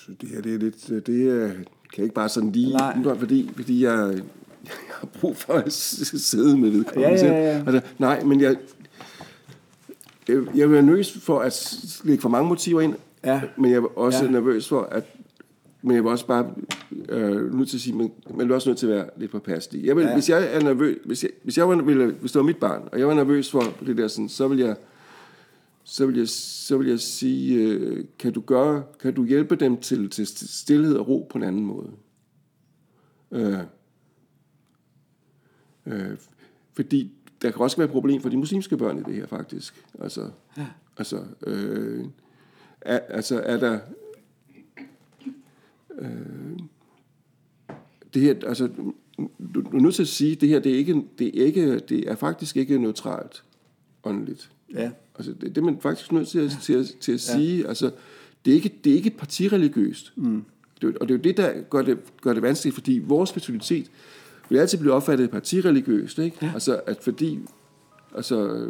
Synes, 0.09 0.19
det 0.19 0.29
her 0.29 0.41
det 0.43 0.55
er 0.55 0.59
lidt, 0.59 1.07
det 1.07 1.29
er, 1.29 1.51
kan 1.95 2.05
ikke 2.05 2.15
bare 2.15 2.29
sådan 2.29 2.53
lige, 2.53 2.73
Nej. 2.73 3.17
fordi, 3.19 3.51
fordi 3.57 3.85
jeg, 3.85 4.15
jeg 4.65 4.73
har 5.01 5.07
brug 5.21 5.37
for 5.37 5.53
at 5.53 5.73
sidde 5.73 6.59
med 6.59 6.71
vedkommende. 6.71 7.25
Ja, 7.25 7.27
ja, 7.27 7.57
ja. 7.57 7.65
Altså, 7.67 7.81
nej, 7.99 8.25
men 8.25 8.41
jeg, 8.41 8.57
jeg, 10.29 10.43
jeg 10.55 10.63
er 10.63 10.81
nervøs 10.81 11.19
for 11.19 11.39
at 11.39 11.79
lægge 12.05 12.23
for 12.23 12.29
mange 12.29 12.49
motiver 12.49 12.81
ind, 12.81 12.95
ja. 13.25 13.41
men 13.57 13.71
jeg 13.71 13.77
er 13.77 13.99
også 13.99 14.25
ja. 14.25 14.31
nervøs 14.31 14.69
for, 14.69 14.83
at 14.83 15.05
men 15.83 15.97
jeg 15.97 16.05
var 16.05 16.11
også 16.11 16.27
bare 16.27 16.47
øh, 17.09 17.55
nødt 17.59 17.69
til 17.69 17.77
at 17.77 17.81
sige, 17.81 17.97
men 17.97 18.11
man 18.35 18.51
er 18.51 18.55
også 18.55 18.69
nødt 18.69 18.79
til 18.79 18.87
at 18.87 18.93
være 18.93 19.07
lidt 19.17 19.31
påpasselig. 19.31 19.87
Jeg 19.87 19.97
vil, 19.97 20.05
ja. 20.05 20.15
Hvis 20.15 20.31
jeg 20.31 20.49
er 20.55 20.61
nervøs, 20.61 20.97
hvis 21.05 21.23
jeg, 21.23 21.31
hvis 21.43 21.59
jeg 21.59 21.69
var, 21.69 21.77
ville, 21.77 22.07
hvis 22.07 22.33
det 22.33 22.39
var 22.39 22.47
mit 22.47 22.57
barn, 22.57 22.83
og 22.93 22.99
jeg 22.99 23.09
var 23.09 23.15
nervøs 23.15 23.51
for 23.51 23.63
det 23.87 23.97
der 23.97 24.09
sådan, 24.09 24.29
så 24.29 24.49
vil 24.49 24.59
jeg 24.59 24.77
så 25.91 26.07
vil 26.07 26.17
jeg, 26.17 26.29
så 26.29 26.79
vil 26.79 26.89
jeg 26.89 27.01
sige, 27.01 27.59
øh, 27.59 28.05
kan 28.19 28.33
du, 28.33 28.41
gøre, 28.41 28.85
kan 29.01 29.15
du 29.15 29.25
hjælpe 29.25 29.57
dem 29.57 29.77
til, 29.77 30.11
til 30.11 30.27
stillhed 30.49 30.95
og 30.95 31.09
ro 31.09 31.27
på 31.31 31.39
en 31.39 31.45
anden 31.45 31.65
måde? 31.65 31.91
Øh, 33.31 33.59
øh, 35.87 36.17
fordi 36.73 37.13
der 37.43 37.51
kan 37.51 37.61
også 37.61 37.77
være 37.77 37.85
et 37.85 37.91
problem 37.91 38.21
for 38.23 38.29
de 38.29 38.37
muslimske 38.37 38.77
børn 38.77 38.99
i 38.99 39.03
det 39.03 39.15
her, 39.15 39.27
faktisk. 39.27 39.85
Altså, 40.01 40.31
ja. 40.57 40.67
altså, 40.97 41.25
øh, 41.47 42.05
er, 42.81 42.99
altså 42.99 43.41
er 43.41 43.57
der... 43.57 43.81
Øh, 45.99 46.59
det 48.15 48.23
her, 48.23 48.35
altså, 48.47 48.67
du, 49.55 49.61
du 49.61 49.77
er 49.77 49.81
nødt 49.81 49.95
til 49.95 50.03
at 50.03 50.09
sige, 50.09 50.33
at 50.33 50.41
det 50.41 50.49
her, 50.49 50.59
det 50.59 50.73
er, 50.73 50.77
ikke, 50.77 51.05
det 51.19 51.41
er, 51.41 51.47
ikke, 51.47 51.79
det 51.79 52.11
er 52.11 52.15
faktisk 52.15 52.57
ikke 52.57 52.79
neutralt 52.79 53.45
åndeligt. 54.05 54.51
Ja. 54.75 54.91
Altså, 55.15 55.33
det, 55.33 55.43
det 55.43 55.59
er 55.59 55.63
man 55.63 55.79
faktisk 55.81 56.13
nødt 56.13 56.29
til 56.29 56.39
at, 56.39 56.59
til 56.63 56.73
at, 56.73 56.87
til 57.01 57.13
at 57.13 57.21
sige. 57.21 57.63
Ja. 57.63 57.69
Altså, 57.69 57.91
det, 58.45 58.51
er 58.51 58.55
ikke, 58.55 58.75
det 58.85 58.93
er 58.93 58.97
ikke 58.97 59.11
partireligiøst. 59.11 60.13
Mm. 60.17 60.45
Det, 60.81 60.99
og 60.99 61.09
det 61.09 61.15
er 61.15 61.19
jo 61.19 61.23
det, 61.23 61.37
der 61.37 61.63
gør 61.71 61.83
det, 61.83 61.99
gør 62.23 62.33
det 62.33 62.43
vanskeligt, 62.43 62.75
fordi 62.75 63.01
vores 63.05 63.31
spiritualitet 63.31 63.91
vil 64.49 64.59
altid 64.59 64.79
blive 64.79 64.93
opfattet 64.93 65.31
partireligiøst. 65.31 66.19
Ikke? 66.19 66.37
Ja. 66.43 66.51
Altså, 66.55 66.81
at 66.87 66.99
fordi, 67.01 67.39
altså, 68.15 68.69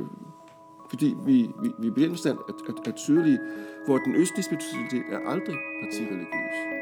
fordi 0.90 1.14
vi, 1.26 1.49
vi, 1.62 1.70
vi 1.78 1.86
er 1.86 1.90
på 1.90 2.01
den 2.01 2.12
at, 2.12 2.36
at, 2.68 2.88
at 2.88 2.94
tydelige, 2.94 3.38
hvor 3.86 3.99
den 3.99 4.14
østlige 4.14 4.44
spiritualitet 4.44 5.03
er 5.12 5.18
aldrig 5.18 5.57
partireligiøs. 5.82 6.78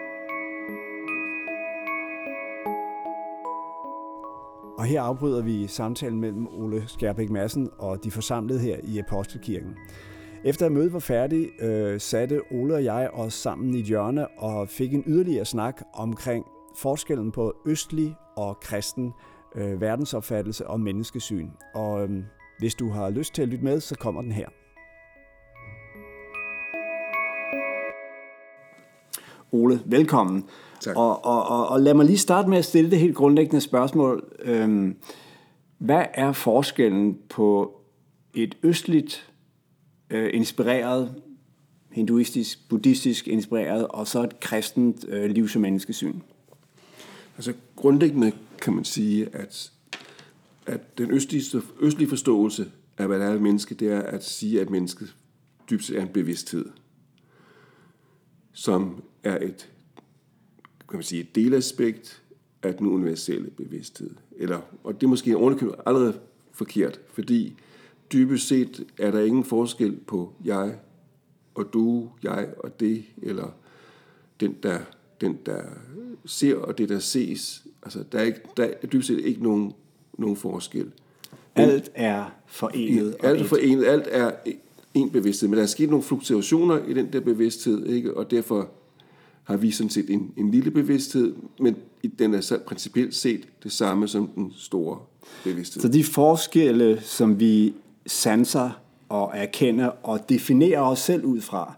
Og 4.86 4.90
her 4.90 5.02
afbryder 5.02 5.42
vi 5.42 5.66
samtalen 5.66 6.20
mellem 6.20 6.48
Ole 6.48 6.84
Skærbæk 6.86 7.30
Madsen 7.30 7.70
og 7.78 8.04
de 8.04 8.10
forsamlede 8.10 8.60
her 8.60 8.76
i 8.84 8.98
Apostelkirken. 8.98 9.74
Efter 10.44 10.66
at 10.66 10.72
mødet 10.72 10.92
var 10.92 10.98
færdigt, 10.98 11.50
øh, 11.60 12.00
satte 12.00 12.40
Ole 12.50 12.74
og 12.74 12.84
jeg 12.84 13.10
os 13.12 13.34
sammen 13.34 13.74
i 13.74 13.78
et 13.78 13.84
hjørne 13.84 14.28
og 14.28 14.68
fik 14.68 14.94
en 14.94 15.04
yderligere 15.06 15.44
snak 15.44 15.82
omkring 15.94 16.44
forskellen 16.76 17.32
på 17.32 17.54
østlig 17.66 18.14
og 18.36 18.60
kristen 18.60 19.12
øh, 19.54 19.80
verdensopfattelse 19.80 20.66
og 20.66 20.80
menneskesyn. 20.80 21.48
Og 21.74 22.02
øh, 22.02 22.10
hvis 22.58 22.74
du 22.74 22.88
har 22.90 23.10
lyst 23.10 23.34
til 23.34 23.42
at 23.42 23.48
lytte 23.48 23.64
med, 23.64 23.80
så 23.80 23.94
kommer 23.94 24.22
den 24.22 24.32
her. 24.32 24.48
Ole, 29.52 29.80
velkommen. 29.86 30.44
Tak. 30.80 30.96
Og, 30.96 31.24
og, 31.24 31.46
og, 31.46 31.68
og 31.68 31.80
lad 31.80 31.94
mig 31.94 32.06
lige 32.06 32.18
starte 32.18 32.48
med 32.48 32.58
at 32.58 32.64
stille 32.64 32.90
det 32.90 32.98
helt 32.98 33.16
grundlæggende 33.16 33.60
spørgsmål. 33.60 34.36
Øhm, 34.42 34.96
hvad 35.78 36.04
er 36.14 36.32
forskellen 36.32 37.18
på 37.28 37.80
et 38.34 38.56
østligt 38.62 39.30
øh, 40.10 40.30
inspireret, 40.32 41.14
hinduistisk, 41.90 42.68
buddhistisk 42.68 43.28
inspireret, 43.28 43.88
og 43.88 44.06
så 44.06 44.22
et 44.22 44.40
kristent 44.40 45.04
øh, 45.08 45.30
livs- 45.30 45.54
og 45.54 45.60
menneskesyn? 45.60 46.20
Altså 47.36 47.52
grundlæggende 47.76 48.32
kan 48.60 48.72
man 48.72 48.84
sige, 48.84 49.28
at, 49.32 49.72
at 50.66 50.98
den 50.98 51.10
østlige, 51.10 51.62
østlige 51.80 52.08
forståelse 52.08 52.70
af, 52.98 53.06
hvad 53.06 53.18
der 53.18 53.26
er 53.26 53.34
et 53.34 53.42
menneske, 53.42 53.74
det 53.74 53.92
er 53.92 54.02
at 54.02 54.24
sige, 54.24 54.60
at 54.60 54.70
mennesket 54.70 55.14
dybt 55.70 55.90
er 55.90 56.02
en 56.02 56.08
bevidsthed, 56.08 56.64
som 58.52 59.02
er 59.24 59.38
et 59.44 59.68
kan 60.88 60.96
man 60.96 61.02
sige, 61.02 61.20
et 61.20 61.34
delaspekt 61.34 62.22
af 62.62 62.74
den 62.74 62.86
universelle 62.86 63.50
bevidsthed. 63.50 64.10
Eller, 64.36 64.60
og 64.84 64.94
det 64.94 65.06
er 65.06 65.10
måske 65.10 65.36
ordentligt 65.36 65.74
allerede 65.86 66.18
forkert, 66.52 67.00
fordi 67.12 67.56
dybest 68.12 68.48
set 68.48 68.86
er 68.98 69.10
der 69.10 69.20
ingen 69.20 69.44
forskel 69.44 69.96
på 70.06 70.32
jeg 70.44 70.78
og 71.54 71.72
du, 71.72 72.10
jeg 72.22 72.48
og 72.58 72.80
det, 72.80 73.04
eller 73.22 73.54
den, 74.40 74.56
der, 74.62 74.78
den, 75.20 75.38
der 75.46 75.62
ser 76.24 76.56
og 76.56 76.78
det, 76.78 76.88
der 76.88 76.98
ses. 76.98 77.64
Altså, 77.82 78.04
der 78.12 78.18
er, 78.18 78.22
ikke, 78.22 78.40
der 78.56 78.64
er 78.82 78.86
dybest 78.86 79.08
set 79.08 79.20
ikke 79.20 79.42
nogen, 79.42 79.72
nogen 80.18 80.36
forskel. 80.36 80.92
Alt 81.54 81.90
er 81.94 82.24
forenet. 82.46 83.16
Alt 83.22 83.40
er 83.40 83.44
forenet, 83.44 83.84
alt 83.84 84.06
er 84.10 84.32
en 84.94 85.10
bevidsthed, 85.10 85.48
men 85.48 85.56
der 85.56 85.62
er 85.62 85.66
sket 85.66 85.90
nogle 85.90 86.02
fluktuationer 86.02 86.84
i 86.84 86.94
den 86.94 87.12
der 87.12 87.20
bevidsthed, 87.20 87.86
ikke? 87.86 88.16
og 88.16 88.30
derfor 88.30 88.70
har 89.46 89.56
vi 89.56 89.70
sådan 89.70 89.90
set 89.90 90.10
en, 90.10 90.32
en 90.36 90.50
lille 90.50 90.70
bevidsthed, 90.70 91.34
men 91.60 91.76
den 92.18 92.34
er 92.34 92.40
så 92.40 92.58
principielt 92.66 93.14
set 93.14 93.48
det 93.62 93.72
samme 93.72 94.08
som 94.08 94.26
den 94.26 94.52
store 94.56 94.98
bevidsthed. 95.44 95.82
Så 95.82 95.88
de 95.88 96.04
forskelle, 96.04 97.00
som 97.00 97.40
vi 97.40 97.74
sanser 98.06 98.70
og 99.08 99.30
erkender 99.34 99.86
og 99.86 100.28
definerer 100.28 100.80
os 100.80 100.98
selv 100.98 101.24
ud 101.24 101.40
fra, 101.40 101.74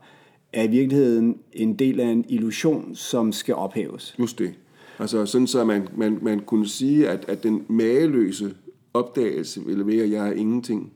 er 0.52 0.62
i 0.62 0.66
virkeligheden 0.66 1.38
en 1.52 1.74
del 1.74 2.00
af 2.00 2.06
en 2.06 2.24
illusion, 2.28 2.94
som 2.94 3.32
skal 3.32 3.54
ophæves. 3.54 4.14
Just 4.18 4.38
det. 4.38 4.54
Altså 4.98 5.26
sådan 5.26 5.46
så 5.46 5.64
man, 5.64 5.88
man, 5.96 6.18
man 6.22 6.40
kunne 6.40 6.68
sige, 6.68 7.08
at, 7.08 7.24
at 7.28 7.42
den 7.42 7.64
mageløse 7.68 8.54
opdagelse 8.94 9.64
ville 9.64 9.86
være, 9.86 10.02
at 10.02 10.10
jeg 10.10 10.28
er 10.28 10.32
ingenting, 10.32 10.92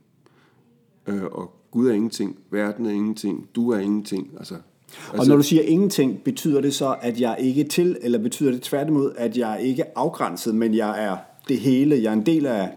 øh, 1.06 1.24
og 1.24 1.54
Gud 1.70 1.88
er 1.88 1.92
ingenting, 1.92 2.38
verden 2.50 2.86
er 2.86 2.90
ingenting, 2.90 3.48
du 3.54 3.70
er 3.70 3.78
ingenting. 3.78 4.30
Altså, 4.38 4.54
altså, 4.98 5.22
og 5.22 5.26
når 5.26 5.36
du 5.36 5.42
siger 5.42 5.62
ingenting, 5.62 6.24
betyder 6.24 6.60
det 6.60 6.74
så, 6.74 6.96
at 7.00 7.20
jeg 7.20 7.36
ikke 7.40 7.60
er 7.60 7.68
til, 7.68 7.98
eller 8.00 8.18
betyder 8.18 8.50
det 8.50 8.62
tværtimod, 8.62 9.12
at 9.16 9.36
jeg 9.36 9.60
ikke 9.62 9.82
er 9.82 9.90
afgrænset, 9.96 10.54
men 10.54 10.74
jeg 10.74 11.04
er 11.04 11.16
det 11.48 11.60
hele, 11.60 12.02
jeg 12.02 12.08
er 12.08 12.12
en 12.12 12.26
del 12.26 12.46
af 12.46 12.72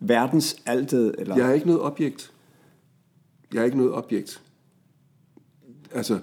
verdens 0.00 0.56
altet? 0.66 1.14
Eller? 1.18 1.36
Jeg 1.36 1.48
er 1.48 1.52
ikke 1.52 1.66
noget 1.66 1.82
objekt. 1.82 2.32
Jeg 3.54 3.60
er 3.60 3.64
ikke 3.64 3.76
noget 3.76 3.92
objekt. 3.92 4.42
Altså, 5.94 6.18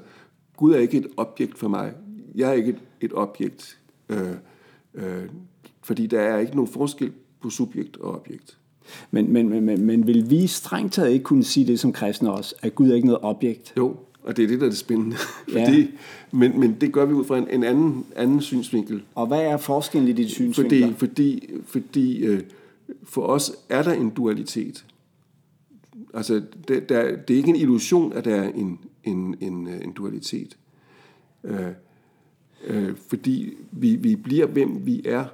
Gud 0.58 0.74
er 0.74 0.80
ikke 0.80 0.98
et 0.98 1.08
objekt 1.18 1.58
for 1.58 1.68
mig. 1.68 1.94
Jeg 2.36 2.50
er 2.50 2.54
ikke 2.54 2.70
et, 2.70 2.80
et 3.02 3.14
objekt. 3.14 3.80
Øh, 4.10 4.32
øh, 4.94 5.30
fordi 5.84 6.08
der 6.08 6.20
er 6.20 6.38
ikke 6.38 6.56
nogen 6.56 6.72
forskel 6.72 7.12
på 7.42 7.50
subjekt 7.50 7.98
og 7.98 8.16
objekt. 8.16 8.58
Men, 9.12 9.34
men, 9.34 9.50
men, 9.50 9.64
men, 9.66 9.86
men 9.86 10.08
vil 10.08 10.30
vi 10.30 10.48
strengt 10.48 10.94
taget 10.94 11.12
ikke 11.12 11.24
kunne 11.24 11.44
sige 11.44 11.68
det 11.68 11.80
som 11.80 11.94
kristne 11.94 12.32
også, 12.32 12.56
at 12.62 12.76
Gud 12.76 12.90
er 12.90 12.96
ikke 12.96 13.08
noget 13.08 13.24
objekt? 13.24 13.74
Jo, 13.78 13.96
og 14.28 14.38
det 14.38 14.44
er 14.44 14.48
det, 14.48 14.60
der 14.60 14.66
er 14.66 14.70
det 14.70 14.78
spændende. 14.78 15.16
Fordi, 15.56 15.80
ja. 15.80 15.88
men, 16.32 16.60
men 16.60 16.78
det 16.82 16.94
gør 16.94 17.06
vi 17.06 17.14
ud 17.14 17.26
fra 17.26 17.38
en, 17.38 17.50
en 17.50 17.64
anden, 17.64 18.06
anden 18.16 18.42
synsvinkel. 18.42 19.04
Og 19.16 19.28
hvad 19.28 19.42
er 19.42 19.58
forskellen 19.58 20.10
i 20.10 20.14
dit 20.14 20.32
synsvinkler? 20.32 20.94
Fordi, 20.94 20.94
fordi, 20.98 21.50
fordi 21.66 22.18
øh, 22.18 22.42
for 23.04 23.22
os 23.22 23.52
er 23.70 23.84
der 23.84 23.92
en 23.92 24.10
dualitet. 24.10 24.86
Altså, 26.14 26.42
det, 26.68 26.90
der, 26.90 27.16
det 27.16 27.34
er 27.34 27.38
ikke 27.38 27.50
en 27.50 27.56
illusion, 27.56 28.14
at 28.14 28.26
der 28.26 28.36
er 28.36 28.50
en, 28.50 28.80
en, 29.04 29.36
en, 29.42 29.68
en 29.68 29.92
dualitet. 29.92 30.58
Øh, 31.44 31.68
øh, 32.68 32.96
fordi 33.08 33.54
vi, 33.72 33.96
vi 33.96 34.16
bliver, 34.16 34.48
hvem 34.48 34.86
vi 34.86 35.02
er 35.06 35.26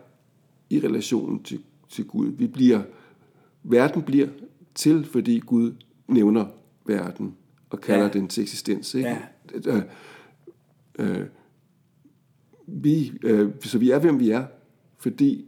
i 0.69 0.79
relationen 0.79 1.43
til, 1.43 1.59
til 1.89 2.05
Gud. 2.05 2.27
Vi 2.27 2.47
bliver, 2.47 2.81
verden 3.63 4.01
bliver 4.01 4.27
til, 4.75 5.05
fordi 5.05 5.39
Gud 5.39 5.73
nævner 6.07 6.45
verden 6.85 7.35
og 7.73 7.81
kalder 7.81 8.05
ja. 8.05 8.09
den 8.09 8.27
til 8.27 8.41
eksistens. 8.41 8.93
Ikke? 8.93 9.09
Ja. 9.09 9.17
Øh, 9.65 9.81
øh, 10.99 11.25
vi, 12.67 13.13
øh, 13.23 13.49
så 13.61 13.77
vi 13.77 13.91
er, 13.91 13.99
hvem 13.99 14.19
vi 14.19 14.29
er, 14.29 14.45
fordi 14.97 15.45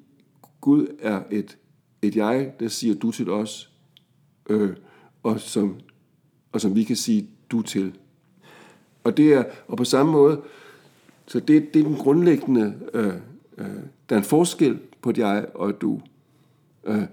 Gud 0.61 0.87
er 0.99 1.21
et, 1.31 1.57
et 2.01 2.15
jeg, 2.15 2.53
der 2.59 2.67
siger 2.67 2.95
du 2.95 3.11
til 3.11 3.29
os, 3.29 3.71
øh, 4.49 4.75
og, 5.23 5.39
som, 5.39 5.75
og 6.51 6.61
som 6.61 6.75
vi 6.75 6.83
kan 6.83 6.95
sige 6.95 7.29
du 7.51 7.61
til. 7.61 7.93
Og, 9.03 9.17
det 9.17 9.33
er, 9.33 9.43
og 9.67 9.77
på 9.77 9.83
samme 9.83 10.11
måde, 10.11 10.41
så 11.27 11.39
det, 11.39 11.73
det 11.73 11.79
er 11.79 11.83
den 11.83 11.95
grundlæggende, 11.95 12.73
øh, 12.93 13.13
øh, 13.57 13.65
der 14.09 14.15
er 14.15 14.17
en 14.17 14.23
forskel 14.23 14.79
på 15.01 15.09
et 15.09 15.17
jeg 15.17 15.45
og 15.53 15.69
et 15.69 15.81
du. 15.81 16.01
Øh, 16.85 17.03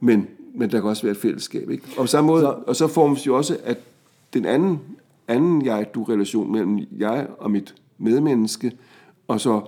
men, 0.00 0.28
men 0.54 0.70
der 0.70 0.80
kan 0.80 0.88
også 0.88 1.02
være 1.02 1.12
et 1.12 1.16
fællesskab. 1.16 1.70
Ikke? 1.70 1.84
Og 1.96 2.02
på 2.02 2.06
samme 2.06 2.28
måde, 2.28 2.42
så, 2.42 2.62
og 2.66 2.76
så 2.76 2.88
formes 2.88 3.26
jo 3.26 3.36
også, 3.36 3.58
at 3.64 3.78
den 4.34 4.44
anden, 4.44 4.80
anden 5.28 5.64
jeg-du-relation 5.64 6.52
mellem 6.52 6.78
jeg 6.98 7.26
og 7.38 7.50
mit 7.50 7.74
medmenneske, 7.98 8.72
og 9.28 9.40
så 9.40 9.62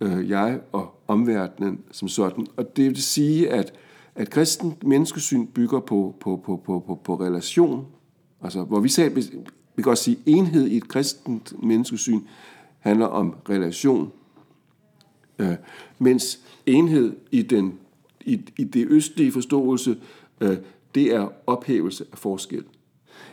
øh, 0.00 0.30
jeg 0.30 0.60
og 0.72 1.02
omverdenen 1.08 1.80
som 1.90 2.08
sådan. 2.08 2.46
Og 2.56 2.76
det 2.76 2.84
vil 2.84 3.02
sige, 3.02 3.50
at, 3.50 3.72
at 4.14 4.30
kristen 4.30 4.74
menneskesyn 4.84 5.46
bygger 5.46 5.80
på, 5.80 6.14
på, 6.20 6.42
på, 6.44 6.56
på, 6.56 6.84
på, 6.86 7.00
på 7.04 7.14
relation, 7.14 7.86
altså 8.40 8.62
hvor 8.62 8.80
vi 8.80 8.88
sagde, 8.88 9.14
vi 9.76 9.82
kan 9.82 9.90
også 9.90 10.04
sige, 10.04 10.18
enhed 10.26 10.66
i 10.66 10.76
et 10.76 10.88
kristent 10.88 11.62
menneskesyn 11.62 12.20
handler 12.78 13.06
om 13.06 13.34
relation, 13.48 14.12
øh, 15.38 15.54
mens 15.98 16.40
enhed 16.66 17.16
i, 17.30 17.42
den, 17.42 17.78
i, 18.20 18.40
i 18.58 18.64
det 18.64 18.86
østlige 18.88 19.32
forståelse, 19.32 19.96
øh, 20.40 20.56
det 20.94 21.14
er 21.14 21.28
ophævelse 21.46 22.04
af 22.12 22.18
forskel. 22.18 22.64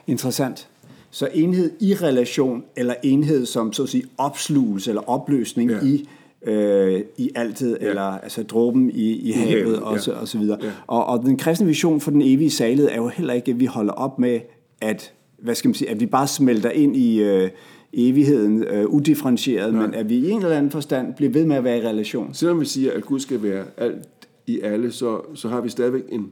Interessant. 0.07 0.67
Så 1.11 1.29
enhed 1.33 1.71
i 1.79 1.93
relation, 1.93 2.63
eller 2.75 2.93
enhed 3.03 3.45
som 3.45 3.73
så 3.73 3.83
at 3.83 3.89
sige 3.89 4.03
opslugelse 4.17 4.91
eller 4.91 5.09
opløsning 5.09 5.71
ja. 5.71 5.83
i 5.83 6.07
øh, 6.41 7.01
i 7.17 7.29
altet, 7.35 7.77
ja. 7.81 7.89
eller 7.89 8.01
altså 8.01 8.43
dråben 8.43 8.89
i, 8.89 8.93
i, 8.93 9.29
I 9.29 9.31
havet, 9.31 9.49
havet 9.49 9.79
og, 9.79 9.95
ja. 9.95 10.01
så, 10.01 10.11
og 10.11 10.27
så 10.27 10.37
videre. 10.37 10.57
Ja. 10.61 10.71
Og, 10.87 11.05
og 11.05 11.21
den 11.21 11.37
kristne 11.37 11.67
vision 11.67 12.01
for 12.01 12.11
den 12.11 12.21
evige 12.21 12.51
salighed 12.51 12.89
er 12.91 12.95
jo 12.95 13.07
heller 13.07 13.33
ikke, 13.33 13.51
at 13.51 13.59
vi 13.59 13.65
holder 13.65 13.93
op 13.93 14.19
med, 14.19 14.39
at, 14.81 15.13
hvad 15.39 15.55
skal 15.55 15.67
man 15.67 15.75
sige, 15.75 15.89
at 15.89 15.99
vi 15.99 16.05
bare 16.05 16.27
smelter 16.27 16.69
ind 16.69 16.97
i 16.97 17.21
øh, 17.21 17.49
evigheden 17.93 18.63
øh, 18.63 18.85
udifferentieret, 18.85 19.73
Nej. 19.73 19.85
men 19.85 19.95
at 19.95 20.09
vi 20.09 20.15
i 20.15 20.29
en 20.29 20.43
eller 20.43 20.57
anden 20.57 20.71
forstand 20.71 21.13
bliver 21.13 21.31
ved 21.31 21.45
med 21.45 21.55
at 21.55 21.63
være 21.63 21.77
i 21.77 21.81
relation. 21.81 22.33
Selvom 22.33 22.59
vi 22.59 22.65
siger, 22.65 22.91
at 22.93 23.05
Gud 23.05 23.19
skal 23.19 23.43
være 23.43 23.65
alt 23.77 24.07
i 24.47 24.59
alle, 24.59 24.91
så, 24.91 25.21
så 25.35 25.49
har 25.49 25.61
vi 25.61 25.69
stadigvæk 25.69 26.03
en 26.09 26.31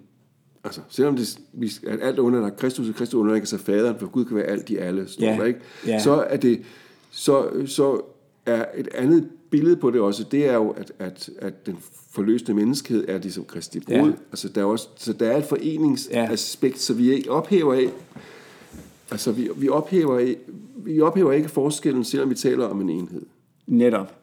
Altså, 0.67 0.81
selvom 0.89 1.15
det, 1.15 1.39
vi, 1.53 1.71
at 1.87 1.99
alt 2.01 2.19
er 2.19 2.23
under 2.23 2.49
Kristus, 2.49 2.89
og 2.89 2.95
Kristus 2.95 3.13
underlægger 3.13 3.47
sig 3.47 3.59
faderen, 3.59 3.99
for 3.99 4.07
Gud 4.07 4.25
kan 4.25 4.35
være 4.35 4.45
alt 4.45 4.69
i 4.69 4.77
alle, 4.77 5.07
står 5.07 5.25
ja. 5.25 5.37
der, 5.37 5.45
ikke? 5.45 5.59
Ja. 5.87 5.99
Så 5.99 6.25
er 6.29 6.37
det, 6.37 6.61
så, 7.11 7.49
så 7.65 8.01
er 8.45 8.65
et 8.75 8.87
andet 8.93 9.29
billede 9.49 9.75
på 9.75 9.91
det 9.91 10.01
også, 10.01 10.23
det 10.23 10.49
er 10.49 10.53
jo, 10.53 10.69
at, 10.69 10.91
at, 10.99 11.29
at 11.39 11.65
den 11.65 11.77
forløsende 12.11 12.53
menneskehed 12.53 13.05
er 13.07 13.17
ligesom 13.17 13.45
Kristi 13.45 13.79
brud. 13.79 13.95
Ja. 13.95 14.11
Altså, 14.31 14.49
der 14.49 14.61
er 14.61 14.65
også, 14.65 14.87
så 14.95 15.13
der 15.13 15.27
er 15.27 15.37
et 15.37 15.45
foreningsaspekt, 15.45 16.75
ja. 16.75 16.79
så 16.79 16.93
vi 16.93 17.25
ophæver 17.29 17.73
af, 17.73 17.89
altså 19.11 19.31
vi, 19.31 19.49
vi, 19.57 19.69
ophæver 19.69 20.19
af, 20.19 20.35
vi 20.75 21.01
ophæver 21.01 21.31
ikke 21.31 21.49
forskellen, 21.49 22.03
selvom 22.03 22.29
vi 22.29 22.35
taler 22.35 22.65
om 22.65 22.81
en 22.81 22.89
enhed. 22.89 23.25
Netop. 23.67 24.13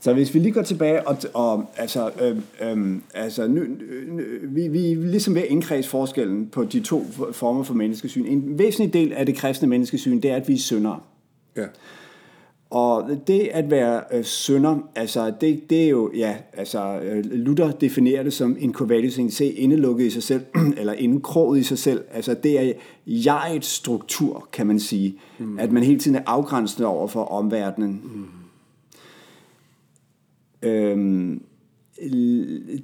Så 0.00 0.12
hvis 0.12 0.34
vi 0.34 0.38
lige 0.38 0.52
går 0.52 0.62
tilbage, 0.62 1.08
og, 1.08 1.16
og 1.34 1.66
altså, 1.76 2.10
øh, 2.22 2.36
øh, 2.70 2.96
altså 3.14 3.48
nu, 3.48 3.60
øh, 3.60 4.56
vi, 4.56 4.68
vi 4.68 4.92
er 4.92 4.96
ligesom 4.96 5.34
ved 5.34 5.42
at 5.42 5.48
indkredse 5.48 5.88
forskellen 5.88 6.46
på 6.46 6.64
de 6.64 6.80
to 6.80 7.06
former 7.32 7.62
for 7.62 7.74
menneskesyn. 7.74 8.26
En 8.26 8.58
væsentlig 8.58 8.92
del 8.92 9.12
af 9.12 9.26
det 9.26 9.36
kristne 9.36 9.68
menneskesyn, 9.68 10.20
det 10.20 10.30
er, 10.30 10.36
at 10.36 10.48
vi 10.48 10.54
er 10.54 10.58
syndere. 10.58 11.00
Ja. 11.56 11.64
Og 12.70 13.10
det 13.26 13.40
at 13.52 13.70
være 13.70 14.02
øh, 14.12 14.24
sønder, 14.24 14.78
altså 14.96 15.32
det, 15.40 15.70
det 15.70 15.84
er 15.84 15.88
jo, 15.88 16.10
ja, 16.14 16.36
altså 16.52 17.00
øh, 17.02 17.24
Luther 17.24 17.70
definerer 17.70 18.22
det 18.22 18.32
som 18.32 18.56
en 18.60 18.74
in 19.18 19.30
se, 19.30 19.46
indelukket 19.46 20.06
i 20.06 20.10
sig 20.10 20.22
selv, 20.22 20.42
eller 20.78 20.92
indkroget 20.92 21.58
i 21.58 21.62
sig 21.62 21.78
selv. 21.78 22.04
Altså 22.12 22.34
det 22.34 22.60
er 22.60 22.72
jegets 23.06 23.68
struktur, 23.68 24.48
kan 24.52 24.66
man 24.66 24.80
sige. 24.80 25.18
Mm. 25.38 25.58
At 25.58 25.72
man 25.72 25.82
hele 25.82 25.98
tiden 25.98 26.16
er 26.16 26.22
afgrænset 26.26 26.86
over 26.86 27.06
for 27.06 27.24
omverdenen. 27.24 28.00
Mm. 28.04 28.39
Øhm, 30.62 31.44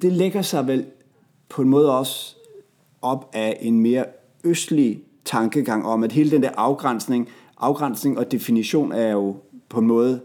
det 0.03 0.13
lægger 0.13 0.43
sig 0.43 0.67
vel 0.67 0.87
på 1.49 1.63
en 1.63 1.69
måde 1.69 1.99
også 1.99 2.37
op 3.03 3.31
af 3.33 3.59
en 3.61 3.81
mere 3.81 4.05
østlig 4.45 5.03
tankegang 5.25 5.87
om, 5.87 6.05
at 6.05 6.13
hele 6.13 6.31
den 6.31 6.43
der 6.43 6.51
afgrænsning, 6.57 7.29
afgrænsning 7.59 8.19
og 8.19 8.33
definition 8.33 8.93
er 8.93 9.13
jo 9.13 9.37
på 9.69 9.81
en 9.81 9.87
måde 9.87 10.21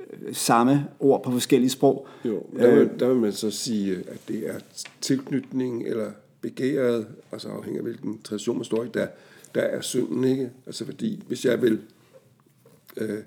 øh, 0.00 0.34
samme 0.34 0.86
ord 1.00 1.22
på 1.22 1.30
forskellige 1.30 1.70
sprog. 1.70 2.06
Jo, 2.24 2.42
der 2.58 2.74
vil, 2.74 2.78
øh, 2.78 3.00
der 3.00 3.08
vil 3.08 3.16
man 3.16 3.32
så 3.32 3.50
sige, 3.50 3.96
at 3.96 4.20
det 4.28 4.48
er 4.48 4.58
tilknytning 5.00 5.86
eller 5.86 6.10
begæret, 6.40 7.06
altså 7.32 7.48
afhængig 7.48 7.78
af 7.78 7.84
hvilken 7.84 8.20
tradition 8.24 8.56
man 8.56 8.64
står 8.64 8.84
i, 8.84 8.88
der, 8.94 9.06
der 9.54 9.60
er 9.60 9.80
synden, 9.80 10.24
ikke? 10.24 10.50
Altså 10.66 10.84
fordi, 10.84 11.22
hvis 11.28 11.44
jeg 11.44 11.62
vil, 11.62 11.80
øh, 12.96 13.18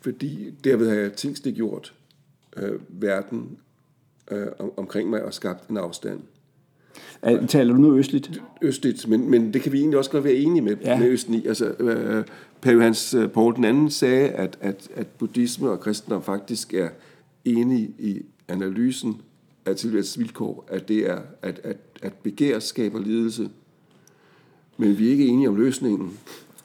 fordi 0.00 0.54
derved 0.64 0.88
har 0.88 0.96
jeg 0.96 1.12
tingsliggjort 1.12 1.94
øh, 2.56 2.80
verden 2.88 3.58
øh, 4.30 4.46
om, 4.58 4.72
omkring 4.76 5.10
mig 5.10 5.22
og 5.22 5.34
skabt 5.34 5.68
en 5.68 5.76
afstand. 5.76 6.20
Er, 7.22 7.46
taler 7.46 7.74
du 7.74 7.80
nu 7.80 7.96
østligt? 7.96 8.42
Østligt, 8.62 9.08
men, 9.08 9.30
men 9.30 9.54
det 9.54 9.62
kan 9.62 9.72
vi 9.72 9.78
egentlig 9.78 9.98
også 9.98 10.10
godt 10.10 10.24
være 10.24 10.34
enige 10.34 10.62
med, 10.62 10.76
ja. 10.84 10.98
med 10.98 11.08
Østen 11.08 11.34
i. 11.34 11.46
Altså, 11.46 11.66
øh, 11.66 12.24
Pave 12.60 12.82
Hans 12.82 13.14
øh, 13.14 13.28
Paul 13.28 13.56
den 13.56 13.64
anden 13.64 13.90
sagde, 13.90 14.28
at, 14.28 14.58
at, 14.60 14.88
at 14.94 15.06
buddhisme 15.06 15.70
og 15.70 15.80
kristendom 15.80 16.22
faktisk 16.22 16.74
er 16.74 16.88
enige 17.44 17.94
i 17.98 18.22
analysen 18.48 19.20
af 19.66 19.76
tilværelsens 19.76 20.18
vilkår, 20.18 20.68
at 20.68 20.88
det 20.88 21.10
er, 21.10 21.18
at, 21.42 21.60
at, 21.64 21.76
at 22.02 22.12
begær 22.12 22.58
skaber 22.58 23.00
lidelse. 23.00 23.48
Men 24.76 24.98
vi 24.98 25.06
er 25.06 25.10
ikke 25.10 25.26
enige 25.26 25.48
om 25.48 25.56
løsningen. 25.56 26.18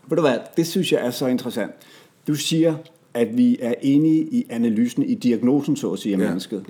Ved 0.08 0.16
du 0.16 0.22
hvad, 0.22 0.38
det 0.58 0.68
synes 0.68 0.92
jeg 0.92 1.06
er 1.06 1.12
så 1.12 1.28
interessant. 1.28 1.72
Du 2.28 2.36
siger, 2.36 2.76
at 3.14 3.38
vi 3.38 3.58
er 3.62 3.74
enige 3.82 4.22
i 4.22 4.46
analysen, 4.50 5.04
i 5.04 5.14
diagnosen, 5.14 5.76
så 5.76 5.92
at 5.92 6.00
sige, 6.00 6.16
af 6.16 6.20
ja, 6.20 6.28
mennesket. 6.28 6.66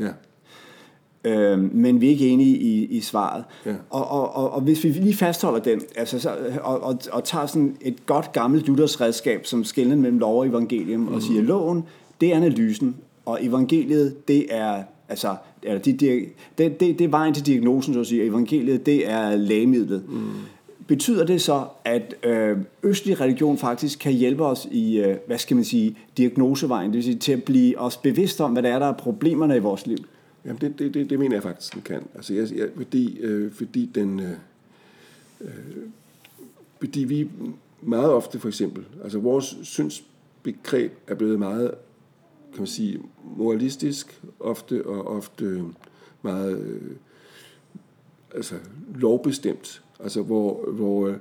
Ja. 1.25 1.31
øh, 1.31 1.75
men 1.75 2.01
vi 2.01 2.05
er 2.05 2.09
ikke 2.09 2.27
enige 2.27 2.57
i, 2.57 2.85
i 2.85 3.01
svaret. 3.01 3.43
Ja. 3.65 3.73
Og, 3.89 4.07
og, 4.07 4.35
og, 4.35 4.51
og 4.51 4.61
hvis 4.61 4.83
vi 4.83 4.89
lige 4.89 5.15
fastholder 5.15 5.59
den, 5.59 5.81
altså 5.95 6.19
så, 6.19 6.35
og, 6.63 6.83
og, 6.83 6.99
og 7.11 7.23
tager 7.23 7.45
sådan 7.45 7.75
et 7.81 8.05
godt 8.05 8.31
gammelt 8.31 8.67
Luthers 8.67 9.01
redskab, 9.01 9.45
som 9.45 9.63
skiller 9.63 9.95
mellem 9.95 10.19
lov 10.19 10.39
og 10.39 10.47
evangelium, 10.47 11.01
mm. 11.01 11.13
og 11.13 11.21
siger, 11.21 11.41
loven, 11.41 11.83
det 12.21 12.31
er 12.31 12.35
analysen, 12.35 12.95
og 13.25 13.45
evangeliet, 13.45 14.27
det 14.27 14.45
er 14.49 14.83
altså, 15.09 15.35
eller 15.63 15.79
de, 15.79 15.93
de, 15.93 16.25
det, 16.57 16.79
det, 16.79 16.99
det 16.99 17.01
er 17.01 17.07
vejen 17.07 17.33
til 17.33 17.45
diagnosen, 17.45 17.93
så 17.93 17.99
at 17.99 18.07
sige. 18.07 18.23
Evangeliet, 18.23 18.85
det 18.85 19.09
er 19.09 19.35
lægemidlet. 19.35 20.03
Mm. 20.09 20.19
Betyder 20.91 21.25
det 21.25 21.41
så, 21.41 21.67
at 21.85 22.15
øh, 22.23 22.57
østlig 22.83 23.21
religion 23.21 23.57
faktisk 23.57 23.99
kan 23.99 24.13
hjælpe 24.13 24.45
os 24.45 24.67
i, 24.71 24.99
øh, 24.99 25.17
hvad 25.27 25.37
skal 25.37 25.55
man 25.55 25.65
sige, 25.65 25.97
diagnosevejen, 26.17 26.91
det 26.91 26.95
vil 26.95 27.03
sige 27.03 27.15
til 27.15 27.31
at 27.31 27.43
blive 27.43 27.79
os 27.79 27.97
bevidst 27.97 28.41
om, 28.41 28.51
hvad 28.51 28.63
der 28.63 28.69
er, 28.69 28.79
der 28.79 28.85
er 28.85 28.93
problemerne 28.93 29.55
i 29.55 29.59
vores 29.59 29.87
liv? 29.87 29.97
Jamen, 30.45 30.61
det, 30.61 30.79
det, 30.79 30.93
det, 30.93 31.09
det 31.09 31.19
mener 31.19 31.35
jeg 31.35 31.43
faktisk, 31.43 31.73
den 31.73 31.81
kan. 31.81 32.03
Altså, 32.15 32.33
jeg, 32.33 32.47
jeg, 32.55 32.69
fordi, 32.75 33.17
øh, 33.19 33.51
fordi 33.51 33.91
den... 33.95 34.19
Øh, 34.19 34.31
øh, 35.41 35.49
fordi 36.79 36.99
vi 36.99 37.29
meget 37.81 38.11
ofte, 38.11 38.39
for 38.39 38.47
eksempel, 38.47 38.83
altså 39.03 39.19
vores 39.19 39.57
synsbegreb 39.63 40.91
er 41.07 41.15
blevet 41.15 41.39
meget, 41.39 41.71
kan 42.51 42.59
man 42.59 42.67
sige, 42.67 42.99
moralistisk 43.37 44.21
ofte, 44.39 44.85
og 44.85 45.07
ofte 45.07 45.63
meget 46.21 46.59
øh, 46.59 46.91
altså, 48.35 48.55
lovbestemt. 48.95 49.81
Altså, 50.03 50.21
hvor, 50.21 50.71
hvor, 50.71 51.07
øh, 51.07 51.15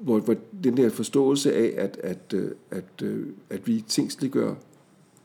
hvor, 0.00 0.18
hvor 0.18 0.36
den 0.64 0.76
der 0.76 0.90
forståelse 0.90 1.54
af, 1.54 1.74
at, 1.76 2.00
at, 2.02 2.32
øh, 2.34 2.50
at, 2.70 3.02
øh, 3.02 3.26
at 3.50 3.66
vi 3.66 3.84
tingsliggør 3.88 4.54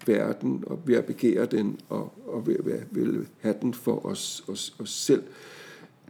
verden, 0.08 0.64
og 0.68 0.80
ved 0.86 0.96
at 0.96 1.06
begære 1.06 1.46
den, 1.46 1.80
og, 1.90 2.14
og 2.28 2.48
ved 2.48 2.56
at 2.56 2.88
vil 2.92 3.28
have 3.40 3.56
den 3.62 3.74
for 3.74 4.06
os, 4.06 4.44
os, 4.48 4.76
os 4.80 4.90
selv, 4.90 5.24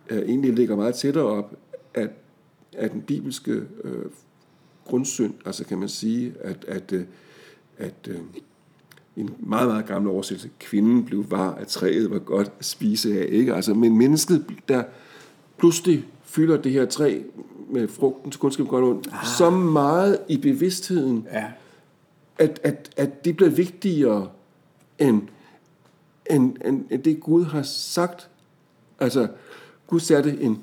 øh, 0.09 0.19
egentlig 0.19 0.53
ligger 0.53 0.75
meget 0.75 0.95
tættere 0.95 1.25
op 1.25 1.55
at, 1.93 2.09
at 2.73 2.91
den 2.91 3.01
bibelske 3.01 3.51
øh, 3.83 4.05
grundsynd, 4.85 5.33
altså 5.45 5.65
kan 5.65 5.77
man 5.77 5.89
sige, 5.89 6.33
at, 6.39 6.65
at, 6.65 6.91
øh, 6.91 7.05
at 7.77 8.07
øh, 8.07 8.19
en 9.17 9.29
meget, 9.39 9.67
meget 9.67 9.85
gammel 9.85 10.11
oversættelse, 10.11 10.49
kvinden 10.59 11.05
blev 11.05 11.31
var 11.31 11.53
af 11.55 11.67
træet, 11.67 12.11
var 12.11 12.19
godt 12.19 12.51
at 12.59 12.65
spise 12.65 13.19
af, 13.19 13.25
ikke? 13.29 13.53
Altså, 13.53 13.73
men 13.73 13.97
mennesket, 13.97 14.45
der 14.67 14.83
pludselig 15.57 16.05
fylder 16.23 16.57
det 16.57 16.71
her 16.71 16.85
træ 16.85 17.19
med 17.69 17.87
frugten 17.87 18.31
til 18.31 18.39
kundskab 18.39 18.67
godt 18.67 18.85
ondt, 18.85 19.07
ah. 19.11 19.25
så 19.37 19.49
meget 19.49 20.19
i 20.29 20.37
bevidstheden, 20.37 21.27
Ja. 21.31 21.45
at, 22.37 22.59
at, 22.63 22.89
at 22.97 23.25
det 23.25 23.37
bliver 23.37 23.49
vigtigere 23.49 24.29
end, 24.99 25.21
end, 26.29 26.55
end, 26.65 26.85
end 26.89 27.03
det 27.03 27.19
Gud 27.19 27.45
har 27.45 27.63
sagt. 27.63 28.29
Altså, 28.99 29.27
Gud 29.87 29.99
satte 29.99 30.37
en, 30.41 30.59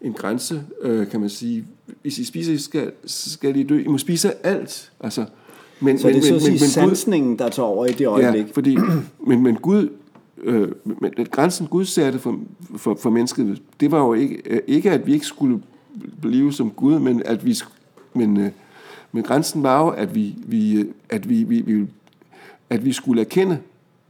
en 0.00 0.12
grænse, 0.12 0.64
øh, 0.82 1.08
kan 1.10 1.20
man 1.20 1.28
sige. 1.28 1.66
Hvis 2.02 2.18
I 2.18 2.24
spiser, 2.24 2.58
skal, 2.58 2.92
skal 3.04 3.56
I 3.56 3.62
dø. 3.62 3.78
I 3.78 3.86
må 3.86 3.98
spise 3.98 4.46
alt. 4.46 4.92
Altså, 5.00 5.26
men, 5.80 5.98
Så 5.98 6.08
det 6.08 6.16
er 6.16 6.22
så 6.22 6.34
at 6.34 6.42
sige 6.42 6.58
sansningen, 6.58 7.38
der 7.38 7.48
tager 7.48 7.66
over 7.66 7.86
i 7.86 7.92
det 7.92 8.06
øjeblik. 8.06 8.46
Ja, 8.46 8.52
fordi, 8.52 8.76
men, 9.26 9.42
men 9.42 9.56
Gud, 9.56 9.88
øh, 10.42 10.68
men 10.84 11.12
grænsen 11.30 11.66
Gud 11.66 11.84
satte 11.84 12.18
for, 12.18 12.38
for, 12.76 12.94
for 12.94 13.10
mennesket, 13.10 13.62
det 13.80 13.90
var 13.90 13.98
jo 13.98 14.14
ikke, 14.14 14.42
øh, 14.46 14.60
ikke, 14.66 14.90
at 14.90 15.06
vi 15.06 15.12
ikke 15.12 15.26
skulle 15.26 15.62
blive 16.20 16.52
som 16.52 16.70
Gud, 16.70 16.98
men 16.98 17.22
at 17.24 17.46
vi, 17.46 17.56
men, 18.14 18.36
øh, 18.36 18.50
men 19.12 19.22
grænsen 19.22 19.62
var 19.62 19.84
jo, 19.84 19.88
at 19.88 20.14
vi, 20.14 20.34
vi, 20.46 20.74
øh, 20.74 20.86
at 21.08 21.28
vi, 21.28 21.42
vi, 21.42 21.60
vi, 21.60 21.86
at 22.70 22.84
vi 22.84 22.92
skulle 22.92 23.20
erkende 23.20 23.58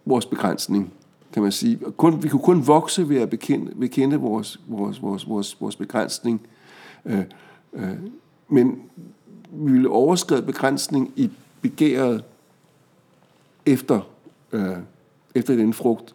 vores 0.06 0.26
begrænsning, 0.26 0.92
kan 1.32 1.42
man 1.42 1.52
sige. 1.52 1.78
Kun, 1.96 2.22
vi 2.22 2.28
kunne 2.28 2.42
kun 2.42 2.66
vokse 2.66 3.08
ved 3.08 3.16
at 3.16 3.30
bekende, 3.30 3.72
bekende 3.80 4.16
vores, 4.16 4.60
vores, 4.68 5.02
vores, 5.02 5.28
vores, 5.28 5.56
vores 5.60 5.76
begrænsning. 5.76 6.40
Øh, 7.06 7.18
øh, 7.72 7.88
men 8.48 8.78
vi 9.52 9.72
ville 9.72 9.88
overskride 9.88 10.42
begrænsning 10.42 11.12
i 11.16 11.30
begæret 11.60 12.24
efter, 13.66 14.10
øh, 14.52 14.76
efter 15.34 15.56
den 15.56 15.74
frugt, 15.74 16.14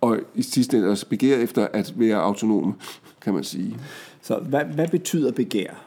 og 0.00 0.18
i 0.34 0.42
sidste 0.42 0.76
ende 0.76 0.88
også 0.88 1.08
begæret 1.08 1.42
efter 1.42 1.68
at 1.72 1.94
være 1.96 2.16
autonome, 2.16 2.74
kan 3.20 3.34
man 3.34 3.44
sige. 3.44 3.78
Så 4.22 4.38
hvad, 4.38 4.64
hvad 4.64 4.88
betyder 4.88 5.32
begær? 5.32 5.86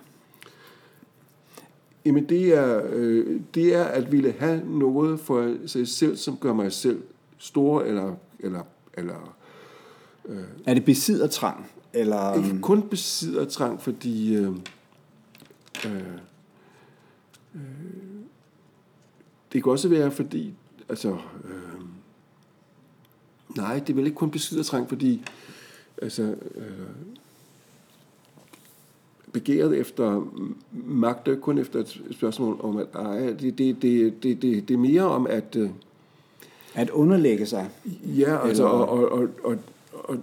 Jamen 2.06 2.30
det 2.30 2.54
er, 2.58 2.82
øh, 2.90 3.42
det 3.56 3.76
er 3.76 3.84
at 3.84 4.12
ville 4.12 4.34
have 4.40 4.62
noget 4.66 5.20
for 5.20 5.68
sig 5.68 5.88
selv, 5.88 6.18
som 6.18 6.38
gør 6.38 6.54
mig 6.54 6.72
selv 6.72 7.04
stor, 7.38 7.82
eller, 7.82 8.16
eller, 8.40 8.62
eller 8.94 9.36
Er 10.66 10.74
det 10.74 10.86
besiddertrang? 10.86 11.72
Eller, 11.94 12.44
ikke 12.44 12.60
kun 12.62 12.90
besidder 12.90 13.46
trang, 13.46 13.82
fordi 13.82 14.36
øh, 14.36 14.52
øh, 15.86 16.02
øh, 17.56 17.62
det 19.54 19.64
kan 19.64 19.72
også 19.72 19.90
være, 19.90 20.12
fordi 20.12 20.54
altså, 20.90 21.10
øh, 21.44 21.82
nej, 23.58 23.80
det 23.80 23.90
er 23.90 23.94
vel 23.94 24.06
ikke 24.06 24.18
kun 24.18 24.32
besidder 24.32 24.64
trang, 24.64 24.90
fordi 24.90 25.26
altså, 26.02 26.36
øh, 26.56 26.88
begæret 29.32 29.78
efter 29.78 30.32
magt 30.86 31.28
er 31.28 31.36
kun 31.36 31.58
efter 31.58 31.80
et 31.80 32.02
spørgsmål 32.12 32.60
om 32.62 32.78
at 32.78 32.88
eje. 32.94 33.34
Det, 33.34 33.58
det, 33.58 33.82
det, 33.82 34.24
det, 34.24 34.42
det, 34.42 34.68
det 34.68 34.74
er 34.74 34.78
mere 34.78 35.04
om 35.04 35.28
at 35.28 35.56
øh, 35.56 35.70
at 36.76 36.90
underlægge 36.90 37.46
sig? 37.46 37.70
Ja, 38.04 38.48
altså, 38.48 38.64
Eller- 38.64 38.78
og, 38.78 39.12
og, 39.12 39.12
og, 39.12 39.30
og, 39.44 39.58
og 40.04 40.18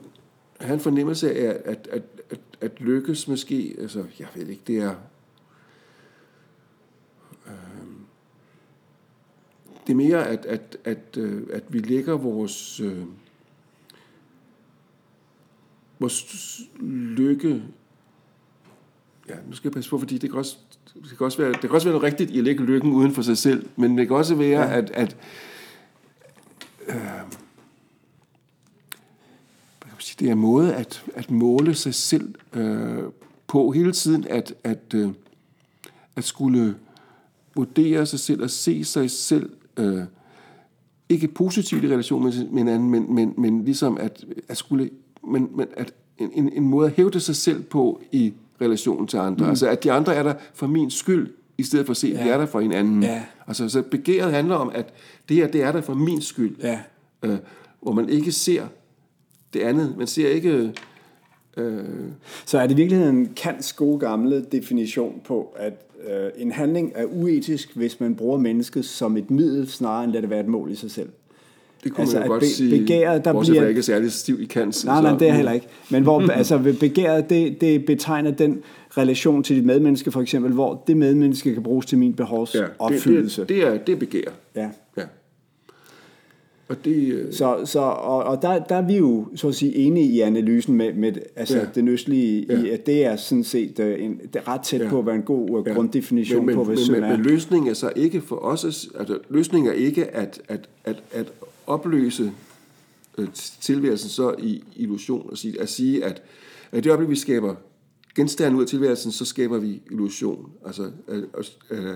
have 0.61 0.75
en 0.75 0.81
fornemmelse 0.81 1.35
af, 1.35 1.63
at, 1.65 1.89
at, 1.91 2.03
at, 2.31 2.41
at 2.61 2.81
lykkes 2.81 3.29
måske, 3.29 3.77
altså, 3.79 4.05
jeg 4.19 4.29
ved 4.35 4.47
ikke, 4.47 4.63
det 4.67 4.77
er... 4.79 4.95
det 9.87 9.93
er 9.93 9.97
mere, 9.97 10.27
at, 10.27 10.47
at, 10.47 10.77
at, 10.85 11.17
øh, 11.17 11.43
at 11.53 11.63
vi 11.69 11.79
lægger 11.79 12.17
vores, 12.17 12.81
øh, 12.81 13.03
vores 15.99 16.61
lykke... 16.81 17.63
Ja, 19.29 19.35
nu 19.49 19.53
skal 19.53 19.69
jeg 19.69 19.73
passe 19.73 19.91
på, 19.91 19.99
fordi 19.99 20.19
det 20.19 20.31
kan 20.31 20.39
også, 20.39 20.57
det 20.95 21.19
kan 21.19 21.25
også, 21.25 21.39
være, 21.39 21.53
det 21.53 21.61
kan 21.61 21.71
også 21.71 21.87
være 21.87 21.99
noget 21.99 22.13
rigtigt 22.13 22.31
i 22.31 22.39
at 22.39 22.45
lægge 22.45 22.65
lykken 22.65 22.93
uden 22.93 23.13
for 23.13 23.23
sig 23.23 23.39
selv, 23.39 23.69
men 23.77 23.99
det 23.99 24.07
kan 24.07 24.17
også 24.17 24.35
være, 24.35 24.63
ja. 24.63 24.79
at, 24.79 24.91
at 24.91 25.17
sige, 30.07 30.17
det 30.19 30.29
er 30.29 30.33
en 30.33 30.39
måde 30.39 30.75
at, 30.75 31.05
at 31.15 31.31
måle 31.31 31.75
sig 31.75 31.95
selv 31.95 32.35
øh, 32.55 33.03
på 33.47 33.71
hele 33.71 33.93
tiden, 33.93 34.27
at, 34.29 34.55
at, 34.65 34.95
øh, 34.95 35.09
at 36.17 36.25
skulle 36.25 36.77
vurdere 37.55 38.07
sig 38.07 38.21
selv 38.21 38.43
og 38.43 38.51
se 38.51 38.85
sig 38.85 39.11
selv 39.11 39.56
øh, 39.77 40.03
ikke 41.09 41.29
positivt 41.29 41.85
i 41.85 41.89
relation 41.89 42.25
med, 42.25 42.33
med 42.51 42.59
hinanden, 42.59 42.91
men, 42.91 43.15
men, 43.15 43.35
men 43.39 43.65
ligesom 43.65 43.99
at, 44.01 44.25
at 44.49 44.57
skulle 44.57 44.91
men, 45.29 45.49
men 45.55 45.67
at 45.77 45.93
en, 46.19 46.31
en, 46.35 46.53
en 46.53 46.63
måde 46.63 46.87
at 46.87 46.93
hævde 46.97 47.21
sig 47.21 47.37
selv 47.37 47.63
på 47.63 48.01
i 48.13 48.35
relation 48.61 49.07
til 49.07 49.17
andre. 49.17 49.45
Mm. 49.45 49.51
Altså 49.51 49.69
at 49.69 49.85
de 49.85 49.93
andre 49.93 50.15
er 50.15 50.23
der 50.23 50.35
for 50.55 50.67
min 50.67 50.91
skyld, 50.91 51.35
i 51.59 51.63
stedet 51.63 51.87
for 51.87 51.91
at 51.91 51.97
se, 51.97 52.07
at 52.09 52.19
de 52.19 52.25
Ja. 52.25 52.33
er 52.35 52.39
der 52.39 52.47
for 52.47 52.61
hinanden. 52.61 53.03
Ja. 53.03 53.23
Altså 53.47 53.69
så 53.69 53.83
begæret 53.83 54.33
handler 54.33 54.55
om, 54.55 54.71
at 54.75 54.93
det 55.29 55.37
her, 55.37 55.47
det 55.49 55.63
er 55.63 55.73
der 55.73 55.81
for 55.81 55.95
min 55.95 56.21
skyld 56.21 56.57
Ja. 56.63 56.81
øh, 57.23 57.37
hvor 57.83 57.93
man 57.93 58.09
ikke 58.09 58.33
ser 58.33 58.67
det 59.53 59.61
andet. 59.61 59.95
Man 59.99 60.07
ser 60.07 60.29
ikke... 60.29 60.73
Øh, 61.57 61.85
Så 62.47 62.59
er 62.59 62.67
det 62.67 62.75
i 62.75 62.77
virkeligheden 62.77 63.27
Kants 63.37 63.73
gode 63.73 63.99
gamle 63.99 64.45
definition 64.53 65.21
på, 65.25 65.55
at 65.57 65.86
øh, 66.11 66.31
en 66.39 66.53
handling 66.53 66.93
er 66.95 67.05
uetisk, 67.05 67.77
hvis 67.77 68.01
man 68.01 68.15
bruger 68.15 68.39
mennesket 68.39 68.85
som 68.85 69.17
et 69.17 69.31
middel, 69.31 69.69
snarere 69.69 70.05
end 70.05 70.13
lade 70.13 70.23
det 70.23 70.31
være 70.31 70.41
et 70.41 70.49
mål 70.49 70.71
i 70.71 70.75
sig 70.75 70.91
selv. 70.91 71.09
det 71.85 71.93
kunne 71.93 72.03
Altså, 72.03 72.17
man 72.19 72.27
jo 72.27 72.33
at 72.35 72.41
godt 72.41 72.41
be- 72.41 72.47
sige, 72.47 72.79
begæret, 72.81 73.25
der 73.25 73.33
bortset 73.33 73.53
bliver- 73.53 73.63
fra 73.63 73.69
ikke 73.69 73.79
er 73.79 73.83
særlig 73.83 74.13
stiv 74.13 74.41
i 74.41 74.45
kant. 74.45 74.85
Nej, 74.85 75.03
nej, 75.03 75.19
det 75.19 75.29
er 75.29 75.33
heller 75.33 75.53
ikke. 75.53 75.67
Men 75.91 76.03
hvor 76.03 76.21
altså, 76.39 76.75
begæret, 76.81 77.31
det, 77.31 77.61
det 77.61 77.85
betegner 77.85 78.31
den 78.31 78.63
relation 78.91 79.43
til 79.43 79.57
dit 79.57 79.65
medmenneske, 79.65 80.11
for 80.11 80.21
eksempel, 80.21 80.53
hvor 80.53 80.83
det 80.87 80.97
medmenneske 80.97 81.55
kan 81.55 81.63
bruges 81.63 81.87
til 81.87 81.99
min 81.99 82.15
behovs 82.15 82.55
Ja, 82.55 82.65
opfyldelse. 82.79 83.41
det, 83.41 83.49
det, 83.49 83.57
det, 83.57 83.67
er, 83.67 83.79
det 83.79 83.93
er 83.93 83.97
begær. 83.97 84.21
Ja. 84.57 84.69
Og 86.69 86.85
det... 86.85 86.97
Øh, 87.13 87.33
Så, 87.33 87.61
så, 87.65 87.79
og, 87.81 88.25
og 88.25 88.43
der, 88.43 88.65
der 88.65 88.75
er 88.75 88.87
vi 88.87 88.97
jo 88.97 89.27
så 89.35 89.49
at 89.49 89.55
sige 89.55 89.75
enige 89.75 90.07
i 90.13 90.21
analysen 90.21 90.75
med, 90.75 90.93
med 90.95 91.13
altså 91.37 91.59
Ja. 91.59 91.67
det 91.75 91.89
østlige, 91.89 92.43
i, 92.43 92.47
Ja. 92.47 92.75
at 92.75 92.87
det 92.87 93.05
er 93.05 93.17
sådan 93.17 93.45
set 93.45 93.79
øh, 93.79 94.05
en, 94.05 94.19
det 94.33 94.37
er 94.37 94.49
ret 94.49 94.61
tæt 94.61 94.81
Ja. 94.81 94.89
på 94.89 94.99
at 94.99 95.07
være 95.07 95.15
en 95.15 95.23
god 95.23 95.49
ja. 95.51 95.71
Ja. 95.71 95.77
grunddefinition 95.77 96.47
men, 96.47 96.55
på, 96.55 96.65
men, 96.65 96.75
hvad 96.75 96.91
men, 96.91 97.01
men, 97.01 97.11
er. 97.11 97.17
men 97.17 97.27
løsningen 97.27 97.71
er 97.71 97.75
så 97.75 97.93
ikke 97.97 98.21
for 98.21 98.37
os, 98.37 98.65
altså 98.99 99.19
løsningen 99.29 99.69
er 99.73 99.75
ikke 99.75 100.05
at, 100.07 100.41
at, 100.49 100.69
at, 100.85 101.03
at 101.13 101.33
opløse 101.67 102.33
øh, 103.19 103.29
tilværelsen 103.61 104.09
så 104.11 104.35
i 104.39 104.63
illusion, 104.77 105.27
og 105.31 105.39
sige, 105.39 105.61
at 105.61 105.69
sige, 105.69 106.05
at, 106.05 106.23
at 106.73 106.85
det 106.85 106.91
øjeblik, 106.91 107.11
vi 107.11 107.17
skaber 107.17 107.55
genstande 108.15 108.57
ud 108.57 108.63
af 108.63 108.69
tilværelsen, 108.69 109.13
så 109.13 109.25
skaber 109.25 109.59
vi 109.59 109.83
illusion. 109.91 110.51
Altså, 110.67 110.91
øh, 111.09 111.23
øh, 111.71 111.95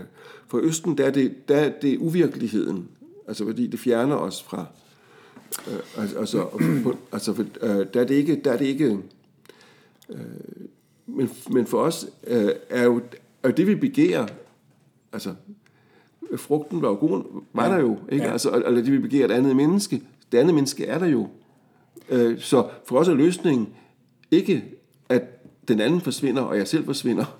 for 0.48 0.58
Østen, 0.58 0.98
der 0.98 1.04
er, 1.04 1.10
det, 1.10 1.48
der 1.48 1.56
er 1.56 1.72
det 1.82 1.98
uvirkeligheden, 1.98 2.88
altså 3.30 3.44
fordi 3.44 3.66
det 3.66 3.80
fjerner 3.80 4.16
os 4.16 4.42
fra, 4.42 4.66
Øh, 5.68 6.02
altså, 6.02 6.18
altså, 6.18 6.48
på, 6.82 6.96
altså 7.12 7.34
for, 7.34 7.44
øh, 7.60 7.86
der 7.94 8.00
er 8.00 8.04
det 8.04 8.14
ikke, 8.14 8.40
der 8.44 8.52
er 8.52 8.56
det 8.56 8.64
ikke 8.64 8.98
øh, 10.08 10.18
men, 11.06 11.30
men 11.50 11.66
for 11.66 11.78
os 11.78 12.06
øh, 12.26 12.50
er, 12.70 12.84
jo, 12.84 13.00
er 13.42 13.48
jo 13.48 13.54
det, 13.56 13.66
vi 13.66 13.74
begærer, 13.74 14.26
altså 15.12 15.34
frugten 16.36 16.82
var 16.82 16.88
jo 16.88 16.94
god, 16.94 17.42
var 17.52 17.66
ja. 17.66 17.72
der 17.72 17.80
jo, 17.80 17.98
ikke? 18.12 18.24
Ja. 18.24 18.32
Altså, 18.32 18.50
eller 18.50 18.82
det, 18.82 18.92
vi 18.92 18.98
begærer 18.98 19.24
et 19.24 19.30
andet 19.30 19.56
menneske, 19.56 20.02
det 20.32 20.38
andet 20.38 20.54
menneske 20.54 20.86
er 20.86 20.98
der 20.98 21.06
jo. 21.06 21.28
Øh, 22.08 22.40
så 22.40 22.68
for 22.86 22.98
os 22.98 23.08
er 23.08 23.14
løsningen 23.14 23.68
ikke, 24.30 24.64
at 25.08 25.22
den 25.68 25.80
anden 25.80 26.00
forsvinder, 26.00 26.42
og 26.42 26.56
jeg 26.56 26.68
selv 26.68 26.84
forsvinder, 26.84 27.38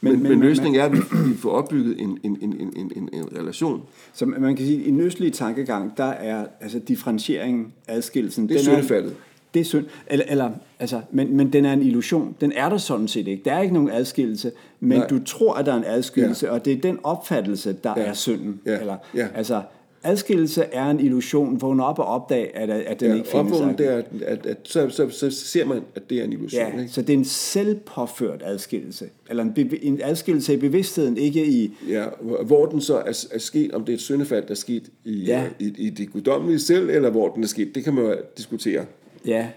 men, 0.00 0.12
men, 0.12 0.22
men, 0.22 0.30
men 0.30 0.40
løsningen 0.40 0.80
er, 0.80 0.84
at 0.84 0.92
vi, 0.92 0.98
får 1.38 1.50
opbygget 1.50 2.00
en, 2.00 2.18
en, 2.22 2.38
en, 2.42 2.52
en, 2.52 2.92
en, 2.96 3.08
en 3.12 3.38
relation. 3.38 3.82
Så 4.12 4.26
man 4.26 4.56
kan 4.56 4.66
sige, 4.66 4.80
at 4.80 4.86
i 4.86 4.90
den 4.90 5.00
østlige 5.00 5.30
tankegang, 5.30 5.96
der 5.96 6.04
er 6.04 6.46
altså 6.60 6.78
differentieringen, 6.78 7.72
adskillelsen... 7.88 8.48
Det 8.48 8.56
er 8.56 8.60
syndefaldet. 8.60 9.14
Det 9.54 9.60
er 9.60 9.64
synd. 9.64 9.86
Eller, 10.06 10.24
eller, 10.28 10.50
altså, 10.78 11.00
men, 11.10 11.36
men 11.36 11.52
den 11.52 11.64
er 11.64 11.72
en 11.72 11.82
illusion. 11.82 12.36
Den 12.40 12.52
er 12.52 12.68
der 12.68 12.76
sådan 12.76 13.08
set 13.08 13.28
ikke. 13.28 13.42
Der 13.44 13.52
er 13.52 13.60
ikke 13.60 13.74
nogen 13.74 13.90
adskillelse, 13.90 14.52
men 14.80 14.98
Nej. 14.98 15.06
du 15.06 15.24
tror, 15.24 15.54
at 15.54 15.66
der 15.66 15.72
er 15.72 15.76
en 15.76 15.84
adskillelse, 15.86 16.46
ja. 16.46 16.52
og 16.52 16.64
det 16.64 16.72
er 16.72 16.80
den 16.80 16.98
opfattelse, 17.02 17.76
der 17.84 17.94
ja. 17.96 18.02
er 18.02 18.12
synden. 18.12 18.60
Ja. 18.66 18.80
Eller, 18.80 18.96
ja. 19.14 19.28
Altså, 19.34 19.62
Adskillelse 20.02 20.64
er 20.64 20.90
en 20.90 21.00
illusion. 21.00 21.60
Vågne 21.60 21.84
op 21.84 21.98
og 21.98 22.04
opdage, 22.04 22.56
at, 22.56 22.70
at 22.70 23.00
den 23.00 23.10
ja, 23.10 23.16
ikke 23.16 23.28
findes. 23.28 23.58
Det 23.78 23.88
er, 23.88 23.96
at, 23.96 24.06
at, 24.22 24.46
at 24.46 24.56
så, 24.64 24.88
så, 24.88 25.10
så 25.10 25.30
ser 25.30 25.64
man, 25.64 25.80
at 25.94 26.10
det 26.10 26.20
er 26.20 26.24
en 26.24 26.32
illusion. 26.32 26.60
Ja, 26.60 26.80
ikke? 26.80 26.92
så 26.92 27.02
det 27.02 27.10
er 27.10 27.18
en 27.18 27.24
selvpåført 27.24 28.42
adskillelse. 28.44 29.08
Eller 29.30 29.42
en, 29.42 29.72
en 29.82 30.00
adskillelse 30.02 30.54
i 30.54 30.56
bevidstheden, 30.56 31.16
ikke 31.16 31.46
i... 31.46 31.72
Ja, 31.88 32.04
hvor 32.42 32.66
den 32.66 32.80
så 32.80 32.96
er, 32.96 33.26
er 33.32 33.38
sket, 33.38 33.72
om 33.72 33.84
det 33.84 33.92
er 33.92 33.96
et 33.96 34.00
syndefald, 34.00 34.44
der 34.44 34.50
er 34.50 34.54
sket 34.54 34.90
i, 35.04 35.24
ja. 35.24 35.44
i, 35.58 35.74
i 35.78 35.90
det 35.90 36.12
guddommelige 36.12 36.58
selv, 36.58 36.90
eller 36.90 37.10
hvor 37.10 37.28
den 37.28 37.42
er 37.42 37.48
sket, 37.48 37.74
det 37.74 37.84
kan 37.84 37.94
man 37.94 38.04
jo 38.04 38.14
diskutere. 38.36 38.84
Ja, 39.26 39.48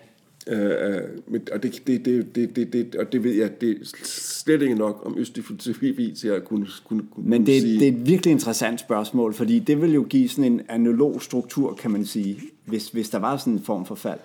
Øh, 0.48 0.66
øh, 0.66 1.42
og, 1.52 1.64
det, 1.64 1.82
det, 1.88 2.06
det, 2.06 2.36
det, 2.36 2.56
det, 2.56 2.74
det, 2.74 2.96
og 2.96 3.12
det 3.12 3.24
ved 3.24 3.32
jeg, 3.32 3.62
det 3.62 3.70
er 3.70 3.86
slet 4.04 4.62
ikke 4.62 4.76
nok 4.76 5.02
om 5.06 5.16
østlig 5.18 5.46
filosofi 5.46 6.14
til 6.20 6.28
at 6.28 6.46
kunne, 6.46 6.68
kunne, 6.86 7.04
kunne 7.12 7.30
Men 7.30 7.46
det, 7.46 7.62
sige. 7.62 7.80
det 7.80 7.88
er 7.88 7.92
et 7.92 8.08
virkelig 8.08 8.32
interessant 8.32 8.80
spørgsmål, 8.80 9.34
fordi 9.34 9.60
det 9.60 9.82
vil 9.82 9.94
jo 9.94 10.06
give 10.10 10.30
sådan 10.30 10.52
en 10.52 10.62
analog 10.70 11.22
struktur, 11.22 11.74
kan 11.74 11.92
man 11.92 12.06
sige, 12.06 12.40
hvis, 12.66 12.90
hvis 12.90 13.10
der 13.10 13.20
var 13.20 13.38
sådan 13.38 13.54
en 13.54 13.60
form 13.60 13.86
for 13.86 13.96
fald. 13.96 14.20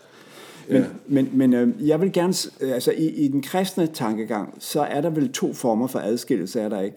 Men, 0.69 0.77
ja. 0.77 0.87
men, 1.07 1.31
men 1.33 1.53
øh, 1.53 1.89
jeg 1.89 2.01
vil 2.01 2.13
gerne, 2.13 2.35
altså 2.61 2.93
i, 2.93 3.09
i 3.09 3.29
den 3.29 3.43
kristne 3.43 3.87
tankegang, 3.87 4.55
så 4.59 4.81
er 4.81 5.01
der 5.01 5.11
vel 5.11 5.33
to 5.33 5.53
former 5.53 5.87
for 5.87 5.99
adskillelse, 5.99 6.61
er 6.61 6.69
der 6.69 6.81
ikke? 6.81 6.97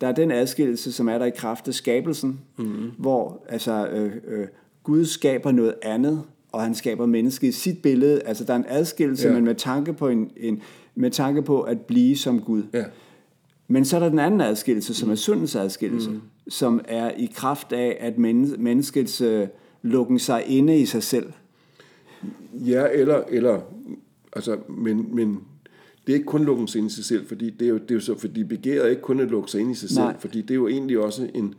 Der 0.00 0.06
er 0.08 0.12
den 0.12 0.30
adskillelse, 0.30 0.92
som 0.92 1.08
er 1.08 1.18
der 1.18 1.26
i 1.26 1.30
kraft 1.30 1.68
af 1.68 1.74
skabelsen, 1.74 2.40
mm-hmm. 2.58 2.90
hvor 2.98 3.44
altså, 3.48 3.86
øh, 3.86 4.12
øh, 4.26 4.46
Gud 4.82 5.04
skaber 5.04 5.52
noget 5.52 5.74
andet, 5.82 6.22
og 6.52 6.62
han 6.62 6.74
skaber 6.74 7.06
mennesket 7.06 7.48
i 7.48 7.52
sit 7.52 7.82
billede. 7.82 8.20
Altså 8.20 8.44
der 8.44 8.52
er 8.52 8.56
en 8.56 8.64
adskillelse, 8.68 9.28
ja. 9.28 9.34
men 9.34 9.44
med 9.44 9.54
tanke, 9.54 9.92
på 9.92 10.08
en, 10.08 10.30
en, 10.36 10.62
med 10.94 11.10
tanke 11.10 11.42
på 11.42 11.60
at 11.60 11.80
blive 11.80 12.16
som 12.16 12.40
Gud. 12.40 12.62
Ja. 12.72 12.84
Men 13.68 13.84
så 13.84 13.96
er 13.96 14.00
der 14.00 14.08
den 14.08 14.18
anden 14.18 14.40
adskillelse, 14.40 14.94
som 14.94 15.10
er 15.10 15.14
syndens 15.14 15.56
adskillelse, 15.56 16.10
mm. 16.10 16.20
som 16.48 16.80
er 16.88 17.10
i 17.10 17.32
kraft 17.34 17.72
af, 17.72 17.96
at 18.00 18.18
menneskets 18.18 19.20
uh, 19.20 19.42
lukken 19.82 20.18
sig 20.18 20.44
inde 20.46 20.78
i 20.78 20.86
sig 20.86 21.02
selv. 21.02 21.32
Ja, 22.52 22.86
eller, 22.92 23.22
eller 23.28 23.60
altså, 24.32 24.58
men, 24.68 25.14
men 25.14 25.40
det 26.06 26.12
er 26.12 26.14
ikke 26.14 26.26
kun 26.26 26.44
lukken 26.44 26.68
sig 26.68 26.78
ind 26.78 26.90
i 26.90 26.94
sig 26.94 27.04
selv, 27.04 27.28
fordi 27.28 27.50
det 27.50 27.64
er 27.64 27.68
jo, 27.68 27.78
det 27.78 27.90
er 27.90 27.94
jo 27.94 28.00
så, 28.00 28.18
fordi 28.18 28.44
begæret 28.44 28.84
er 28.84 28.88
ikke 28.88 29.02
kun 29.02 29.20
at 29.20 29.28
lukke 29.28 29.50
sig 29.50 29.60
ind 29.60 29.70
i 29.70 29.74
sig 29.74 29.90
Nej. 29.94 30.12
selv, 30.12 30.20
fordi 30.20 30.42
det 30.42 30.50
er 30.50 30.54
jo 30.54 30.68
egentlig 30.68 30.98
også 30.98 31.30
en, 31.34 31.54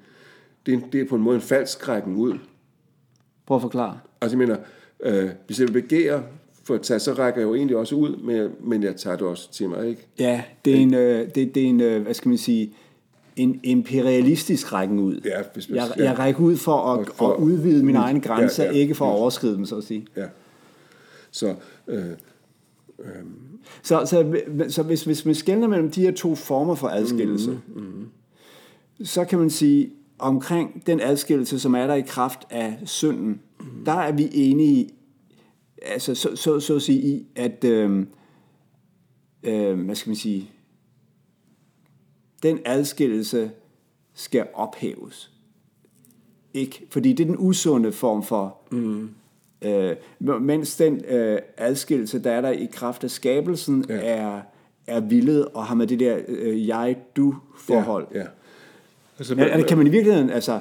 det 0.66 0.74
er, 0.74 0.80
det 0.92 1.02
er 1.02 1.06
på 1.06 1.16
en 1.16 1.22
måde 1.22 1.36
en 1.36 1.42
falsk 1.42 1.88
rækken 1.90 2.16
ud. 2.16 2.38
Prøv 3.46 3.56
at 3.58 3.62
forklare. 3.62 4.00
Altså, 4.22 4.38
jeg 4.38 4.48
mener, 4.48 4.58
Øh, 5.04 5.30
hvis 5.46 5.60
jeg 5.60 5.68
begærer 5.68 6.22
for 6.64 6.76
at 6.76 6.82
tage, 6.82 7.00
så 7.00 7.14
rækker 7.14 7.42
jeg 7.42 7.48
jo 7.48 7.56
egentlig 7.56 7.78
også 7.78 7.96
ud, 7.96 8.16
men, 8.16 8.52
men 8.64 8.84
jeg 8.84 8.96
tager 8.96 9.18
det 9.18 9.28
også 9.28 9.52
til 9.52 9.70
mig, 9.70 9.90
ikke? 9.90 10.08
Ja, 10.20 10.44
det 10.66 10.74
er 10.74 10.78
en, 10.78 10.94
øh, 10.94 11.28
det, 11.36 11.56
det 11.56 11.64
er 11.64 11.68
en 11.68 11.82
øh, 11.82 12.02
hvad 12.02 12.14
skal 12.14 12.30
man 12.30 12.38
sige, 12.38 12.74
en 13.36 13.60
imperialistisk 13.64 14.74
rækken 14.74 15.00
ud. 15.00 15.22
Ja, 15.26 15.42
hvis, 15.54 15.66
hvis, 15.66 15.76
jeg, 15.76 15.92
ja. 15.98 16.04
jeg 16.04 16.20
rækker 16.20 16.42
ud 16.42 16.58
for 16.58 16.94
at, 16.94 17.08
for, 17.16 17.34
at 17.34 17.40
udvide 17.40 17.86
mine 17.86 18.00
egne 18.00 18.22
grænser, 18.22 18.64
ja, 18.64 18.72
ja, 18.72 18.78
ikke 18.78 18.96
for 18.96 19.06
at 19.06 19.20
overskride 19.20 19.56
dem, 19.56 19.66
så 19.66 19.78
at 19.78 19.84
sige. 19.84 20.08
Ja. 20.18 20.26
Så, 21.32 21.56
øh, 21.88 22.06
øh. 23.00 23.06
så, 23.84 24.06
så, 24.06 24.42
så 24.70 24.84
hvis, 24.84 25.04
hvis 25.04 25.26
man 25.26 25.36
skældner 25.36 25.68
mellem 25.68 25.92
de 25.92 26.02
her 26.02 26.12
to 26.12 26.36
former 26.36 26.76
for 26.76 26.88
adskillelse, 26.88 27.60
mm, 27.68 27.82
mm. 27.82 29.06
så 29.06 29.26
kan 29.26 29.40
man 29.40 29.50
sige, 29.50 29.90
omkring 30.22 30.84
den 30.88 31.02
adskillelse, 31.02 31.60
som 31.60 31.76
er 31.76 31.88
der 31.88 31.96
i 31.96 32.02
kraft 32.02 32.40
af 32.50 32.80
synden, 32.86 33.42
der 33.86 33.92
er 33.92 34.12
vi 34.12 34.30
enige 34.34 34.90
altså 35.82 36.16
så, 36.16 36.36
så, 36.36 36.60
så 36.60 36.76
at 36.76 36.82
sige 36.82 37.02
i, 37.02 37.28
at 37.36 37.64
øh, 37.64 38.06
øh, 39.44 39.80
hvad 39.80 39.96
skal 39.96 40.10
man 40.10 40.16
sige, 40.16 40.52
den 42.44 42.60
adskillelse 42.66 43.52
skal 44.14 44.48
ophæves. 44.54 45.32
Ikke? 46.54 46.88
Fordi 46.90 47.14
det 47.14 47.24
er 47.24 47.28
den 47.28 47.38
usunde 47.40 47.92
form 47.92 48.24
for, 48.24 48.58
mm. 48.72 49.10
øh, 49.62 49.96
mens 50.42 50.78
den 50.78 51.06
øh, 51.06 51.40
adskillelse, 51.58 52.24
der 52.24 52.32
er 52.32 52.42
der 52.42 52.50
i 52.50 52.70
kraft 52.72 53.04
af 53.04 53.12
skabelsen, 53.12 53.86
ja. 53.90 53.96
er, 53.96 54.42
er 54.88 55.00
villet 55.00 55.46
og 55.46 55.66
har 55.66 55.76
med 55.76 55.88
det 55.88 56.00
der 56.00 56.20
øh, 56.28 56.68
jeg-du-forhold. 56.68 58.08
Ja, 58.14 58.20
ja. 58.20 58.26
Altså, 59.22 59.36
ja, 59.36 59.62
kan 59.62 59.78
man 59.78 59.88
i 59.88 59.90
virkeligheden, 59.90 60.30
altså, 60.30 60.60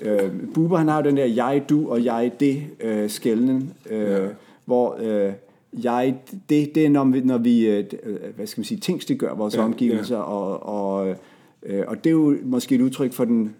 Øh, 0.00 0.30
Buber 0.54 0.76
han 0.76 0.88
har 0.88 1.02
jo 1.02 1.08
den 1.08 1.16
der 1.16 1.24
jeg, 1.24 1.64
du 1.68 1.90
og 1.90 2.04
jeg, 2.04 2.32
det 2.40 2.62
øh, 2.80 3.10
skældning, 3.10 3.76
øh, 3.90 4.00
ja. 4.00 4.28
hvor 4.64 4.96
øh, 5.00 5.32
jeg, 5.84 6.16
det, 6.48 6.74
det 6.74 6.86
er 6.86 6.88
når 6.88 7.04
vi, 7.04 7.20
når 7.20 7.38
vi 7.38 7.66
øh, 7.66 7.84
hvad 8.36 8.46
skal 8.46 8.60
man 8.60 8.64
sige, 8.64 8.80
tingsliggør 8.80 9.34
vores 9.34 9.56
ja, 9.56 9.62
omgivelser, 9.62 10.16
ja. 10.16 10.22
og, 10.22 10.62
og, 10.62 11.16
øh, 11.62 11.84
og 11.88 12.04
det 12.04 12.10
er 12.10 12.14
jo 12.14 12.36
måske 12.42 12.74
et 12.74 12.80
udtryk 12.80 13.12
for 13.12 13.24
den, 13.24 13.54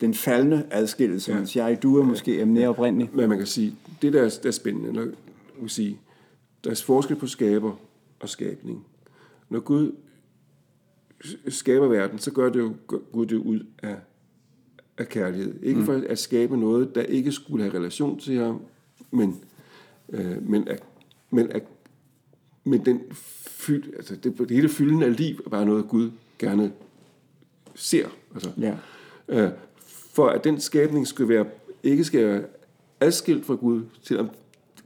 den 0.00 0.14
faldende 0.14 0.62
adskillelse, 0.70 1.32
ja. 1.32 1.36
mens 1.36 1.56
jeg, 1.56 1.82
du 1.82 1.98
er 1.98 2.04
måske 2.04 2.36
ja. 2.36 2.44
mere 2.44 2.68
oprindelig. 2.68 3.10
Men 3.12 3.28
man 3.28 3.38
kan 3.38 3.46
sige, 3.46 3.74
det 4.02 4.12
der 4.12 4.22
er, 4.22 4.38
der 4.42 4.48
er 4.48 4.52
spændende, 4.52 4.92
når, 4.92 5.06
man 5.60 5.68
sige, 5.68 5.98
der 6.64 6.70
er 6.70 6.82
forskel 6.86 7.16
på 7.16 7.26
skaber 7.26 7.72
og 8.20 8.28
skabning. 8.28 8.84
Når 9.48 9.60
Gud 9.60 9.92
skaber 11.48 11.88
verden, 11.88 12.18
så 12.18 12.30
gør 12.30 12.48
det 12.48 12.60
jo 12.60 12.74
Gud 13.12 13.26
det 13.26 13.36
ud 13.36 13.60
af 13.82 13.96
af 14.98 15.08
kærlighed. 15.08 15.54
Ikke 15.62 15.80
mm. 15.80 15.86
for 15.86 16.02
at 16.08 16.18
skabe 16.18 16.56
noget, 16.56 16.94
der 16.94 17.02
ikke 17.02 17.32
skulle 17.32 17.64
have 17.64 17.78
relation 17.78 18.18
til 18.18 18.36
ham, 18.36 18.62
men, 19.10 19.40
øh, 20.08 20.48
men, 20.50 20.68
at, 20.68 20.82
men, 21.30 21.52
at, 21.52 21.62
men 22.64 22.84
den 22.84 23.00
fyld, 23.12 23.94
altså 23.96 24.16
det, 24.16 24.38
det 24.38 24.50
hele 24.50 24.68
fylden 24.68 25.02
af 25.02 25.16
liv 25.16 25.40
er 25.46 25.50
bare 25.50 25.66
noget, 25.66 25.88
Gud 25.88 26.10
gerne 26.38 26.72
ser. 27.74 28.08
Altså, 28.34 28.50
ja. 28.58 28.76
øh, 29.28 29.50
for 29.88 30.28
at 30.28 30.44
den 30.44 30.60
skabning 30.60 31.06
skal 31.06 31.28
være, 31.28 31.46
ikke 31.82 32.04
skal 32.04 32.26
være 32.26 32.44
adskilt 33.00 33.46
fra 33.46 33.54
Gud, 33.54 33.82
selvom 34.02 34.28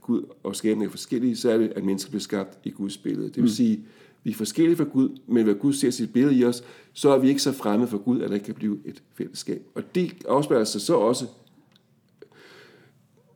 Gud 0.01 0.23
og 0.43 0.55
skabningen 0.55 0.87
er 0.87 0.91
forskellige, 0.91 1.35
så 1.35 1.51
er 1.51 1.57
det, 1.57 1.73
at 1.75 1.83
mennesker 1.83 2.09
bliver 2.09 2.21
skabt 2.21 2.57
i 2.63 2.69
Guds 2.69 2.97
billede. 2.97 3.27
Det 3.27 3.35
vil 3.35 3.43
mm. 3.43 3.47
sige, 3.47 3.85
vi 4.23 4.31
er 4.31 4.35
forskellige 4.35 4.77
fra 4.77 4.83
Gud, 4.83 5.09
men 5.27 5.43
hvad 5.43 5.55
Gud 5.55 5.73
ser 5.73 5.89
sit 5.89 6.13
billede 6.13 6.35
i 6.35 6.45
os, 6.45 6.63
så 6.93 7.09
er 7.09 7.17
vi 7.17 7.29
ikke 7.29 7.41
så 7.41 7.51
fremme 7.51 7.87
for 7.87 7.97
Gud, 7.97 8.21
at 8.21 8.29
der 8.29 8.37
kan 8.37 8.53
blive 8.53 8.79
et 8.85 9.03
fællesskab. 9.13 9.61
Og 9.75 9.95
det 9.95 10.13
afspejler 10.27 10.63
sig 10.63 10.81
så 10.81 10.95
også, 10.95 11.25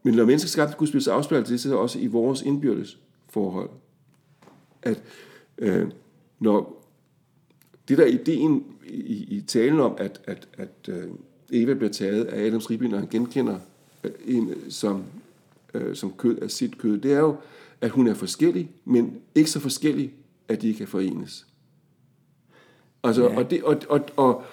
men 0.03 0.13
når 0.13 0.25
mennesker 0.25 0.49
skabte 0.49 0.77
Guds 0.77 0.91
billede, 0.91 1.03
så 1.03 1.11
afspejler 1.11 1.45
det 1.45 1.59
sig 1.59 1.77
også 1.77 1.99
i 1.99 2.07
vores 2.07 2.41
indbyrdes 2.41 2.97
forhold. 3.29 3.69
At 4.81 5.03
øh, 5.57 5.87
når 6.39 6.83
det 7.87 7.97
der 7.97 8.05
ideen 8.05 8.63
i, 8.87 9.37
i 9.37 9.41
talen 9.41 9.79
om, 9.79 9.95
at, 9.97 10.21
at, 10.25 10.47
at 10.57 10.89
øh, 10.89 11.07
Eva 11.51 11.73
bliver 11.73 11.91
taget 11.91 12.25
af 12.25 12.45
Adams 12.45 12.69
ribben, 12.69 12.89
når 12.89 12.97
han 12.97 13.07
genkender 13.07 13.59
øh, 14.03 14.11
en 14.25 14.53
som, 14.69 15.03
øh, 15.73 15.95
som 15.95 16.13
kød 16.17 16.37
af 16.37 16.51
sit 16.51 16.77
kød, 16.77 16.97
det 16.97 17.13
er 17.13 17.19
jo, 17.19 17.35
at 17.81 17.89
hun 17.89 18.07
er 18.07 18.13
forskellig, 18.13 18.71
men 18.85 19.17
ikke 19.35 19.49
så 19.49 19.59
forskellig, 19.59 20.13
at 20.47 20.61
de 20.61 20.73
kan 20.73 20.87
forenes. 20.87 21.47
Altså, 23.03 23.23
ja. 23.23 23.37
og, 23.37 23.49
det, 23.51 23.63
og, 23.63 23.81
og, 23.89 24.01
og, 24.15 24.43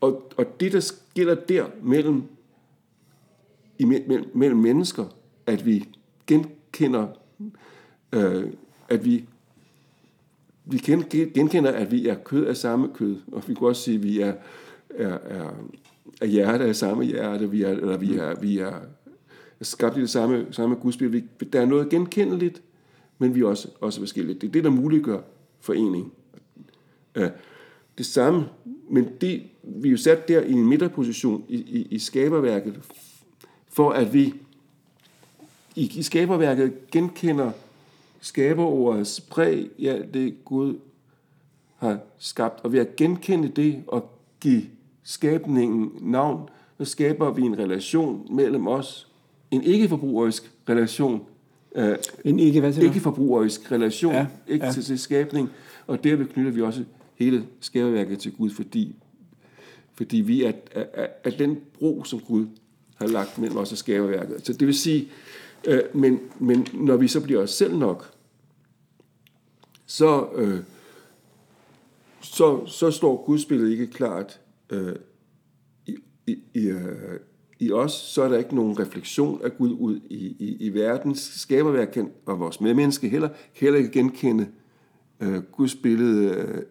og, 0.00 0.32
og 0.36 0.60
det, 0.60 0.72
der 0.72 0.80
sker 0.80 1.34
der 1.34 1.66
mellem, 1.82 2.22
i, 3.78 3.84
mellem, 3.84 4.30
mellem 4.34 4.58
mennesker, 4.58 5.06
at 5.46 5.66
vi 5.66 5.88
genkender, 6.26 7.06
øh, 8.12 8.46
at 8.88 9.04
vi 9.04 9.24
vi 10.64 10.78
genkender, 11.34 11.70
at 11.70 11.92
vi 11.92 12.08
er 12.08 12.14
kød 12.14 12.46
af 12.46 12.56
samme 12.56 12.88
kød, 12.94 13.16
og 13.32 13.42
vi 13.48 13.54
kan 13.54 13.66
også 13.66 13.82
sige, 13.82 13.96
at 13.96 14.02
vi 14.02 14.20
er, 14.20 14.34
er, 14.90 15.18
er, 15.24 15.50
er 16.20 16.26
hjerte 16.26 16.64
af 16.64 16.76
samme 16.76 17.04
hjerte, 17.04 17.50
vi 17.50 17.62
er, 17.62 17.68
eller 17.68 17.96
vi 17.96 18.16
er, 18.16 18.40
vi 18.40 18.58
er 18.58 18.72
skabt 19.62 19.96
i 19.96 20.00
det 20.00 20.10
samme, 20.10 20.46
samme 20.50 20.74
gudsbillede. 20.74 21.28
Der 21.52 21.60
er 21.60 21.66
noget 21.66 21.88
genkendeligt, 21.88 22.62
men 23.20 23.34
vi 23.34 23.40
er 23.40 23.46
også, 23.46 23.68
også 23.80 24.00
forskellige. 24.00 24.34
Det 24.34 24.46
er 24.46 24.52
det, 24.52 24.64
der 24.64 24.70
muliggør 24.70 25.20
forening. 25.60 26.12
Det 27.98 28.06
samme, 28.06 28.44
men 28.88 29.08
det, 29.20 29.42
vi 29.62 29.88
er 29.88 29.92
jo 29.92 29.96
sat 29.96 30.28
der 30.28 30.40
i 30.40 30.52
en 30.52 30.66
midterposition 30.66 31.44
i, 31.48 31.56
i, 31.56 31.86
i 31.90 31.98
skaberværket, 31.98 32.80
for 33.68 33.90
at 33.90 34.14
vi 34.14 34.34
i, 35.76 35.92
i 35.98 36.02
skaberværket 36.02 36.90
genkender 36.90 37.50
skaberordets 38.20 39.20
præg, 39.20 39.70
ja, 39.78 39.98
det 40.14 40.44
Gud 40.44 40.78
har 41.76 41.98
skabt. 42.18 42.60
Og 42.64 42.72
ved 42.72 42.80
at 42.80 42.96
genkende 42.96 43.48
det 43.48 43.84
og 43.86 44.10
give 44.40 44.62
skabningen 45.02 45.92
navn, 46.00 46.48
så 46.78 46.84
skaber 46.84 47.30
vi 47.30 47.42
en 47.42 47.58
relation 47.58 48.34
mellem 48.34 48.66
os. 48.66 49.08
En 49.50 49.62
ikke-forbrugerisk 49.62 50.52
relation. 50.68 51.26
Øh, 51.74 51.96
en 52.24 52.38
ikke, 52.38 52.74
ikke-forbrugerisk 52.82 53.72
relation 53.72 54.14
ja, 54.14 54.26
ikke 54.48 54.66
ja. 54.66 54.72
Til, 54.72 54.82
til 54.82 54.98
skabning. 54.98 55.50
Og 55.86 56.04
derved 56.04 56.26
knytter 56.26 56.52
vi 56.52 56.62
også 56.62 56.84
hele 57.14 57.46
skaberværket 57.60 58.18
til 58.18 58.32
Gud, 58.32 58.50
fordi, 58.50 58.96
fordi 59.94 60.16
vi 60.16 60.44
er, 60.44 60.52
er, 60.72 61.06
er 61.24 61.30
den 61.30 61.60
bro, 61.78 62.04
som 62.04 62.20
Gud 62.20 62.46
har 62.94 63.06
lagt 63.06 63.38
mellem 63.38 63.58
os 63.58 63.72
og 63.72 63.78
skaberværket. 63.78 64.46
Så 64.46 64.52
det 64.52 64.66
vil 64.66 64.74
sige, 64.74 65.08
øh, 65.66 65.80
men, 65.94 66.20
men 66.38 66.66
når 66.74 66.96
vi 66.96 67.08
så 67.08 67.20
bliver 67.20 67.42
os 67.42 67.50
selv 67.50 67.76
nok, 67.76 68.14
så, 69.86 70.28
øh, 70.34 70.60
så, 72.20 72.66
så 72.66 72.90
står 72.90 73.24
gudsbilledet 73.26 73.70
ikke 73.70 73.86
klart 73.86 74.40
øh, 74.70 74.96
i, 75.86 75.96
i, 76.26 76.38
i, 76.54 76.66
øh, 76.66 77.20
i 77.60 77.72
os, 77.72 77.92
så 77.92 78.22
er 78.22 78.28
der 78.28 78.38
ikke 78.38 78.54
nogen 78.54 78.80
refleksion 78.80 79.40
af 79.44 79.56
Gud 79.58 79.70
ud 79.70 80.00
i, 80.10 80.36
i, 80.38 80.56
i 80.60 80.74
verdens 80.74 81.18
skaberværk, 81.18 81.98
og 82.26 82.40
vores 82.40 82.60
medmenneske 82.60 83.08
heller, 83.08 83.28
heller 83.52 83.78
ikke 83.78 83.90
genkende 83.90 84.46
øh, 85.20 85.42
Guds 85.42 85.74
billede 85.74 86.34
øh, 86.34 86.62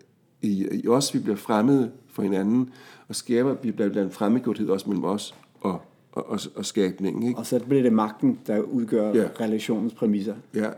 i, 0.41 0.67
i 0.83 0.87
os. 0.87 1.13
Vi 1.13 1.19
bliver 1.19 1.35
fremmede 1.35 1.91
for 2.11 2.21
hinanden, 2.21 2.69
og 3.07 3.15
skaber, 3.15 3.55
vi 3.63 3.71
bliver 3.71 4.03
en 4.03 4.11
fremmedgjorthed 4.11 4.69
også 4.69 4.89
mellem 4.89 5.03
os 5.03 5.35
og, 5.61 5.81
og, 6.11 6.29
og, 6.29 6.39
og 6.55 6.65
skabningen. 6.65 7.23
Ikke? 7.23 7.39
Og 7.39 7.45
så 7.45 7.59
bliver 7.59 7.83
det 7.83 7.93
magten, 7.93 8.39
der 8.47 8.59
udgør 8.59 9.13
ja. 9.13 9.27
relationens 9.39 9.93
præmisser. 9.93 10.35
Ja, 10.55 10.69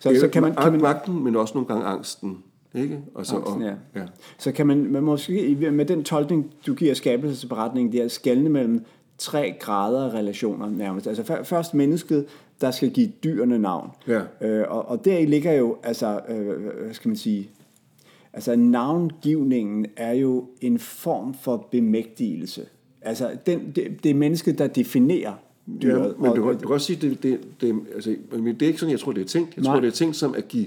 så, 0.00 0.16
så 0.20 0.28
kan 0.28 0.42
man, 0.42 0.54
kan 0.54 0.72
man, 0.72 0.80
magten, 0.80 1.24
men 1.24 1.36
også 1.36 1.54
nogle 1.54 1.68
gange 1.68 1.84
angsten. 1.84 2.38
Ikke? 2.74 3.00
Og 3.14 3.26
så, 3.26 3.36
angsten, 3.36 3.62
ja. 3.62 3.74
ja. 3.96 4.06
Så 4.38 4.52
kan 4.52 4.66
man, 4.66 4.92
man 4.92 5.02
måske, 5.02 5.56
med 5.72 5.84
den 5.84 6.04
tolkning, 6.04 6.52
du 6.66 6.74
giver 6.74 6.94
skabelsesberetningen, 6.94 7.92
det 7.92 8.02
er 8.02 8.08
skældende 8.08 8.50
mellem 8.50 8.84
tre 9.20 9.54
grader 9.60 10.04
af 10.04 10.14
relationer 10.14 10.70
nærmest. 10.70 11.06
Altså 11.06 11.42
først 11.44 11.74
mennesket, 11.74 12.26
der 12.60 12.70
skal 12.70 12.90
give 12.90 13.08
dyrene 13.24 13.58
navn. 13.58 13.90
Ja. 14.08 14.20
Øh, 14.40 14.64
og, 14.68 14.88
og 14.88 15.04
deri 15.04 15.26
ligger 15.26 15.52
jo, 15.52 15.76
altså, 15.82 16.20
øh, 16.28 16.46
hvad 16.84 16.94
skal 16.94 17.08
man 17.08 17.16
sige, 17.16 17.50
altså 18.32 18.56
navngivningen 18.56 19.86
er 19.96 20.12
jo 20.12 20.48
en 20.60 20.78
form 20.78 21.34
for 21.34 21.68
bemægtigelse. 21.70 22.66
Altså 23.02 23.30
den, 23.46 23.72
det, 23.76 24.04
det 24.04 24.10
er 24.10 24.14
mennesket, 24.14 24.58
der 24.58 24.66
definerer 24.66 25.32
dyret. 25.82 26.14
Ja, 26.18 26.22
men 26.22 26.36
du, 26.36 26.46
kan, 26.46 26.52
du 26.58 26.66
kan 26.66 26.74
også 26.74 26.86
sige, 26.86 27.08
det, 27.08 27.22
det, 27.22 27.40
det, 27.60 27.80
altså, 27.94 28.16
men 28.32 28.54
det 28.54 28.62
er 28.62 28.66
ikke 28.66 28.80
sådan, 28.80 28.92
jeg 28.92 29.00
tror, 29.00 29.12
det 29.12 29.20
er 29.20 29.26
tænkt. 29.26 29.56
Jeg 29.56 29.62
nej. 29.62 29.72
tror, 29.72 29.80
det 29.80 29.88
er 29.88 29.92
tænkt 29.92 30.16
som 30.16 30.34
at 30.34 30.48
give, 30.48 30.66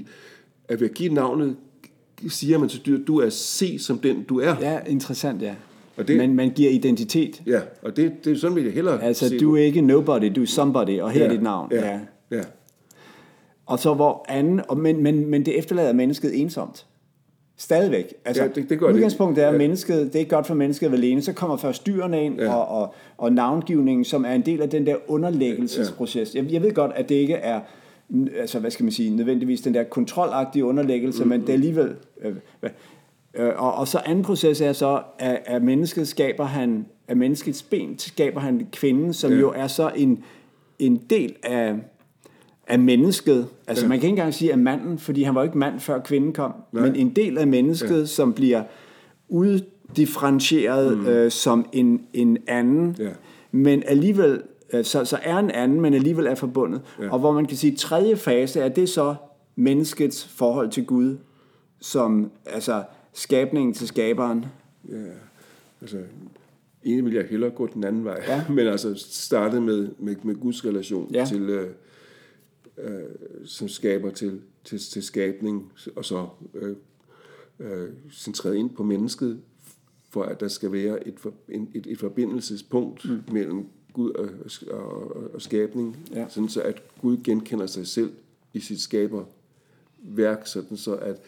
at 0.67 0.79
ved 0.79 0.89
at 0.89 0.95
give 0.95 1.13
navnet, 1.13 1.55
siger 2.27 2.57
man 2.57 2.69
til 2.69 2.81
dyret, 2.85 3.07
du 3.07 3.17
er 3.17 3.29
se 3.29 3.79
som 3.79 3.97
den, 3.97 4.23
du 4.23 4.39
er. 4.39 4.55
Ja, 4.61 4.79
interessant, 4.87 5.41
ja. 5.41 5.55
Og 5.97 6.07
det, 6.07 6.17
men 6.17 6.35
man 6.35 6.49
giver 6.49 6.71
identitet. 6.71 7.41
Ja, 7.47 7.59
og 7.81 7.97
det, 7.97 8.11
det 8.25 8.33
er 8.33 8.37
sådan, 8.37 8.55
vil 8.55 8.63
jeg 8.63 8.73
hellere 8.73 9.03
Altså, 9.03 9.29
se 9.29 9.39
du 9.39 9.55
er 9.55 9.61
ikke 9.61 9.81
nobody, 9.81 10.31
du 10.35 10.41
er 10.41 10.45
somebody, 10.45 10.99
og 10.99 11.11
her 11.11 11.19
ja, 11.21 11.27
er 11.27 11.31
dit 11.31 11.43
navn. 11.43 11.71
Ja, 11.71 11.89
ja. 11.89 11.99
ja. 12.31 12.41
Og 13.65 13.79
så 13.79 13.93
hvor 13.93 14.25
anden, 14.29 14.61
og 14.69 14.77
men, 14.77 15.03
men, 15.03 15.27
men 15.29 15.45
det 15.45 15.57
efterlader 15.57 15.93
mennesket 15.93 16.41
ensomt. 16.41 16.85
Stadigvæk. 17.57 18.13
Altså, 18.25 18.43
ja, 18.43 18.49
det, 18.49 18.69
det 18.69 18.79
gør 18.79 18.93
udgangspunktet 18.93 19.43
er, 19.43 19.47
at 19.47 19.53
ja. 19.53 19.57
mennesket, 19.57 20.13
det 20.13 20.21
er 20.21 20.25
godt 20.25 20.47
for 20.47 20.53
mennesket 20.53 20.85
at 20.85 20.91
være 20.91 21.01
alene. 21.01 21.21
Så 21.21 21.33
kommer 21.33 21.57
først 21.57 21.85
dyrene 21.85 22.25
ind, 22.25 22.39
ja. 22.39 22.55
og, 22.55 22.81
og, 22.81 22.93
og 23.17 23.33
navngivningen, 23.33 24.05
som 24.05 24.25
er 24.25 24.33
en 24.33 24.41
del 24.41 24.61
af 24.61 24.69
den 24.69 24.85
der 24.85 24.95
underlæggelsesproces. 25.07 26.35
Ja. 26.35 26.41
Jeg, 26.41 26.51
jeg 26.51 26.61
ved 26.61 26.73
godt, 26.73 26.91
at 26.95 27.09
det 27.09 27.15
ikke 27.15 27.33
er 27.33 27.59
altså, 28.37 28.59
hvad 28.59 28.71
skal 28.71 28.83
man 28.83 28.91
sige, 28.91 29.15
nødvendigvis 29.15 29.61
den 29.61 29.73
der 29.73 29.83
kontrolagtige 29.83 30.65
underlæggelse, 30.65 31.23
mm, 31.23 31.29
men 31.29 31.41
det 31.41 31.49
er 31.49 31.53
alligevel... 31.53 31.95
Øh, 32.21 32.35
øh, 32.63 32.69
og, 33.39 33.73
og 33.73 33.87
så 33.87 33.99
anden 34.05 34.23
proces 34.23 34.61
er 34.61 34.73
så, 34.73 35.01
at, 35.19 35.39
at 35.45 35.63
mennesket 35.63 36.07
skaber 36.07 36.45
han, 36.45 36.85
at 37.07 37.17
menneskets 37.17 37.63
ben 37.63 37.99
skaber 37.99 38.39
han 38.39 38.67
kvinden, 38.71 39.13
som 39.13 39.31
ja. 39.31 39.39
jo 39.39 39.53
er 39.55 39.67
så 39.67 39.91
en, 39.95 40.23
en 40.79 40.97
del 40.97 41.35
af 41.43 41.75
af 42.67 42.79
mennesket. 42.79 43.47
Altså 43.67 43.85
ja. 43.85 43.89
man 43.89 43.99
kan 43.99 44.07
ikke 44.07 44.13
engang 44.13 44.33
sige 44.33 44.51
af 44.51 44.57
manden, 44.57 44.99
fordi 44.99 45.23
han 45.23 45.35
var 45.35 45.43
ikke 45.43 45.57
mand 45.57 45.79
før 45.79 45.99
kvinden 45.99 46.33
kom, 46.33 46.53
Nej. 46.71 46.83
men 46.83 46.95
en 46.95 47.09
del 47.09 47.37
af 47.37 47.47
mennesket, 47.47 47.99
ja. 47.99 48.05
som 48.05 48.33
bliver 48.33 48.63
uddifferentieret 49.29 50.97
mm. 50.97 51.07
øh, 51.07 51.31
som 51.31 51.65
en, 51.73 52.01
en 52.13 52.37
anden, 52.47 52.95
ja. 52.99 53.09
men 53.51 53.83
alligevel, 53.87 54.41
øh, 54.73 54.85
så, 54.85 55.05
så 55.05 55.17
er 55.23 55.37
en 55.37 55.51
anden, 55.51 55.81
men 55.81 55.93
alligevel 55.93 56.27
er 56.27 56.35
forbundet. 56.35 56.81
Ja. 57.01 57.09
Og 57.09 57.19
hvor 57.19 57.31
man 57.31 57.45
kan 57.45 57.57
sige, 57.57 57.75
tredje 57.75 58.15
fase 58.15 58.59
er 58.59 58.69
det 58.69 58.89
så 58.89 59.15
menneskets 59.55 60.25
forhold 60.25 60.69
til 60.69 60.85
Gud, 60.85 61.17
som 61.81 62.31
altså 62.45 62.83
skabningen 63.13 63.73
til 63.73 63.87
skaberen. 63.87 64.45
Ja, 64.89 65.05
altså 65.81 66.03
egentlig 66.85 67.05
vil 67.05 67.13
jeg 67.13 67.25
hellere 67.29 67.51
gå 67.51 67.67
den 67.67 67.83
anden 67.83 68.05
vej, 68.05 68.23
ja. 68.27 68.45
men 68.55 68.67
altså 68.67 68.93
starte 68.95 69.61
med, 69.61 69.89
med, 69.99 70.15
med 70.23 70.35
Guds 70.35 70.65
relation 70.65 71.11
ja. 71.13 71.25
til, 71.25 71.41
øh, 71.41 71.69
øh, 72.77 73.03
som 73.45 73.67
skaber 73.67 74.11
til, 74.11 74.41
til, 74.63 74.79
til 74.79 75.03
skabning, 75.03 75.71
og 75.95 76.05
så 76.05 76.27
øh, 76.53 76.75
øh, 77.59 77.89
centreret 78.11 78.55
ind 78.55 78.69
på 78.69 78.83
mennesket, 78.83 79.41
for 80.09 80.23
at 80.23 80.39
der 80.39 80.47
skal 80.47 80.71
være 80.71 81.07
et, 81.07 81.19
for, 81.19 81.33
en, 81.49 81.71
et, 81.73 81.87
et 81.87 81.99
forbindelsespunkt 81.99 83.05
mm. 83.09 83.19
mellem 83.31 83.65
Gud 83.93 84.11
og, 84.11 84.29
og, 84.71 85.15
og, 85.15 85.33
og 85.33 85.41
skabning, 85.41 85.97
ja. 86.13 86.25
sådan 86.29 86.49
så 86.49 86.61
at 86.61 86.83
Gud 87.01 87.17
genkender 87.23 87.65
sig 87.65 87.87
selv 87.87 88.11
i 88.53 88.59
sit 88.59 88.81
skaberværk, 88.81 90.47
sådan 90.47 90.77
så 90.77 90.95
at 90.95 91.21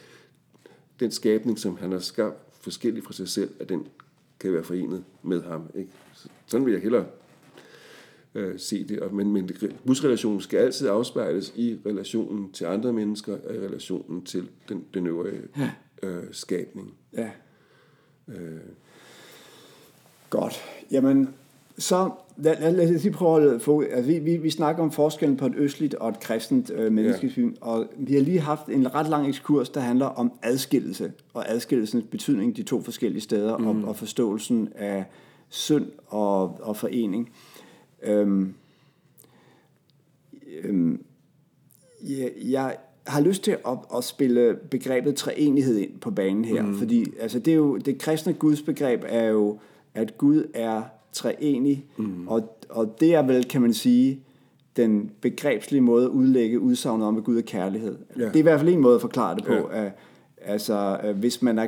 den 1.00 1.12
skabning, 1.12 1.60
som 1.60 1.78
han 1.78 1.92
har 1.92 2.00
skabt 2.00 2.38
forskellig 2.62 3.04
fra 3.04 3.14
sig 3.14 3.30
selv, 3.30 3.50
at 3.60 3.70
den 3.70 3.88
kan 4.40 4.54
være 4.54 4.64
forenet 4.64 5.04
med 5.24 5.44
ham. 5.44 5.70
Ikke? 5.76 5.92
Sådan 6.46 6.66
vil 6.66 6.74
jeg 6.74 6.82
hellere 6.82 7.06
øh, 8.36 8.60
se 8.60 8.88
det. 8.88 9.00
Og, 9.00 9.14
men, 9.14 9.32
men 9.32 9.50
busrelationen 9.86 10.42
skal 10.42 10.58
altid 10.58 10.88
afspejles 10.88 11.54
i 11.56 11.80
relationen 11.86 12.52
til 12.52 12.66
andre 12.66 12.94
mennesker, 12.94 13.38
og 13.48 13.56
i 13.56 13.60
relationen 13.60 14.26
til 14.26 14.50
den, 14.70 14.86
den 14.94 15.08
øvrige 15.08 15.42
ja. 15.58 15.72
øh, 16.04 16.24
skabning. 16.32 16.94
Ja. 17.14 17.32
Øh. 18.28 18.60
Godt. 20.30 20.54
Jamen, 20.92 21.34
så 21.78 22.12
lad, 22.38 22.56
lad, 22.60 22.72
lad 22.72 22.96
os 22.96 23.04
lige 23.04 23.14
prøve 23.14 23.56
at 23.56 23.62
få... 23.62 23.82
Altså, 23.82 24.12
vi, 24.12 24.20
vi, 24.20 24.38
vi 24.38 24.50
snakker 24.50 24.84
om 24.84 24.92
forskellen 24.92 25.38
på 25.38 25.46
et 25.46 25.54
østligt 25.58 25.94
og 25.94 26.10
et 26.10 26.20
kristent 26.20 26.72
øh, 26.76 26.92
menneskesyn, 26.92 27.50
ja. 27.50 27.68
og 27.68 27.88
vi 27.98 28.14
har 28.14 28.22
lige 28.22 28.40
haft 28.40 28.68
en 28.70 28.96
ret 28.96 29.10
lang 29.10 29.28
ekskurs, 29.28 29.70
der 29.70 29.82
handler 29.82 30.06
om 30.06 30.32
adskillelse, 30.44 31.12
og 31.34 31.52
adskillelsens 31.52 32.06
betydning 32.12 32.58
de 32.58 32.64
to 32.64 32.82
forskellige 32.82 33.22
steder, 33.22 33.58
mm. 33.58 33.68
og, 33.68 33.90
og 33.90 33.96
forståelsen 33.96 34.70
af 34.76 35.06
synd 35.50 35.86
og, 36.08 36.60
og 36.62 36.78
forening. 36.78 37.32
Øhm, 38.04 38.54
øhm, 40.64 41.06
jeg, 42.04 42.32
jeg 42.44 42.76
har 43.08 43.22
lyst 43.22 43.44
til 43.44 43.52
at, 43.52 43.78
at 43.98 44.04
spille 44.04 44.56
begrebet 44.72 45.16
treenighed 45.16 45.78
ind 45.78 46.00
på 46.00 46.12
banen 46.12 46.46
her, 46.46 46.62
mm. 46.62 46.78
fordi 46.78 47.06
altså, 47.20 47.40
det, 47.40 47.52
er 47.52 47.56
jo, 47.56 47.78
det 47.78 47.98
kristne 47.98 48.34
gudsbegreb 48.34 49.04
er 49.08 49.26
jo, 49.26 49.60
at 49.94 50.18
Gud 50.18 50.44
er 50.54 50.84
treenig, 51.16 51.86
mm. 51.98 52.28
og, 52.28 52.58
og 52.70 52.98
det 53.00 53.16
er 53.16 53.22
vel, 53.22 53.44
kan 53.44 53.62
man 53.62 53.74
sige, 53.74 54.22
den 54.76 55.12
begrebslige 55.22 55.82
måde 55.82 56.06
at 56.06 56.10
udlægge 56.10 56.60
udsagnet 56.60 57.08
om, 57.08 57.18
at 57.18 57.24
Gud 57.24 57.38
er 57.38 57.42
kærlighed. 57.42 57.98
Ja. 58.18 58.26
Det 58.26 58.36
er 58.36 58.40
i 58.40 58.42
hvert 58.42 58.60
fald 58.60 58.74
en 58.74 58.82
måde 58.82 58.96
at 58.96 59.02
forklare 59.02 59.36
det 59.36 59.46
på. 59.46 59.54
Ja. 59.54 59.86
At, 59.86 59.92
altså, 60.42 61.00
hvis, 61.20 61.42
man 61.42 61.60
er, 61.60 61.68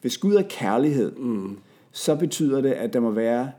hvis 0.00 0.18
Gud 0.18 0.34
er 0.34 0.42
kærlighed, 0.48 1.12
mm. 1.12 1.58
så 1.92 2.16
betyder 2.16 2.60
det, 2.60 2.70
at 2.70 2.92
der 2.92 3.00
må 3.00 3.10
være 3.10 3.50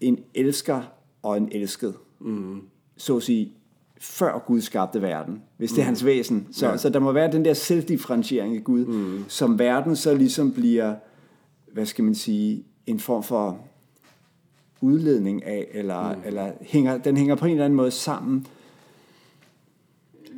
en 0.00 0.18
elsker 0.34 0.82
og 1.22 1.36
en 1.36 1.48
elsket. 1.52 1.94
Mm. 2.20 2.60
Så 2.96 3.16
at 3.16 3.22
sige, 3.22 3.52
før 4.00 4.44
Gud 4.46 4.60
skabte 4.60 5.02
verden, 5.02 5.42
hvis 5.56 5.70
det 5.70 5.78
er 5.78 5.82
mm. 5.82 5.86
hans 5.86 6.04
væsen. 6.04 6.48
Så, 6.52 6.68
ja. 6.68 6.76
så 6.76 6.88
der 6.88 6.98
må 6.98 7.12
være 7.12 7.32
den 7.32 7.44
der 7.44 7.54
selvdifferentiering 7.54 8.54
i 8.54 8.58
Gud, 8.58 8.84
mm. 8.84 9.24
som 9.28 9.58
verden 9.58 9.96
så 9.96 10.14
ligesom 10.14 10.52
bliver, 10.52 10.94
hvad 11.72 11.86
skal 11.86 12.04
man 12.04 12.14
sige, 12.14 12.64
en 12.86 13.00
form 13.00 13.22
for 13.22 13.58
udledning 14.80 15.44
af, 15.44 15.68
eller, 15.72 16.14
mm. 16.14 16.22
eller 16.24 16.52
hænger, 16.60 16.98
den 16.98 17.16
hænger 17.16 17.34
på 17.34 17.46
en 17.46 17.52
eller 17.52 17.64
anden 17.64 17.76
måde 17.76 17.90
sammen 17.90 18.46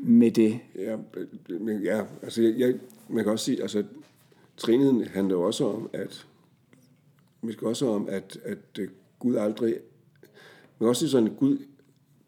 med 0.03 0.31
det. 0.31 0.61
Ja, 0.75 0.97
men 1.61 1.83
ja 1.83 2.03
altså 2.23 2.43
jeg, 2.43 2.55
jeg, 2.59 2.75
man 3.09 3.25
kan 3.25 3.33
også 3.33 3.45
sige, 3.45 3.62
altså 3.62 3.85
trinheden 4.57 5.05
handler 5.05 5.35
jo 5.35 5.43
også 5.43 5.67
om, 5.67 5.91
at 5.93 6.27
man 7.43 7.53
skal 7.53 7.67
også 7.67 7.89
om, 7.89 8.09
at, 8.09 8.39
at 8.45 8.81
Gud 9.19 9.35
aldrig 9.35 9.75
men 10.81 10.89
også 10.89 11.09
sådan, 11.09 11.29
at 11.29 11.37
Gud, 11.37 11.59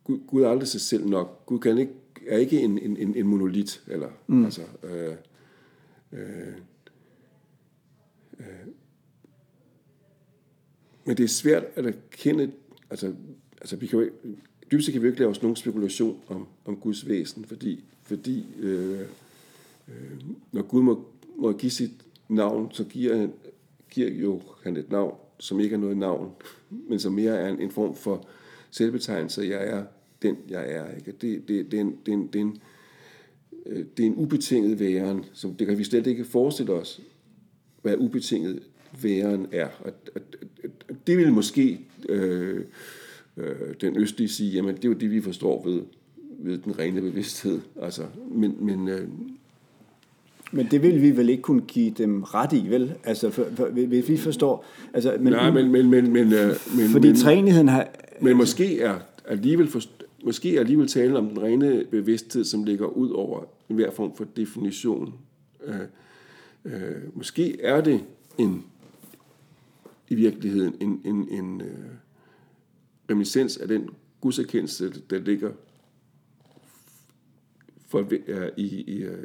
Gud, 0.04 0.18
Gud 0.26 0.42
er 0.42 0.48
aldrig 0.48 0.68
sig 0.68 0.80
selv 0.80 1.06
nok. 1.06 1.46
Gud 1.46 1.58
kan 1.58 1.78
ikke, 1.78 1.92
er 2.26 2.38
ikke 2.38 2.60
en, 2.60 2.78
en, 2.78 3.16
en 3.16 3.26
monolit. 3.26 3.82
Eller, 3.86 4.08
mm. 4.26 4.44
altså, 4.44 4.62
øh, 4.82 5.14
øh, 6.12 6.54
øh. 8.38 8.46
Men 11.04 11.16
det 11.16 11.24
er 11.24 11.28
svært 11.28 11.64
at 11.74 11.86
erkende, 11.86 12.50
altså, 12.90 13.12
altså 13.60 13.76
vi 13.76 13.86
kan 13.86 13.98
jo, 13.98 14.10
dybest 14.72 14.92
kan 14.92 15.02
vi 15.02 15.06
ikke 15.06 15.18
lave 15.18 15.30
os 15.30 15.42
nogen 15.42 15.56
spekulation 15.56 16.20
om, 16.28 16.46
om 16.64 16.76
Guds 16.76 17.08
væsen, 17.08 17.44
fordi, 17.44 17.84
fordi 18.02 18.46
øh, 18.60 19.00
øh, 19.88 20.20
når 20.52 20.62
Gud 20.62 20.82
må, 20.82 21.04
må 21.36 21.52
give 21.52 21.70
sit 21.70 21.92
navn, 22.28 22.68
så 22.72 22.84
giver 22.84 23.16
han, 23.16 23.32
giver 23.90 24.10
jo 24.10 24.42
han 24.62 24.76
et 24.76 24.90
navn, 24.90 25.14
som 25.38 25.60
ikke 25.60 25.74
er 25.74 25.78
noget 25.78 25.96
navn, 25.96 26.30
men 26.70 26.98
som 26.98 27.12
mere 27.12 27.36
er 27.36 27.48
en, 27.48 27.60
en 27.60 27.70
form 27.70 27.94
for 27.94 28.28
selvbetegnelse. 28.70 29.42
Jeg 29.42 29.68
er 29.68 29.84
den, 30.22 30.36
jeg 30.48 30.72
er. 30.72 30.94
Ikke? 30.94 31.12
Det, 31.12 31.48
det, 31.48 31.70
det, 31.70 31.76
er 31.76 31.80
en, 31.80 31.96
det, 32.06 32.12
er 32.12 32.16
en, 32.16 32.26
det, 32.26 32.38
er 32.38 32.42
en, 32.42 32.58
øh, 33.66 33.84
det 33.96 34.02
er 34.02 34.06
en 34.06 34.16
ubetinget 34.16 34.80
væren, 34.80 35.24
som 35.32 35.54
det 35.54 35.66
kan 35.66 35.78
vi 35.78 35.84
slet 35.84 36.06
ikke 36.06 36.24
forestille 36.24 36.72
os, 36.72 37.00
hvad 37.82 37.96
ubetinget 37.98 38.62
væren 39.02 39.46
er. 39.52 39.68
Og, 39.80 39.92
og 40.14 40.20
det 41.06 41.18
vil 41.18 41.32
måske 41.32 41.80
øh, 42.08 42.60
øh, 43.36 43.46
den 43.80 43.96
østlige 43.96 44.28
sige, 44.28 44.50
jamen 44.50 44.76
det 44.76 44.84
er 44.84 44.88
jo 44.88 44.94
det, 44.94 45.10
vi 45.10 45.20
forstår 45.20 45.68
ved, 45.68 45.82
ved 46.38 46.58
den 46.58 46.78
rene 46.78 47.00
bevidsthed. 47.00 47.60
Altså, 47.82 48.02
men, 48.30 48.56
men, 48.60 48.88
øh, 48.88 49.08
men 50.52 50.66
det 50.70 50.82
vil 50.82 51.02
vi 51.02 51.16
vel 51.16 51.28
ikke 51.28 51.42
kunne 51.42 51.62
give 51.62 51.90
dem 51.90 52.22
ret 52.22 52.52
i, 52.52 52.66
vel? 52.68 52.94
Altså, 53.04 53.30
for, 53.30 53.46
for, 53.56 53.66
hvis 53.66 54.08
vi 54.08 54.16
forstår... 54.16 54.64
Altså, 54.94 55.16
men, 55.20 55.32
Nej, 55.32 55.50
men... 55.50 55.72
men, 55.72 55.90
men, 55.90 56.12
men, 56.12 56.32
øh, 56.32 56.48
men 56.76 56.88
fordi 56.88 57.08
men, 57.08 57.16
træenigheden 57.16 57.68
har... 57.68 57.88
Men 58.20 58.36
måske 58.36 58.80
er 58.80 58.98
alligevel, 59.28 59.68
for, 59.68 59.80
måske 60.24 60.56
er 60.56 60.60
alligevel 60.60 60.88
tale 60.88 61.18
om 61.18 61.28
den 61.28 61.42
rene 61.42 61.84
bevidsthed, 61.90 62.44
som 62.44 62.64
ligger 62.64 62.86
ud 62.86 63.10
over 63.10 63.44
enhver 63.68 63.90
form 63.90 64.16
for 64.16 64.26
definition. 64.36 65.14
Øh, 65.64 65.74
øh, 66.64 66.72
måske 67.14 67.60
er 67.60 67.80
det 67.80 68.00
en 68.38 68.64
i 70.12 70.14
virkeligheden 70.14 70.74
en, 70.80 71.00
en, 71.04 71.28
en 71.30 71.60
øh, 71.60 71.68
reminiscens 73.10 73.56
af 73.56 73.68
den 73.68 73.88
gudserkendelse, 74.20 74.92
der 75.10 75.18
ligger 75.18 75.50
for, 77.88 78.06
øh, 78.26 78.48
i, 78.56 78.64
i, 78.66 79.02
øh, 79.02 79.24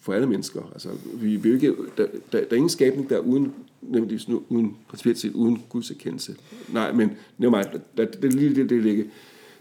for 0.00 0.12
alle 0.12 0.26
mennesker. 0.26 0.70
Altså, 0.72 0.88
vi 1.14 1.36
vil 1.36 1.52
ikke, 1.52 1.76
der, 1.96 2.06
der, 2.32 2.40
der 2.40 2.46
er 2.50 2.54
ingen 2.54 2.68
skabning, 2.68 3.10
der 3.10 3.16
er 3.16 3.20
uden, 3.20 3.52
nemlig 3.82 4.20
uden, 4.48 4.76
principielt 4.88 5.18
set 5.18 5.32
uden 5.32 5.62
gudserkendelse. 5.68 6.36
Nej, 6.72 6.92
men 6.92 7.08
det 7.38 7.44
er 7.44 7.50
meget, 7.50 7.80
det, 7.96 8.22
det, 8.22 8.34
lige 8.34 8.54
det, 8.54 8.70
det 8.70 8.82
ligger. 8.82 9.04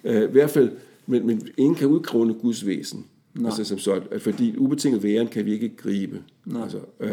Uh, 0.04 0.16
I 0.16 0.32
hvert 0.32 0.50
fald, 0.50 0.72
men, 1.08 1.28
men 1.28 1.48
ingen 1.58 1.76
kan 1.76 1.88
udkrone 1.88 2.34
Guds 2.34 2.66
væsen. 2.66 3.06
Nej. 3.34 3.46
Altså, 3.46 3.64
som 3.64 3.78
så, 3.78 4.02
at 4.12 4.22
fordi 4.22 4.58
ubetinget 4.58 5.04
væren 5.04 5.28
kan 5.28 5.46
vi 5.46 5.54
ikke 5.54 5.76
gribe. 5.76 6.24
Nej. 6.46 6.62
Altså, 6.62 6.80
uh, 7.00 7.10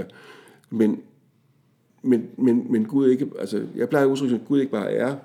men, 0.70 1.02
men, 2.02 2.28
men, 2.38 2.72
men 2.72 2.84
Gud 2.84 3.10
ikke, 3.10 3.30
altså, 3.38 3.66
jeg 3.76 3.88
plejer 3.88 4.06
at 4.06 4.10
udtrykke, 4.10 4.34
at 4.34 4.44
Gud 4.48 4.60
ikke 4.60 4.72
bare 4.72 4.92
er, 4.92 5.16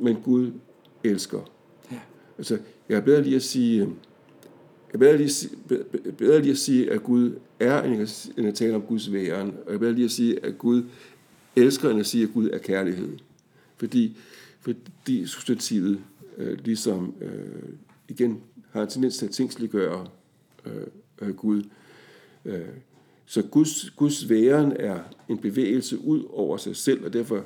men 0.00 0.16
Gud 0.24 0.52
elsker. 1.04 1.50
Ja. 1.92 1.98
Altså, 2.38 2.58
jeg 2.88 2.96
er 2.96 3.00
bedre 3.00 3.22
lige 3.22 3.36
at 3.36 3.42
sige, 3.42 3.78
jeg 3.78 3.88
er 4.94 4.98
bedre 4.98 5.16
lige, 5.16 5.48
bedre 6.18 6.40
lige 6.40 6.52
at 6.52 6.58
sige, 6.58 6.90
at 6.90 7.02
Gud 7.02 7.34
er, 7.60 7.82
end 8.36 8.46
at 8.46 8.54
tale 8.54 8.74
om 8.74 8.82
Guds 8.82 9.12
væren. 9.12 9.48
Og 9.48 9.66
jeg 9.66 9.74
er 9.74 9.78
bedre 9.78 9.92
lige 9.92 10.04
at 10.04 10.10
sige, 10.10 10.44
at 10.44 10.58
Gud 10.58 10.82
elsker, 11.56 11.90
end 11.90 12.00
at 12.00 12.06
sige, 12.06 12.24
at 12.24 12.30
Gud 12.34 12.50
er 12.50 12.58
kærlighed. 12.58 13.08
Fordi, 13.76 14.16
fordi 14.60 15.26
substantivet 15.26 16.00
øh, 16.38 16.58
ligesom 16.64 17.14
øh, 17.20 17.72
igen 18.08 18.40
har 18.70 18.82
en 18.82 18.88
tendens 18.88 19.18
til 19.18 19.26
at 19.26 19.32
tingsliggøre 19.32 20.06
øh, 20.66 20.72
øh, 21.22 21.34
Gud. 21.34 21.62
Øh, 22.44 22.60
så 23.26 23.42
Guds, 23.42 23.90
Guds 23.90 24.28
væren 24.28 24.72
er 24.78 24.98
en 25.28 25.38
bevægelse 25.38 25.98
ud 25.98 26.24
over 26.30 26.56
sig 26.56 26.76
selv, 26.76 27.04
og 27.04 27.12
derfor 27.12 27.44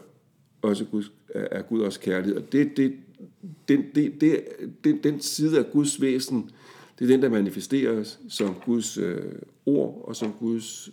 også 0.62 0.84
Gud, 0.84 1.04
er 1.34 1.62
Gud 1.62 1.80
også 1.80 2.00
kærlighed. 2.00 2.36
Og 2.36 2.52
det, 2.52 2.76
det, 2.76 2.94
den, 3.68 3.84
det, 3.94 4.20
det, 4.20 4.44
den, 4.84 5.02
den 5.02 5.20
side 5.20 5.58
af 5.58 5.70
Guds 5.72 6.00
væsen, 6.00 6.50
det 6.98 7.04
er 7.04 7.08
den, 7.08 7.22
der 7.22 7.28
manifesteres 7.28 8.20
som 8.28 8.54
Guds 8.64 8.98
øh, 8.98 9.32
ord 9.66 10.04
og 10.04 10.16
som 10.16 10.32
Guds 10.32 10.90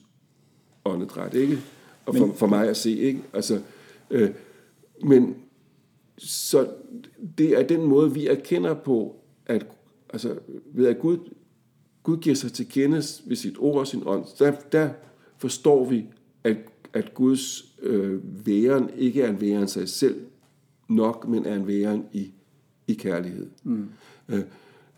åndedræt, 0.86 1.34
ikke? 1.34 1.60
Og 2.06 2.16
for, 2.16 2.34
for 2.34 2.48
mig 2.48 2.70
at 2.70 2.78
se, 2.78 2.92
ikke? 2.92 3.24
Altså, 3.34 3.62
øh, 4.10 4.30
men 5.04 5.36
så 6.18 6.68
det 7.38 7.50
er 7.50 7.68
den 7.68 7.82
måde, 7.84 8.14
vi 8.14 8.28
erkender 8.28 8.74
på, 8.74 9.16
at 9.46 9.68
altså, 10.10 10.36
ved 10.66 10.88
at 10.88 11.00
Gud 11.00 11.18
Gud 12.06 12.18
giver 12.18 12.36
sig 12.36 12.54
til 12.54 12.70
kende 12.70 12.96
ved 13.26 13.36
sit 13.36 13.56
ord 13.60 13.80
og 13.80 13.88
sin 13.88 14.04
ånd, 14.06 14.26
der, 14.40 14.52
der 14.72 14.90
forstår 15.38 15.90
vi, 15.90 16.06
at, 16.44 16.58
at 16.94 17.14
Guds 17.14 17.76
øh, 17.82 18.20
væren 18.46 18.90
ikke 18.98 19.22
er 19.22 19.30
en 19.30 19.42
væren 19.42 19.68
sig 19.68 19.90
selv 19.90 20.26
nok, 20.88 21.28
men 21.28 21.46
er 21.46 21.56
en 21.56 21.68
væren 21.68 22.06
i, 22.14 22.32
i 22.88 22.94
kærlighed. 22.94 23.48
Mm. 23.64 23.90
Øh, 24.30 24.42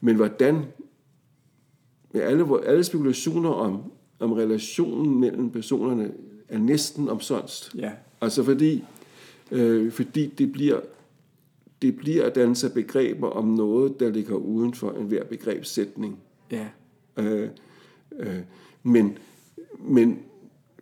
men 0.01 0.15
hvordan, 0.15 0.65
med 2.11 2.21
alle, 2.21 2.45
alle 2.65 2.83
spekulationer 2.83 3.49
om, 3.49 3.91
om 4.19 4.31
relationen 4.31 5.19
mellem 5.19 5.49
personerne, 5.49 6.11
er 6.49 6.57
næsten 6.57 7.09
omsonst. 7.09 7.75
Ja. 7.75 7.91
Altså 8.21 8.43
fordi, 8.43 8.83
øh, 9.51 9.91
fordi 9.91 10.27
det 10.27 10.51
bliver 10.51 10.79
det 11.81 11.97
bliver 11.97 12.25
at 12.25 12.35
danne 12.35 12.55
sig 12.55 12.73
begreber 12.73 13.27
om 13.27 13.47
noget, 13.47 13.99
der 13.99 14.09
ligger 14.09 14.35
uden 14.35 14.73
for 14.73 14.91
enhver 14.91 15.23
begrebssætning. 15.23 16.19
Ja. 16.51 16.67
Øh, 17.17 17.49
øh, 18.19 18.39
men, 18.83 19.17
men 19.79 20.19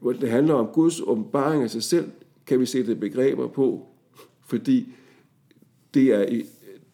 hvor 0.01 0.13
det 0.13 0.29
handler 0.29 0.53
om 0.53 0.67
Guds 0.67 1.01
åbenbaring 1.01 1.63
af 1.63 1.69
sig 1.69 1.83
selv, 1.83 2.11
kan 2.45 2.59
vi 2.59 2.65
sætte 2.65 2.95
begreber 2.95 3.47
på, 3.47 3.87
fordi 4.45 4.93
det 5.93 6.13
er, 6.13 6.41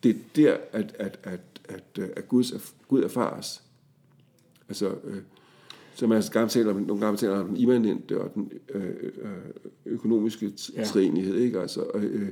det 0.03 0.11
er 0.11 0.19
der, 0.35 0.57
at, 0.72 0.95
at, 0.99 1.19
at, 1.23 1.39
at, 1.69 1.99
at 2.15 2.27
Guds, 2.27 2.76
Gud 2.88 3.03
erfares. 3.03 3.63
Altså, 4.69 4.88
øh, 5.03 5.18
som 5.95 6.09
man 6.09 6.15
altså 6.15 6.31
gammelt 6.31 6.51
taler 6.51 6.73
om, 6.73 6.81
nogle 6.81 7.05
gange 7.05 7.18
taler 7.18 7.39
om 7.39 7.47
den 7.47 7.57
immanente 7.57 8.22
og 8.22 8.34
den 8.35 8.51
øh, 8.69 8.84
øh, 9.22 9.31
økonomiske 9.85 10.51
ja. 10.76 10.84
træenighed, 10.84 11.35
ikke? 11.35 11.59
Altså, 11.59 11.85
øh, 11.95 12.30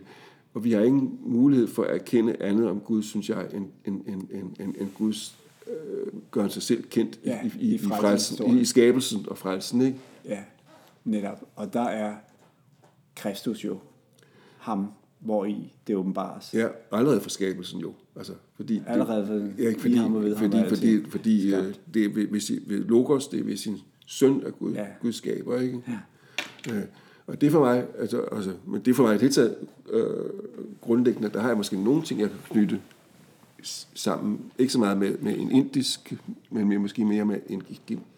og 0.54 0.64
vi 0.64 0.72
har 0.72 0.82
ingen 0.82 1.20
mulighed 1.22 1.68
for 1.68 1.84
at 1.84 1.96
erkende 1.96 2.42
andet 2.42 2.70
om 2.70 2.80
Gud, 2.80 3.04
synes 3.04 3.30
jeg, 3.30 3.48
end, 3.54 3.68
end, 3.86 4.02
end, 4.08 4.22
end, 4.32 4.56
end, 4.60 4.76
end 4.80 4.90
Guds 4.98 5.39
øh, 5.70 6.08
gør 6.32 6.48
sig 6.48 6.62
selv 6.62 6.84
kendt 6.84 7.20
ja, 7.26 7.40
i, 7.44 7.52
i, 7.60 7.76
i, 7.76 7.78
frelsen, 7.78 8.58
i, 8.58 8.62
i 8.62 8.66
skabelsen 8.66 9.26
og 9.28 9.38
frelsen. 9.38 9.82
Ikke? 9.82 9.98
Ja, 10.26 10.40
netop. 11.04 11.44
Og 11.56 11.74
der 11.74 11.84
er 11.84 12.16
Kristus 13.16 13.66
jo 13.66 13.80
ham, 14.58 14.92
hvor 15.20 15.46
i 15.46 15.74
det 15.88 15.96
åbenbares. 15.96 16.54
Ja, 16.54 16.68
allerede 16.92 17.22
for 17.22 17.30
skabelsen 17.30 17.80
jo. 17.80 17.94
Altså, 18.16 18.34
fordi 18.56 18.82
allerede 18.88 19.30
ved, 19.30 19.52
ja, 19.58 19.74
fordi, 19.80 19.96
ham 19.96 20.24
ved 20.24 20.36
fordi, 20.36 20.58
ham, 20.58 20.68
fordi, 20.68 21.04
fordi, 21.04 21.10
fordi 21.10 21.56
øh, 21.56 21.74
det 21.94 22.06
er 22.06 22.10
ved, 22.10 22.28
ved, 22.28 22.68
ved 22.68 22.78
Logos, 22.78 23.28
det 23.28 23.40
er 23.40 23.44
ved 23.44 23.58
sin 23.58 23.78
søn, 24.08 24.44
at 24.46 24.60
Gud, 24.60 24.74
ja. 24.74 24.86
Gud 25.02 25.12
skaber. 25.12 25.60
Ikke? 25.60 25.82
Ja. 26.68 26.74
Øh, 26.74 26.84
og 27.28 27.42
det 27.42 27.48
er 27.48 27.52
for 27.52 27.60
mig, 27.60 27.86
altså, 28.00 28.22
altså, 28.22 28.54
men 28.68 28.82
det 28.82 28.92
er 28.92 28.96
for 28.96 29.04
mig 29.04 29.16
et 29.16 29.22
helt 29.22 29.34
taget 29.34 29.56
øh, 29.90 30.06
grundlæggende, 30.82 31.30
der 31.30 31.40
har 31.40 31.48
jeg 31.48 31.58
måske 31.58 31.84
nogle 31.84 32.04
ting, 32.04 32.20
jeg 32.20 32.30
kan 32.30 32.40
knytte 32.50 32.82
sammen, 33.94 34.52
ikke 34.60 34.74
så 34.74 34.80
meget 34.80 34.98
med, 34.98 35.18
med 35.18 35.38
en 35.38 35.52
indisk, 35.52 36.14
men 36.52 36.68
mere, 36.68 36.80
måske 36.80 37.06
mere 37.06 37.26
med 37.26 37.40
en, 37.48 37.64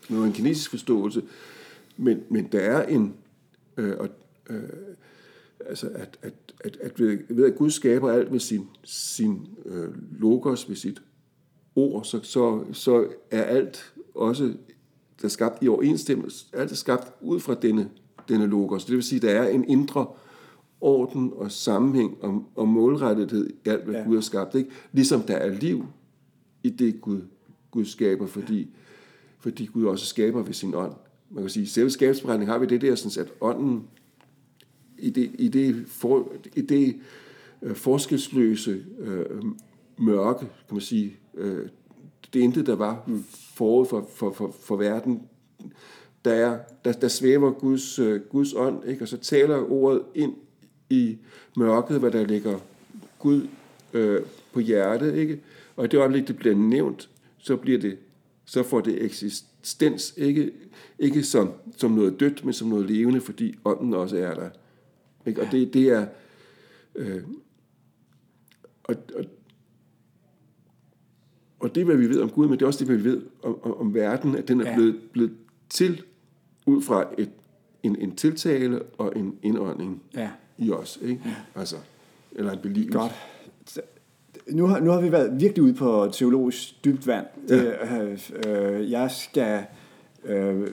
med 0.10 0.24
en 0.24 0.34
kinesisk 0.34 0.70
forståelse, 0.70 1.24
men, 1.98 2.24
men 2.30 2.48
der 2.52 2.60
er 2.60 2.86
en, 2.86 3.14
øh, 3.78 3.96
øh, 4.50 4.64
altså 5.66 5.88
at, 5.88 6.18
at, 6.22 6.34
at, 6.60 6.78
at 6.82 7.00
ved, 7.00 7.20
ved 7.30 7.46
at 7.46 7.56
Gud 7.56 7.70
skaber 7.70 8.12
alt 8.12 8.32
med 8.32 8.40
sin, 8.40 8.68
sin 8.84 9.48
øh, 9.66 9.90
logos, 10.20 10.70
ved 10.70 10.76
sit 10.76 11.02
ord, 11.76 12.04
så, 12.04 12.20
så, 12.24 12.64
så 12.74 13.08
er 13.32 13.44
alt 13.44 13.94
også 14.16 14.54
der 15.22 15.26
er 15.26 15.30
skabt 15.30 15.64
i 15.64 15.68
overensstemmelse, 15.68 16.46
alt 16.54 16.72
er 16.72 16.76
skabt 16.76 17.14
ud 17.22 17.40
fra 17.40 17.56
denne, 17.62 17.90
denne 18.30 18.48
logos. 18.48 18.86
Det 18.86 18.96
vil 18.96 19.04
sige, 19.04 19.18
at 19.18 19.22
der 19.22 19.42
er 19.42 19.50
en 19.50 19.70
indre 19.70 20.02
øh, 20.02 20.31
orden 20.82 21.32
og 21.36 21.52
sammenhæng 21.52 22.18
og, 22.22 22.44
og 22.56 22.68
målrettethed 22.68 23.50
i 23.50 23.70
alt, 23.70 23.84
hvad 23.84 23.96
ja. 23.96 24.04
Gud 24.04 24.16
har 24.16 24.22
skabt. 24.22 24.56
Ikke? 24.56 24.70
Ligesom 24.92 25.22
der 25.22 25.36
er 25.36 25.50
liv 25.50 25.86
i 26.64 26.70
det, 26.70 27.02
Gud, 27.02 27.22
Gud 27.72 27.86
skaber, 27.86 28.28
fordi, 28.28 28.70
fordi 29.40 29.66
Gud 29.66 29.86
også 29.86 30.06
skaber 30.06 30.42
ved 30.44 30.54
sin 30.54 30.76
ånd. 30.76 30.94
Man 31.30 31.44
kan 31.44 31.50
sige, 31.50 31.64
i 31.64 31.66
selve 31.66 32.46
har 32.46 32.58
vi 32.58 32.66
det 32.66 32.82
der, 32.82 32.96
sådan 32.96 33.26
at 33.26 33.34
ånden 33.42 33.84
i 34.98 35.10
det, 35.10 35.32
i 35.34 35.48
det, 35.48 35.84
for, 35.88 36.32
i 36.56 36.62
det 36.62 36.96
uh, 37.62 37.76
forskelsløse 37.76 38.84
uh, 39.00 39.52
mørke, 40.06 40.40
kan 40.40 40.76
man 40.76 40.82
sige, 40.82 41.16
uh, 41.34 41.60
det 42.34 42.40
intet, 42.40 42.66
der 42.66 42.76
var 42.76 43.10
forud 43.56 43.86
for, 43.86 44.10
for, 44.16 44.32
for, 44.32 44.56
for 44.64 44.76
verden, 44.76 45.22
der, 46.26 46.34
er, 46.34 46.60
der, 46.86 46.92
der 46.92 47.08
svæver 47.08 47.52
Guds, 47.52 48.00
uh, 48.00 48.22
Guds 48.30 48.54
ånd, 48.54 48.88
ikke? 48.88 49.04
og 49.04 49.08
så 49.08 49.18
taler 49.18 49.72
ordet 49.72 50.02
ind 50.16 50.34
i 50.92 51.18
mørket, 51.58 52.00
hvad 52.00 52.12
der 52.12 52.26
ligger 52.26 52.60
Gud 53.20 53.48
øh, 53.94 54.22
på 54.54 54.60
hjertet, 54.60 55.16
ikke? 55.16 55.40
Og 55.76 55.86
i 55.86 55.88
det 55.88 55.98
øjeblik, 55.98 56.28
det 56.28 56.38
bliver 56.38 56.56
nævnt, 56.56 57.10
så 57.38 57.56
bliver 57.56 57.80
det, 57.80 57.98
så 58.46 58.64
får 58.64 58.82
det 58.82 59.04
eksistens, 59.04 60.14
ikke, 60.18 60.52
ikke 61.00 61.24
som, 61.24 61.52
som 61.78 61.92
noget 61.92 62.20
dødt, 62.20 62.46
men 62.46 62.54
som 62.54 62.68
noget 62.68 62.90
levende, 62.90 63.22
fordi 63.22 63.56
ånden 63.66 63.94
også 63.94 64.18
er 64.18 64.34
der. 64.34 64.50
Ikke? 65.26 65.42
Og 65.42 65.52
det, 65.52 65.74
det 65.74 65.90
er, 65.90 66.08
øh, 66.96 67.22
og, 68.84 68.96
og, 69.16 69.26
og 71.60 71.76
det 71.76 71.82
er, 71.82 71.86
hvad 71.86 71.96
vi 71.96 72.10
ved 72.10 72.22
om 72.22 72.30
Gud, 72.30 72.48
men 72.48 72.60
det 72.60 72.62
er 72.62 72.68
også 72.68 72.80
det, 72.80 72.88
hvad 72.88 72.98
vi 72.98 73.04
ved 73.04 73.22
om, 73.44 73.64
om, 73.64 73.78
om 73.78 73.94
verden, 73.94 74.36
at 74.36 74.48
den 74.48 74.62
er 74.62 74.76
blevet, 74.76 75.00
blevet 75.12 75.36
til 75.70 76.04
ud 76.66 76.82
fra 76.82 77.06
et, 77.18 77.30
en, 77.84 77.96
en 77.96 78.16
tiltale 78.16 78.82
og 78.84 79.14
en 79.16 79.38
indånding 79.44 80.04
Ja. 80.16 80.30
I 80.62 80.72
os, 80.72 81.00
ikke? 81.02 81.22
Altså, 81.56 81.76
eller 82.32 82.52
en 82.52 82.60
belivelse. 82.60 83.00
Godt. 83.00 83.12
Nu 84.50 84.68
har, 84.68 84.80
nu 84.80 84.92
har 84.92 85.02
vi 85.02 85.12
været 85.12 85.42
virkelig 85.42 85.64
ude 85.64 85.74
på 85.74 86.10
teologisk 86.14 86.86
dybt 86.86 87.08
vand. 87.08 87.26
Det, 87.50 87.76
øh, 87.92 88.20
øh, 88.80 88.92
jeg 88.92 89.12
skal 89.12 89.64
øh, 90.26 90.68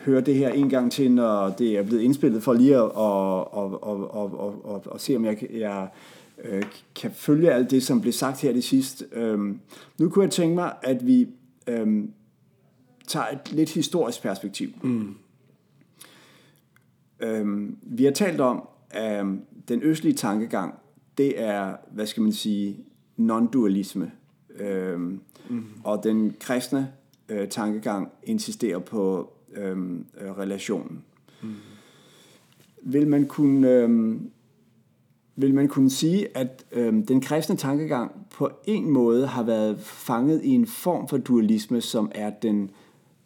høre 0.00 0.20
det 0.20 0.34
her 0.34 0.48
en 0.48 0.68
gang 0.70 0.92
til, 0.92 1.10
når 1.12 1.48
det 1.48 1.78
er 1.78 1.82
blevet 1.82 2.02
indspillet, 2.02 2.42
for 2.42 2.52
lige 2.52 2.74
at 2.76 2.80
og, 2.80 3.54
og, 3.54 3.82
og, 3.82 4.14
og, 4.14 4.40
og, 4.40 4.64
og, 4.64 4.82
og 4.86 5.00
se, 5.00 5.16
om 5.16 5.24
jeg, 5.24 5.38
kan- 5.38 5.48
jeg 5.58 5.88
øh, 6.44 6.62
kan 6.94 7.10
følge 7.14 7.52
alt 7.52 7.70
det, 7.70 7.82
som 7.82 8.00
blev 8.00 8.12
sagt 8.12 8.40
her 8.40 8.52
det 8.52 8.64
sidste. 8.64 9.04
Øh, 9.12 9.38
nu 9.98 10.08
kunne 10.08 10.22
jeg 10.24 10.30
tænke 10.32 10.54
mig, 10.54 10.72
at 10.82 11.06
vi 11.06 11.28
øh, 11.66 12.04
tager 13.06 13.26
et 13.26 13.52
lidt 13.52 13.70
historisk 13.70 14.22
perspektiv. 14.22 14.68
Mm. 14.82 15.14
Øhm, 17.20 17.76
vi 17.82 18.04
har 18.04 18.12
talt 18.12 18.40
om, 18.40 18.68
at 18.92 19.26
den 19.68 19.82
østlige 19.82 20.14
tankegang, 20.14 20.74
det 21.18 21.40
er, 21.42 21.76
hvad 21.90 22.06
skal 22.06 22.22
man 22.22 22.32
sige, 22.32 22.84
non-dualisme. 23.16 24.10
Øhm, 24.58 25.20
mm. 25.50 25.64
Og 25.84 26.04
den 26.04 26.34
kristne 26.40 26.92
øh, 27.28 27.48
tankegang 27.48 28.08
insisterer 28.22 28.78
på 28.78 29.32
øhm, 29.54 30.06
øh, 30.20 30.38
relationen. 30.38 31.02
Mm. 31.42 31.54
Vil 32.82 33.08
man 33.08 33.26
kunne... 33.26 33.70
Øhm, 33.70 34.30
vil 35.36 35.54
man 35.54 35.68
kunne 35.68 35.90
sige, 35.90 36.36
at 36.36 36.64
øhm, 36.72 37.06
den 37.06 37.20
kristne 37.20 37.56
tankegang 37.56 38.26
på 38.30 38.50
en 38.64 38.90
måde 38.90 39.26
har 39.26 39.42
været 39.42 39.80
fanget 39.80 40.44
i 40.44 40.48
en 40.48 40.66
form 40.66 41.08
for 41.08 41.16
dualisme, 41.16 41.80
som 41.80 42.12
er 42.14 42.30
den 42.30 42.70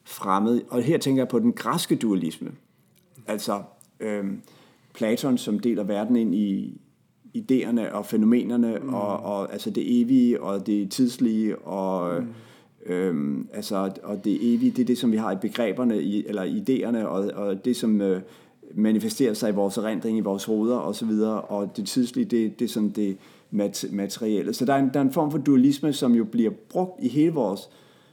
fremmede, 0.04 0.62
og 0.68 0.82
her 0.82 0.98
tænker 0.98 1.20
jeg 1.20 1.28
på 1.28 1.38
den 1.38 1.52
græske 1.52 1.96
dualisme. 1.96 2.52
Altså 3.26 3.62
øhm, 4.00 4.42
Platon, 4.96 5.38
som 5.38 5.58
deler 5.58 5.84
verden 5.84 6.16
ind 6.16 6.34
i 6.34 6.80
idéerne 7.36 7.92
og 7.92 8.06
fænomenerne, 8.06 8.78
mm. 8.82 8.94
og, 8.94 9.18
og 9.18 9.52
altså 9.52 9.70
det 9.70 10.00
evige 10.00 10.42
og 10.42 10.66
det 10.66 10.90
tidslige, 10.90 11.58
og, 11.58 12.22
mm. 12.22 12.92
øhm, 12.92 13.48
altså, 13.52 13.92
og 14.02 14.24
det 14.24 14.54
evige, 14.54 14.70
det 14.70 14.82
er 14.82 14.86
det, 14.86 14.98
som 14.98 15.12
vi 15.12 15.16
har 15.16 15.32
i 15.32 15.36
begreberne, 15.36 16.02
i, 16.02 16.26
eller 16.26 16.44
idéerne, 16.44 17.04
og, 17.06 17.30
og 17.34 17.64
det, 17.64 17.76
som 17.76 18.00
øh, 18.00 18.20
manifesterer 18.74 19.34
sig 19.34 19.50
i 19.50 19.54
vores 19.54 19.76
erindring, 19.76 20.18
i 20.18 20.20
vores 20.20 20.44
hoveder 20.44 20.78
osv., 20.78 21.10
og 21.48 21.76
det 21.76 21.86
tidslige, 21.86 22.24
det, 22.24 22.58
det 22.58 22.64
er 22.64 22.68
sådan 22.68 22.90
det 22.90 23.16
mat- 23.50 23.92
materielle. 23.92 24.54
Så 24.54 24.64
der 24.64 24.74
er, 24.74 24.78
en, 24.78 24.90
der 24.94 25.00
er 25.00 25.04
en 25.04 25.12
form 25.12 25.30
for 25.30 25.38
dualisme, 25.38 25.92
som 25.92 26.14
jo 26.14 26.24
bliver 26.24 26.50
brugt 26.68 27.02
i 27.02 27.08
hele 27.08 27.32
vores 27.32 27.70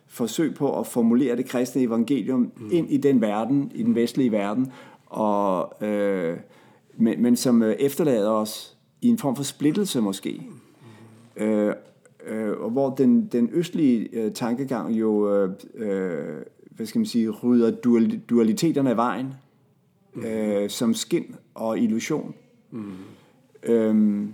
forsøg 0.07 0.53
på 0.53 0.79
at 0.79 0.87
formulere 0.87 1.35
det 1.35 1.45
kristne 1.45 1.81
evangelium 1.81 2.51
mm. 2.57 2.69
ind 2.71 2.91
i 2.91 2.97
den 2.97 3.21
verden, 3.21 3.71
i 3.75 3.83
den 3.83 3.95
vestlige 3.95 4.31
verden, 4.31 4.71
og, 5.05 5.73
øh, 5.87 6.37
men, 6.97 7.21
men 7.21 7.35
som 7.35 7.63
øh, 7.63 7.75
efterlader 7.75 8.29
os 8.29 8.77
i 9.01 9.07
en 9.07 9.17
form 9.17 9.35
for 9.35 9.43
splittelse 9.43 10.01
måske. 10.01 10.41
Øh, 11.35 11.73
øh, 12.25 12.57
og 12.59 12.69
hvor 12.69 12.95
den, 12.95 13.25
den 13.25 13.49
østlige 13.51 14.09
øh, 14.13 14.31
tankegang 14.31 14.91
jo, 14.93 15.35
øh, 15.35 15.51
øh, 15.75 16.41
hvad 16.71 16.85
skal 16.85 16.99
man 16.99 17.05
sige, 17.05 17.29
rydder 17.29 17.71
dual, 17.71 18.19
dualiteterne 18.19 18.89
af 18.89 18.97
vejen, 18.97 19.33
mm. 20.13 20.25
øh, 20.25 20.69
som 20.69 20.93
skin 20.93 21.35
og 21.53 21.79
illusion. 21.79 22.35
Mm. 22.71 22.93
Øhm, 23.63 24.33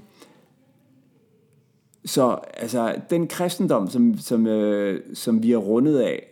så 2.06 2.40
altså, 2.53 3.02
den 3.10 3.27
kristendom, 3.27 3.88
som, 3.88 4.18
som, 4.18 4.48
øh, 4.48 5.02
som 5.14 5.44
vi 5.44 5.52
er 5.52 5.57
rundet 5.57 5.99
af, 5.99 6.26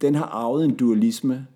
den 0.00 0.14
har 0.14 0.24
arvet 0.24 0.64
en 0.64 0.76
dualisme, 0.76 1.46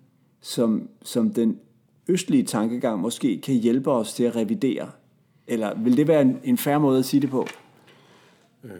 som, 0.41 0.89
som 1.03 1.33
den 1.33 1.59
østlige 2.07 2.43
tankegang 2.43 2.99
måske 2.99 3.41
kan 3.41 3.55
hjælpe 3.55 3.91
os 3.91 4.13
til 4.13 4.23
at 4.23 4.35
revidere. 4.35 4.91
Eller 5.47 5.83
vil 5.83 5.97
det 5.97 6.07
være 6.07 6.21
en, 6.21 6.39
en 6.43 6.57
færre 6.57 6.79
måde 6.79 6.99
at 6.99 7.05
sige 7.05 7.21
det 7.21 7.29
på? 7.29 7.47
Øh, 8.63 8.71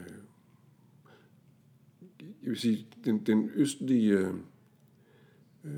jeg 2.43 2.49
vil 2.49 2.59
sige, 2.59 2.87
den, 3.05 3.17
den 3.25 3.51
østlige, 3.55 4.11
øh, 4.11 4.33
øh, 5.63 5.71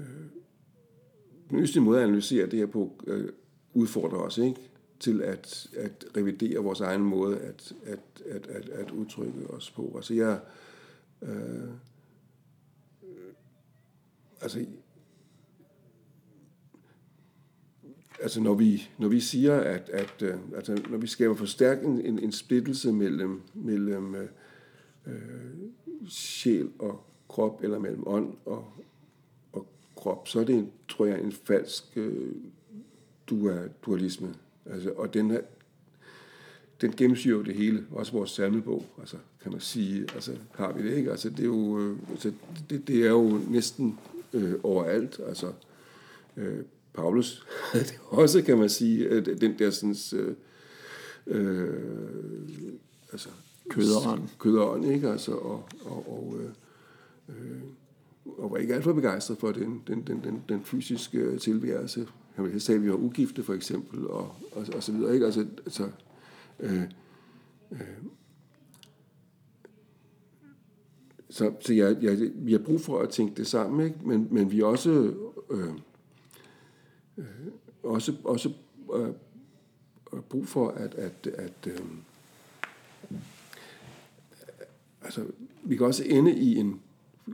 den 1.49 1.59
østlige 1.59 1.83
måde 1.83 1.97
at 1.97 2.03
analysere 2.03 2.45
det 2.45 2.59
her 2.59 2.65
på, 2.65 3.03
øh, 3.07 3.29
udfordrer 3.73 4.17
os, 4.19 4.37
ikke? 4.37 4.61
Til 4.99 5.21
at, 5.21 5.67
at 5.77 6.05
revidere 6.17 6.63
vores 6.63 6.81
egen 6.81 7.01
måde 7.01 7.39
at, 7.39 7.73
at, 7.85 7.99
at, 8.25 8.47
at, 8.47 8.69
at 8.69 8.91
udtrykke 8.91 9.49
os 9.49 9.71
på. 9.71 9.93
Altså 9.95 10.13
jeg, 10.13 10.39
øh, 11.21 11.69
altså, 14.41 14.65
altså 18.21 18.41
når 18.41 18.53
vi, 18.53 18.89
når 18.97 19.07
vi 19.07 19.19
siger, 19.19 19.55
at, 19.55 19.89
at 19.89 20.21
øh, 20.21 20.35
altså, 20.55 20.81
når 20.89 20.97
vi 20.97 21.07
skaber 21.07 21.35
forstærket 21.35 21.85
en, 21.85 22.19
en 22.19 22.31
splittelse 22.31 22.91
mellem, 22.91 23.41
mellem 23.53 24.15
øh, 24.15 24.27
øh, 25.07 25.15
sjæl 26.09 26.69
og 26.79 27.03
krop, 27.29 27.63
eller 27.63 27.79
mellem 27.79 28.07
ånd 28.07 28.33
og, 28.45 28.65
og 29.53 29.67
krop, 29.95 30.27
så 30.27 30.39
er 30.39 30.43
det, 30.43 30.55
en, 30.55 30.71
tror 30.89 31.05
jeg, 31.05 31.21
en 31.21 31.31
falsk 31.31 31.83
øh, 31.95 32.31
dualisme. 33.85 34.35
Altså, 34.65 34.91
og 34.91 35.13
den, 35.13 35.31
her, 35.31 35.41
den 36.81 36.91
gennemsyrer 36.91 37.37
jo 37.37 37.43
det 37.43 37.55
hele, 37.55 37.85
også 37.91 38.11
vores 38.11 38.31
salmebog, 38.31 38.85
altså, 38.99 39.17
kan 39.43 39.51
man 39.51 39.61
sige, 39.61 40.01
altså, 40.01 40.37
har 40.51 40.73
vi 40.73 40.89
det, 40.89 40.97
ikke? 40.97 41.11
Altså, 41.11 41.29
det 41.29 41.39
er 41.39 41.43
jo, 41.43 41.79
øh, 41.79 41.97
altså, 42.11 42.31
det, 42.69 42.87
det 42.87 43.05
er 43.05 43.09
jo 43.09 43.39
næsten 43.49 43.99
øh, 44.33 44.53
overalt, 44.63 45.19
altså, 45.27 45.53
øh, 46.37 46.63
Paulus 46.95 47.45
havde 47.71 47.85
det 47.91 47.99
også, 48.09 48.41
kan 48.41 48.57
man 48.57 48.69
sige, 48.69 49.09
at 49.09 49.25
den 49.41 49.59
der 49.59 49.69
sådan, 49.69 49.95
øh, 50.13 50.35
øh, 51.27 51.73
altså, 53.11 53.29
Kød 53.69 53.91
og 53.95 54.11
ånd. 54.11 54.21
kød 54.39 54.57
og 54.57 54.71
ånd, 54.71 54.85
ikke? 54.85 55.09
Altså, 55.09 55.31
og, 55.31 55.63
og, 55.85 56.13
og, 56.13 56.37
øh, 56.39 56.49
øh, 57.29 57.61
og 58.37 58.51
var 58.51 58.57
ikke 58.57 58.75
alt 58.75 58.83
for 58.83 58.93
begejstret 58.93 59.37
for 59.37 59.51
den, 59.51 59.81
den, 59.87 60.01
den, 60.07 60.23
den, 60.23 60.43
den 60.49 60.63
fysiske 60.63 61.37
tilværelse. 61.37 62.07
Han 62.33 62.43
ville 62.43 62.51
helst 62.51 62.69
at 62.69 62.83
vi 62.83 62.89
var 62.89 62.95
ugifte, 62.95 63.43
for 63.43 63.53
eksempel, 63.53 64.07
og, 64.07 64.35
og, 64.51 64.65
og 64.75 64.83
så 64.83 64.91
videre, 64.91 65.13
ikke? 65.13 65.25
Altså, 65.25 65.45
altså 65.65 65.89
øh, 66.59 66.81
øh, 67.71 67.79
så, 71.29 71.51
så 71.61 71.73
jeg, 71.73 71.97
jeg, 72.01 72.31
vi 72.35 72.51
har 72.51 72.59
brug 72.59 72.81
for 72.81 72.99
at 72.99 73.09
tænke 73.09 73.35
det 73.35 73.47
sammen, 73.47 73.85
ikke? 73.85 73.97
Men, 74.05 74.27
men 74.31 74.51
vi 74.51 74.57
har 74.57 74.65
også, 74.65 75.13
øh, 75.51 75.69
øh, 77.17 77.25
også, 77.83 78.13
også 78.23 78.51
øh, 78.95 79.09
øh, 80.13 80.21
brug 80.21 80.47
for 80.47 80.69
at, 80.69 80.95
at, 80.95 81.27
at 81.27 81.67
øh, 81.67 81.79
altså, 85.01 85.25
vi 85.63 85.75
kan 85.75 85.85
også 85.85 86.03
ende 86.05 86.35
i 86.35 86.55
en, 86.55 86.81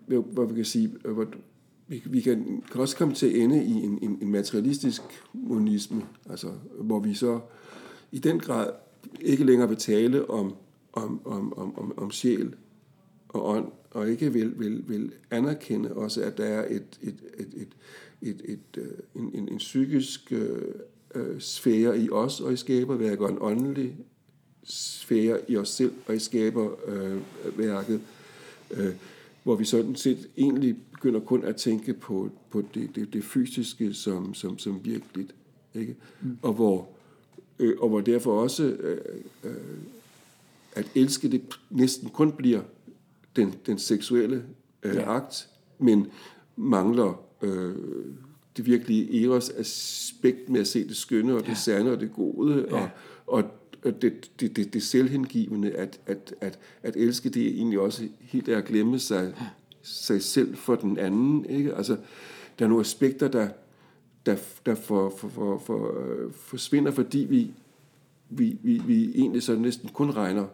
hvor 0.06 0.46
vi 0.46 0.56
kan 0.56 0.66
sige, 0.66 0.94
øh, 1.06 1.14
hvor, 1.14 1.28
vi, 1.88 2.04
vi 2.06 2.22
kan, 2.22 2.64
kan 2.72 2.82
også 2.82 2.98
komme 2.98 3.14
til 3.14 3.26
at 3.26 3.36
ende 3.36 3.64
i 3.66 3.72
en, 3.72 4.00
en, 4.02 4.18
en 4.22 4.32
materialistisk 4.32 5.02
monisme, 5.34 6.02
altså, 6.30 6.52
hvor 6.80 7.00
vi 7.00 7.14
så 7.14 7.40
i 8.12 8.20
den 8.20 8.40
grad 8.40 8.74
ikke 9.22 9.44
længere 9.44 9.70
vil 9.70 9.78
tale 9.78 10.30
om, 10.30 10.56
om, 10.94 11.28
om, 11.28 11.58
om, 11.58 11.78
om, 11.78 11.98
om 11.98 12.12
sjæl 12.12 12.56
og 13.34 13.50
ånd, 13.50 13.72
og 13.92 14.10
ikke 14.10 14.34
vil, 14.34 14.60
vil, 14.60 14.84
vil 14.88 15.12
anerkende 15.32 15.94
også, 15.94 16.22
at 16.22 16.38
der 16.38 16.46
er 16.46 16.66
et, 16.76 17.00
et, 17.02 17.16
et, 17.38 17.54
et, 17.58 17.68
et, 18.22 18.42
et, 18.46 18.78
øh, 18.78 18.92
en, 19.16 19.32
en, 19.34 19.50
en 19.50 19.58
psykisk 19.58 20.32
øh, 20.32 20.62
øh, 21.16 21.42
sfære 21.42 22.00
i 22.00 22.10
os 22.10 22.42
og 22.42 22.54
i 22.54 22.56
skaberværket, 22.56 23.20
og 23.20 23.32
en 23.32 23.38
åndelig 23.42 23.96
sfære 24.64 25.40
i 25.48 25.58
os 25.58 25.70
selv 25.70 25.94
og 26.08 26.16
i 26.16 26.20
skaberværket, 26.20 28.02
øh, 28.72 28.86
øh, 28.86 28.94
hvor 29.44 29.56
vi 29.56 29.66
sådan 29.66 29.96
set 29.96 30.30
egentlig 30.38 30.78
begynder 30.92 31.20
kun 31.20 31.44
at 31.44 31.56
tænke 31.56 31.94
på, 31.94 32.30
på 32.50 32.64
det, 32.74 32.96
det, 32.96 33.14
det 33.14 33.24
fysiske 33.24 33.94
som, 33.94 34.34
som, 34.34 34.58
som 34.58 34.80
virkeligt. 34.84 35.36
Ikke? 35.74 35.96
Mm. 36.22 36.38
Og, 36.42 36.54
hvor, 36.54 36.90
øh, 37.60 37.76
og 37.80 37.90
hvor 37.90 38.02
derfor 38.02 38.42
også 38.42 38.64
øh, 38.64 39.02
øh, 39.44 39.54
at 40.76 40.92
elske 40.96 41.32
det 41.32 41.42
næsten 41.70 42.10
kun 42.10 42.32
bliver 42.32 42.62
den, 43.36 43.54
den 43.66 43.78
seksuelle 43.78 44.44
øh, 44.84 44.96
ja. 44.96 45.16
akt, 45.16 45.50
men 45.80 46.08
mangler 46.56 47.24
øh, 47.42 47.76
det 48.58 48.66
virkelige 48.66 49.26
eros 49.26 49.50
aspekt 49.50 50.50
med 50.50 50.60
at 50.60 50.68
se 50.68 50.88
det 50.88 50.98
skønne 50.98 51.34
og 51.34 51.42
det 51.42 51.50
ja. 51.50 51.54
sande 51.54 51.92
og 51.92 52.00
det 52.00 52.14
gode, 52.14 52.66
ja. 52.72 52.90
og, 53.28 53.44
og 53.84 54.02
det, 54.02 54.32
det, 54.40 54.56
det, 54.56 54.74
det 54.74 54.84
selvhengivende, 54.84 55.72
at, 55.72 56.00
at, 56.06 56.36
at, 56.42 56.60
at 56.84 56.96
elske 56.96 57.30
det 57.30 57.48
er 57.48 57.52
egentlig 57.52 57.80
også 57.80 58.08
helt 58.20 58.50
at 58.50 58.66
glemme 58.66 59.00
sig, 59.00 59.34
ja. 59.40 59.46
sig 59.82 60.22
selv 60.22 60.56
for 60.56 60.76
den 60.76 60.98
anden. 60.98 61.46
Ikke? 61.46 61.76
Altså, 61.76 61.98
der 62.60 62.66
er 62.66 62.70
nogle 62.70 62.82
aspekter, 62.82 63.28
der, 63.28 63.50
der, 64.26 64.36
der 64.66 64.76
for, 64.76 65.10
for, 65.18 65.28
for, 65.30 65.58
for, 65.58 66.00
øh, 66.00 66.32
forsvinder, 66.32 66.92
fordi 66.92 67.20
vi, 67.30 67.52
vi, 68.30 68.58
vi, 68.64 68.82
vi 68.88 69.12
egentlig 69.16 69.44
så 69.44 69.56
næsten 69.56 69.90
kun 69.90 70.12
regner 70.12 70.46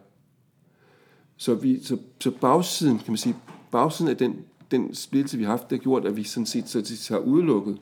så, 1.37 1.55
vi, 1.55 1.83
så, 1.83 1.97
så 2.19 2.31
bagsiden, 2.31 2.97
kan 2.97 3.11
man 3.11 3.17
sige, 3.17 3.35
bagsiden 3.71 4.11
af 4.11 4.17
den, 4.17 4.35
den 4.71 4.95
splittelse, 4.95 5.37
vi 5.37 5.43
har 5.43 5.51
haft, 5.51 5.69
det 5.69 5.77
har 5.77 5.83
gjort, 5.83 6.05
at 6.05 6.17
vi 6.17 6.23
sådan 6.23 6.45
set 6.45 6.69
så, 6.69 6.81
så 6.85 7.13
har 7.13 7.19
udelukket, 7.19 7.77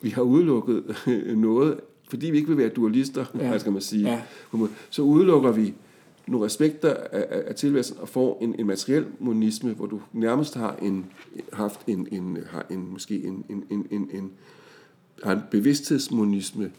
vi 0.00 0.10
har 0.10 0.22
udelukket 0.22 0.96
noget, 1.36 1.80
fordi 2.08 2.30
vi 2.30 2.36
ikke 2.36 2.48
vil 2.48 2.58
være 2.58 2.68
dualister, 2.68 3.24
ja. 3.38 3.58
skal 3.58 3.72
man 3.72 3.82
sige. 3.82 4.08
Ja. 4.08 4.22
Så 4.90 5.02
udelukker 5.02 5.52
vi 5.52 5.74
nogle 6.26 6.46
aspekter 6.46 6.94
af, 6.94 7.26
af, 7.30 7.42
af 7.46 7.54
tilværelsen 7.54 7.96
og 7.98 8.08
får 8.08 8.38
en, 8.40 8.54
en 8.58 8.66
materiel 8.66 9.06
monisme, 9.18 9.72
hvor 9.72 9.86
du 9.86 10.00
nærmest 10.12 10.54
har 10.54 10.76
en, 10.82 11.06
haft 11.52 11.80
en, 11.86 12.08
en, 12.12 12.38
har 12.50 12.66
en 12.70 12.88
måske 12.92 13.24
en, 13.24 13.44
en, 13.48 13.64
en, 13.70 13.86
en, 13.90 14.10
en 14.12 14.30
har 15.22 15.32
en 15.32 15.40
bevidsthedsmonisme 15.50 16.70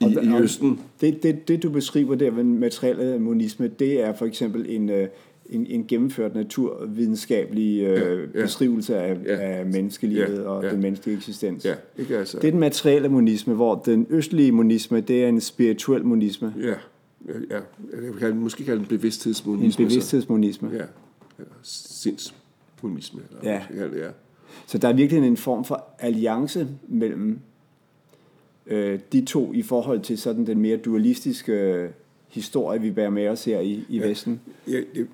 i, 0.00 0.16
og, 0.16 0.24
i 0.24 0.42
Østen. 0.42 0.80
Det, 1.00 1.22
det, 1.22 1.48
det, 1.48 1.62
du 1.62 1.70
beskriver 1.70 2.14
der 2.14 2.30
med 2.30 2.44
materiel 2.44 3.20
monisme, 3.20 3.68
det 3.68 4.02
er 4.02 4.14
for 4.14 4.26
eksempel 4.26 4.66
en, 4.68 4.88
øh, 4.88 5.08
en, 5.50 5.66
en 5.66 5.86
gennemført 5.86 6.34
naturvidenskabelig 6.34 7.82
øh, 7.82 7.98
ja, 7.98 8.14
ja. 8.14 8.42
beskrivelse 8.42 8.96
af, 8.96 9.16
ja. 9.26 9.36
af 9.36 9.66
menneskelivet 9.66 10.38
ja, 10.38 10.42
og 10.42 10.64
ja. 10.64 10.70
den 10.70 10.80
menneskelige 10.80 11.16
eksistens. 11.16 11.64
Ja, 11.64 11.74
ikke 11.98 12.18
altså. 12.18 12.38
Det 12.38 12.46
er 12.46 12.50
den 12.50 12.60
materielle 12.60 13.08
monisme, 13.08 13.54
hvor 13.54 13.74
den 13.74 14.06
østlige 14.10 14.52
monisme, 14.52 15.00
det 15.00 15.24
er 15.24 15.28
en 15.28 15.40
spirituel 15.40 16.04
monisme. 16.04 16.54
Ja, 16.62 16.74
ja. 17.50 17.60
jeg 18.20 18.28
vil 18.28 18.36
måske 18.36 18.64
kalde 18.64 18.78
den 18.78 18.88
bevidsthedsmonisme. 18.88 19.84
En 19.84 19.88
bevidsthedsmonisme. 19.88 20.68
Så. 20.70 20.76
Ja, 20.76 20.82
eller 21.38 21.52
sindsmonisme. 21.62 23.20
Eller 23.30 23.52
ja. 23.52 23.62
Kalde, 23.76 23.98
ja. 23.98 24.08
Så 24.66 24.78
der 24.78 24.88
er 24.88 24.92
virkelig 24.92 25.26
en 25.26 25.36
form 25.36 25.64
for 25.64 25.84
alliance 25.98 26.68
mellem 26.88 27.38
øh, 28.66 29.00
de 29.12 29.24
to 29.24 29.52
i 29.52 29.62
forhold 29.62 30.00
til 30.00 30.18
sådan 30.18 30.46
den 30.46 30.60
mere 30.60 30.76
dualistiske 30.76 31.88
historie, 32.28 32.80
vi 32.80 32.90
bærer 32.90 33.10
med 33.10 33.28
os 33.28 33.44
her 33.44 33.60
i, 33.60 33.84
i 33.88 33.98
ja, 33.98 34.08
Vesten. 34.08 34.40
Ja, 34.68 34.80
det, 34.94 35.08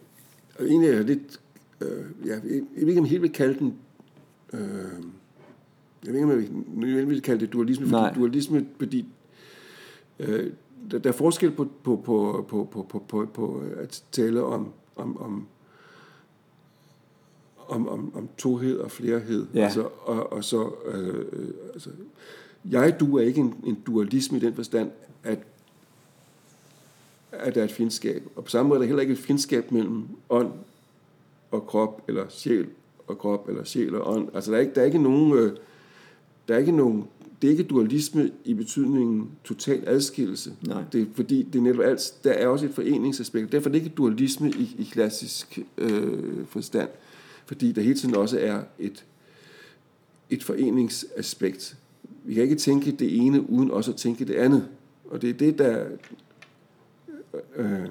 egentlig 0.61 0.91
er 0.91 1.03
lidt, 1.03 1.41
øh, 1.81 1.89
ja, 2.27 2.33
jeg, 2.33 2.41
jeg 2.45 2.63
ved 2.81 2.89
ikke, 2.89 2.99
om 2.99 3.05
jeg 3.05 3.11
helt 3.11 3.23
vil 3.23 3.33
kalde 3.33 3.59
den, 3.59 3.75
øh, 4.53 4.61
jeg 6.05 6.13
ved 6.13 6.15
ikke, 6.15 6.25
om 6.25 6.31
jeg 6.31 6.97
vil, 6.97 7.09
vil 7.09 7.23
kalde 7.23 7.41
det 7.41 7.53
dualisme, 7.53 7.89
fordi, 7.89 8.15
dualisme, 8.15 8.67
fordi 8.79 9.07
øh, 10.19 10.51
der, 10.91 10.99
der 10.99 11.09
er 11.11 11.15
forskel 11.15 11.51
på, 11.51 11.69
på, 11.83 11.97
på, 12.05 12.47
på, 12.49 12.69
på, 12.73 12.87
på, 12.89 13.05
på, 13.09 13.27
på 13.35 13.63
at 13.77 14.03
tale 14.13 14.43
om, 14.43 14.73
om, 14.97 15.17
om 15.17 15.47
om, 17.69 17.89
om, 17.89 18.17
om 18.17 18.29
tohed 18.39 18.79
og 18.79 18.91
flerhed. 18.91 19.47
Ja. 19.55 19.65
Altså, 19.65 19.89
og, 20.05 20.33
og 20.33 20.45
så, 20.45 20.71
øh, 20.87 21.25
altså, 21.73 21.91
jeg 22.71 23.01
du 23.01 23.17
er 23.17 23.23
ikke 23.23 23.41
en, 23.41 23.55
en 23.67 23.79
dualisme 23.87 24.39
i 24.39 24.41
den 24.41 24.55
forstand, 24.55 24.91
at, 25.25 25.39
at 27.33 27.55
der 27.55 27.61
er 27.61 27.65
et 27.65 27.73
fjendskab. 27.73 28.23
Og 28.37 28.45
på 28.45 28.51
samme 28.51 28.69
måde 28.69 28.77
er 28.79 28.81
der 28.81 28.87
heller 28.87 29.03
ikke 29.03 29.13
et 29.13 29.19
fjendskab 29.19 29.73
mellem 29.73 30.05
ånd 30.31 30.53
og 31.51 31.67
krop, 31.67 32.03
eller 32.09 32.25
sjæl 32.29 32.67
og 33.07 33.19
krop, 33.19 33.49
eller 33.49 33.65
sjæl 33.65 33.95
og 33.95 34.17
ånd. 34.17 34.29
Altså 34.35 34.51
der 34.51 34.57
er 34.57 34.61
ikke, 34.61 34.75
der 34.75 34.81
er 34.81 34.85
ikke 34.85 35.03
nogen, 35.03 35.33
øh, 35.33 35.57
der 36.49 36.55
er 36.55 36.59
ikke 36.59 36.73
nogen, 36.73 37.09
det 37.43 37.49
er 37.49 37.51
ikke 37.51 37.63
dualisme 37.63 38.31
i 38.45 38.55
betydningen 38.55 39.31
total 39.45 39.83
adskillelse. 39.87 40.53
Nej. 40.67 40.83
Det 40.93 41.03
er, 41.03 41.07
fordi 41.15 41.43
det 41.43 41.59
er 41.59 41.63
netop 41.63 41.85
alt, 41.85 42.15
der 42.25 42.33
er 42.33 42.47
også 42.47 42.67
et 42.67 42.75
foreningsaspekt. 42.75 43.53
Derfor 43.53 43.69
er 43.69 43.73
det 43.73 43.79
ikke 43.79 43.95
dualisme 43.97 44.51
i, 44.51 44.77
i 44.79 44.89
klassisk 44.93 45.59
øh, 45.79 46.47
forstand, 46.47 46.89
fordi 47.47 47.73
der 47.73 47.83
hele 47.83 47.95
tiden 47.95 48.17
også 48.17 48.39
er 48.39 48.63
et, 48.79 49.05
et 50.31 50.45
foreningsaspekt 50.45 51.77
vi 52.27 52.35
kan 52.35 52.43
ikke 52.43 52.57
tænke 52.57 52.91
det 52.91 53.27
ene 53.27 53.51
uden 53.51 53.71
også 53.71 53.91
at 53.91 53.97
tænke 53.97 54.25
det 54.25 54.35
andet. 54.35 54.69
Og 55.11 55.23
det 55.23 55.31
er 55.31 55.35
det, 55.35 55.59
der... 55.59 55.85
Øh, 57.57 57.87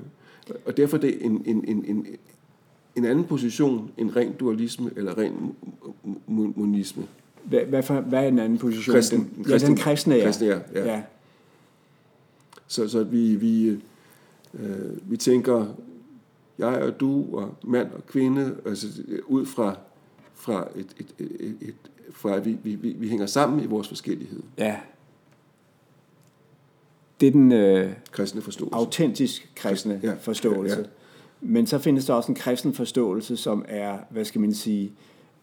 og 0.65 0.77
derfor 0.77 0.97
er 0.97 1.01
det 1.01 1.25
en, 1.25 1.43
en, 1.45 1.65
en, 1.67 1.85
en, 1.85 2.07
en 2.95 3.05
anden 3.05 3.25
position 3.25 3.91
end 3.97 4.15
ren 4.15 4.33
dualisme 4.33 4.91
eller 4.95 5.17
ren 5.17 5.55
monisme. 6.55 7.03
Hvad, 7.43 7.59
hvad, 7.59 7.83
for, 7.83 8.01
hvad 8.01 8.23
er 8.23 8.27
en 8.27 8.39
anden 8.39 8.57
position? 8.57 8.95
Kristen, 8.95 9.29
den, 9.35 9.45
ja, 9.49 9.57
den 9.57 9.75
kristne, 9.75 10.15
ja. 10.15 10.25
Kristne, 10.25 10.47
ja, 10.47 10.59
ja. 10.73 10.85
ja. 10.85 11.03
Så, 12.67 12.87
så 12.87 13.03
vi, 13.03 13.35
vi, 13.35 13.67
øh, 14.53 15.11
vi 15.11 15.17
tænker, 15.17 15.65
jeg 16.57 16.81
og 16.81 16.99
du 16.99 17.37
og 17.37 17.55
mand 17.63 17.91
og 17.91 18.07
kvinde, 18.07 18.55
altså 18.65 18.87
ud 19.27 19.45
fra, 19.45 19.77
fra 20.35 20.67
et, 20.75 20.87
et, 20.99 21.29
et, 21.39 21.57
et, 21.61 21.75
for 22.11 22.29
at 22.29 22.45
vi, 22.45 22.57
vi, 22.63 22.75
vi, 22.75 22.95
vi 22.97 23.09
hænger 23.09 23.25
sammen 23.25 23.63
i 23.63 23.65
vores 23.65 23.87
forskellighed. 23.87 24.43
Ja. 24.57 24.75
Det 27.19 27.27
er 27.27 27.31
den 27.31 27.51
øh, 27.51 27.93
kristne 28.11 28.41
forståelse. 28.41 28.75
autentisk 28.75 29.51
kristne 29.55 29.99
ja, 30.03 30.13
forståelse. 30.21 30.75
Ja, 30.75 30.81
ja. 30.81 30.87
Men 31.41 31.67
så 31.67 31.79
findes 31.79 32.05
der 32.05 32.13
også 32.13 32.31
en 32.31 32.35
kristen 32.35 32.73
forståelse, 32.73 33.37
som 33.37 33.65
er, 33.67 33.97
hvad 34.09 34.25
skal 34.25 34.41
man 34.41 34.53
sige, 34.53 34.91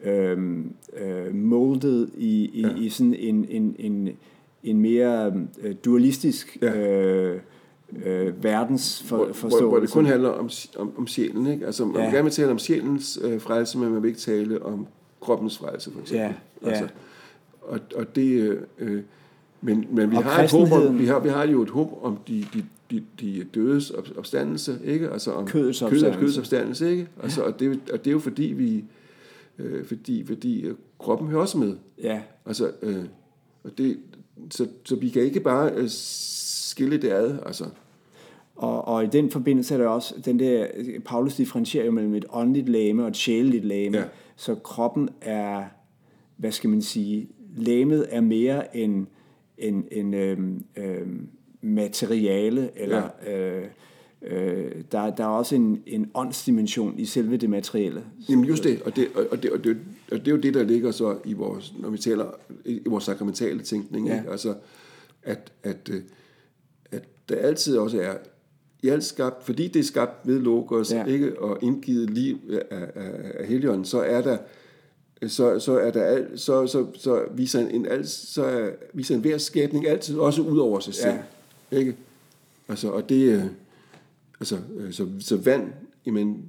øh, 0.03 0.59
øh, 0.97 1.35
moldet 1.35 2.11
i, 2.17 2.51
i, 2.55 2.61
ja. 2.61 2.75
i 2.77 2.89
sådan 2.89 3.15
en, 3.15 3.47
en, 3.49 3.77
en, 3.79 4.09
en 4.63 4.81
mere 4.81 5.33
øh, 5.61 5.75
dualistisk 5.85 6.59
ja. 6.63 6.77
øh, 6.77 7.41
øh, 8.05 8.45
verdens 8.45 9.03
for, 9.03 9.17
hvor. 9.17 9.49
Hvor, 9.49 9.69
hvor 9.69 9.81
det 9.81 9.91
kun 9.91 10.07
handler 10.07 10.29
om, 10.29 10.51
om, 10.77 10.93
om 10.99 11.07
sjælen. 11.07 11.47
Ikke? 11.47 11.67
Altså, 11.67 11.85
man 11.85 11.97
ja. 11.97 12.05
vil 12.05 12.15
gerne 12.15 12.31
tale 12.31 12.51
om 12.51 12.59
sjælens 12.59 13.19
øh, 13.23 13.41
frelse, 13.41 13.79
men 13.79 13.93
man 13.93 14.03
vil 14.03 14.09
ikke 14.09 14.21
tale 14.21 14.63
om 14.63 14.87
kroppens 15.21 15.59
frelse, 15.59 15.91
for 15.91 16.01
eksempel. 16.01 16.27
Ja, 16.27 16.35
ja. 16.71 16.71
Altså, 16.71 16.89
og, 17.63 17.81
og 17.97 18.17
det... 18.17 18.61
Øh, 18.79 19.03
men, 19.65 19.87
men 19.91 20.11
vi, 20.11 20.17
og 20.17 20.25
har 20.25 20.43
et 20.43 20.51
håb 20.51 20.73
om, 20.73 20.99
vi, 20.99 21.07
har, 21.07 21.21
vi 21.21 21.29
har 21.29 21.47
jo 21.47 21.63
et 21.63 21.71
håb 21.71 21.99
om 22.03 22.19
de, 22.29 22.47
de, 22.55 22.65
de, 22.91 23.05
de 23.21 23.45
dødes 23.55 23.91
opstandelse, 23.91 24.79
ikke? 24.85 25.11
Altså 25.11 25.33
om 25.33 25.47
kødets 25.47 25.83
opstandelse. 25.83 26.19
kødets 26.19 26.39
opstandelse, 26.39 26.91
ikke? 26.91 27.09
Altså, 27.23 27.41
ja. 27.41 27.47
og, 27.47 27.61
det, 27.61 27.81
og 27.93 27.99
det 27.99 28.07
er 28.07 28.13
jo 28.13 28.19
fordi, 28.19 28.45
vi... 28.45 28.85
Øh, 29.59 29.85
fordi, 29.85 30.27
fordi 30.27 30.61
øh, 30.61 30.75
kroppen 30.99 31.29
hører 31.29 31.41
også 31.41 31.59
med. 31.59 31.77
Ja. 32.03 32.21
Altså, 32.47 32.71
øh, 32.83 33.05
og 33.65 33.71
det, 33.79 33.99
så, 34.51 34.67
så 34.85 34.97
vi 34.97 35.09
kan 35.09 35.23
ikke 35.23 35.41
bare 35.41 35.71
øh, 35.75 35.85
skille 35.89 36.97
det 36.97 37.11
ad, 37.11 37.35
altså. 37.47 37.65
Og, 38.57 38.89
og 38.89 39.05
i 39.05 39.07
den 39.07 39.31
forbindelse 39.31 39.75
er 39.75 39.79
der 39.79 39.87
også 39.87 40.15
den 40.25 40.39
der, 40.39 40.67
Paulus 41.05 41.35
differentierer 41.35 41.85
jo 41.85 41.91
mellem 41.91 42.15
et 42.15 42.25
åndeligt 42.33 42.69
læme 42.69 43.03
og 43.03 43.09
et 43.09 43.17
sjæleligt 43.17 43.65
læme. 43.65 43.99
Ja. 43.99 44.05
Så 44.37 44.55
kroppen 44.55 45.09
er, 45.21 45.65
hvad 46.37 46.53
skal 46.53 46.71
man 46.71 46.83
sige, 46.83 47.29
læmet 47.57 48.07
er 48.11 48.21
mere 48.21 48.77
end 48.77 49.07
en, 49.59 49.85
en 49.91 50.15
øhm, 50.15 50.65
øhm, 50.77 51.29
materiale, 51.61 52.71
eller 52.77 53.09
ja. 53.27 53.59
øh, 53.59 53.65
øh, 54.23 54.73
der, 54.93 55.11
der 55.11 55.25
er 55.25 55.29
også 55.29 55.55
en, 55.55 55.83
en 55.87 56.11
åndsdimension 56.15 56.99
i 56.99 57.05
selve 57.05 57.37
det 57.37 57.51
materielle. 57.51 58.05
Jamen 58.29 58.45
just 58.45 58.65
det, 58.65 58.83
og 58.83 58.97
det, 58.97 59.09
og 59.31 59.43
det, 59.43 59.51
og 59.53 59.65
det, 59.65 59.79
og 60.13 60.19
det 60.19 60.29
er 60.29 60.33
jo 60.33 60.37
det, 60.37 60.55
der 60.55 60.63
ligger 60.63 60.91
så 60.91 61.19
i 61.25 61.33
vores, 61.33 61.75
når 61.79 61.91
vi 61.91 61.99
taler 61.99 62.27
i 62.65 62.81
vores 62.87 63.05
sakramentale 63.05 63.63
tænkning, 63.63 64.09
ja. 64.09 64.19
ikke? 64.19 64.31
altså 64.31 64.55
at, 65.23 65.53
at, 65.63 65.89
øh, 65.93 66.03
at 66.91 67.03
der 67.29 67.37
altid 67.37 67.77
også 67.77 68.01
er 68.01 68.15
i 68.83 68.89
alt 68.89 69.05
skabt, 69.05 69.45
fordi 69.45 69.69
det 69.69 69.81
er 69.81 69.85
skabt 69.85 70.29
ved 70.29 70.41
Logos, 70.41 70.93
ja. 70.93 71.05
ikke, 71.05 71.39
og 71.39 71.59
indgivet 71.63 72.11
liv 72.11 72.39
af, 72.71 72.87
af, 72.95 73.11
af 73.35 73.47
Helligånden, 73.47 73.85
så 73.85 74.01
er 74.01 74.23
der 74.23 74.37
så, 75.27 75.59
så 75.59 75.79
er 75.79 75.91
der 75.91 76.05
alt, 76.05 76.41
så, 76.41 76.67
så, 76.67 76.87
så 76.95 77.25
viser 77.35 77.61
en, 77.61 77.71
en 77.71 77.87
alt, 77.87 78.09
så 78.09 78.45
er, 78.45 78.71
viser 78.93 79.15
en 79.15 79.21
hver 79.21 79.39
skabning 79.39 79.87
altid 79.87 80.19
også 80.19 80.43
ud 80.43 80.59
over 80.59 80.81
sig 80.81 80.95
selv. 80.95 81.15
Ja. 81.73 81.79
Ikke? 81.79 81.97
Altså, 82.69 82.89
og 82.91 83.09
det, 83.09 83.33
øh, 83.33 83.45
altså, 84.41 84.59
øh, 84.77 84.93
så, 84.93 85.09
så 85.21 85.37
vand, 85.37 85.73
jamen, 86.07 86.45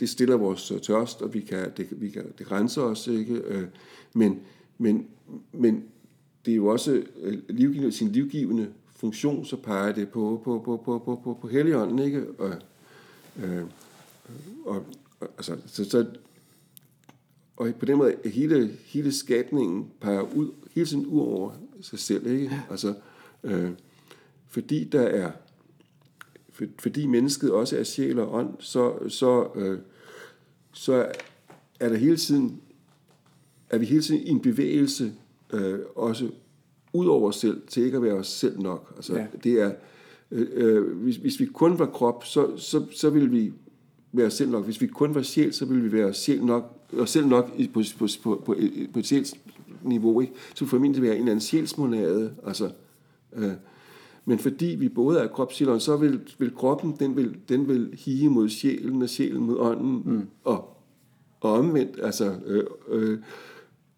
det 0.00 0.08
stiller 0.08 0.36
vores 0.36 0.72
tørst, 0.82 1.22
og 1.22 1.34
vi 1.34 1.40
kan, 1.40 1.72
det, 1.76 1.86
vi 1.90 2.08
kan, 2.08 2.24
det 2.38 2.52
renser 2.52 2.82
os, 2.82 3.06
ikke? 3.06 3.34
Øh, 3.34 3.64
men, 4.14 4.40
men, 4.78 5.06
men 5.52 5.84
det 6.46 6.52
er 6.52 6.56
jo 6.56 6.66
også 6.66 7.02
livgivende, 7.48 7.92
sin 7.92 8.08
livgivende 8.08 8.68
funktion, 9.02 9.44
så 9.44 9.56
peger 9.56 9.92
det 9.92 10.08
på, 10.08 10.40
på, 10.44 10.62
på, 10.64 10.76
på, 10.84 10.98
på, 10.98 11.20
på, 11.24 11.38
på 11.40 11.48
Helligånden, 11.48 11.98
ikke? 11.98 12.26
Og, 12.38 12.54
øh, 13.42 13.64
og, 14.64 14.86
og, 15.20 15.28
altså, 15.36 15.56
så, 15.66 15.84
så, 15.84 16.06
og 17.56 17.72
på 17.78 17.86
den 17.86 17.98
måde, 17.98 18.16
hele, 18.24 18.76
hele 18.86 19.12
skabningen 19.12 19.90
peger 20.00 20.20
ud, 20.20 20.50
hele 20.74 20.86
tiden 20.86 21.06
ud 21.06 21.20
over 21.20 21.52
sig 21.80 21.98
selv, 21.98 22.26
ikke? 22.26 22.62
Altså, 22.70 22.94
øh, 23.44 23.70
fordi 24.48 24.84
der 24.84 25.02
er, 25.02 25.32
for, 26.52 26.64
fordi 26.78 27.06
mennesket 27.06 27.52
også 27.52 27.78
er 27.78 27.84
sjæl 27.84 28.18
og 28.18 28.34
ånd, 28.34 28.54
så, 28.58 29.08
så, 29.08 29.48
øh, 29.54 29.78
så 30.72 31.12
er 31.80 31.88
der 31.88 31.96
hele 31.96 32.16
tiden, 32.16 32.60
er 33.70 33.78
vi 33.78 33.86
hele 33.86 34.02
tiden 34.02 34.20
i 34.20 34.28
en 34.28 34.40
bevægelse, 34.40 35.12
øh, 35.52 35.78
også 35.96 36.30
ud 36.92 37.06
over 37.06 37.28
os 37.28 37.36
selv, 37.36 37.62
til 37.68 37.82
ikke 37.82 37.96
at 37.96 38.02
være 38.02 38.14
os 38.14 38.26
selv 38.26 38.60
nok. 38.60 38.92
Altså, 38.96 39.14
ja. 39.14 39.26
det 39.44 39.60
er, 39.60 39.72
øh, 40.30 40.46
øh, 40.52 40.96
hvis, 40.96 41.16
hvis 41.16 41.40
vi 41.40 41.46
kun 41.46 41.78
var 41.78 41.86
krop, 41.86 42.24
så, 42.24 42.56
så, 42.56 42.84
så 42.90 43.10
ville 43.10 43.30
vi 43.30 43.52
være 44.12 44.26
os 44.26 44.34
selv 44.34 44.50
nok. 44.50 44.64
Hvis 44.64 44.80
vi 44.80 44.86
kun 44.86 45.14
var 45.14 45.22
sjæl, 45.22 45.52
så 45.52 45.64
ville 45.64 45.82
vi 45.82 45.92
være 45.92 46.06
os 46.06 46.16
selv 46.16 46.44
nok, 46.44 46.88
os 46.98 47.10
selv 47.10 47.26
nok 47.26 47.50
på, 47.72 47.82
på, 47.98 48.06
på, 48.22 48.42
på, 48.46 48.56
på 48.92 48.98
et 48.98 49.06
sjælsniveau. 49.06 50.20
Ikke? 50.20 50.32
Så 50.54 50.64
ville 50.64 50.70
formentlig 50.70 51.02
være 51.02 51.12
en 51.12 51.18
eller 51.18 51.32
anden 51.32 51.40
sjælsmonade. 51.40 52.34
Altså, 52.46 52.70
øh, 53.36 53.52
Men 54.24 54.38
fordi 54.38 54.66
vi 54.66 54.88
både 54.88 55.18
er 55.18 55.28
krop, 55.28 55.52
sjæl 55.52 55.80
så 55.80 55.96
vil, 55.96 56.20
vil 56.38 56.54
kroppen, 56.54 56.96
den 56.98 57.16
vil, 57.16 57.36
den 57.48 57.68
vil 57.68 57.98
hige 58.04 58.28
mod 58.28 58.48
sjælen, 58.48 59.02
og 59.02 59.08
sjælen 59.08 59.42
mod 59.42 59.56
ånden, 59.58 60.02
mm. 60.04 60.26
og, 60.44 60.76
og 61.40 61.52
omvendt, 61.52 61.98
altså, 62.02 62.34
øh, 62.46 62.64
øh, 62.88 63.18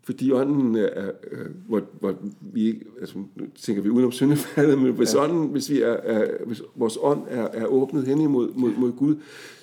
fordi 0.04 0.32
ånden 0.32 0.76
er, 0.76 1.10
øh, 1.30 1.46
hvor, 1.68 1.82
hvor 2.00 2.14
vi 2.40 2.66
ikke, 2.66 2.80
altså 3.00 3.18
nu 3.18 3.44
tænker 3.54 3.82
vi 3.82 3.88
udenom 3.88 4.12
syndefaldet, 4.12 4.78
men 4.78 4.92
hvis, 4.92 5.14
ja. 5.14 5.24
ånden, 5.24 5.48
hvis, 5.48 5.70
vi 5.70 5.82
er, 5.82 5.92
er, 5.92 6.44
hvis 6.46 6.62
vores 6.74 6.98
ånd 7.00 7.22
er, 7.28 7.48
er 7.52 7.66
åbnet 7.66 8.06
hen 8.06 8.20
imod 8.20 8.54
mod, 8.54 8.70
mod 8.78 8.92
Gud, 8.92 9.16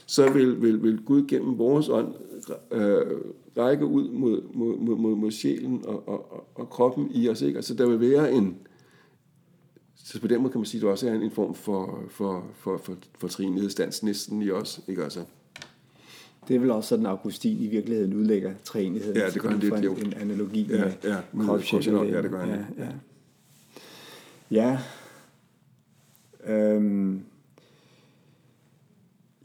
så 0.05 0.31
vil, 0.31 0.61
vil, 0.61 0.84
vil 0.84 1.01
Gud 1.05 1.27
gennem 1.27 1.57
vores 1.57 1.89
ånd 1.89 2.13
øh, 2.72 3.05
række 3.57 3.85
ud 3.85 4.09
mod, 4.09 4.41
mod, 4.53 4.77
mod, 4.77 4.97
mod, 4.97 5.15
mod 5.15 5.31
sjælen 5.31 5.81
og, 5.85 6.07
og, 6.07 6.47
og 6.55 6.69
kroppen 6.69 7.11
i 7.13 7.30
os. 7.30 7.41
Ikke? 7.41 7.57
Altså 7.57 7.73
der 7.73 7.88
vil 7.88 7.99
være 7.99 8.34
en, 8.34 8.57
så 9.95 10.22
på 10.22 10.27
den 10.27 10.41
måde 10.41 10.51
kan 10.51 10.59
man 10.59 10.65
sige, 10.65 10.80
at 10.80 10.81
det 10.81 10.89
også 10.89 11.09
er 11.09 11.13
en 11.13 11.31
form 11.31 11.55
for, 11.55 12.03
for, 12.09 12.45
for, 12.53 12.77
for, 12.77 12.97
for 13.18 13.27
trinighedsdans 13.27 14.03
næsten 14.03 14.41
i 14.41 14.51
os. 14.51 14.81
Ikke? 14.88 15.03
Altså, 15.03 15.19
det 16.47 16.55
er 16.55 16.59
vel 16.59 16.72
også 16.72 16.89
sådan, 16.89 17.05
Augustin 17.05 17.57
i 17.59 17.68
virkeligheden 17.68 18.13
udlægger 18.13 18.51
træenigheden. 18.63 19.18
Ja, 19.18 19.30
det 19.30 19.41
gør 19.41 19.49
han 19.49 19.59
lidt, 19.59 19.73
en, 19.73 20.07
en 20.07 20.13
analogi 20.13 20.68
ja, 20.69 20.77
med 20.77 20.93
ja, 21.03 21.45
kropsjæl. 21.45 21.93
Ja, 21.93 22.22
det 22.22 22.31
gør 22.31 22.39
han. 22.39 22.49
Ja, 22.49 22.85
ja. 24.51 24.77
ja. 26.45 26.53
Øhm, 26.53 27.22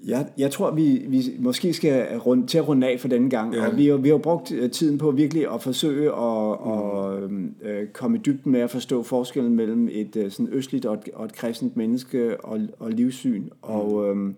jeg, 0.06 0.26
jeg 0.38 0.50
tror, 0.50 0.70
vi, 0.70 1.04
vi 1.08 1.22
måske 1.38 1.72
skal 1.72 2.18
runde, 2.18 2.46
til 2.46 2.58
at 2.58 2.68
runde 2.68 2.86
af 2.86 3.00
for 3.00 3.08
denne 3.08 3.30
gang. 3.30 3.54
Ja. 3.54 3.66
Og 3.66 3.76
vi, 3.76 3.86
har, 3.86 3.96
vi 3.96 4.08
har 4.08 4.18
brugt 4.18 4.52
øh, 4.52 4.70
tiden 4.70 4.98
på 4.98 5.10
virkelig 5.10 5.52
at 5.54 5.62
forsøge 5.62 6.12
at, 6.12 7.30
mm. 7.30 7.54
at 7.62 7.70
øh, 7.70 7.88
komme 7.88 8.16
i 8.16 8.20
dybden 8.20 8.52
med 8.52 8.60
at 8.60 8.70
forstå 8.70 9.02
forskellen 9.02 9.54
mellem 9.54 9.88
et 9.92 10.16
øh, 10.16 10.30
sådan 10.30 10.48
østligt 10.52 10.86
og 10.86 10.94
et, 10.94 11.08
og 11.14 11.24
et 11.24 11.32
kristent 11.32 11.76
menneske 11.76 12.44
og, 12.44 12.60
og 12.78 12.90
livssyn. 12.90 13.42
Mm. 13.42 13.50
Og 13.62 14.10
øhm, 14.10 14.34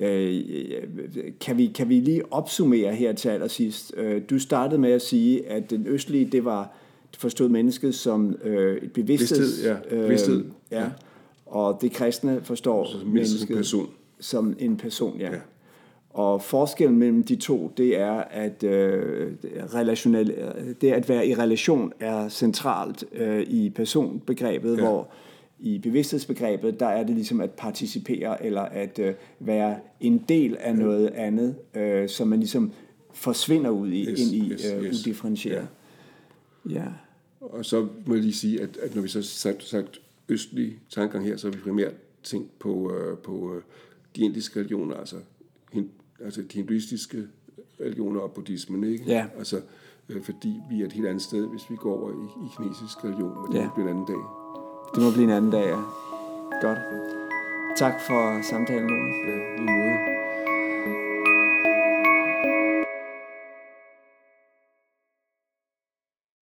øh, 0.00 0.42
kan, 1.40 1.58
vi, 1.58 1.66
kan 1.66 1.88
vi 1.88 2.00
lige 2.00 2.32
opsummere 2.32 2.94
her 2.94 3.12
til 3.12 3.28
allersidst? 3.28 3.94
Øh, 3.96 4.22
du 4.30 4.38
startede 4.38 4.80
med 4.80 4.92
at 4.92 5.02
sige, 5.02 5.46
at 5.46 5.70
den 5.70 5.86
østlige, 5.86 6.24
det 6.24 6.44
var 6.44 6.72
forstod 7.18 7.48
mennesket 7.48 7.94
som 7.94 8.36
øh, 8.44 8.76
et 8.76 8.92
bevidsthed. 8.92 9.38
Bevidsthed, 9.38 9.70
ja. 9.70 10.02
Bevidsthed. 10.02 10.38
Øh, 10.38 10.50
ja. 10.70 10.84
Og 11.46 11.78
det 11.80 11.92
kristne 11.92 12.40
forstår 12.42 12.88
mennesket 13.06 13.56
person 13.56 13.88
som 14.20 14.56
en 14.58 14.76
person, 14.76 15.18
ja. 15.18 15.30
ja. 15.32 15.38
Og 16.10 16.42
forskellen 16.42 16.98
mellem 16.98 17.22
de 17.24 17.36
to, 17.36 17.72
det 17.76 17.98
er, 17.98 18.12
at 18.12 18.62
øh, 18.62 19.32
relationel, 19.74 20.34
det 20.80 20.92
at 20.92 21.08
være 21.08 21.26
i 21.26 21.34
relation 21.34 21.92
er 22.00 22.28
centralt 22.28 23.04
øh, 23.12 23.40
i 23.40 23.70
personbegrebet, 23.70 24.76
ja. 24.76 24.82
hvor 24.82 25.08
i 25.60 25.78
bevidsthedsbegrebet, 25.78 26.80
der 26.80 26.86
er 26.86 27.04
det 27.04 27.14
ligesom 27.14 27.40
at 27.40 27.50
participere, 27.50 28.44
eller 28.44 28.62
at 28.62 28.98
øh, 28.98 29.14
være 29.40 29.78
en 30.00 30.24
del 30.28 30.56
af 30.56 30.76
noget 30.76 31.08
andet, 31.08 31.56
øh, 31.74 32.08
som 32.08 32.28
man 32.28 32.38
ligesom 32.38 32.72
forsvinder 33.12 33.70
ud 33.70 33.88
i, 33.88 34.10
yes, 34.10 34.20
ind 34.20 34.44
i 34.44 34.52
yes, 34.52 34.72
øh, 34.72 34.84
yes. 34.84 35.00
udifferentieret. 35.00 35.68
Ja. 36.70 36.74
ja. 36.74 36.86
Og 37.40 37.64
så 37.64 37.88
må 38.06 38.14
jeg 38.14 38.22
lige 38.22 38.34
sige, 38.34 38.62
at, 38.62 38.76
at 38.76 38.94
når 38.94 39.02
vi 39.02 39.08
så 39.08 39.22
sagt, 39.22 39.64
sagt 39.64 40.00
østlig 40.28 40.78
tankegang 40.90 41.24
her, 41.24 41.36
så 41.36 41.46
har 41.46 41.52
vi 41.52 41.58
primært 41.58 41.94
tænkt 42.22 42.58
på, 42.58 42.94
øh, 42.94 43.18
på 43.18 43.54
øh, 43.54 43.62
de 44.16 44.20
indiske 44.20 44.58
religioner, 44.58 44.96
altså, 44.96 45.16
hin, 45.72 45.90
altså 46.24 46.42
de 46.42 46.54
hinduistiske 46.54 47.26
religioner 47.80 48.20
og 48.20 48.32
buddhismen, 48.32 48.84
ikke? 48.84 49.04
Ja. 49.06 49.26
Altså, 49.38 49.60
øh, 50.08 50.22
fordi 50.22 50.52
vi 50.70 50.80
er 50.80 50.86
et 50.86 50.92
helt 50.92 51.06
andet 51.06 51.22
sted, 51.22 51.46
hvis 51.46 51.70
vi 51.70 51.76
går 51.76 52.00
over 52.00 52.10
i, 52.10 52.46
i 52.46 52.48
kinesisk 52.56 53.04
religion, 53.04 53.34
men 53.42 53.52
det 53.52 53.58
ja. 53.58 53.70
bliver 53.74 53.88
en 53.88 53.96
anden 53.96 54.06
dag. 54.06 54.39
Det 54.94 55.02
må 55.02 55.10
blive 55.10 55.24
en 55.24 55.30
anden 55.30 55.50
dag, 55.50 55.66
ja. 55.66 55.78
Godt. 56.62 56.78
Tak 57.76 57.94
for 58.06 58.42
samtalen, 58.42 58.88
Lone. 58.88 59.12
Ja, 59.26 59.36
i 59.56 59.60
måde. 59.60 60.19